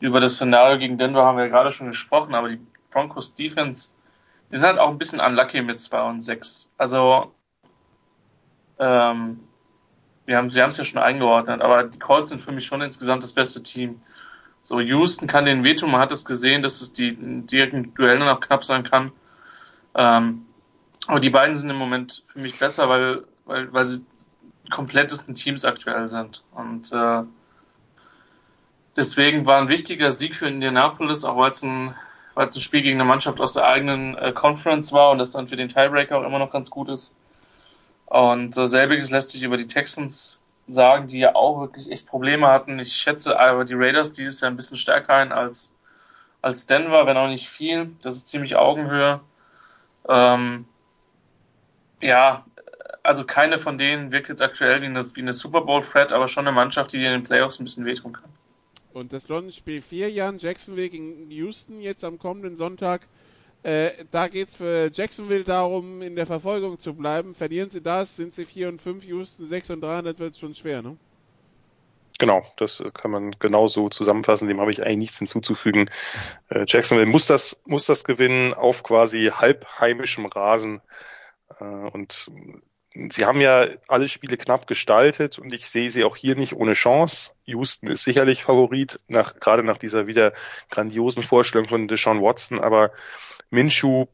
über 0.00 0.20
das 0.20 0.34
Szenario 0.34 0.78
gegen 0.78 0.98
Denver 0.98 1.24
haben 1.24 1.36
wir 1.36 1.44
ja 1.44 1.50
gerade 1.50 1.70
schon 1.70 1.88
gesprochen, 1.88 2.34
aber 2.34 2.48
die 2.48 2.60
Broncos 2.90 3.34
Defense, 3.34 3.94
die 4.50 4.56
sind 4.56 4.66
halt 4.66 4.78
auch 4.78 4.90
ein 4.90 4.98
bisschen 4.98 5.20
unlucky 5.20 5.62
mit 5.62 5.78
2 5.78 6.02
und 6.02 6.20
6. 6.20 6.70
Also, 6.78 7.32
ähm, 8.78 9.40
wir 10.26 10.36
haben, 10.36 10.54
wir 10.54 10.66
es 10.66 10.76
ja 10.76 10.84
schon 10.84 11.02
eingeordnet, 11.02 11.60
aber 11.60 11.84
die 11.84 11.98
Colts 11.98 12.30
sind 12.30 12.40
für 12.40 12.52
mich 12.52 12.64
schon 12.64 12.80
insgesamt 12.80 13.22
das 13.22 13.32
beste 13.32 13.62
Team. 13.62 14.00
So, 14.62 14.80
Houston 14.80 15.28
kann 15.28 15.44
den 15.44 15.64
wehtun, 15.64 15.90
man 15.90 16.00
hat 16.00 16.12
es 16.12 16.24
gesehen, 16.24 16.62
dass 16.62 16.80
es 16.80 16.92
die 16.92 17.14
direkten 17.16 17.92
Duellen 17.94 18.20
noch 18.20 18.40
knapp 18.40 18.64
sein 18.64 18.84
kann. 18.84 19.12
Ähm, 19.94 20.46
aber 21.06 21.20
die 21.20 21.30
beiden 21.30 21.56
sind 21.56 21.70
im 21.70 21.76
Moment 21.76 22.22
für 22.26 22.38
mich 22.38 22.58
besser, 22.58 22.88
weil, 22.88 23.24
weil, 23.44 23.72
weil 23.72 23.86
sie 23.86 24.04
komplettesten 24.70 25.34
Teams 25.34 25.64
aktuell 25.64 26.08
sind. 26.08 26.44
Und 26.52 26.92
äh, 26.92 27.24
Deswegen 28.96 29.46
war 29.46 29.60
ein 29.60 29.68
wichtiger 29.68 30.12
Sieg 30.12 30.36
für 30.36 30.46
Indianapolis, 30.46 31.24
auch 31.24 31.36
weil 31.36 31.50
es 31.50 31.62
ein, 31.62 31.94
weil 32.34 32.46
es 32.46 32.54
ein 32.54 32.60
Spiel 32.60 32.82
gegen 32.82 33.00
eine 33.00 33.08
Mannschaft 33.08 33.40
aus 33.40 33.52
der 33.52 33.66
eigenen 33.66 34.16
äh, 34.16 34.32
Conference 34.32 34.92
war 34.92 35.10
und 35.10 35.18
das 35.18 35.32
dann 35.32 35.48
für 35.48 35.56
den 35.56 35.68
Tiebreaker 35.68 36.18
auch 36.18 36.24
immer 36.24 36.38
noch 36.38 36.52
ganz 36.52 36.70
gut 36.70 36.88
ist. 36.88 37.16
Und 38.06 38.56
äh, 38.56 38.68
selbiges 38.68 39.10
lässt 39.10 39.30
sich 39.30 39.42
über 39.42 39.56
die 39.56 39.66
Texans 39.66 40.40
sagen, 40.66 41.08
die 41.08 41.18
ja 41.18 41.34
auch 41.34 41.60
wirklich 41.60 41.90
echt 41.90 42.06
Probleme 42.06 42.46
hatten. 42.46 42.78
Ich 42.78 42.94
schätze 42.94 43.38
aber 43.38 43.64
die 43.64 43.74
Raiders 43.74 44.12
dieses 44.12 44.40
Jahr 44.40 44.50
ein 44.50 44.56
bisschen 44.56 44.76
stärker 44.76 45.14
ein 45.14 45.32
als, 45.32 45.72
als 46.40 46.66
Denver, 46.66 47.06
wenn 47.06 47.16
auch 47.16 47.28
nicht 47.28 47.48
viel. 47.48 47.90
Das 48.02 48.16
ist 48.16 48.28
ziemlich 48.28 48.54
Augenhöhe. 48.56 49.20
Ähm, 50.08 50.66
ja, 52.04 52.44
also 53.02 53.24
keine 53.24 53.58
von 53.58 53.78
denen 53.78 54.12
wirkt 54.12 54.28
jetzt 54.28 54.42
aktuell 54.42 54.82
wie 54.82 54.86
eine, 54.86 55.04
wie 55.14 55.20
eine 55.20 55.34
Super 55.34 55.62
Bowl-Threat, 55.62 56.12
aber 56.12 56.28
schon 56.28 56.46
eine 56.46 56.54
Mannschaft, 56.54 56.92
die 56.92 56.98
dir 56.98 57.08
in 57.08 57.20
den 57.20 57.24
Playoffs 57.24 57.58
ein 57.58 57.64
bisschen 57.64 57.84
wehtun 57.84 58.12
kann. 58.12 58.30
Und 58.92 59.12
das 59.12 59.28
London 59.28 59.52
Spiel 59.52 59.82
4, 59.82 60.10
Jan, 60.10 60.38
Jacksonville 60.38 60.88
gegen 60.88 61.30
Houston 61.30 61.80
jetzt 61.80 62.04
am 62.04 62.18
kommenden 62.18 62.56
Sonntag. 62.56 63.00
Äh, 63.62 63.90
da 64.10 64.28
geht 64.28 64.50
es 64.50 64.56
für 64.56 64.90
Jacksonville 64.92 65.44
darum, 65.44 66.02
in 66.02 66.14
der 66.14 66.26
Verfolgung 66.26 66.78
zu 66.78 66.94
bleiben. 66.94 67.34
Verlieren 67.34 67.70
sie 67.70 67.80
das, 67.80 68.14
sind 68.14 68.34
sie 68.34 68.44
4 68.44 68.68
und 68.68 68.80
5, 68.80 69.04
Houston 69.04 69.46
6 69.46 69.70
und 69.70 69.80
3, 69.80 70.02
das 70.02 70.18
wird 70.18 70.36
schon 70.36 70.54
schwer, 70.54 70.82
ne? 70.82 70.96
Genau, 72.20 72.44
das 72.56 72.82
kann 72.94 73.10
man 73.10 73.32
genauso 73.40 73.88
zusammenfassen. 73.88 74.46
Dem 74.46 74.60
habe 74.60 74.70
ich 74.70 74.82
eigentlich 74.82 74.98
nichts 74.98 75.18
hinzuzufügen. 75.18 75.90
Äh, 76.48 76.64
Jacksonville 76.68 77.10
muss 77.10 77.26
das, 77.26 77.60
muss 77.66 77.86
das 77.86 78.04
gewinnen 78.04 78.54
auf 78.54 78.84
quasi 78.84 79.32
halbheimischem 79.34 80.26
Rasen. 80.26 80.80
Äh, 81.58 81.64
und 81.64 82.30
sie 82.94 83.24
haben 83.24 83.40
ja 83.40 83.66
alle 83.88 84.08
Spiele 84.08 84.36
knapp 84.36 84.66
gestaltet 84.66 85.38
und 85.38 85.52
ich 85.52 85.68
sehe 85.68 85.90
sie 85.90 86.04
auch 86.04 86.16
hier 86.16 86.36
nicht 86.36 86.54
ohne 86.54 86.74
Chance. 86.74 87.32
Houston 87.44 87.88
ist 87.88 88.04
sicherlich 88.04 88.44
Favorit, 88.44 89.00
nach, 89.08 89.40
gerade 89.40 89.64
nach 89.64 89.78
dieser 89.78 90.06
wieder 90.06 90.32
grandiosen 90.70 91.22
Vorstellung 91.22 91.68
von 91.68 91.88
Deshaun 91.88 92.22
Watson, 92.22 92.60
aber 92.60 92.92
Minshu 93.50 94.06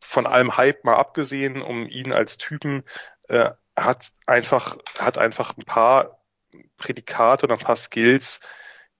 von 0.00 0.26
allem 0.26 0.56
Hype 0.56 0.84
mal 0.84 0.96
abgesehen, 0.96 1.62
um 1.62 1.88
ihn 1.88 2.12
als 2.12 2.38
Typen, 2.38 2.84
äh, 3.28 3.50
hat 3.76 4.12
einfach, 4.26 4.76
hat 4.98 5.18
einfach 5.18 5.56
ein 5.56 5.64
paar 5.64 6.20
Prädikate 6.76 7.46
und 7.46 7.52
ein 7.52 7.64
paar 7.64 7.76
Skills, 7.76 8.40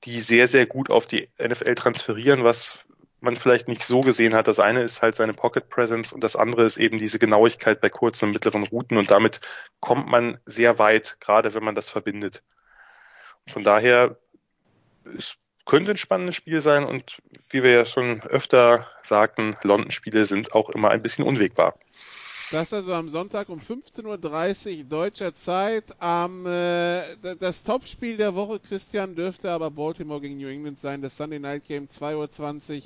die 0.04 0.20
sehr, 0.20 0.48
sehr 0.48 0.66
gut 0.66 0.90
auf 0.90 1.06
die 1.06 1.28
NFL 1.38 1.74
transferieren, 1.74 2.44
was 2.44 2.86
man 3.22 3.36
vielleicht 3.36 3.68
nicht 3.68 3.84
so 3.84 4.00
gesehen 4.00 4.34
hat. 4.34 4.48
Das 4.48 4.58
eine 4.58 4.82
ist 4.82 5.02
halt 5.02 5.14
seine 5.14 5.34
Pocket 5.34 5.68
Presence 5.68 6.12
und 6.12 6.22
das 6.22 6.36
andere 6.36 6.64
ist 6.64 6.76
eben 6.76 6.98
diese 6.98 7.18
Genauigkeit 7.18 7.80
bei 7.80 7.88
kurzen 7.88 8.26
und 8.26 8.32
mittleren 8.32 8.64
Routen 8.64 8.96
und 8.96 9.10
damit 9.10 9.40
kommt 9.80 10.08
man 10.08 10.38
sehr 10.44 10.78
weit, 10.78 11.16
gerade 11.20 11.54
wenn 11.54 11.64
man 11.64 11.74
das 11.74 11.88
verbindet. 11.88 12.42
Von 13.46 13.64
daher, 13.64 14.16
es 15.16 15.36
könnte 15.64 15.92
ein 15.92 15.96
spannendes 15.96 16.36
Spiel 16.36 16.60
sein 16.60 16.84
und 16.84 17.22
wie 17.50 17.62
wir 17.62 17.70
ja 17.72 17.84
schon 17.84 18.22
öfter 18.22 18.88
sagten, 19.02 19.56
London-Spiele 19.62 20.26
sind 20.26 20.54
auch 20.54 20.70
immer 20.70 20.90
ein 20.90 21.02
bisschen 21.02 21.24
unwegbar. 21.24 21.74
Das 22.50 22.72
also 22.74 22.92
am 22.92 23.08
Sonntag 23.08 23.48
um 23.48 23.60
15.30 23.60 24.78
Uhr 24.78 24.84
deutscher 24.84 25.32
Zeit. 25.32 25.84
Am, 26.00 26.44
äh, 26.44 27.02
das 27.40 27.62
Topspiel 27.62 28.18
der 28.18 28.34
Woche, 28.34 28.60
Christian, 28.60 29.14
dürfte 29.14 29.50
aber 29.50 29.70
Baltimore 29.70 30.20
gegen 30.20 30.36
New 30.36 30.48
England 30.48 30.78
sein. 30.78 31.00
Das 31.00 31.16
Sunday 31.16 31.38
Night 31.38 31.66
Game 31.66 31.86
2.20 31.86 32.76
Uhr 32.76 32.82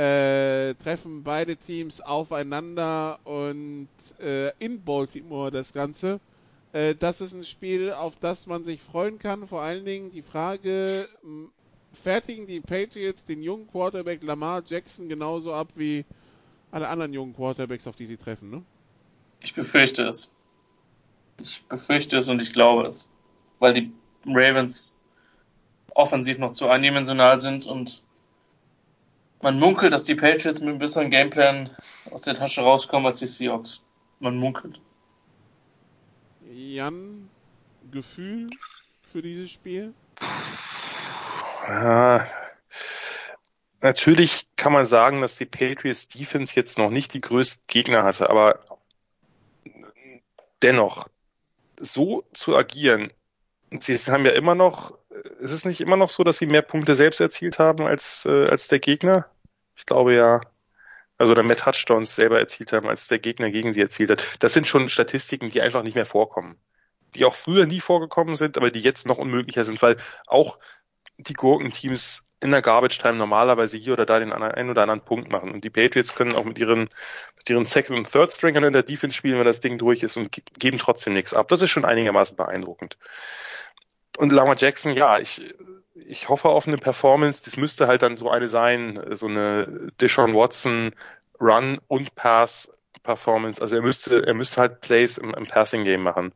äh, 0.00 0.74
treffen 0.76 1.22
beide 1.24 1.56
Teams 1.56 2.00
aufeinander 2.00 3.18
und 3.24 3.88
äh, 4.18 4.50
in 4.58 4.82
Baltimore 4.82 5.50
das 5.50 5.74
Ganze. 5.74 6.20
Äh, 6.72 6.94
das 6.94 7.20
ist 7.20 7.34
ein 7.34 7.44
Spiel, 7.44 7.92
auf 7.92 8.16
das 8.16 8.46
man 8.46 8.64
sich 8.64 8.80
freuen 8.80 9.18
kann. 9.18 9.46
Vor 9.46 9.60
allen 9.60 9.84
Dingen 9.84 10.10
die 10.10 10.22
Frage, 10.22 11.06
fertigen 11.92 12.46
die 12.46 12.60
Patriots 12.60 13.26
den 13.26 13.42
jungen 13.42 13.66
Quarterback 13.66 14.22
Lamar 14.22 14.62
Jackson 14.64 15.06
genauso 15.06 15.52
ab 15.52 15.68
wie 15.74 16.06
alle 16.70 16.88
anderen 16.88 17.12
jungen 17.12 17.34
Quarterbacks, 17.34 17.86
auf 17.86 17.96
die 17.96 18.06
sie 18.06 18.16
treffen, 18.16 18.48
ne? 18.48 18.62
Ich 19.42 19.54
befürchte 19.54 20.04
es. 20.04 20.32
Ich 21.38 21.62
befürchte 21.64 22.16
es 22.16 22.28
und 22.28 22.40
ich 22.40 22.54
glaube 22.54 22.86
es. 22.86 23.10
Weil 23.58 23.74
die 23.74 23.92
Ravens 24.24 24.96
offensiv 25.94 26.38
noch 26.38 26.52
zu 26.52 26.68
eindimensional 26.70 27.38
sind 27.40 27.66
und 27.66 28.02
man 29.42 29.58
munkelt, 29.58 29.92
dass 29.92 30.04
die 30.04 30.14
Patriots 30.14 30.60
mit 30.60 30.68
einem 30.68 30.78
besseren 30.78 31.10
Gameplan 31.10 31.70
aus 32.10 32.22
der 32.22 32.34
Tasche 32.34 32.62
rauskommen 32.62 33.06
als 33.06 33.18
die 33.18 33.26
Seahawks. 33.26 33.80
Man 34.18 34.36
munkelt. 34.36 34.80
Jan, 36.52 37.30
Gefühl 37.90 38.50
für 39.10 39.22
dieses 39.22 39.50
Spiel? 39.50 39.94
Ja, 41.66 42.26
natürlich 43.80 44.46
kann 44.56 44.72
man 44.72 44.86
sagen, 44.86 45.20
dass 45.20 45.36
die 45.36 45.46
Patriots 45.46 46.08
Defense 46.08 46.54
jetzt 46.54 46.78
noch 46.78 46.90
nicht 46.90 47.14
die 47.14 47.20
größten 47.20 47.64
Gegner 47.66 48.02
hatte, 48.02 48.28
aber 48.28 48.60
dennoch, 50.62 51.08
so 51.76 52.24
zu 52.32 52.56
agieren, 52.56 53.12
sie 53.78 53.96
haben 53.96 54.26
ja 54.26 54.32
immer 54.32 54.54
noch, 54.54 54.98
ist 55.40 55.52
es 55.52 55.64
nicht 55.64 55.80
immer 55.80 55.96
noch 55.96 56.08
so, 56.08 56.24
dass 56.24 56.38
sie 56.38 56.46
mehr 56.46 56.62
Punkte 56.62 56.94
selbst 56.94 57.20
erzielt 57.20 57.58
haben 57.58 57.86
als, 57.86 58.24
äh, 58.26 58.46
als 58.46 58.68
der 58.68 58.78
Gegner? 58.78 59.26
Ich 59.76 59.86
glaube 59.86 60.14
ja. 60.14 60.40
Also 61.18 61.32
oder 61.32 61.42
mehr 61.42 61.56
Touchdowns 61.56 62.14
selber 62.14 62.38
erzielt 62.38 62.72
haben, 62.72 62.88
als 62.88 63.08
der 63.08 63.18
Gegner 63.18 63.50
gegen 63.50 63.72
sie 63.74 63.82
erzielt 63.82 64.10
hat. 64.10 64.24
Das 64.38 64.54
sind 64.54 64.66
schon 64.66 64.88
Statistiken, 64.88 65.50
die 65.50 65.60
einfach 65.60 65.82
nicht 65.82 65.94
mehr 65.94 66.06
vorkommen. 66.06 66.56
Die 67.14 67.24
auch 67.26 67.34
früher 67.34 67.66
nie 67.66 67.80
vorgekommen 67.80 68.36
sind, 68.36 68.56
aber 68.56 68.70
die 68.70 68.80
jetzt 68.80 69.06
noch 69.06 69.18
unmöglicher 69.18 69.64
sind, 69.64 69.82
weil 69.82 69.96
auch 70.26 70.58
die 71.18 71.34
Gurkenteams 71.34 72.26
in 72.42 72.52
der 72.52 72.62
Garbage 72.62 72.98
Time 72.98 73.16
normalerweise 73.16 73.76
hier 73.76 73.92
oder 73.92 74.06
da 74.06 74.18
den 74.18 74.32
einen 74.32 74.70
oder 74.70 74.82
anderen 74.82 75.04
Punkt 75.04 75.30
machen. 75.30 75.52
Und 75.52 75.62
die 75.62 75.70
Patriots 75.70 76.14
können 76.14 76.34
auch 76.34 76.44
mit 76.44 76.58
ihren, 76.58 76.88
mit 77.36 77.50
ihren 77.50 77.66
Second 77.66 77.98
und 77.98 78.10
Third 78.10 78.32
Stringern 78.32 78.64
in 78.64 78.72
der 78.72 78.82
Defense 78.82 79.14
spielen, 79.14 79.38
wenn 79.38 79.44
das 79.44 79.60
Ding 79.60 79.76
durch 79.76 80.02
ist 80.02 80.16
und 80.16 80.30
geben 80.58 80.78
trotzdem 80.78 81.12
nichts 81.12 81.34
ab. 81.34 81.48
Das 81.48 81.60
ist 81.60 81.70
schon 81.70 81.84
einigermaßen 81.84 82.36
beeindruckend. 82.36 82.96
Und 84.18 84.32
Lamar 84.32 84.56
Jackson, 84.56 84.94
ja, 84.94 85.18
ich, 85.18 85.54
ich 85.94 86.28
hoffe 86.28 86.48
auf 86.48 86.66
eine 86.66 86.78
Performance. 86.78 87.42
Das 87.44 87.56
müsste 87.56 87.86
halt 87.86 88.02
dann 88.02 88.16
so 88.16 88.30
eine 88.30 88.48
sein, 88.48 89.00
so 89.12 89.26
eine 89.26 89.90
Deshaun 90.00 90.34
Watson 90.34 90.92
Run 91.40 91.80
und 91.88 92.14
Pass 92.14 92.72
Performance. 93.02 93.62
Also 93.62 93.76
er 93.76 93.82
müsste, 93.82 94.26
er 94.26 94.34
müsste 94.34 94.60
halt 94.60 94.80
Plays 94.80 95.18
im, 95.18 95.32
im 95.34 95.46
Passing 95.46 95.84
Game 95.84 96.02
machen. 96.02 96.32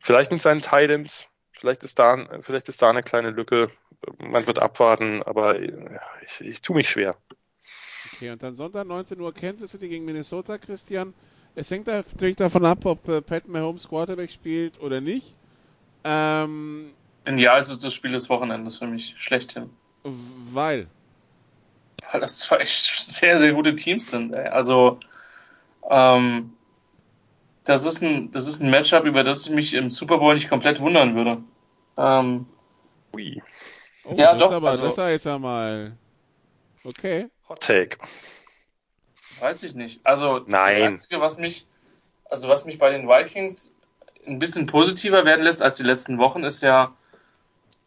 Vielleicht 0.00 0.30
mit 0.30 0.40
seinen 0.42 0.62
Titans. 0.62 1.26
Vielleicht 1.52 1.82
ist 1.82 1.98
da, 1.98 2.40
vielleicht 2.40 2.68
ist 2.68 2.80
da 2.80 2.88
eine 2.88 3.02
kleine 3.02 3.30
Lücke. 3.30 3.70
Man 4.18 4.46
wird 4.46 4.60
abwarten, 4.60 5.22
aber 5.22 5.60
ich, 5.60 6.40
ich 6.40 6.62
tue 6.62 6.76
mich 6.76 6.88
schwer. 6.88 7.16
Okay, 8.14 8.30
und 8.30 8.42
dann 8.42 8.54
Sonntag 8.54 8.86
19 8.86 9.20
Uhr 9.20 9.34
Kansas 9.34 9.72
City 9.72 9.88
gegen 9.88 10.06
Minnesota, 10.06 10.56
Christian. 10.56 11.12
Es 11.54 11.70
hängt 11.70 11.86
natürlich 11.86 12.36
davon 12.36 12.64
ab, 12.64 12.86
ob 12.86 13.06
äh, 13.08 13.20
Pat 13.20 13.46
Mahomes 13.46 13.88
Quarterback 13.88 14.30
spielt 14.30 14.80
oder 14.80 15.00
nicht. 15.00 15.36
Ähm, 16.04 16.92
ja, 17.38 17.56
es 17.58 17.70
ist 17.70 17.84
das 17.84 17.94
Spiel 17.94 18.12
des 18.12 18.28
Wochenendes 18.28 18.78
für 18.78 18.86
mich 18.86 19.14
schlechthin. 19.16 19.70
Weil? 20.02 20.88
Weil 22.10 22.20
das 22.20 22.38
zwei 22.38 22.64
sehr, 22.66 23.38
sehr 23.38 23.52
gute 23.52 23.76
Teams 23.76 24.10
sind. 24.10 24.32
Ey. 24.32 24.48
Also, 24.48 24.98
ähm, 25.88 26.52
das 27.64 27.84
ist 27.84 28.02
ein, 28.02 28.32
das 28.32 28.48
ist 28.48 28.62
ein 28.62 28.70
Matchup, 28.70 29.04
über 29.04 29.22
das 29.22 29.46
ich 29.46 29.52
mich 29.52 29.74
im 29.74 29.90
Super 29.90 30.18
Bowl 30.18 30.34
nicht 30.34 30.48
komplett 30.48 30.80
wundern 30.80 31.14
würde. 31.14 31.42
Ähm, 31.96 32.46
Ui. 33.14 33.42
Oh, 34.04 34.14
ja, 34.14 34.32
das 34.32 34.42
doch. 34.42 34.52
Aber, 34.52 34.70
also, 34.70 34.82
das 34.82 34.96
war 34.96 35.10
jetzt 35.10 35.26
einmal. 35.26 35.96
Okay. 36.84 37.28
Hot 37.48 37.60
Take. 37.60 37.98
Weiß 39.40 39.62
ich 39.62 39.74
nicht. 39.74 40.00
Also, 40.04 40.40
Nein. 40.46 40.78
das 40.78 40.88
Einzige, 40.88 41.20
was 41.20 41.38
mich, 41.38 41.66
also 42.28 42.48
was 42.48 42.64
mich 42.64 42.78
bei 42.78 42.90
den 42.90 43.08
Vikings 43.08 43.74
ein 44.26 44.38
bisschen 44.38 44.66
positiver 44.66 45.24
werden 45.24 45.42
lässt 45.42 45.62
als 45.62 45.76
die 45.76 45.82
letzten 45.82 46.18
Wochen, 46.18 46.44
ist 46.44 46.62
ja, 46.62 46.94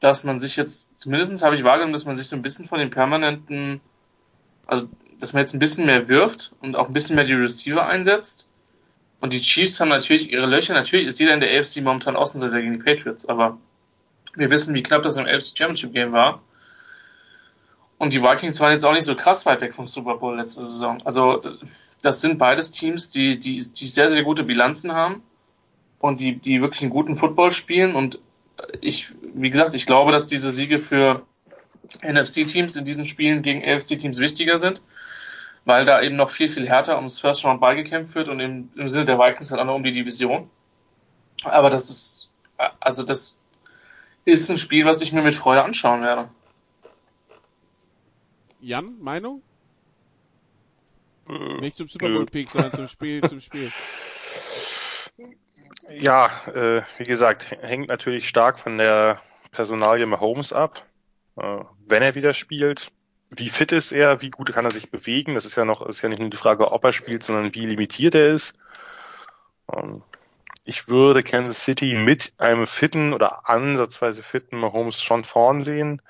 dass 0.04 0.26
man 0.26 0.38
sich 0.38 0.58
jetzt, 0.58 0.98
zumindest 0.98 1.42
habe 1.44 1.56
ich 1.56 1.64
wahrgenommen, 1.64 1.94
dass 1.94 2.04
man 2.04 2.16
sich 2.16 2.28
so 2.28 2.36
ein 2.36 2.42
bisschen 2.42 2.66
von 2.66 2.78
den 2.78 2.90
permanenten, 2.90 3.80
also 4.68 4.90
dass 5.18 5.32
man 5.32 5.40
jetzt 5.40 5.54
ein 5.54 5.60
bisschen 5.60 5.86
mehr 5.86 6.10
wirft 6.10 6.52
und 6.60 6.76
auch 6.76 6.88
ein 6.88 6.94
bisschen 6.94 7.16
mehr 7.16 7.24
die 7.24 7.34
Receiver 7.34 7.86
einsetzt. 7.86 8.50
Und 9.22 9.32
die 9.32 9.40
Chiefs 9.40 9.80
haben 9.80 9.88
natürlich 9.88 10.30
ihre 10.30 10.46
Löcher. 10.46 10.74
Natürlich 10.74 11.06
ist 11.06 11.22
jeder 11.22 11.34
in 11.34 11.40
der 11.40 11.58
AFC 11.58 11.82
momentan 11.82 12.18
Außenseiter 12.18 12.60
gegen 12.60 12.74
die 12.74 12.84
Patriots, 12.84 13.26
aber 13.28 13.58
wir 14.36 14.50
wissen, 14.50 14.76
wie 14.76 14.84
knapp 14.84 15.04
das 15.04 15.16
im 15.16 15.26
AFC 15.26 15.58
Championship 15.58 15.94
Game 15.94 16.12
war. 16.12 16.42
Und 17.98 18.12
die 18.12 18.22
Vikings 18.22 18.60
waren 18.60 18.74
jetzt 18.74 18.84
auch 18.84 18.92
nicht 18.92 19.06
so 19.06 19.16
krass 19.16 19.46
weit 19.46 19.62
weg 19.62 19.74
vom 19.74 19.88
Super 19.88 20.18
Bowl 20.18 20.36
letzte 20.36 20.60
Saison. 20.60 21.02
Also 21.06 21.42
das 22.02 22.20
sind 22.20 22.38
beides 22.38 22.72
Teams, 22.72 23.10
die, 23.10 23.40
die, 23.40 23.56
die 23.56 23.88
sehr, 23.88 24.10
sehr 24.10 24.24
gute 24.24 24.44
Bilanzen 24.44 24.92
haben 24.92 25.24
und 26.00 26.20
die, 26.20 26.36
die 26.36 26.60
wirklich 26.60 26.82
einen 26.82 26.92
guten 26.92 27.16
Football 27.16 27.54
spielen. 27.54 27.96
Und 27.96 28.20
ich, 28.81 29.11
wie 29.22 29.49
gesagt, 29.49 29.73
ich 29.73 29.85
glaube, 29.85 30.11
dass 30.11 30.27
diese 30.27 30.52
Siege 30.52 30.80
für 30.80 31.26
NFC-Teams 32.02 32.76
in 32.76 32.85
diesen 32.85 33.06
Spielen 33.06 33.41
gegen 33.41 33.64
AFC-Teams 33.64 34.19
wichtiger 34.19 34.57
sind, 34.57 34.81
weil 35.65 35.85
da 35.85 36.02
eben 36.02 36.15
noch 36.15 36.30
viel, 36.30 36.49
viel 36.49 36.68
härter 36.68 36.95
ums 36.98 37.19
First 37.19 37.45
Round 37.45 37.61
beigekämpft 37.61 38.15
wird 38.15 38.30
und 38.30 38.40
im, 38.40 38.69
im 38.76 38.90
Sinne 38.90 39.06
der 39.06 39.19
Vikings 39.19 39.52
halt 39.52 39.61
auch 39.61 39.65
noch 39.65 39.76
um 39.76 39.84
die 39.84 39.91
Division. 39.91 40.49
Aber 41.44 41.69
das 41.69 41.90
ist, 41.90 42.31
also 42.80 43.03
das 43.03 43.38
ist 44.26 44.49
ein 44.49 44.57
Spiel, 44.57 44.85
was 44.85 45.02
ich 45.02 45.11
mir 45.11 45.22
mit 45.22 45.35
Freude 45.35 45.64
anschauen 45.64 46.02
werde. 46.02 46.30
Jan, 48.61 48.98
Meinung? 49.02 49.41
Äh, 51.27 51.60
Nicht 51.60 51.76
zum 51.76 51.88
Super 51.90 52.10
Bowl 52.10 52.26
Pick, 52.26 52.49
sondern 52.49 52.72
zum 52.72 52.88
Spiel, 52.88 53.22
zum 53.27 53.41
Spiel. 53.41 53.72
Ja, 55.90 56.30
äh, 56.54 56.82
wie 56.98 57.04
gesagt, 57.04 57.52
hängt 57.62 57.88
natürlich 57.88 58.28
stark 58.28 58.60
von 58.60 58.78
der 58.78 59.22
Personalie 59.52 60.06
Mahomes 60.06 60.54
ab. 60.54 60.86
Äh, 61.38 61.60
wenn 61.86 62.04
er 62.04 62.16
wieder 62.16 62.34
spielt, 62.34 62.91
wie 63.30 63.50
fit 63.50 63.72
ist 63.72 63.91
er, 63.91 64.22
wie 64.22 64.30
gut 64.30 64.54
kann 64.54 64.66
er 64.66 64.72
sich 64.72 64.91
bewegen? 64.91 65.36
Das 65.36 65.45
ist 65.45 65.56
ja 65.56 65.66
noch, 65.66 65.86
ist 65.86 66.02
ja 66.02 66.10
nicht 66.10 66.20
nur 66.20 66.30
die 66.30 66.38
Frage, 66.38 66.72
ob 66.72 66.84
er 66.84 66.94
spielt, 66.94 67.24
sondern 67.24 67.54
wie 67.56 67.66
limitiert 67.66 68.16
er 68.16 68.34
ist. 68.34 68.56
Ähm, 69.72 70.04
ich 70.66 70.88
würde 70.88 71.24
Kansas 71.24 71.64
City 71.64 71.95
mit 71.95 72.34
einem 72.38 72.68
fitten 72.68 73.14
oder 73.14 73.50
ansatzweise 73.50 74.24
fitten 74.24 74.58
Mahomes 74.60 75.02
schon 75.02 75.24
vorn 75.24 75.62
sehen. 75.62 76.02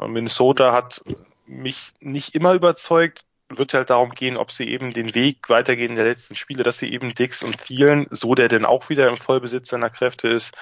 Äh, 0.00 0.08
Minnesota 0.08 0.72
hat 0.72 1.02
mich 1.46 1.92
nicht 2.00 2.34
immer 2.34 2.54
überzeugt, 2.54 3.24
wird 3.50 3.74
halt 3.74 3.90
darum 3.90 4.10
gehen, 4.10 4.36
ob 4.36 4.50
sie 4.52 4.68
eben 4.68 4.90
den 4.90 5.14
Weg 5.14 5.48
weitergehen 5.48 5.96
der 5.96 6.04
letzten 6.04 6.36
Spiele, 6.36 6.62
dass 6.62 6.78
sie 6.78 6.92
eben 6.92 7.14
Dix 7.14 7.42
und 7.42 7.58
Thielen, 7.58 8.06
so 8.10 8.34
der 8.34 8.48
denn 8.48 8.64
auch 8.64 8.88
wieder 8.88 9.08
im 9.08 9.16
Vollbesitz 9.16 9.70
seiner 9.70 9.90
Kräfte 9.90 10.28
ist, 10.28 10.54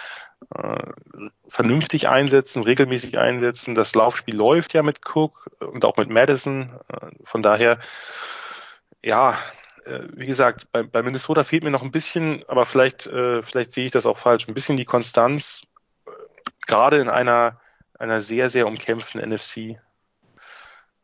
äh, 0.54 0.92
vernünftig 1.48 2.08
einsetzen, 2.08 2.62
regelmäßig 2.62 3.18
einsetzen. 3.18 3.74
Das 3.74 3.94
Laufspiel 3.94 4.36
läuft 4.36 4.74
ja 4.74 4.82
mit 4.82 5.00
Cook 5.04 5.50
und 5.60 5.84
auch 5.84 5.96
mit 5.96 6.08
Madison. 6.08 6.78
Äh, 6.88 7.10
von 7.24 7.42
daher, 7.42 7.78
ja, 9.02 9.38
äh, 9.84 10.04
wie 10.14 10.26
gesagt, 10.26 10.70
bei, 10.72 10.82
bei, 10.82 11.02
Minnesota 11.02 11.44
fehlt 11.44 11.64
mir 11.64 11.70
noch 11.70 11.82
ein 11.82 11.90
bisschen, 11.90 12.44
aber 12.48 12.66
vielleicht, 12.66 13.06
äh, 13.06 13.42
vielleicht 13.42 13.72
sehe 13.72 13.84
ich 13.84 13.92
das 13.92 14.06
auch 14.06 14.18
falsch, 14.18 14.48
ein 14.48 14.54
bisschen 14.54 14.76
die 14.76 14.84
Konstanz, 14.84 15.62
äh, 16.06 16.10
gerade 16.66 16.98
in 16.98 17.08
einer, 17.08 17.60
einer 17.98 18.20
sehr, 18.20 18.48
sehr 18.50 18.66
umkämpften 18.66 19.20
NFC. 19.20 19.78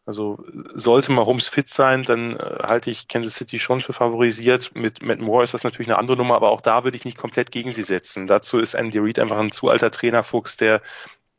Also 0.06 0.44
sollte 0.74 1.12
Mahomes 1.12 1.48
fit 1.48 1.68
sein, 1.70 2.02
dann 2.02 2.34
äh, 2.34 2.36
halte 2.36 2.90
ich 2.90 3.08
Kansas 3.08 3.36
City 3.36 3.58
schon 3.58 3.80
für 3.80 3.94
favorisiert. 3.94 4.74
Mit 4.74 5.02
Matt 5.02 5.20
Moore 5.20 5.44
ist 5.44 5.54
das 5.54 5.64
natürlich 5.64 5.88
eine 5.88 5.98
andere 5.98 6.18
Nummer, 6.18 6.34
aber 6.34 6.50
auch 6.50 6.60
da 6.60 6.84
würde 6.84 6.96
ich 6.96 7.06
nicht 7.06 7.16
komplett 7.16 7.50
gegen 7.50 7.72
sie 7.72 7.82
setzen. 7.82 8.26
Dazu 8.26 8.58
ist 8.58 8.74
Andy 8.74 8.98
Reid 8.98 9.18
einfach 9.18 9.38
ein 9.38 9.50
zu 9.50 9.70
alter 9.70 9.90
Trainerfuchs, 9.90 10.58
der 10.58 10.82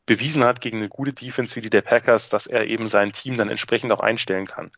bewiesen 0.04 0.44
hat 0.44 0.60
gegen 0.60 0.78
eine 0.78 0.88
gute 0.88 1.12
Defense 1.12 1.54
wie 1.54 1.60
die 1.60 1.70
der 1.70 1.82
Packers, 1.82 2.28
dass 2.28 2.46
er 2.46 2.66
eben 2.66 2.88
sein 2.88 3.12
Team 3.12 3.36
dann 3.36 3.50
entsprechend 3.50 3.92
auch 3.92 4.00
einstellen 4.00 4.46
kann. 4.46 4.70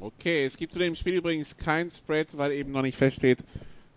Okay, 0.00 0.44
es 0.44 0.56
gibt 0.56 0.72
zu 0.72 0.78
dem 0.78 0.94
Spiel 0.94 1.16
übrigens 1.16 1.56
kein 1.56 1.90
Spread, 1.90 2.36
weil 2.36 2.52
eben 2.52 2.72
noch 2.72 2.82
nicht 2.82 2.98
feststeht, 2.98 3.38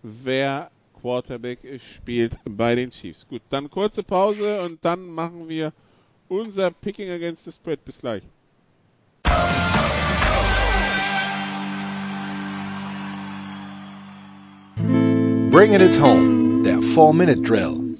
wer 0.02 0.70
Quarterback 1.00 1.58
spielt 1.80 2.36
bei 2.44 2.74
den 2.74 2.90
Chiefs. 2.90 3.26
Gut, 3.28 3.42
dann 3.50 3.70
kurze 3.70 4.02
Pause 4.02 4.62
und 4.62 4.84
dann 4.84 5.06
machen 5.06 5.48
wir 5.48 5.72
unser 6.28 6.70
Picking 6.70 7.10
Against 7.10 7.44
the 7.44 7.52
Spread. 7.52 7.84
Bis 7.84 7.98
gleich. 7.98 8.22
Bringing 15.50 15.80
it 15.80 15.98
home, 15.98 16.62
der 16.62 16.78
4-Minute-Drill. 16.78 17.98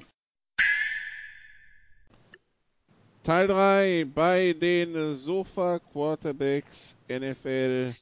Teil 3.23 3.47
3 3.47 4.05
bei 4.15 4.53
den 4.53 5.15
Sofa 5.15 5.79
Quarterbacks 5.79 6.95
NFL. 7.09 7.93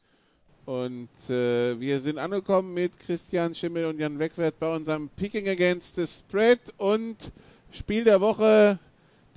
Und 0.65 1.09
äh, 1.29 1.79
wir 1.79 1.99
sind 2.01 2.17
angekommen 2.17 2.73
mit 2.73 2.99
Christian 2.99 3.55
Schimmel 3.55 3.85
und 3.85 3.99
Jan 3.99 4.19
Wegwert 4.19 4.59
bei 4.59 4.75
unserem 4.75 5.09
Picking 5.09 5.47
Against 5.47 5.95
the 5.95 6.05
Spread 6.05 6.59
und 6.77 7.31
Spiel 7.71 8.03
der 8.03 8.21
Woche 8.21 8.79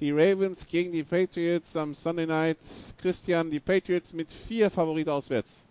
die 0.01 0.11
Ravens 0.11 0.67
gegen 0.67 0.93
die 0.93 1.03
Patriots 1.03 1.77
am 1.77 1.95
Sunday 1.95 2.27
Night. 2.27 2.59
Christian, 3.01 3.51
die 3.51 3.61
Patriots 3.61 4.13
mit 4.13 4.33
vier 4.33 4.71
Favorit 4.71 5.09
auswärts. 5.09 5.67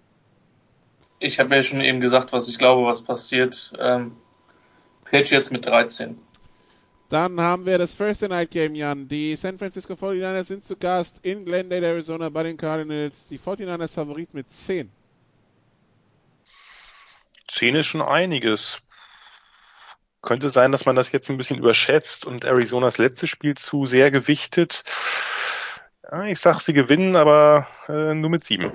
Ich 1.20 1.40
habe 1.40 1.56
ja 1.56 1.64
schon 1.64 1.82
eben 1.82 2.00
gesagt, 2.00 2.32
was 2.32 2.48
ich 2.48 2.58
glaube, 2.58 2.86
was 2.86 3.04
passiert. 3.04 3.74
Ähm, 3.78 4.14
Patriots 5.04 5.52
mit 5.52 5.66
13. 5.66 6.18
Dann 7.10 7.42
haben 7.42 7.66
wir 7.66 7.80
das 7.80 7.98
Thursday 7.98 8.30
Night 8.30 8.52
Game, 8.52 8.76
Jan. 8.76 9.08
Die 9.08 9.36
San 9.36 9.58
Francisco 9.58 9.94
49ers 9.94 10.44
sind 10.44 10.64
zu 10.64 10.78
Gast 10.78 11.18
in 11.24 11.44
Glendale, 11.44 11.88
Arizona 11.88 12.30
bei 12.30 12.44
den 12.44 12.56
Cardinals. 12.56 13.28
Die 13.30 13.40
49ers 13.40 13.96
Favorit 13.96 14.34
mit 14.36 14.52
10. 14.52 14.92
10 17.48 17.76
ist 17.76 17.88
schon 17.88 18.04
einiges 18.04 18.84
könnte 20.22 20.50
sein, 20.50 20.72
dass 20.72 20.86
man 20.86 20.96
das 20.96 21.12
jetzt 21.12 21.30
ein 21.30 21.38
bisschen 21.38 21.58
überschätzt 21.58 22.26
und 22.26 22.46
Arizonas 22.46 22.98
letztes 22.98 23.30
Spiel 23.30 23.56
zu 23.56 23.86
sehr 23.86 24.12
gewichtet. 24.12 24.84
Ja, 26.12 26.26
ich 26.26 26.40
sag, 26.40 26.60
sie 26.60 26.74
gewinnen, 26.74 27.16
aber 27.16 27.68
äh, 27.88 28.14
nur 28.14 28.30
mit 28.30 28.44
sieben. 28.44 28.72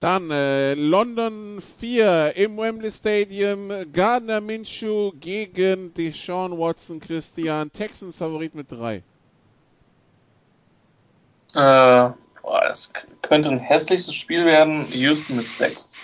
Dann 0.00 0.30
äh, 0.30 0.74
London 0.74 1.62
4 1.78 2.32
im 2.36 2.56
Wembley 2.56 2.90
Stadium. 2.90 3.70
Gardner 3.92 4.40
Minshew 4.40 5.12
gegen 5.20 5.92
Deshaun 5.92 6.58
Watson 6.58 7.00
Christian. 7.00 7.70
Texans 7.70 8.16
Favorit 8.16 8.54
mit 8.54 8.72
3. 8.72 8.96
Äh, 8.96 9.02
boah, 11.52 12.14
das 12.42 12.92
könnte 13.20 13.50
ein 13.50 13.58
hässliches 13.58 14.14
Spiel 14.14 14.46
werden. 14.46 14.86
Houston 14.90 15.36
mit 15.36 15.50
6. 15.50 16.00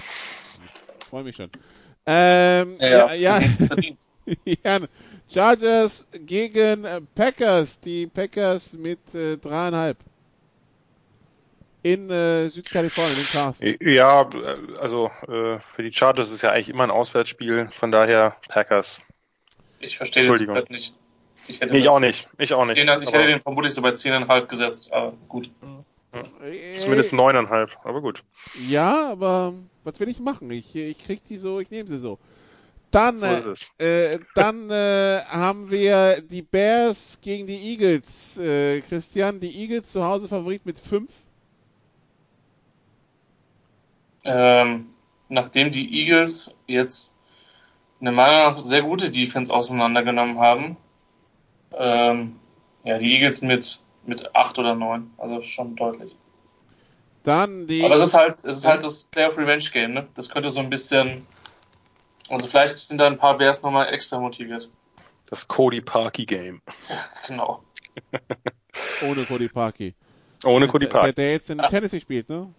Freue 1.09 1.25
mich 1.25 1.37
schon. 1.37 1.51
Ähm, 2.05 2.77
ja, 2.79 3.15
ja, 3.15 3.39
nichts 3.41 3.67
ja, 4.65 4.81
Chargers 5.33 6.07
gegen 6.25 6.87
Packers. 7.15 7.81
Die 7.81 8.07
Packers 8.07 8.73
mit 8.73 8.99
äh, 9.15 9.37
dreieinhalb. 9.37 9.99
In 11.83 12.11
äh, 12.11 12.49
Südkalifornien, 12.49 13.17
in 13.19 13.27
Carson. 13.27 13.77
Ja, 13.81 14.23
äh, 14.23 14.79
also 14.81 15.07
äh, 15.29 15.61
für 15.75 15.83
die 15.83 15.93
Chargers 15.93 16.29
ist 16.29 16.35
es 16.35 16.43
ja 16.43 16.51
eigentlich 16.51 16.69
immer 16.69 16.83
ein 16.85 16.91
Auswärtsspiel, 16.91 17.69
von 17.79 17.93
daher 17.93 18.37
Packers. 18.49 18.99
Ich 19.79 19.97
verstehe 19.97 20.23
den 20.25 20.31
Entschuldigung. 20.31 20.57
Spread 20.57 20.71
nicht. 20.71 20.95
Ich 21.47 21.61
hätte 21.61 21.73
Nee, 21.73 21.79
ich 21.79 21.85
das- 21.85 21.93
auch 21.95 22.01
nicht. 22.01 22.29
Ich 22.39 22.53
auch 22.55 22.65
nicht. 22.65 22.79
Den, 22.79 22.89
ich 23.03 23.09
aber 23.09 23.19
hätte 23.19 23.27
den 23.29 23.41
vermutlich 23.41 23.73
so 23.73 23.83
bei 23.83 23.91
10,5 23.91 24.47
gesetzt, 24.47 24.93
aber 24.93 25.13
gut. 25.29 25.49
Äh, 26.43 26.79
zumindest 26.79 27.13
neuneinhalb, 27.13 27.71
aber 27.85 28.01
gut. 28.01 28.25
Ja, 28.67 29.11
aber 29.11 29.55
was 29.85 30.01
will 30.01 30.09
ich 30.09 30.19
machen? 30.19 30.51
Ich, 30.51 30.75
ich 30.75 30.99
krieg 30.99 31.21
die 31.29 31.37
so, 31.37 31.61
ich 31.61 31.71
nehme 31.71 31.89
sie 31.89 31.99
so. 31.99 32.19
Dann, 32.97 33.19
So 33.19 33.27
äh, 33.79 34.15
äh, 34.15 34.19
dann 34.35 34.71
äh, 34.71 35.21
haben 35.29 35.71
wir 35.71 36.23
die 36.23 36.41
Bears 36.41 37.19
gegen 37.21 37.47
die 37.47 37.73
Eagles. 37.73 38.39
Äh, 38.39 38.81
Christian, 38.81 39.39
die 39.39 39.55
Eagles 39.55 39.93
zu 39.93 40.03
Hause 40.03 40.29
Favorit 40.29 40.65
mit 40.65 40.79
5. 40.79 41.11
Ähm, 44.25 44.87
nachdem 45.29 45.71
die 45.73 46.01
Eagles 46.01 46.55
jetzt 46.67 47.15
eine 48.01 48.13
Meinung 48.13 48.55
nach 48.55 48.59
sehr 48.61 48.83
gute 48.83 49.11
Defense 49.11 49.53
auseinandergenommen 49.53 50.39
haben, 50.39 50.79
ähm, 51.77 52.37
ja, 52.83 52.97
die 52.99 53.13
Eagles 53.13 53.43
mit, 53.43 53.83
mit 54.07 54.35
8 54.35 54.59
oder 54.59 54.75
9, 54.75 55.11
also 55.19 55.43
schon 55.43 55.77
deutlich. 55.77 56.17
Dann 57.25 57.67
die. 57.67 57.85
Aber 57.85 57.97
es 57.97 58.03
ist 58.03 58.15
halt, 58.15 58.37
es 58.37 58.59
ist 58.59 58.67
halt 58.67 58.85
das 58.85 59.05
Playoff 59.05 59.37
Revenge 59.37 59.65
Game, 59.73 59.93
ne? 59.93 60.07
Das 60.15 60.31
könnte 60.31 60.51
so 60.51 60.61
ein 60.61 60.71
bisschen, 60.71 61.27
also 62.29 62.47
vielleicht 62.47 62.79
sind 62.79 62.99
da 62.99 63.07
ein 63.07 63.19
paar 63.19 63.39
Bears 63.39 63.63
nochmal 63.63 63.93
extra 63.93 64.21
motiviert. 64.21 64.71
Das 65.29 65.49
Cody 65.49 65.81
Parkey 65.81 66.25
Game. 66.25 66.63
Ja, 66.89 67.05
genau. 67.27 67.65
ohne 69.03 69.25
Cody 69.25 69.49
Parkey. 69.49 69.95
Ohne 70.45 70.69
Cody 70.69 70.87
Der, 70.87 70.93
der, 70.93 70.99
Parkey. 70.99 71.15
der 71.15 71.33
jetzt 71.33 71.51
in 71.51 71.59
Tennessee 71.59 72.01
spielt, 72.01 72.29
ne? 72.29 72.53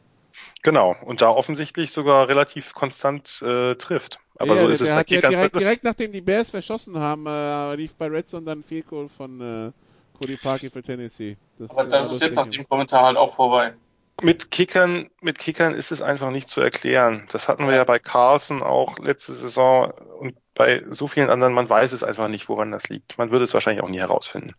Genau. 0.63 0.95
Und 1.05 1.21
da 1.21 1.29
offensichtlich 1.29 1.91
sogar 1.91 2.27
relativ 2.27 2.73
konstant 2.73 3.41
äh, 3.41 3.75
trifft. 3.75 4.19
Aber 4.37 4.55
ja, 4.55 4.57
so 4.57 4.63
der, 4.65 4.73
ist 4.73 4.81
es 4.81 4.87
der 4.87 4.95
bei 4.95 4.99
hat 4.99 5.09
ja 5.09 5.29
direkt, 5.29 5.59
direkt 5.59 5.83
nachdem 5.83 6.11
die 6.11 6.21
Bears 6.21 6.49
verschossen 6.49 6.97
haben, 6.99 7.25
äh, 7.25 7.75
lief 7.75 7.95
bei 7.95 8.07
Red 8.07 8.29
Zone 8.29 8.45
dann 8.45 8.63
Field 8.63 8.87
Goal 8.87 9.09
von 9.09 9.41
äh, 9.41 9.71
Cody 10.19 10.37
Parkey 10.37 10.69
für 10.69 10.83
Tennessee. 10.83 11.37
Das, 11.57 11.71
Aber 11.71 11.85
äh, 11.85 11.89
das 11.89 12.11
ist 12.11 12.21
jetzt 12.21 12.35
nach 12.35 12.47
dem 12.47 12.67
Kommentar 12.67 13.05
halt 13.05 13.17
auch 13.17 13.33
vorbei. 13.33 13.73
Mit 14.21 14.49
Kickern, 14.51 15.09
mit 15.21 15.37
Kickern 15.37 15.73
ist 15.73 15.91
es 15.91 16.01
einfach 16.01 16.31
nicht 16.31 16.49
zu 16.49 16.61
erklären. 16.61 17.27
Das 17.31 17.47
hatten 17.47 17.67
wir 17.67 17.75
ja 17.75 17.83
bei 17.83 17.99
Carson 17.99 18.63
auch 18.63 18.97
letzte 18.99 19.33
Saison 19.33 19.91
und 20.19 20.35
bei 20.55 20.83
so 20.89 21.07
vielen 21.07 21.29
anderen. 21.29 21.53
Man 21.53 21.69
weiß 21.69 21.91
es 21.91 22.03
einfach 22.03 22.27
nicht, 22.27 22.49
woran 22.49 22.71
das 22.71 22.89
liegt. 22.89 23.17
Man 23.19 23.29
würde 23.29 23.45
es 23.45 23.53
wahrscheinlich 23.53 23.83
auch 23.83 23.89
nie 23.89 23.99
herausfinden. 23.99 24.55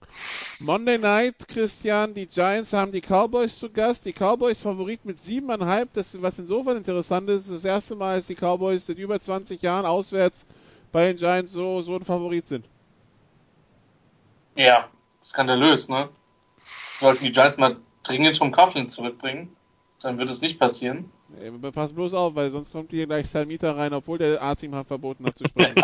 Monday 0.61 0.97
Night, 0.97 1.49
Christian, 1.49 2.15
die 2.15 2.27
Giants 2.27 2.73
haben 2.73 2.93
die 2.93 3.01
Cowboys 3.01 3.59
zu 3.59 3.69
Gast. 3.71 4.07
Die 4.07 4.13
Cowboys 4.13 4.63
Favorit 4.63 5.05
mit 5.05 5.19
7,5. 5.19 5.89
Das, 5.93 6.23
was 6.23 6.39
insofern 6.39 6.77
interessant 6.77 7.29
ist, 7.29 7.51
das 7.51 7.65
erste 7.65 7.97
Mal, 7.97 8.19
dass 8.19 8.29
die 8.29 8.37
Cowboys 8.37 8.87
seit 8.87 8.99
über 8.99 9.19
20 9.19 9.61
Jahren 9.61 9.87
auswärts 9.87 10.47
bei 10.93 11.09
den 11.09 11.17
Giants 11.17 11.53
so, 11.53 11.83
so 11.83 11.97
ein 11.97 12.05
Favorit 12.05 12.47
sind. 12.47 12.65
Ja, 14.55 14.89
skandalös, 15.23 15.89
ne? 15.89 16.09
Sollten 17.01 17.25
die 17.25 17.33
Giants 17.33 17.57
mal 17.57 17.77
dringend 18.09 18.37
Tom 18.37 18.53
Coughlin 18.53 18.89
zurückbringen, 18.89 19.55
dann 20.01 20.19
wird 20.19 20.31
es 20.31 20.41
nicht 20.41 20.59
passieren. 20.59 21.11
Äh, 21.41 21.51
Pass 21.71 21.93
bloß 21.93 22.15
auf, 22.15 22.35
weil 22.35 22.51
sonst 22.51 22.73
kommt 22.73 22.91
hier 22.91 23.07
gleich 23.07 23.29
Salmita 23.29 23.73
rein, 23.73 23.93
obwohl 23.93 24.19
der 24.19 24.43
A-Team 24.43 24.75
hat 24.75 24.87
verboten 24.87 25.27
hat 25.27 25.37
zu 25.37 25.45
sprechen. 25.49 25.75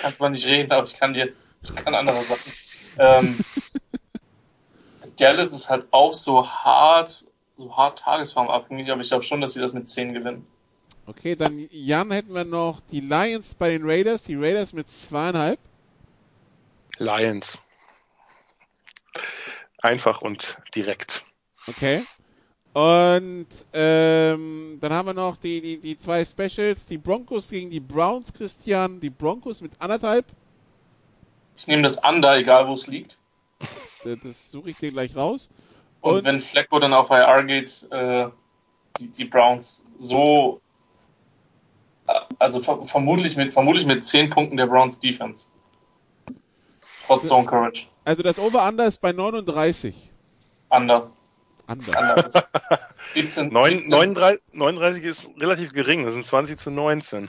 Kann 0.00 0.14
zwar 0.14 0.30
nicht 0.30 0.46
reden, 0.46 0.72
aber 0.72 0.86
ich 0.86 0.96
kann 0.98 1.14
dir, 1.14 1.32
ich 1.62 1.74
kann 1.74 1.94
andere 1.94 2.22
Sachen. 2.22 2.52
Ähm, 2.98 3.38
Dallas 5.16 5.52
ist 5.52 5.70
halt 5.70 5.86
auch 5.92 6.14
so 6.14 6.46
hart, 6.46 7.24
so 7.56 7.76
hart 7.76 8.00
tagesformabhängig, 8.00 8.90
aber 8.90 9.00
ich 9.00 9.08
glaube 9.08 9.24
schon, 9.24 9.40
dass 9.40 9.52
sie 9.52 9.60
das 9.60 9.72
mit 9.72 9.88
10 9.88 10.14
gewinnen. 10.14 10.46
Okay, 11.06 11.36
dann 11.36 11.68
Jan 11.70 12.10
hätten 12.10 12.34
wir 12.34 12.44
noch 12.44 12.80
die 12.90 13.00
Lions 13.00 13.54
bei 13.54 13.70
den 13.70 13.82
Raiders. 13.84 14.22
Die 14.22 14.36
Raiders 14.36 14.72
mit 14.72 14.88
zweieinhalb. 14.88 15.58
Lions. 16.98 17.60
Einfach 19.82 20.22
und 20.22 20.58
direkt. 20.74 21.24
Okay. 21.66 22.04
Und 22.72 23.46
ähm, 23.74 24.78
dann 24.80 24.92
haben 24.92 25.06
wir 25.08 25.14
noch 25.14 25.36
die, 25.36 25.60
die, 25.60 25.78
die 25.78 25.98
zwei 25.98 26.24
Specials. 26.24 26.86
Die 26.86 26.96
Broncos 26.98 27.50
gegen 27.50 27.68
die 27.68 27.80
Browns, 27.80 28.32
Christian. 28.32 29.00
Die 29.00 29.10
Broncos 29.10 29.60
mit 29.60 29.72
anderthalb. 29.78 30.24
Ich 31.56 31.66
nehme 31.66 31.82
das 31.82 31.98
Under, 32.02 32.36
egal 32.36 32.66
wo 32.68 32.72
es 32.72 32.86
liegt. 32.86 33.18
Das 34.22 34.50
suche 34.50 34.70
ich 34.70 34.78
dir 34.78 34.90
gleich 34.90 35.14
raus. 35.14 35.50
Und, 36.00 36.14
Und- 36.18 36.24
wenn 36.24 36.40
Flacco 36.40 36.78
dann 36.78 36.94
auf 36.94 37.10
IR 37.10 37.44
geht, 37.44 37.86
äh, 37.90 38.28
die, 38.98 39.08
die 39.08 39.24
Browns 39.24 39.86
so, 39.98 40.60
äh, 42.06 42.20
also 42.38 42.60
ver 42.60 42.84
vermutlich 42.84 43.36
mit, 43.36 43.52
vermutlich 43.52 43.86
mit 43.86 44.02
10 44.02 44.30
Punkten 44.30 44.56
der 44.56 44.66
Browns 44.66 44.98
Defense. 44.98 45.50
Trotz 47.20 47.28
Zone 47.28 47.46
Courage. 47.46 47.86
Also 48.04 48.22
das 48.22 48.38
Over-Under 48.38 48.86
ist 48.86 49.00
bei 49.00 49.12
39. 49.12 49.94
Under. 50.70 51.10
Under. 51.68 51.98
Under 52.00 52.26
ist 52.26 52.38
17, 53.14 53.48
Neun, 53.52 53.70
17 53.84 53.90
39, 53.90 54.40
39 54.52 55.04
ist 55.04 55.30
relativ 55.38 55.72
gering. 55.72 56.04
Das 56.04 56.14
sind 56.14 56.26
20 56.26 56.58
zu 56.58 56.70
19. 56.70 57.28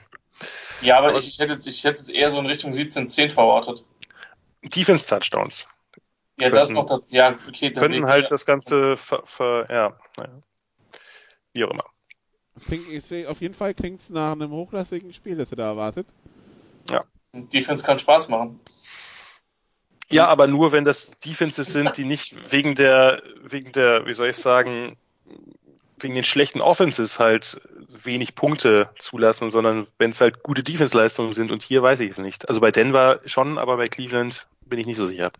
Ja, 0.81 0.97
aber 0.97 1.09
aber- 1.09 1.17
ich, 1.17 1.27
ich 1.27 1.39
hätte 1.39 1.53
jetzt, 1.53 1.67
ich 1.67 1.83
hätte 1.83 1.99
jetzt 1.99 2.09
eher 2.09 2.31
so 2.31 2.39
in 2.39 2.45
Richtung 2.45 2.71
17-10 2.71 3.29
verortet. 3.29 3.83
Defense-Touchdowns. 4.63 5.67
Ja, 6.39 6.49
das 6.49 6.69
Könnten- 6.69 6.73
noch, 6.73 6.85
das, 6.87 7.11
ja, 7.11 7.37
okay. 7.47 7.69
das 7.71 7.81
Könnten 7.83 8.05
halt 8.07 8.31
das 8.31 8.45
Ganze 8.45 8.97
ver, 8.97 9.21
ver, 9.25 9.67
ja, 9.69 9.97
naja. 10.17 10.41
Wie 11.53 11.63
auch 11.65 11.71
immer. 11.71 11.85
Klingt, 12.65 12.87
ich 12.89 13.03
sehe- 13.03 13.29
auf 13.29 13.41
jeden 13.41 13.53
Fall 13.53 13.73
klingt 13.73 14.01
es 14.01 14.09
nach 14.09 14.31
einem 14.31 14.51
hochklassigen 14.51 15.13
Spiel, 15.13 15.37
das 15.37 15.51
ihr 15.51 15.57
da 15.57 15.67
erwartet. 15.67 16.07
Defense 17.35 17.83
kann 17.83 17.97
Spaß 17.97 18.29
machen. 18.29 18.59
Ja, 20.09 20.27
aber 20.27 20.47
nur 20.47 20.71
wenn 20.71 20.83
das 20.83 21.11
Defenses 21.25 21.67
sind, 21.67 21.97
die 21.97 22.05
nicht 22.05 22.51
wegen 22.51 22.75
der, 22.75 23.21
wegen 23.41 23.71
der, 23.71 24.05
wie 24.05 24.13
soll 24.13 24.29
ich 24.29 24.37
sagen, 24.37 24.97
wegen 25.97 26.13
den 26.13 26.23
schlechten 26.23 26.61
Offenses 26.61 27.19
halt 27.19 27.61
wenig 27.87 28.35
Punkte 28.35 28.89
zulassen, 28.99 29.49
sondern 29.49 29.87
wenn 29.97 30.11
es 30.11 30.21
halt 30.21 30.43
gute 30.43 30.63
Defense-Leistungen 30.63 31.33
sind 31.33 31.51
und 31.51 31.63
hier 31.63 31.81
weiß 31.81 32.01
ich 32.01 32.11
es 32.11 32.17
nicht. 32.17 32.49
Also 32.49 32.59
bei 32.59 32.71
Denver 32.71 33.21
schon, 33.25 33.57
aber 33.57 33.77
bei 33.77 33.87
Cleveland 33.87 34.47
bin 34.65 34.79
ich 34.79 34.85
nicht 34.85 34.97
so 34.97 35.05
sicher. 35.05 35.31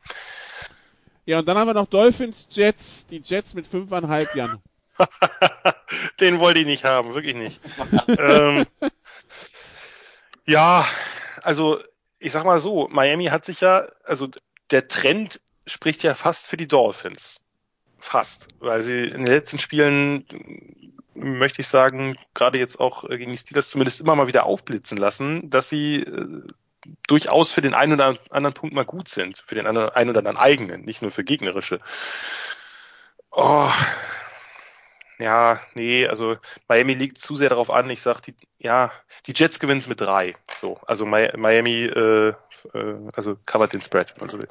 Ja, 1.26 1.40
und 1.40 1.48
dann 1.48 1.58
haben 1.58 1.68
wir 1.68 1.74
noch 1.74 1.88
Dolphins, 1.88 2.48
Jets. 2.50 3.08
Die 3.08 3.22
Jets 3.24 3.54
mit 3.54 3.68
5,5 3.68 4.36
Jan. 4.36 4.62
Den 6.20 6.40
wollte 6.40 6.60
ich 6.60 6.66
nicht 6.66 6.84
haben, 6.84 7.14
wirklich 7.14 7.36
nicht. 7.36 7.60
ähm, 8.08 8.66
ja, 10.46 10.86
also 11.42 11.80
ich 12.20 12.32
sag 12.32 12.46
mal 12.46 12.60
so, 12.60 12.88
Miami 12.90 13.26
hat 13.26 13.46
sich 13.46 13.62
ja, 13.62 13.86
also 14.04 14.30
der 14.74 14.90
Trend 14.90 15.40
spricht 15.66 16.04
ja 16.04 16.14
fast 16.14 16.48
für 16.48 16.58
die 16.58 16.68
Dolphins. 16.68 17.40
Fast, 18.00 18.50
weil 18.60 18.84
sie 18.84 19.04
in 19.04 19.24
den 19.24 19.28
letzten 19.28 19.60
Spielen, 19.60 20.26
möchte 21.14 21.62
ich 21.62 21.68
sagen, 21.68 22.18
gerade 22.34 22.58
jetzt 22.58 22.80
auch 22.82 23.08
gegen 23.08 23.32
die 23.32 23.38
Steelers 23.38 23.70
zumindest 23.70 24.02
immer 24.02 24.16
mal 24.18 24.28
wieder 24.28 24.46
aufblitzen 24.46 24.98
lassen, 24.98 25.50
dass 25.50 25.70
sie 25.70 26.02
äh, 26.02 26.42
durchaus 27.08 27.54
für 27.54 27.62
den 27.62 27.74
einen 27.74 27.94
oder 27.94 28.18
anderen 28.30 28.54
Punkt 28.54 28.76
mal 28.76 28.84
gut 28.84 29.08
sind, 29.08 29.38
für 29.38 29.56
den 29.56 29.68
einen 29.68 29.78
oder 30.10 30.20
anderen 30.20 30.36
eigenen, 30.36 30.82
nicht 30.82 31.02
nur 31.02 31.12
für 31.12 31.24
gegnerische. 31.24 31.80
Oh, 33.32 33.72
ja, 35.18 35.62
nee, 35.76 36.06
also 36.06 36.36
Miami 36.68 36.96
liegt 36.96 37.20
zu 37.20 37.38
sehr 37.38 37.50
darauf 37.50 37.70
an. 37.70 37.90
Ich 37.90 38.02
sag, 38.02 38.20
die, 38.22 38.36
ja, 38.58 38.92
die 39.28 39.34
Jets 39.34 39.60
gewinnen 39.60 39.80
es 39.80 39.88
mit 39.88 40.02
drei. 40.02 40.36
So, 40.60 40.78
also 40.86 41.06
Mi- 41.06 41.36
Miami, 41.38 41.86
äh, 41.86 42.34
äh, 42.74 42.96
also 43.16 43.38
covert 43.46 43.72
den 43.72 43.82
Spread, 43.82 44.12
wenn 44.16 44.22
man 44.22 44.30
so 44.30 44.40
will. 44.40 44.50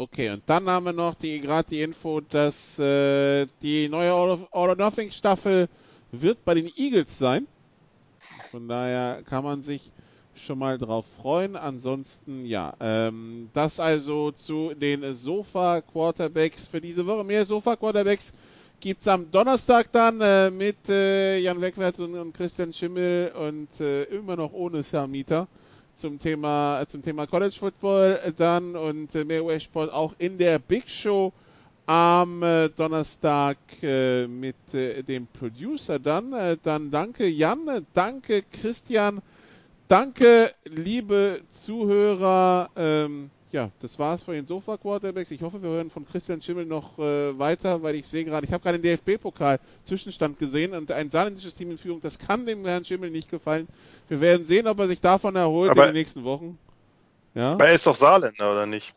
Okay, 0.00 0.30
und 0.30 0.44
dann 0.46 0.70
haben 0.70 0.84
wir 0.86 0.92
noch 0.92 1.16
die 1.16 1.40
gerade 1.40 1.68
die 1.70 1.82
Info, 1.82 2.20
dass 2.20 2.78
äh, 2.78 3.46
die 3.60 3.88
neue 3.88 4.12
All, 4.12 4.46
All 4.52 4.68
or 4.68 4.76
Nothing 4.76 5.10
Staffel 5.10 5.68
wird 6.12 6.44
bei 6.44 6.54
den 6.54 6.70
Eagles 6.76 7.18
sein. 7.18 7.48
Von 8.52 8.68
daher 8.68 9.24
kann 9.24 9.42
man 9.42 9.60
sich 9.60 9.90
schon 10.36 10.60
mal 10.60 10.78
drauf 10.78 11.04
freuen. 11.20 11.56
Ansonsten, 11.56 12.44
ja, 12.46 12.74
ähm, 12.78 13.50
das 13.54 13.80
also 13.80 14.30
zu 14.30 14.72
den 14.72 15.16
Sofa 15.16 15.80
Quarterbacks 15.80 16.68
für 16.68 16.80
diese 16.80 17.04
Woche. 17.04 17.24
Mehr 17.24 17.44
Sofa 17.44 17.74
Quarterbacks 17.74 18.32
gibt's 18.78 19.08
am 19.08 19.28
Donnerstag 19.32 19.90
dann 19.90 20.20
äh, 20.20 20.48
mit 20.52 20.76
äh, 20.88 21.40
Jan 21.40 21.60
Wegwert 21.60 21.98
und, 21.98 22.14
und 22.14 22.32
Christian 22.34 22.72
Schimmel 22.72 23.32
und 23.32 23.80
äh, 23.80 24.04
immer 24.04 24.36
noch 24.36 24.52
ohne 24.52 24.84
Samita 24.84 25.48
zum 25.98 26.18
Thema 26.18 26.84
zum 26.88 27.02
Thema 27.02 27.26
College 27.26 27.56
Football 27.58 28.32
dann 28.36 28.76
und 28.76 29.14
äh, 29.14 29.40
US-Sport 29.40 29.92
auch 29.92 30.14
in 30.18 30.38
der 30.38 30.58
Big 30.58 30.88
Show 30.88 31.32
am 31.86 32.42
äh, 32.42 32.68
Donnerstag 32.68 33.56
äh, 33.82 34.26
mit 34.26 34.56
äh, 34.74 35.02
dem 35.02 35.26
Producer 35.26 35.98
dann. 35.98 36.32
Äh, 36.32 36.58
dann 36.62 36.90
danke 36.90 37.26
Jan, 37.26 37.66
äh, 37.68 37.82
danke 37.94 38.42
Christian, 38.42 39.22
danke 39.88 40.52
liebe 40.64 41.40
Zuhörer. 41.50 42.68
Ähm, 42.76 43.30
ja, 43.52 43.70
das 43.80 43.98
war's 43.98 44.22
von 44.22 44.34
den 44.34 44.46
Sofa 44.46 44.76
Quarterbacks. 44.76 45.30
Ich 45.30 45.40
hoffe, 45.42 45.62
wir 45.62 45.70
hören 45.70 45.90
von 45.90 46.06
Christian 46.06 46.42
Schimmel 46.42 46.66
noch 46.66 46.98
äh, 46.98 47.38
weiter, 47.38 47.82
weil 47.82 47.94
ich 47.94 48.06
sehe 48.06 48.24
gerade, 48.24 48.46
ich 48.46 48.52
habe 48.52 48.62
gerade 48.62 48.78
den 48.78 48.98
DFB-Pokal 48.98 49.58
Zwischenstand 49.84 50.38
gesehen 50.38 50.74
und 50.74 50.92
ein 50.92 51.10
saarländisches 51.10 51.54
Team 51.54 51.70
in 51.70 51.78
Führung, 51.78 52.00
das 52.02 52.18
kann 52.18 52.44
dem 52.46 52.64
Herrn 52.66 52.84
Schimmel 52.84 53.10
nicht 53.10 53.30
gefallen. 53.30 53.66
Wir 54.08 54.20
werden 54.20 54.44
sehen, 54.46 54.66
ob 54.66 54.78
er 54.80 54.86
sich 54.88 55.00
davon 55.00 55.34
erholt 55.36 55.70
Aber- 55.70 55.84
in 55.86 55.94
den 55.94 56.00
nächsten 56.00 56.24
Wochen. 56.24 56.58
Ja. 57.34 57.52
Aber 57.52 57.68
er 57.68 57.74
ist 57.74 57.86
doch 57.86 57.94
Saarländer, 57.94 58.50
oder 58.52 58.66
nicht? 58.66 58.94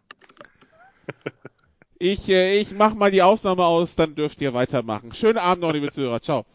Ich, 1.99 2.27
äh, 2.29 2.59
ich 2.59 2.71
mache 2.71 2.95
mal 2.95 3.11
die 3.11 3.21
Aufnahme 3.21 3.63
aus, 3.65 3.95
dann 3.95 4.15
dürft 4.15 4.41
ihr 4.41 4.53
weitermachen. 4.53 5.13
Schönen 5.13 5.37
Abend 5.37 5.61
noch, 5.61 5.71
liebe 5.71 5.91
Zuhörer. 5.91 6.19
Ciao. 6.21 6.45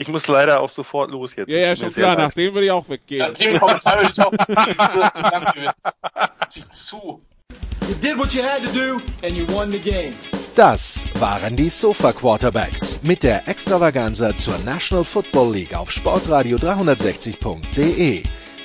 Ich 0.00 0.08
muss 0.08 0.26
leider 0.28 0.60
auch 0.60 0.70
sofort 0.70 1.10
los 1.10 1.36
jetzt. 1.36 1.50
Ja, 1.50 1.58
ja, 1.58 1.76
schon 1.76 1.92
klar, 1.92 2.16
nach 2.16 2.32
dem 2.32 2.54
würde 2.54 2.64
ich 2.64 2.70
auch 2.70 2.84
Ja, 2.84 2.90
weggehen. 2.94 3.34
Teamkommentar 3.34 3.98
würde 3.98 4.10
ich 4.10 4.18
auch 4.18 4.32
dich 6.54 6.70
zu. 6.70 7.20
You 7.86 7.94
did 8.00 8.16
what 8.16 8.32
you 8.32 8.42
had 8.42 8.62
to 8.62 8.72
do 8.72 9.02
and 9.22 9.36
you 9.36 9.46
won 9.48 9.70
the 9.70 9.78
game. 9.78 10.14
Das 10.56 11.04
waren 11.18 11.54
die 11.54 11.68
Sofa 11.68 12.12
Quarterbacks 12.12 12.98
mit 13.02 13.22
der 13.22 13.46
Extravaganza 13.46 14.34
zur 14.38 14.56
National 14.64 15.04
Football 15.04 15.52
League 15.52 15.74
auf 15.74 15.90
Sportradio 15.90 16.56
360.de. 16.56 18.22